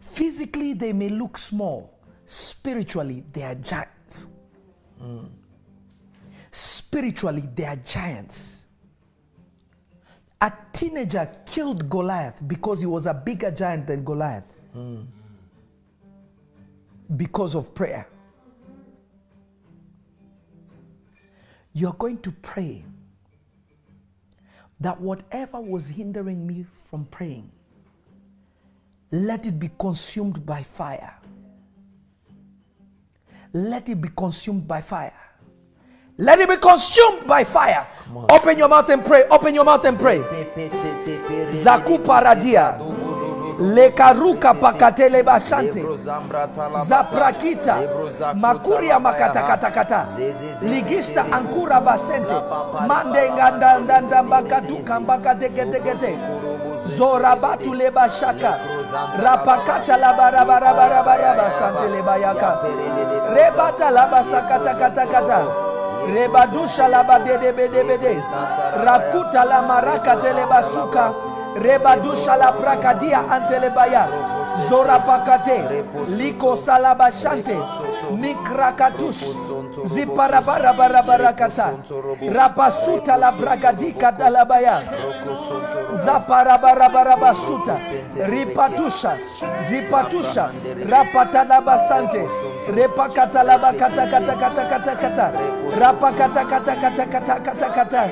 Physically, 0.00 0.72
they 0.72 0.94
may 0.94 1.10
look 1.10 1.36
small. 1.36 1.98
Spiritually, 2.24 3.22
they 3.30 3.42
are 3.42 3.56
giants. 3.56 4.28
Hmm. 4.98 5.26
Spiritually, 6.50 7.46
they 7.54 7.66
are 7.66 7.76
giants. 7.76 8.61
A 10.42 10.52
teenager 10.72 11.30
killed 11.46 11.88
Goliath 11.88 12.42
because 12.48 12.80
he 12.80 12.86
was 12.86 13.06
a 13.06 13.14
bigger 13.14 13.52
giant 13.52 13.86
than 13.86 14.02
Goliath. 14.02 14.52
Because 17.16 17.54
of 17.54 17.72
prayer. 17.72 18.08
You're 21.72 21.92
going 21.92 22.18
to 22.22 22.32
pray 22.32 22.84
that 24.80 25.00
whatever 25.00 25.60
was 25.60 25.86
hindering 25.86 26.44
me 26.44 26.66
from 26.86 27.04
praying, 27.04 27.48
let 29.12 29.46
it 29.46 29.60
be 29.60 29.70
consumed 29.78 30.44
by 30.44 30.64
fire. 30.64 31.14
Let 33.52 33.88
it 33.88 34.00
be 34.00 34.08
consumed 34.08 34.66
by 34.66 34.80
fire. 34.80 35.14
Let 36.18 36.40
it 36.40 36.48
be 36.48 36.56
consumed 36.56 37.26
by 37.26 37.44
fire. 37.44 37.86
Open 38.30 38.58
your 38.58 38.68
mouth 38.68 38.88
and 38.90 39.04
pray. 39.04 39.24
Open 39.30 39.54
your 39.54 39.64
mouth 39.64 39.84
and 39.84 39.98
pray. 39.98 40.18
Zaku 41.50 41.98
paradia. 42.04 42.76
Lekaruka 43.58 44.54
pakatele 44.54 45.22
bashante. 45.22 45.82
Zaprakita. 46.84 47.76
Makuria 48.34 49.00
makatakatakata. 49.00 50.06
Ligista 50.62 51.24
ankura 51.32 51.80
basente. 51.80 52.34
Mande 52.86 53.30
nganda 53.30 53.78
ndanda 53.78 54.22
mbakatuka 54.22 55.00
mbakateketekete. 55.00 56.18
Zorabatu 56.96 57.74
leba 57.74 58.08
shaka. 58.08 58.58
Rapakata 59.22 59.96
la 59.96 60.12
barabarabarabaraba 60.12 61.42
basante 61.42 61.88
leba 61.88 62.16
yaka. 62.16 62.58
Rebata 63.34 63.90
la 63.90 64.06
basakata 64.08 64.74
kata 64.74 65.06
kata. 65.06 65.71
Rebadusha 66.06 66.88
la 66.88 67.02
badedebedebede. 67.04 68.22
Rakuta 68.84 69.44
la 69.44 69.62
maraka 69.62 70.16
telebasuka. 70.16 71.12
Rebadusha 71.56 72.36
la 72.36 72.52
prakadia 72.52 73.20
antelebaya. 73.30 74.31
zorabakate 74.68 75.64
likosalabashante 76.18 77.56
mikrakatush 78.18 79.24
ziparabarabarabakata 79.84 81.70
rapasuta 82.32 83.16
labragadikadalabaya 83.16 84.82
zaparabarabarabasuta 86.04 87.76
ripatusha 88.26 89.16
zipatusha 89.68 90.50
rapatalabasante 90.90 92.28
repakatalabakatakatakatakatakata 92.76 95.30
rapakatakatakatakatakatakata 95.80 98.08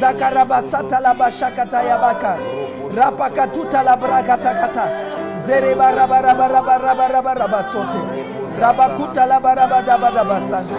zakarabasata 0.00 1.00
labashakatayabaka 1.00 2.36
rapakatuta 2.96 3.82
labrakatakata 3.82 4.88
zerebarabarabarabarabarabarabasote 5.44 8.00
rabakuta 8.60 9.26
labarabadabadabasante 9.26 10.76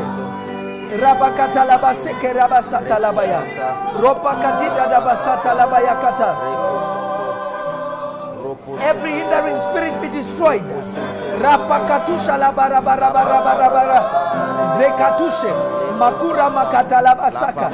rabakatalabaseke 1.02 2.34
rabasatalabaya 2.34 3.42
ropakatidadabasatalabayakata 4.02 6.36
Every 8.82 9.12
hindering 9.12 9.58
spirit 9.58 9.94
be 10.02 10.08
destroyed. 10.08 10.64
Rapakatusha 11.42 12.38
labarabarabarabara 12.38 14.02
zekatushe 14.78 15.52
makura 16.00 16.50
makatalabasaka 16.50 17.70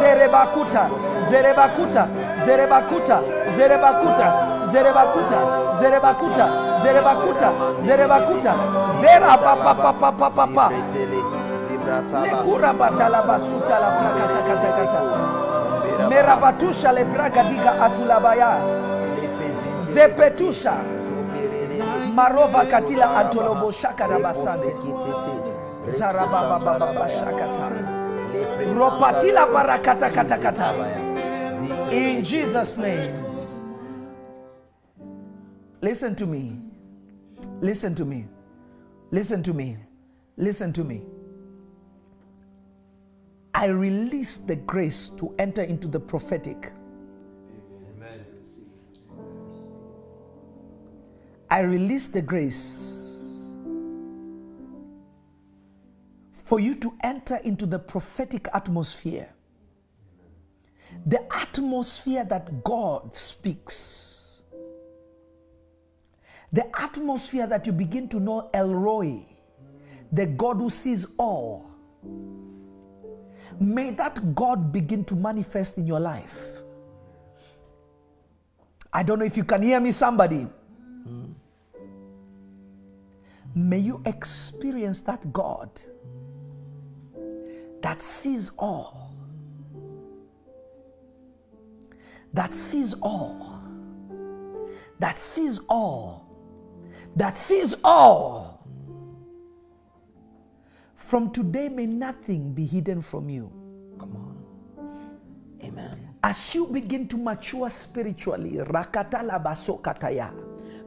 zerebakuta 0.00 0.90
zerebakuta 1.30 2.08
zerebakuta 2.46 3.20
zerebakuta 3.56 4.55
zerebakuta 4.72 5.38
zerebakuta 5.80 6.46
zerebakuta 6.82 7.48
zerebakuta. 7.80 8.54
Zera 9.00 9.36
papapapapapa 9.38 10.70
lekura 12.22 12.72
batala 12.72 13.22
basuta 13.22 13.78
la 13.78 13.90
brakatakata 13.98 15.00
merabatusha 16.08 16.92
lebragadiga 16.92 17.72
atulabaya 17.84 18.50
zepetusha. 19.80 20.74
Marova 22.14 22.64
katila 22.64 23.16
atoloboshaka 23.20 24.06
rabasante 24.06 24.74
zarababababashakata 25.86 27.66
ropatila 28.74 29.46
barakata 29.46 30.10
kata 30.10 30.38
kata. 30.38 30.68
in 31.92 32.24
jesus 32.24 32.76
name. 32.78 33.25
Listen 35.86 36.16
to 36.16 36.26
me. 36.26 36.58
Listen 37.60 37.94
to 37.94 38.04
me. 38.04 38.26
Listen 39.12 39.40
to 39.44 39.54
me. 39.54 39.76
Listen 40.36 40.72
to 40.72 40.82
me. 40.82 41.02
I 43.54 43.66
release 43.66 44.38
the 44.38 44.56
grace 44.56 45.10
to 45.10 45.32
enter 45.38 45.62
into 45.62 45.86
the 45.86 46.00
prophetic. 46.00 46.72
I 51.48 51.60
release 51.60 52.08
the 52.08 52.20
grace 52.20 53.54
for 56.42 56.58
you 56.58 56.74
to 56.74 56.92
enter 57.04 57.36
into 57.44 57.64
the 57.64 57.78
prophetic 57.78 58.48
atmosphere. 58.52 59.28
The 61.06 61.22
atmosphere 61.32 62.24
that 62.24 62.64
God 62.64 63.14
speaks. 63.14 64.15
The 66.52 66.80
atmosphere 66.80 67.46
that 67.46 67.66
you 67.66 67.72
begin 67.72 68.08
to 68.08 68.20
know 68.20 68.50
El 68.54 68.74
Roi, 68.74 69.24
the 70.12 70.26
God 70.26 70.56
who 70.56 70.70
sees 70.70 71.06
all. 71.18 71.70
May 73.58 73.90
that 73.90 74.34
God 74.34 74.72
begin 74.72 75.04
to 75.06 75.14
manifest 75.14 75.78
in 75.78 75.86
your 75.86 76.00
life. 76.00 76.36
I 78.92 79.02
don't 79.02 79.18
know 79.18 79.24
if 79.24 79.36
you 79.36 79.44
can 79.44 79.62
hear 79.62 79.80
me, 79.80 79.92
somebody. 79.92 80.46
May 83.54 83.78
you 83.78 84.02
experience 84.04 85.00
that 85.02 85.32
God 85.32 85.70
that 87.86 88.02
sees 88.02 88.50
all, 88.58 89.14
that 92.32 92.52
sees 92.52 92.94
all, 92.94 93.62
that 94.98 95.18
sees 95.18 95.60
all, 95.68 96.25
that 97.16 97.36
sees 97.36 97.74
all. 97.82 98.64
From 100.94 101.30
today, 101.30 101.68
may 101.68 101.86
nothing 101.86 102.52
be 102.52 102.66
hidden 102.66 103.00
from 103.00 103.28
you. 103.30 103.50
Come 103.98 104.16
on. 104.16 104.36
Amen. 105.64 106.14
As 106.22 106.54
you 106.54 106.66
begin 106.66 107.06
to 107.08 107.16
mature 107.16 107.70
spiritually, 107.70 108.58
rakatala 108.58 109.42
basokataya, 109.42 110.30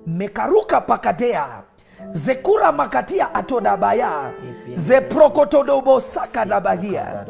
mekaruka 0.06 0.82
pakatea, 0.82 1.64
zekura 2.12 2.72
makatia 2.72 3.34
atodabaya, 3.34 4.34
zeprokotodobo 4.76 6.00
sakadabahia, 6.00 7.26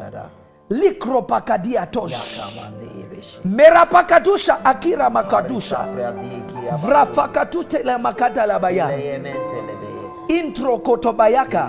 likropakadiatosha 0.70 2.20
merapakatusha 3.44 4.64
akira 4.64 5.10
makadusha. 5.10 5.86
Vrafakatutela 6.82 7.98
makadalabaya 7.98 8.88
intro 10.28 10.78
kotobayaka 10.78 11.68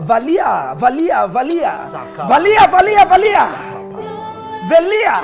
valia 0.00 0.74
valia 0.74 1.26
valia. 1.26 1.72
Valia 2.28 2.66
valia 2.68 3.04
valia. 3.04 3.48
Velia. 4.68 5.20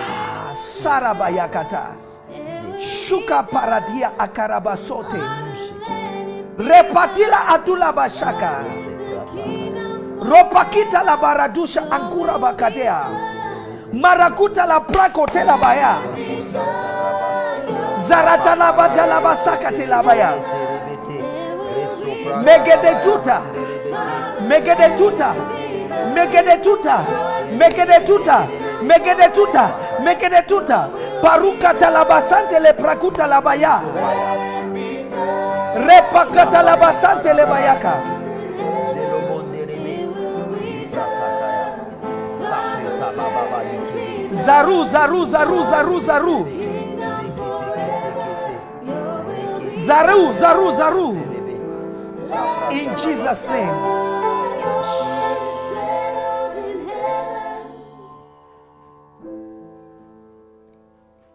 Sarabayakata 0.52 1.86
shuka 2.78 3.43
paradia 3.43 4.19
akarabasote. 4.19 5.16
Repatila 6.59 7.48
atula 7.48 7.89
atulabashaka 7.89 8.64
ropakita 10.30 11.02
la 11.04 11.16
baradusha 11.16 11.82
ankura 11.90 12.38
bakadea 12.38 13.00
marakuta 13.92 14.66
la 14.66 14.80
prakotela 14.80 15.56
baya 15.56 15.96
zaratala 18.08 18.72
badala 18.72 19.20
basakate 19.20 19.86
la 19.86 20.02
baya 20.02 20.30
Megedetuta. 22.44 23.40
Megedetuta. 24.48 25.34
Megedetuta. 26.14 26.98
Megedetuta. 27.64 28.46
Megedetuta. 28.82 29.70
Megedetuta. 30.02 30.88
Paruka 31.22 31.74
talabasante 31.74 32.60
le 32.60 32.72
prakuta 32.72 33.26
la 33.26 33.36
labaya. 33.36 33.80
Repakata 35.86 36.62
labasante 36.62 37.32
Zaru, 44.44 44.85
zaru, 44.85 45.24
zaru, 45.27 45.64
zaru, 45.64 46.01
zaru. 46.01 46.39
Zaru, 49.86 50.32
zaru, 50.35 50.73
zaru. 50.73 51.09
In 52.73 52.97
Jesus' 52.97 53.47
name. 53.47 54.02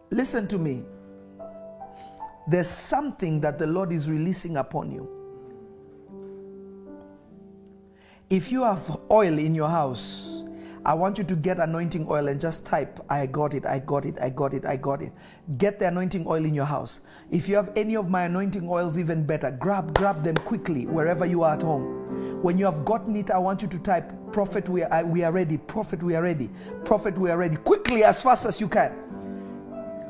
Listen 0.10 0.48
to 0.48 0.58
me. 0.58 0.84
There's 2.48 2.70
something 2.70 3.40
that 3.42 3.58
the 3.58 3.68
Lord 3.68 3.92
is 3.92 4.10
releasing 4.10 4.58
upon 4.58 4.92
you. 4.92 5.08
If 8.30 8.52
you 8.52 8.64
have 8.64 8.98
oil 9.12 9.38
in 9.38 9.54
your 9.54 9.70
house, 9.70 10.37
I 10.88 10.94
want 10.94 11.18
you 11.18 11.26
to 11.26 11.36
get 11.36 11.60
anointing 11.60 12.08
oil 12.10 12.30
and 12.30 12.40
just 12.40 12.66
type, 12.66 13.02
I 13.10 13.26
got 13.26 13.54
it, 13.54 13.66
I 13.66 13.80
got 13.80 14.06
it, 14.06 14.18
I 14.22 14.30
got 14.30 14.54
it, 14.54 14.66
I 14.66 14.78
got 14.78 15.02
it. 15.02 15.12
Get 15.58 15.80
the 15.80 15.90
anointing 15.90 16.26
oil 16.26 16.46
in 16.46 16.54
your 16.54 16.64
house. 16.64 17.02
If 17.30 17.50
you 17.50 17.58
have 17.58 17.74
any 17.76 17.98
of 17.98 18.10
my 18.10 18.24
anointing 18.24 18.66
oils, 18.70 18.98
even 18.98 19.26
better, 19.26 19.52
grab, 19.52 19.94
grab 19.94 20.24
them 20.24 20.36
quickly 20.38 20.86
wherever 20.86 21.26
you 21.26 21.44
are 21.44 21.56
at 21.56 21.62
home. 21.62 22.42
When 22.42 22.58
you 22.58 22.64
have 22.64 22.86
gotten 22.86 23.18
it, 23.18 23.32
I 23.32 23.38
want 23.38 23.62
you 23.62 23.68
to 23.68 23.80
type, 23.80 24.14
Prophet, 24.32 24.70
we 24.70 24.84
are, 24.84 25.06
we 25.06 25.26
are 25.26 25.32
ready, 25.34 25.58
Prophet, 25.58 26.02
we 26.02 26.16
are 26.16 26.22
ready, 26.22 26.50
Prophet, 26.86 27.18
we 27.18 27.30
are 27.30 27.38
ready. 27.38 27.58
Quickly, 27.58 28.06
as 28.06 28.24
fast 28.24 28.46
as 28.46 28.62
you 28.62 28.70
can. 28.70 28.96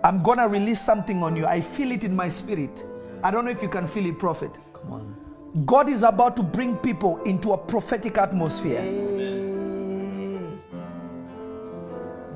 I'm 0.03 0.21
gonna 0.21 0.47
release 0.47 0.79
something 0.79 1.23
on 1.23 1.35
you. 1.35 1.47
I 1.47 1.59
feel 1.59 1.91
it 1.91 2.03
in 2.03 2.15
my 2.15 2.29
spirit. 2.29 2.85
I 3.23 3.31
don't 3.31 3.45
know 3.45 3.51
if 3.51 3.63
you 3.63 3.69
can 3.69 3.87
feel 3.87 4.05
it, 4.05 4.19
Prophet. 4.19 4.51
Come 4.73 4.93
on. 4.93 5.65
God 5.65 5.89
is 5.89 6.03
about 6.03 6.35
to 6.35 6.43
bring 6.43 6.77
people 6.77 7.17
into 7.23 7.53
a 7.53 7.57
prophetic 7.57 8.19
atmosphere. 8.19 9.47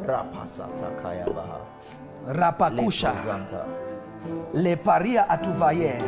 Rapasata 0.07 0.85
kayabaha. 1.01 1.59
Rapakusha, 2.27 3.13
leparia 4.53 5.29
atuvaye. 5.29 6.01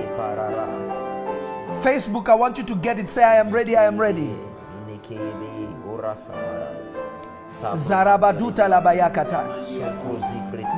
Facebook, 1.81 2.29
I 2.29 2.35
want 2.35 2.57
you 2.57 2.63
to 2.63 2.75
get 2.75 2.99
it. 2.99 3.09
Say, 3.09 3.23
I 3.23 3.37
am 3.37 3.49
ready, 3.51 3.75
I 3.75 3.85
am 3.85 3.97
ready. 3.99 4.29
Zarabaduta 7.75 8.67
labayakata. 8.67 9.45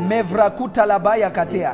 Mevrakuta 0.08 0.86
labayakatea. 0.86 1.74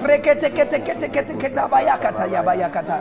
Freketeketeketeketekebayakata 0.02 2.26
yabayakata. 2.26 3.00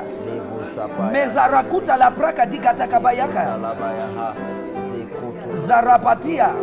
Mezarakuta 1.12 1.96
la 1.96 2.10
prakatikatakabayaka. 2.10 3.58
Zarapatia. 5.54 6.54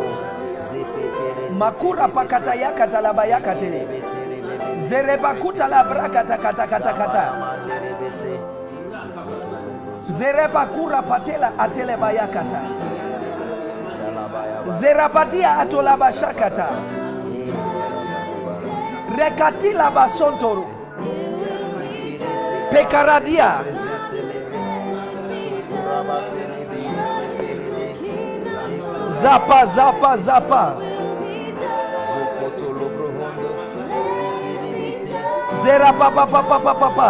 Makura 1.58 2.08
pakata 2.08 2.54
yakata 2.54 3.00
la 3.00 3.12
bayakate. 3.12 3.86
Zerebakuta 4.78 5.68
la 5.68 5.84
brakata 5.84 6.36
kata 6.38 6.66
kata 6.66 6.92
kata. 6.92 7.24
Zerebakura 10.08 11.02
patela 11.02 11.52
atele 11.58 11.96
bayakata. 11.96 12.60
Zerapatia 14.80 15.58
atola 15.58 15.96
bashakata. 15.96 16.68
Rekatila 19.18 19.90
basontoro. 19.90 20.66
Pekaradia. 22.70 23.64
Zapa 29.22 29.66
zapa 29.66 30.16
zapa. 30.16 30.76
Zera 35.68 35.92
papa 35.92 36.24
papa 36.24 36.56
papa 36.64 36.72
papa. 36.80 37.08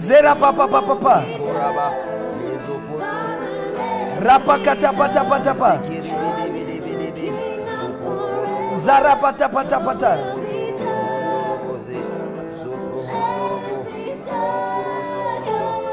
Zera 0.00 0.32
papa 0.32 0.64
papa 0.64 0.80
papa. 0.80 1.16
Rapa 4.24 4.54
kata 4.64 4.90
pata 4.96 5.20
pata 5.28 5.52
pa. 5.52 5.72
Zara 8.80 9.12
pata 9.20 9.46
pata 9.52 9.76
pata. 9.76 10.12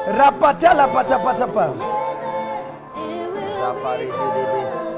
Rapatala 0.07 0.87
pata 0.87 1.17
pata 1.19 1.47
pa. 1.51 1.65
Rapa 3.59 3.91
kata 3.99 4.07
kata 4.07 4.07
kata 4.07 4.39
kata 4.39 4.71
kata. 4.71 4.92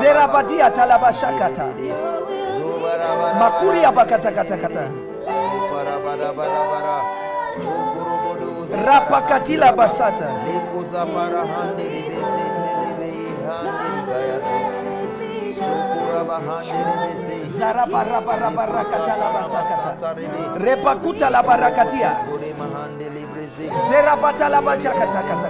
Zera 0.00 0.26
badia 0.28 0.70
talabashakata. 0.70 1.66
Makuri 3.38 3.84
abakata 3.84 4.30
kata 4.32 4.56
kata. 4.56 4.84
Rapa 8.86 9.20
katila 9.28 9.72
basata. 9.72 10.28
Basakata. 19.34 20.14
Repakuta 20.58 21.30
la 21.30 21.42
barakatia. 21.42 22.16
Zera 23.90 24.16
bata 24.16 24.48
la 24.48 24.60
kata 24.60 25.22
kata. 25.22 25.48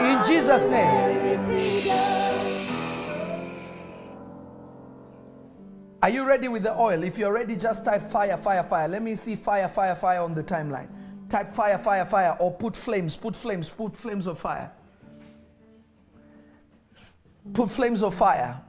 In 0.00 0.24
Jesus' 0.24 0.66
name. 0.66 1.90
Are 6.02 6.08
you 6.08 6.24
ready 6.26 6.48
with 6.48 6.62
the 6.62 6.74
oil? 6.74 7.02
If 7.04 7.18
you're 7.18 7.32
ready, 7.32 7.56
just 7.56 7.84
type 7.84 8.08
fire, 8.10 8.38
fire, 8.38 8.62
fire. 8.62 8.88
Let 8.88 9.02
me 9.02 9.14
see 9.16 9.36
fire, 9.36 9.68
fire, 9.68 9.94
fire 9.94 10.22
on 10.22 10.34
the 10.34 10.42
timeline. 10.42 10.88
Type 11.30 11.54
fire, 11.54 11.78
fire, 11.78 12.04
fire, 12.04 12.36
or 12.40 12.52
put 12.52 12.76
flames, 12.76 13.16
put 13.16 13.36
flames, 13.36 13.70
put 13.70 13.96
flames 13.96 14.26
of 14.26 14.38
fire. 14.38 14.72
Put 17.54 17.70
flames 17.70 18.02
of 18.02 18.14
fire. 18.14 18.60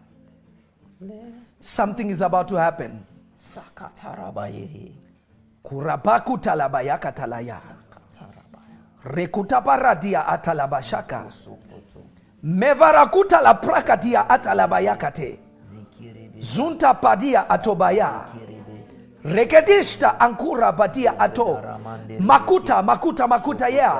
Something 1.59 2.11
is 2.11 2.21
about 2.21 2.47
to 2.49 2.55
happen. 2.55 3.03
Kurabaku 5.65 6.37
talabayaka 6.37 7.11
talaya. 7.11 7.57
Rekutaparadia 9.03 10.27
atalabashaka. 10.27 11.25
Mevarakuta 12.43 13.41
la 13.41 13.55
prakadia 13.55 14.29
atalabayakate. 14.29 15.39
Zunta 16.39 16.93
padia 16.93 17.49
atobaya. 17.49 18.25
Kiribi. 19.23 20.19
Ankura 20.19 20.71
badia 20.71 21.19
ato. 21.19 21.61
Makuta, 22.19 22.81
makuta, 22.83 23.27
makuta 23.27 23.67
ya. 23.69 23.93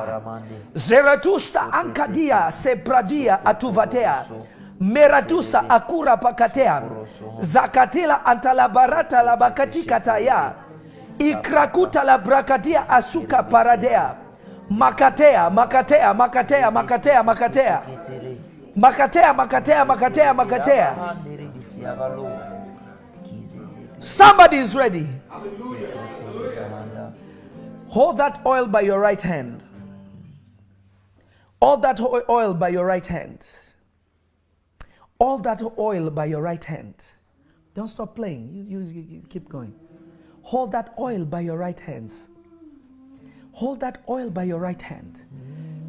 zeratusta 0.76 1.62
Zeretusta 1.62 1.62
ankadia 1.74 2.52
sepradia 2.52 3.46
atuvatea. 3.46 4.16
Meratusa 4.80 5.64
akura 5.70 6.18
pakatea. 6.18 6.82
Zakatila 7.40 8.26
antalabarata 8.26 9.24
la 9.24 9.38
bakatikata 9.38 10.18
ya. 10.20 10.54
Ikrakuta 11.20 12.04
la 12.04 12.18
brakatia 12.18 12.90
asuka 12.90 13.44
paradea. 13.44 14.16
Makatea, 14.70 15.50
makatea, 15.50 16.14
makatea, 16.14 16.72
makatea, 16.72 17.24
makatea. 17.24 17.82
makatea 17.82 17.82
Makatea, 18.76 19.34
makatea, 19.34 19.86
makatea, 19.86 20.34
makatea. 20.34 20.94
Handiri 24.02 24.08
bisi 24.08 24.08
avalo. 24.08 24.08
Somebody 24.08 24.58
is 24.58 24.76
ready. 24.76 25.08
Hold 27.88 28.18
that 28.18 28.42
oil 28.46 28.68
by 28.68 28.82
your 28.82 29.00
right 29.00 29.22
hand. 29.22 29.64
All 31.62 31.78
that 31.78 32.00
oil 32.30 32.54
by 32.54 32.70
your 32.70 32.86
right 32.86 33.06
hand. 33.06 33.46
All 35.20 35.38
that 35.40 35.62
oil 35.78 36.10
by 36.10 36.26
your 36.26 36.42
right 36.42 36.64
hand. 36.64 36.96
Don't 37.76 37.88
stop 37.88 38.16
playing. 38.16 38.50
You, 38.54 38.64
you, 38.64 38.80
you- 38.86 39.08
you 39.10 39.22
keep 39.30 39.48
going. 39.48 39.74
Hold 40.44 40.72
that 40.72 40.94
oil 40.98 41.24
by 41.26 41.42
your 41.42 41.58
right 41.58 41.80
hands. 41.80 42.28
Hold 43.54 43.80
that 43.82 44.02
oil 44.10 44.30
by 44.30 44.44
your 44.44 44.60
right 44.60 44.82
hand. 44.82 45.20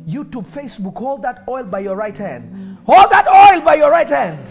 YouTube, 0.06 0.46
Facebook, 0.46 0.98
hold 0.98 1.22
that 1.22 1.44
oil 1.48 1.64
by 1.64 1.78
your 1.80 1.96
right 1.96 2.18
hand. 2.18 2.76
Hold 2.86 3.10
that 3.10 3.26
oil 3.28 3.60
by 3.62 3.76
your 3.76 3.90
right 3.90 4.08
hand. 4.08 4.46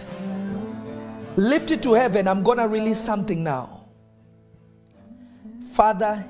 Lift 1.38 1.72
it 1.72 1.82
to 1.84 1.94
heaven. 1.94 2.28
I'm 2.28 2.44
going 2.44 2.58
to 2.58 2.68
release 2.68 3.00
something 3.00 3.44
now. 3.44 3.86
Father, 5.72 6.26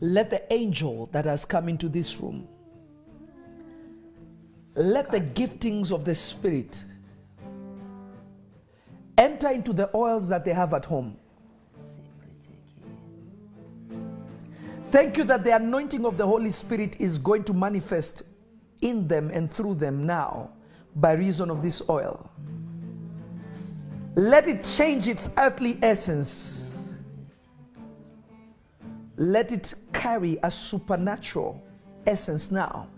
let 0.00 0.30
the 0.30 0.52
angel 0.52 1.08
that 1.12 1.24
has 1.24 1.44
come 1.44 1.68
into 1.68 1.88
this 1.88 2.20
room, 2.20 2.46
let 4.76 5.10
the 5.10 5.20
giftings 5.20 5.90
of 5.90 6.04
the 6.04 6.14
Spirit 6.14 6.84
enter 9.16 9.50
into 9.50 9.72
the 9.72 9.90
oils 9.96 10.28
that 10.28 10.44
they 10.44 10.52
have 10.52 10.72
at 10.72 10.84
home. 10.84 11.16
Thank 14.92 15.16
you 15.16 15.24
that 15.24 15.44
the 15.44 15.56
anointing 15.56 16.06
of 16.06 16.16
the 16.16 16.26
Holy 16.26 16.50
Spirit 16.50 16.96
is 17.00 17.18
going 17.18 17.42
to 17.44 17.52
manifest 17.52 18.22
in 18.80 19.08
them 19.08 19.30
and 19.30 19.52
through 19.52 19.74
them 19.74 20.06
now 20.06 20.50
by 20.94 21.12
reason 21.12 21.50
of 21.50 21.62
this 21.62 21.82
oil. 21.90 22.30
Let 24.18 24.48
it 24.48 24.64
change 24.64 25.06
its 25.06 25.30
earthly 25.38 25.78
essence. 25.80 26.92
Let 29.16 29.52
it 29.52 29.72
carry 29.92 30.36
a 30.42 30.50
supernatural 30.50 31.62
essence 32.04 32.50
now. 32.50 32.88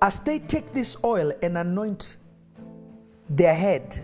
As 0.00 0.20
they 0.20 0.38
take 0.38 0.72
this 0.72 0.96
oil 1.04 1.30
and 1.42 1.58
anoint 1.58 2.16
their 3.28 3.54
head, 3.54 4.02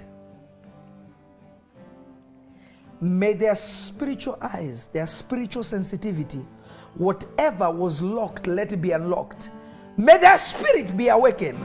may 3.01 3.33
their 3.33 3.55
spiritual 3.55 4.37
eyes, 4.43 4.89
their 4.89 5.07
spiritual 5.07 5.63
sensitivity, 5.63 6.45
whatever 6.97 7.71
was 7.71 8.03
locked, 8.03 8.47
let 8.47 8.71
it 8.75 8.83
be 8.83 8.91
unlocked. 8.91 9.49
May 9.97 10.19
their 10.19 10.37
spirit 10.37 10.95
be 10.95 11.09
awakened. 11.09 11.65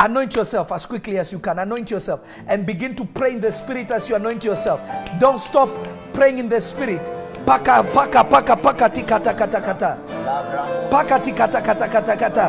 Anoint 0.00 0.34
yourself 0.34 0.72
as 0.72 0.86
quickly 0.86 1.18
as 1.18 1.30
you 1.30 1.38
can. 1.38 1.58
Anoint 1.58 1.90
yourself 1.90 2.20
and 2.46 2.64
begin 2.64 2.96
to 2.96 3.04
pray 3.04 3.32
in 3.34 3.40
the 3.40 3.52
spirit 3.52 3.90
as 3.90 4.08
you 4.08 4.16
anoint 4.16 4.42
yourself. 4.42 4.80
Don't 5.18 5.38
stop 5.38 5.68
praying 6.14 6.38
in 6.38 6.48
the 6.48 6.58
spirit. 6.60 7.02
Paka, 7.44 7.84
paka, 7.92 8.24
paka, 8.24 8.56
paka, 8.56 8.88
tika, 8.88 9.20
taka, 9.20 9.46
taka, 9.46 9.74
taka. 9.74 10.88
Paka, 10.90 11.20
tika, 11.22 11.46
taka, 11.48 11.74
taka, 11.74 12.00
taka, 12.00 12.30
taka. 12.30 12.46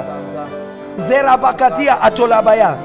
Zera 0.97 1.35
bakatia 1.37 1.99
atolabaya. 2.01 2.75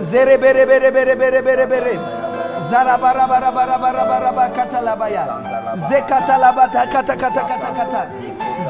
Zere 0.00 0.38
bere 0.38 0.64
bere 0.66 0.90
bere 0.90 1.14
bere 1.16 1.42
bere 1.42 1.66
bere. 1.66 1.94
Zara 2.70 2.96
bara 2.96 3.26
bara 3.28 3.52
bara 3.52 3.78
bara 3.78 4.04
bara 4.04 4.32
bara 4.32 4.48
kata 4.54 4.80
labaya. 4.80 5.24
Zekata 5.88 6.38
labata 6.40 6.86
kata 6.90 7.16
kata 7.16 7.42
kata 7.44 7.70
kata. 7.76 8.02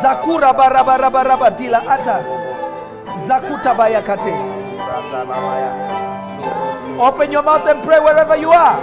Zakura 0.02 0.52
bara 0.56 0.82
bara 0.82 1.10
bara 1.10 1.36
batila 1.36 1.78
ata. 1.86 2.51
Open 6.98 7.32
your 7.32 7.42
mouth 7.42 7.66
and 7.66 7.82
pray 7.84 7.98
wherever 8.00 8.36
you 8.36 8.50
are. 8.52 8.76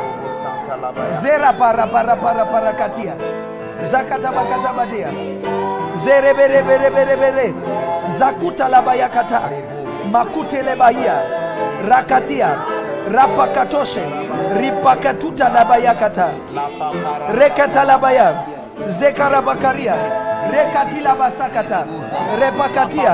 Zera 1.22 1.53
para 1.57 1.88
para 1.88 2.16
para 2.16 2.45
para 2.45 2.74
katia. 2.74 3.16
Zakata 3.84 4.32
bakata 4.32 4.74
badia. 4.76 5.10
Zere 5.95 6.34
bere 6.34 6.61
bere 6.64 6.90
bere 6.90 7.16
bere. 7.18 7.53
Zakuta 8.18 8.68
labaya 8.70 9.10
kata. 9.10 9.41
Makute 10.11 10.64
lebaya. 10.64 11.16
Rakatia. 11.88 12.56
Rapakatoshe. 13.11 14.03
Ripakatuta 14.60 15.49
labaya 15.49 15.94
kata. 15.95 16.30
Rekata 17.34 17.84
labaya. 17.84 18.45
Zekara 18.88 19.41
bakaria. 19.41 19.95
Rekatila 20.52 21.16
basakata. 21.16 21.86
Repakatia. 22.40 23.14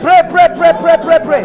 Pray, 0.00 0.22
pray, 0.30 0.48
pray, 0.56 0.72
pray, 0.80 0.96
pray, 1.02 1.18
pray. 1.22 1.44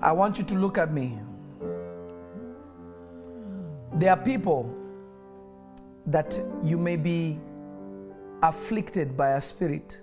I 0.00 0.12
want 0.12 0.38
you 0.38 0.44
to 0.44 0.54
look 0.54 0.78
at 0.78 0.92
me. 0.92 1.18
There 3.94 4.10
are 4.10 4.16
people 4.16 4.72
that 6.06 6.40
you 6.62 6.78
may 6.78 6.96
be 6.96 7.38
afflicted 8.42 9.16
by 9.16 9.30
a 9.30 9.40
spirit. 9.40 10.00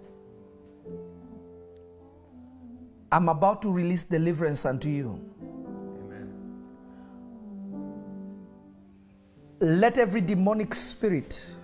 I'm 3.11 3.30
about 3.30 3.61
to 3.61 3.72
release 3.72 4.03
deliverance 4.03 4.65
unto 4.65 4.89
you. 4.89 5.19
Let 9.61 9.97
every 9.97 10.19
demonic 10.19 10.76
spirit 10.76 11.55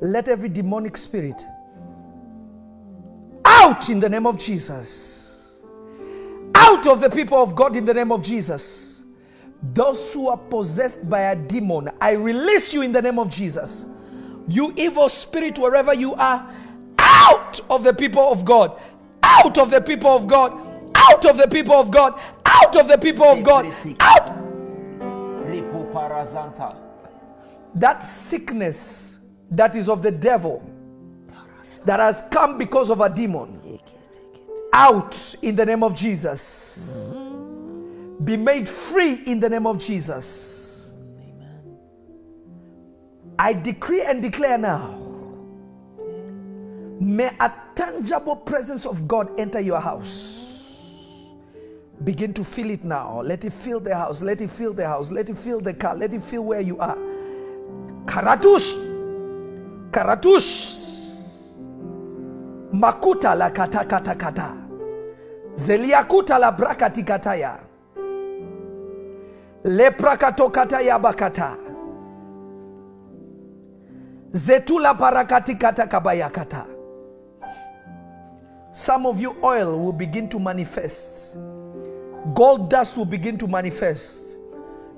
let 0.00 0.28
every 0.28 0.50
demonic 0.50 0.96
spirit 0.98 1.46
out 3.64 3.88
in 3.88 3.98
the 3.98 4.08
name 4.08 4.26
of 4.26 4.36
Jesus. 4.36 5.62
Out 6.54 6.86
of 6.86 7.00
the 7.00 7.08
people 7.08 7.38
of 7.38 7.56
God 7.56 7.76
in 7.76 7.84
the 7.84 7.94
name 7.94 8.12
of 8.12 8.22
Jesus. 8.22 9.04
Those 9.72 10.12
who 10.12 10.28
are 10.28 10.36
possessed 10.36 11.08
by 11.08 11.20
a 11.20 11.36
demon, 11.36 11.90
I 12.00 12.12
release 12.12 12.74
you 12.74 12.82
in 12.82 12.92
the 12.92 13.00
name 13.00 13.18
of 13.18 13.30
Jesus. 13.30 13.86
You 14.48 14.74
evil 14.76 15.08
spirit, 15.08 15.58
wherever 15.58 15.94
you 15.94 16.14
are, 16.14 16.46
out 16.98 17.60
of 17.70 17.82
the 17.82 17.94
people 17.94 18.30
of 18.30 18.44
God. 18.44 18.78
Out 19.22 19.56
of 19.56 19.70
the 19.70 19.80
people 19.80 20.10
of 20.10 20.26
God. 20.26 20.52
Out 20.94 21.24
of 21.24 21.38
the 21.38 21.48
people 21.48 21.74
of 21.74 21.90
God. 21.90 22.20
Out 22.44 22.76
of 22.76 22.88
the 22.88 22.98
people 22.98 23.24
of 23.24 23.42
God. 23.42 23.66
Out. 24.00 24.40
That 27.74 28.02
sickness 28.02 29.18
that 29.50 29.74
is 29.74 29.88
of 29.88 30.02
the 30.02 30.10
devil 30.10 30.62
that 31.84 32.00
has 32.00 32.22
come 32.30 32.58
because 32.58 32.90
of 32.90 33.00
a 33.00 33.08
demon 33.08 33.80
out 34.72 35.34
in 35.42 35.56
the 35.56 35.64
name 35.64 35.82
of 35.82 35.94
Jesus. 35.94 37.16
Be 38.24 38.36
made 38.36 38.68
free 38.68 39.22
in 39.26 39.40
the 39.40 39.48
name 39.48 39.66
of 39.66 39.78
Jesus. 39.78 40.94
I 43.38 43.52
decree 43.52 44.02
and 44.02 44.22
declare 44.22 44.58
now. 44.58 45.00
May 47.00 47.30
a 47.40 47.52
tangible 47.74 48.36
presence 48.36 48.86
of 48.86 49.08
God 49.08 49.38
enter 49.38 49.60
your 49.60 49.80
house. 49.80 51.30
Begin 52.02 52.34
to 52.34 52.44
feel 52.44 52.70
it 52.70 52.84
now. 52.84 53.20
Let 53.20 53.44
it 53.44 53.52
fill 53.52 53.80
the 53.80 53.94
house. 53.94 54.22
Let 54.22 54.40
it 54.40 54.50
fill 54.50 54.72
the 54.72 54.86
house. 54.86 55.10
Let 55.10 55.28
it 55.28 55.36
fill 55.36 55.60
the 55.60 55.74
car. 55.74 55.94
Let 55.94 56.12
it 56.12 56.22
fill 56.22 56.44
where 56.44 56.60
you 56.60 56.78
are. 56.78 56.96
Karatush. 58.06 58.72
Karatush. 59.90 60.73
Makuta 62.74 63.34
la 63.36 63.50
kata. 63.50 64.56
Zeliakuta 65.54 66.38
la 66.38 66.50
brakati 66.50 67.04
kataya. 67.04 67.58
Leprakato 69.64 70.50
kataya 70.50 70.98
bakata. 70.98 71.56
Zetula 74.32 74.94
parakati 74.94 75.54
kata 75.54 75.86
kabaya 75.86 76.30
kata. 76.30 76.66
Some 78.72 79.06
of 79.06 79.20
you 79.20 79.36
oil 79.44 79.78
will 79.78 79.92
begin 79.92 80.28
to 80.30 80.40
manifest. 80.40 81.36
Gold 82.34 82.68
dust 82.70 82.96
will 82.96 83.04
begin 83.04 83.38
to 83.38 83.46
manifest. 83.46 84.36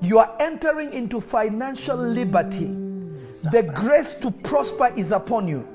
You 0.01 0.19
are 0.19 0.35
entering 0.41 0.95
into 0.95 1.21
financial 1.21 1.99
liberty. 1.99 2.86
The 3.45 3.63
grace 3.75 4.15
to 4.15 4.31
prosper 4.31 4.93
is 4.97 5.13
upon 5.13 5.49
you. 5.49 5.67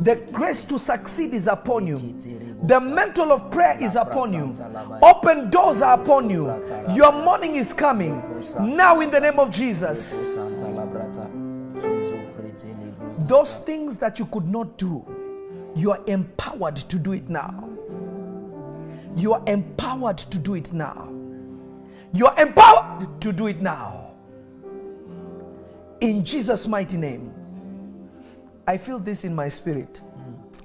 The 0.00 0.16
grace 0.32 0.62
to 0.62 0.78
succeed 0.78 1.34
is 1.34 1.46
upon 1.46 1.86
you. 1.86 1.98
The 2.64 2.80
mantle 2.80 3.32
of 3.32 3.50
prayer 3.50 3.76
is 3.80 3.96
upon 3.96 4.32
you. 4.32 4.52
Open 5.02 5.50
doors 5.50 5.82
are 5.82 6.00
upon 6.00 6.30
you. 6.30 6.46
Your 6.94 7.12
morning 7.12 7.56
is 7.56 7.72
coming. 7.72 8.22
Now, 8.60 9.00
in 9.00 9.10
the 9.10 9.20
name 9.20 9.38
of 9.38 9.50
Jesus. 9.50 10.64
Those 13.26 13.58
things 13.58 13.98
that 13.98 14.18
you 14.18 14.26
could 14.26 14.46
not 14.46 14.78
do, 14.78 15.04
you 15.74 15.90
are 15.90 16.00
empowered 16.06 16.76
to 16.76 16.98
do 16.98 17.12
it 17.12 17.28
now. 17.28 17.68
You 19.16 19.32
are 19.32 19.42
empowered 19.46 20.18
to 20.18 20.38
do 20.38 20.54
it 20.54 20.72
now. 20.72 21.08
You 22.12 22.26
are 22.26 22.40
empowered 22.40 23.20
to 23.20 23.32
do 23.32 23.48
it 23.48 23.60
now. 23.60 23.97
In 26.00 26.24
Jesus' 26.24 26.66
mighty 26.66 26.96
name. 26.96 27.34
I 28.66 28.76
feel 28.76 28.98
this 28.98 29.24
in 29.24 29.34
my 29.34 29.48
spirit. 29.48 30.02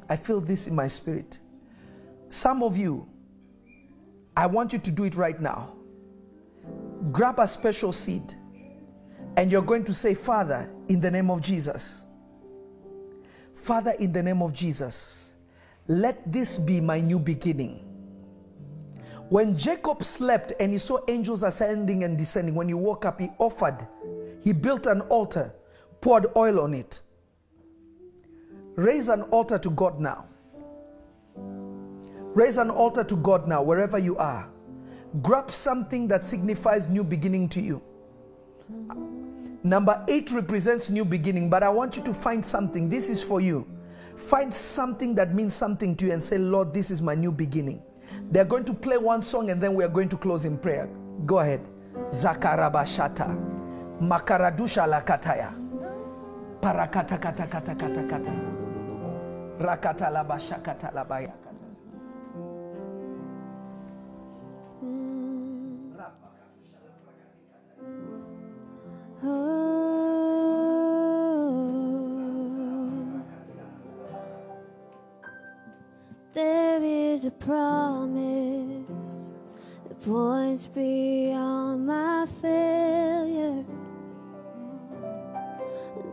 I 0.09 0.15
feel 0.15 0.41
this 0.41 0.67
in 0.67 0.75
my 0.75 0.87
spirit. 0.87 1.39
Some 2.29 2.61
of 2.61 2.77
you, 2.77 3.07
I 4.35 4.45
want 4.47 4.73
you 4.73 4.79
to 4.79 4.91
do 4.91 5.05
it 5.05 5.15
right 5.15 5.39
now. 5.39 5.73
Grab 7.11 7.39
a 7.39 7.47
special 7.47 7.91
seed 7.91 8.35
and 9.37 9.51
you're 9.51 9.61
going 9.61 9.83
to 9.85 9.93
say, 9.93 10.13
Father, 10.13 10.69
in 10.89 10.99
the 10.99 11.09
name 11.09 11.31
of 11.31 11.41
Jesus. 11.41 12.05
Father, 13.55 13.91
in 13.91 14.11
the 14.11 14.21
name 14.21 14.41
of 14.41 14.53
Jesus, 14.53 15.33
let 15.87 16.31
this 16.31 16.57
be 16.57 16.81
my 16.81 16.99
new 16.99 17.19
beginning. 17.19 17.85
When 19.29 19.57
Jacob 19.57 20.03
slept 20.03 20.53
and 20.59 20.73
he 20.73 20.77
saw 20.77 20.99
angels 21.07 21.43
ascending 21.43 22.03
and 22.03 22.17
descending, 22.17 22.53
when 22.53 22.67
he 22.67 22.73
woke 22.73 23.05
up, 23.05 23.21
he 23.21 23.29
offered, 23.39 23.87
he 24.43 24.51
built 24.51 24.87
an 24.87 25.01
altar, 25.01 25.53
poured 26.01 26.27
oil 26.35 26.59
on 26.59 26.73
it. 26.73 27.01
Raise 28.75 29.07
an 29.07 29.21
altar 29.23 29.57
to 29.57 29.69
God 29.69 29.99
now. 29.99 30.25
Raise 32.33 32.57
an 32.57 32.69
altar 32.69 33.03
to 33.03 33.15
God 33.15 33.47
now, 33.47 33.61
wherever 33.61 33.97
you 33.97 34.17
are. 34.17 34.49
Grab 35.21 35.51
something 35.51 36.07
that 36.07 36.23
signifies 36.23 36.89
new 36.89 37.03
beginning 37.03 37.47
to 37.49 37.61
you. 37.61 37.81
Number 39.63 40.03
eight 40.09 40.31
represents 40.31 40.89
new 40.89 41.05
beginning, 41.05 41.49
but 41.49 41.63
I 41.63 41.69
want 41.69 41.95
you 41.95 42.03
to 42.03 42.13
find 42.13 42.43
something. 42.43 42.89
This 42.89 43.09
is 43.09 43.23
for 43.23 43.39
you. 43.39 43.65
Find 44.17 44.53
something 44.53 45.15
that 45.15 45.33
means 45.33 45.53
something 45.53 45.95
to 45.97 46.07
you 46.07 46.11
and 46.11 46.21
say, 46.21 46.37
Lord, 46.37 46.73
this 46.73 46.91
is 46.91 47.01
my 47.01 47.15
new 47.15 47.31
beginning. 47.31 47.81
They're 48.31 48.43
going 48.43 48.65
to 48.65 48.73
play 48.73 48.97
one 48.97 49.21
song 49.21 49.51
and 49.51 49.61
then 49.61 49.73
we 49.75 49.83
are 49.83 49.89
going 49.89 50.09
to 50.09 50.17
close 50.17 50.43
in 50.43 50.57
prayer. 50.57 50.89
Go 51.25 51.39
ahead. 51.39 51.61
Zakarabashata. 52.09 53.62
Makaradusha 54.03 54.85
lakataya. 54.85 55.49
Parakata 56.61 57.17
kata 57.17 57.45
kata 57.47 57.75
kata 57.75 58.03
kata. 58.03 58.33
Rakata. 59.59 60.11
There 76.33 76.81
is 76.83 77.25
a 77.27 77.31
promise 77.31 79.29
that 79.87 80.01
points 80.01 80.67
beyond 80.67 81.85
my 81.87 82.25
failure. 82.25 83.63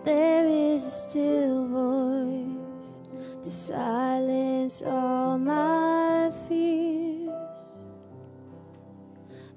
There 0.04 0.46
is 0.46 0.84
a 0.84 0.90
still 0.90 1.68
voice 1.68 3.00
to 3.42 3.50
silence 3.50 4.82
all 4.82 5.38
my 5.38 6.30
fears. 6.48 7.76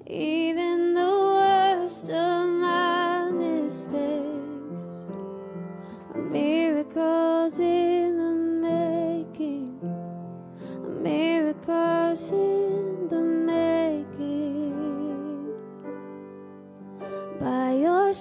Even 0.08 0.94
the 0.94 1.14
worst 1.36 2.10
of 2.10 2.50
my 2.50 3.32
mistakes 3.32 4.86
are 6.14 6.22
miracles 6.22 7.60
in 7.60 8.18
the 8.18 8.68
making 8.68 9.74
miracles 11.04 12.32
in 12.32 13.08
the 13.10 13.22
making. 13.22 14.74
By 17.40 17.74
your 17.74 18.14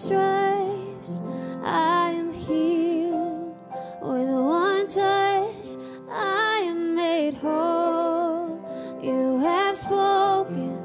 I 1.63 2.11
am 2.11 2.33
healed. 2.33 3.57
With 4.01 4.29
one 4.29 4.87
touch, 4.87 5.77
I 6.11 6.63
am 6.65 6.95
made 6.95 7.35
whole. 7.35 8.61
You 9.03 9.41
have 9.41 9.77
spoken, 9.77 10.79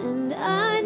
and 0.00 0.32
I 0.34 0.77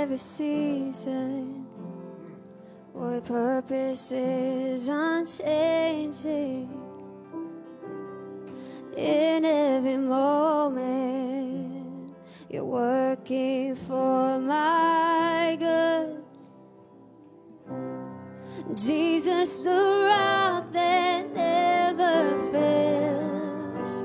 every 0.00 0.16
season, 0.16 1.66
your 2.94 3.20
purpose 3.20 4.12
is 4.12 4.88
unchanging 4.88 6.70
in 8.96 9.44
every 9.44 9.98
moment. 9.98 11.04
You're 12.48 12.64
working 12.64 13.74
for 13.74 14.38
my 14.38 15.56
good. 15.60 16.24
Jesus, 18.74 19.58
the 19.58 20.06
rock 20.08 20.72
that 20.72 21.30
never 21.34 22.40
fails. 22.50 24.02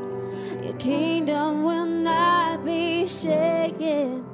Your 0.62 0.78
kingdom 0.78 1.64
will 1.64 1.86
not 1.86 2.66
be 2.66 3.08
shaken. 3.08 4.25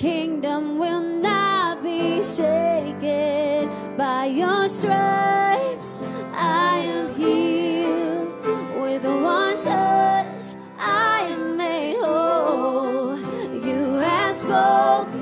Kingdom 0.00 0.78
will 0.78 1.02
not 1.02 1.82
be 1.82 2.24
shaken. 2.24 3.68
By 3.98 4.32
your 4.32 4.66
stripes, 4.66 6.00
I 6.32 6.80
am 6.86 7.12
healed. 7.12 8.32
With 8.80 9.04
one 9.04 9.62
touch, 9.62 10.56
I 10.78 11.28
am 11.30 11.58
made 11.58 11.96
whole. 12.00 13.18
You 13.52 13.98
have 13.98 14.36
spoken, 14.36 15.19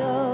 so. 0.00 0.29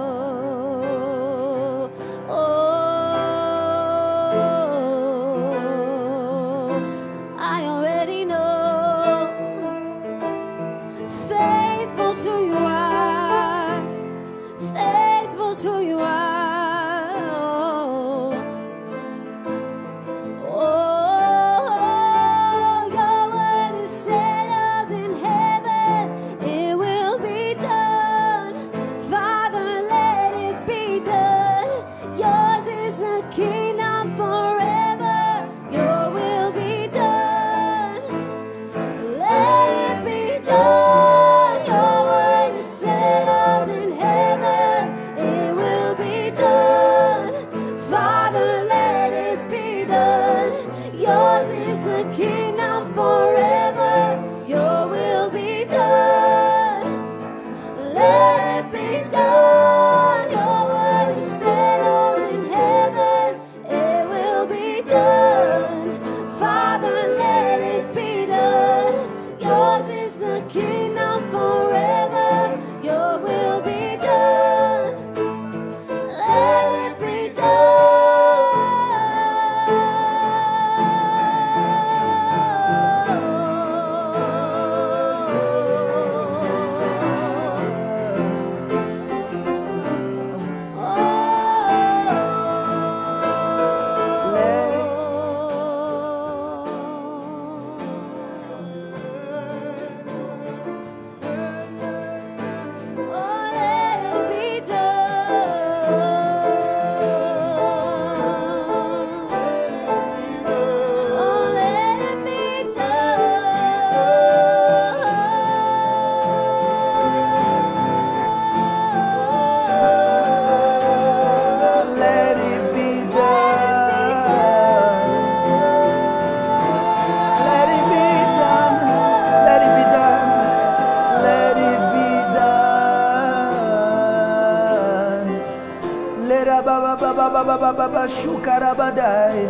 Shukara 138.09 138.75
badai. 138.75 139.47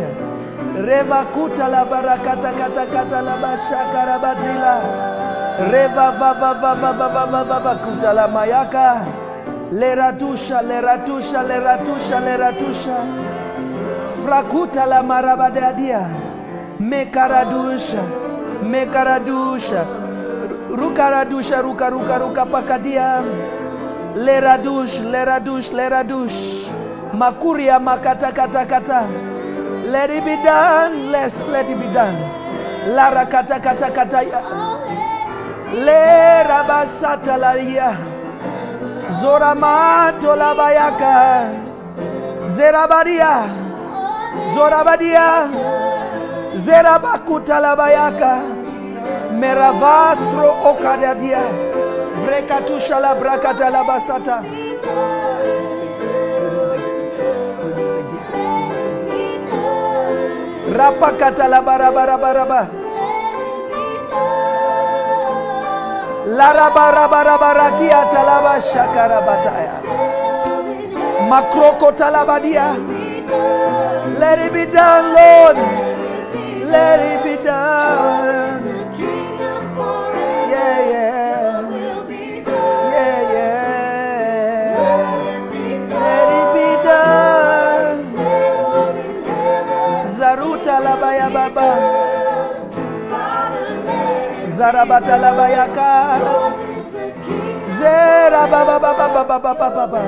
Reva 0.85 1.25
kuta 1.33 1.67
la 1.67 1.85
barakata 1.85 2.51
kata 2.57 2.85
kata 2.85 3.21
la 3.21 3.35
bashakara 3.37 4.19
batila. 4.19 4.75
Reva 5.71 6.11
baba 6.19 6.53
baba 6.61 6.93
baba 6.93 7.43
baba 7.45 7.75
kuta 7.83 8.13
la 8.13 8.27
mayaka. 8.27 9.05
Leratusha, 9.71 10.61
leratusha, 10.61 11.43
leratusha, 11.43 12.19
leratusha. 12.19 12.97
Frakuta 14.23 14.85
la 14.85 15.01
marabadia. 15.03 16.07
Mekaradusha. 16.79 18.01
Mekaradusha. 18.63 19.85
Rukaradusha, 20.69 21.61
ruka, 21.61 21.89
ruka, 21.89 22.17
ruka 22.19 22.45
pakadia. 22.45 23.23
Leradush, 24.15 25.01
leradush, 25.01 25.71
leradush. 25.73 26.56
Makuria 27.13 27.79
makata 27.79 28.31
kata 28.31 28.65
kata. 28.65 29.07
Let 29.87 30.09
it 30.09 30.25
be 30.25 30.35
done. 30.43 31.11
Let's 31.11 31.39
let 31.47 31.69
it 31.69 31.79
be 31.79 31.87
done. 31.93 32.15
Lara 32.93 33.25
kata 33.25 33.59
kata 33.59 33.91
kata. 33.91 34.21
Lera 35.73 36.63
basata 36.67 37.37
la 37.37 37.53
ya. 37.55 37.95
Zoramato 39.21 40.35
la 40.35 40.53
bayaka. 40.55 41.49
Zerabadia. 42.47 43.47
Zorabadia. 44.53 45.49
Zerabakuta 46.55 47.59
la 47.61 47.75
bayaka. 47.75 48.41
Meravastro 49.31 50.51
okadadia. 50.71 51.41
Brekatusha 52.25 52.99
la 52.99 53.15
brakata 53.15 53.69
la 53.69 53.83
basata. 60.77 60.99
Rapakata 60.99 61.47
la 61.47 61.61
barabarabaraba. 61.61 62.69
Larabarabarakia 66.27 68.05
talaba 68.13 68.61
shakarabataya. 68.61 69.81
Makroko 71.29 71.91
talabadia. 71.97 72.75
Let 74.19 74.39
it 74.39 74.53
be 74.53 74.65
done, 74.65 75.13
Lord. 75.13 75.57
Let 76.69 76.99
it 76.99 77.23
be 77.23 77.43
done. 77.43 78.46
Baba. 91.57 91.67
Zarabata 94.57 95.15
labayaka. 95.17 95.91
Zera 97.77 98.43
baba 98.47 98.79
baba 98.79 99.07
baba 99.13 99.39
baba 99.39 99.69
baba. 99.69 100.01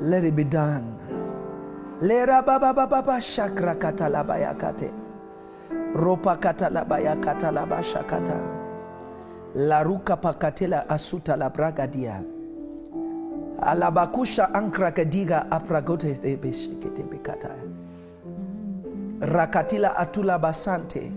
Let 0.00 0.24
it 0.24 0.34
be 0.34 0.44
done. 0.44 0.94
Lera 2.00 2.42
baba 2.42 2.72
baba 2.72 2.86
baba 2.86 3.20
shakra 3.20 3.74
kata 3.74 4.08
labayakate. 4.08 4.90
Ropa 5.94 6.36
kata 6.40 6.70
labayakata 6.70 7.50
labashakata. 7.50 8.38
Laruka 9.56 10.16
pakatela 10.16 10.88
asuta 10.88 11.36
la 11.36 11.50
bragadia. 11.50 12.37
Alabakusha 13.62 14.54
ankra 14.54 14.92
kadiga 14.92 15.50
apragote 15.50 16.14
de 16.20 16.36
beshikete 16.36 17.02
bekata. 17.02 17.50
Rakatila 19.20 19.96
atula 19.96 20.38
basante. 20.38 21.12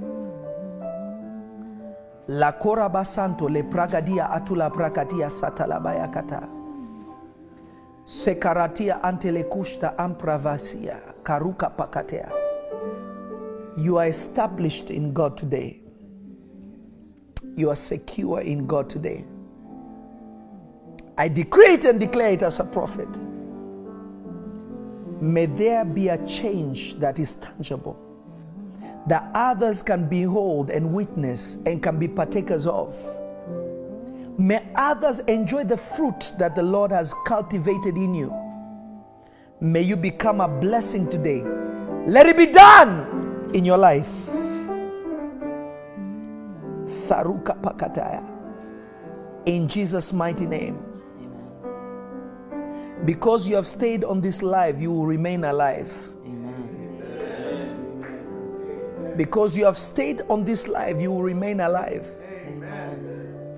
La 2.27 2.51
kora 2.53 2.89
basanto 2.89 3.47
le 3.49 3.63
pragadia 3.63 4.31
atula 4.31 4.69
bragadia 4.69 5.30
satala 5.30 5.80
bayakata. 5.80 6.47
Sekaratia 8.05 9.03
antelekushta 9.03 9.97
ampravasia 9.97 10.99
karuka 11.23 11.69
pakatea. 11.69 12.31
You 13.77 13.97
are 13.99 14.07
established 14.07 14.89
in 14.89 15.13
God 15.13 15.38
today. 15.38 15.80
You 17.55 17.69
are 17.69 17.76
secure 17.76 18.41
in 18.41 18.65
God 18.65 18.89
today. 18.89 19.26
I 21.22 21.27
decree 21.27 21.73
it 21.73 21.85
and 21.85 21.99
declare 21.99 22.31
it 22.34 22.41
as 22.41 22.60
a 22.60 22.64
prophet. 22.64 23.07
May 25.22 25.45
there 25.45 25.85
be 25.85 26.07
a 26.07 26.18
change 26.26 26.95
that 26.95 27.19
is 27.19 27.35
tangible, 27.35 27.95
that 29.06 29.30
others 29.35 29.84
can 29.84 30.10
behold 30.10 30.72
and 30.72 30.91
witness 30.91 31.60
and 31.68 31.84
can 31.84 31.99
be 31.99 32.07
partakers 32.07 32.65
of. 32.65 32.98
May 34.39 34.68
others 34.73 35.19
enjoy 35.19 35.64
the 35.64 35.77
fruit 35.77 36.34
that 36.39 36.56
the 36.56 36.64
Lord 36.64 36.89
has 36.89 37.14
cultivated 37.27 37.98
in 37.98 38.15
you. 38.15 38.34
May 39.60 39.81
you 39.81 39.98
become 39.98 40.41
a 40.41 40.48
blessing 40.48 41.07
today. 41.07 41.43
Let 42.07 42.26
it 42.26 42.35
be 42.35 42.48
done 42.48 43.52
in 43.53 43.64
your 43.64 43.77
life. 43.77 44.10
Saruka 46.85 47.61
Pakataya. 47.61 48.27
In 49.45 49.68
Jesus' 49.68 50.11
mighty 50.14 50.48
name. 50.48 50.90
Because 53.06 53.48
you 53.48 53.56
have 53.56 53.65
stayed 53.65 54.03
on 54.03 54.22
this 54.22 54.44
life, 54.44 54.80
you 54.80 54.91
will 54.91 55.07
remain 55.07 55.44
alive. 55.44 55.91
Amen. 56.23 57.64
Because 59.18 59.57
you 59.57 59.65
have 59.65 59.78
stayed 59.78 60.22
on 60.30 60.44
this 60.45 60.68
life, 60.68 61.02
you 61.02 61.11
will 61.11 61.23
remain 61.23 61.61
alive. 61.61 62.06
Amen. 62.48 63.57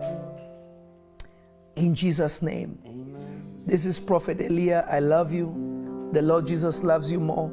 In 1.76 1.94
Jesus' 1.94 2.42
name. 2.42 2.80
Amen. 2.86 3.42
This 3.66 3.86
is 3.86 4.00
Prophet 4.00 4.40
Elia. 4.42 4.88
I 4.90 5.00
love 5.00 5.34
you. 5.34 6.10
The 6.14 6.22
Lord 6.22 6.48
Jesus 6.48 6.82
loves 6.84 7.12
you 7.12 7.20
more. 7.20 7.52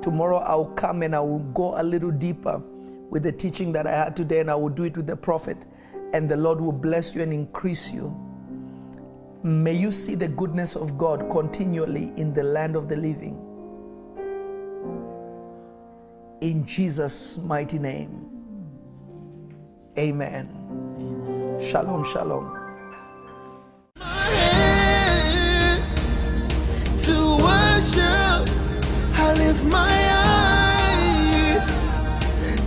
Tomorrow 0.00 0.38
I'll 0.38 0.66
come 0.66 1.02
and 1.02 1.14
I 1.14 1.20
will 1.20 1.40
go 1.40 1.80
a 1.80 1.82
little 1.82 2.10
deeper 2.10 2.62
with 3.10 3.24
the 3.24 3.32
teaching 3.32 3.72
that 3.72 3.86
I 3.86 3.92
had 3.92 4.16
today, 4.16 4.40
and 4.40 4.50
I 4.50 4.54
will 4.54 4.68
do 4.68 4.84
it 4.84 4.96
with 4.96 5.06
the 5.06 5.16
prophet. 5.16 5.66
And 6.12 6.28
the 6.30 6.36
Lord 6.36 6.60
will 6.60 6.72
bless 6.72 7.14
you 7.14 7.22
and 7.22 7.32
increase 7.32 7.90
you. 7.92 8.14
May 9.44 9.74
you 9.74 9.90
see 9.90 10.14
the 10.14 10.28
goodness 10.28 10.76
of 10.76 10.96
God 10.96 11.28
continually 11.28 12.12
in 12.16 12.32
the 12.32 12.44
land 12.44 12.76
of 12.76 12.88
the 12.88 12.94
living. 12.94 13.36
In 16.40 16.64
Jesus' 16.64 17.38
mighty 17.38 17.80
name. 17.80 18.30
Amen. 19.98 20.48
Amen. 21.00 21.60
Shalom, 21.60 22.04
shalom. 22.04 22.60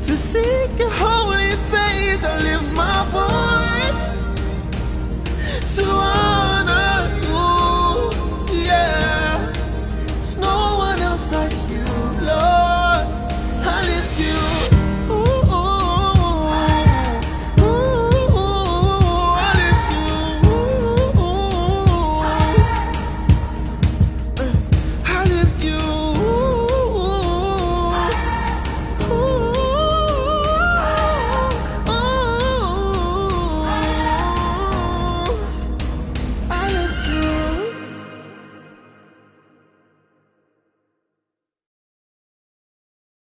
to 0.03 0.17
seek 0.21 0.77
your 0.77 0.91
holy 0.91 1.55
face. 1.71 2.23
I 2.23 2.37
lift 2.41 2.71
my 2.73 3.05
voice 3.11 3.95
to. 5.75 6.54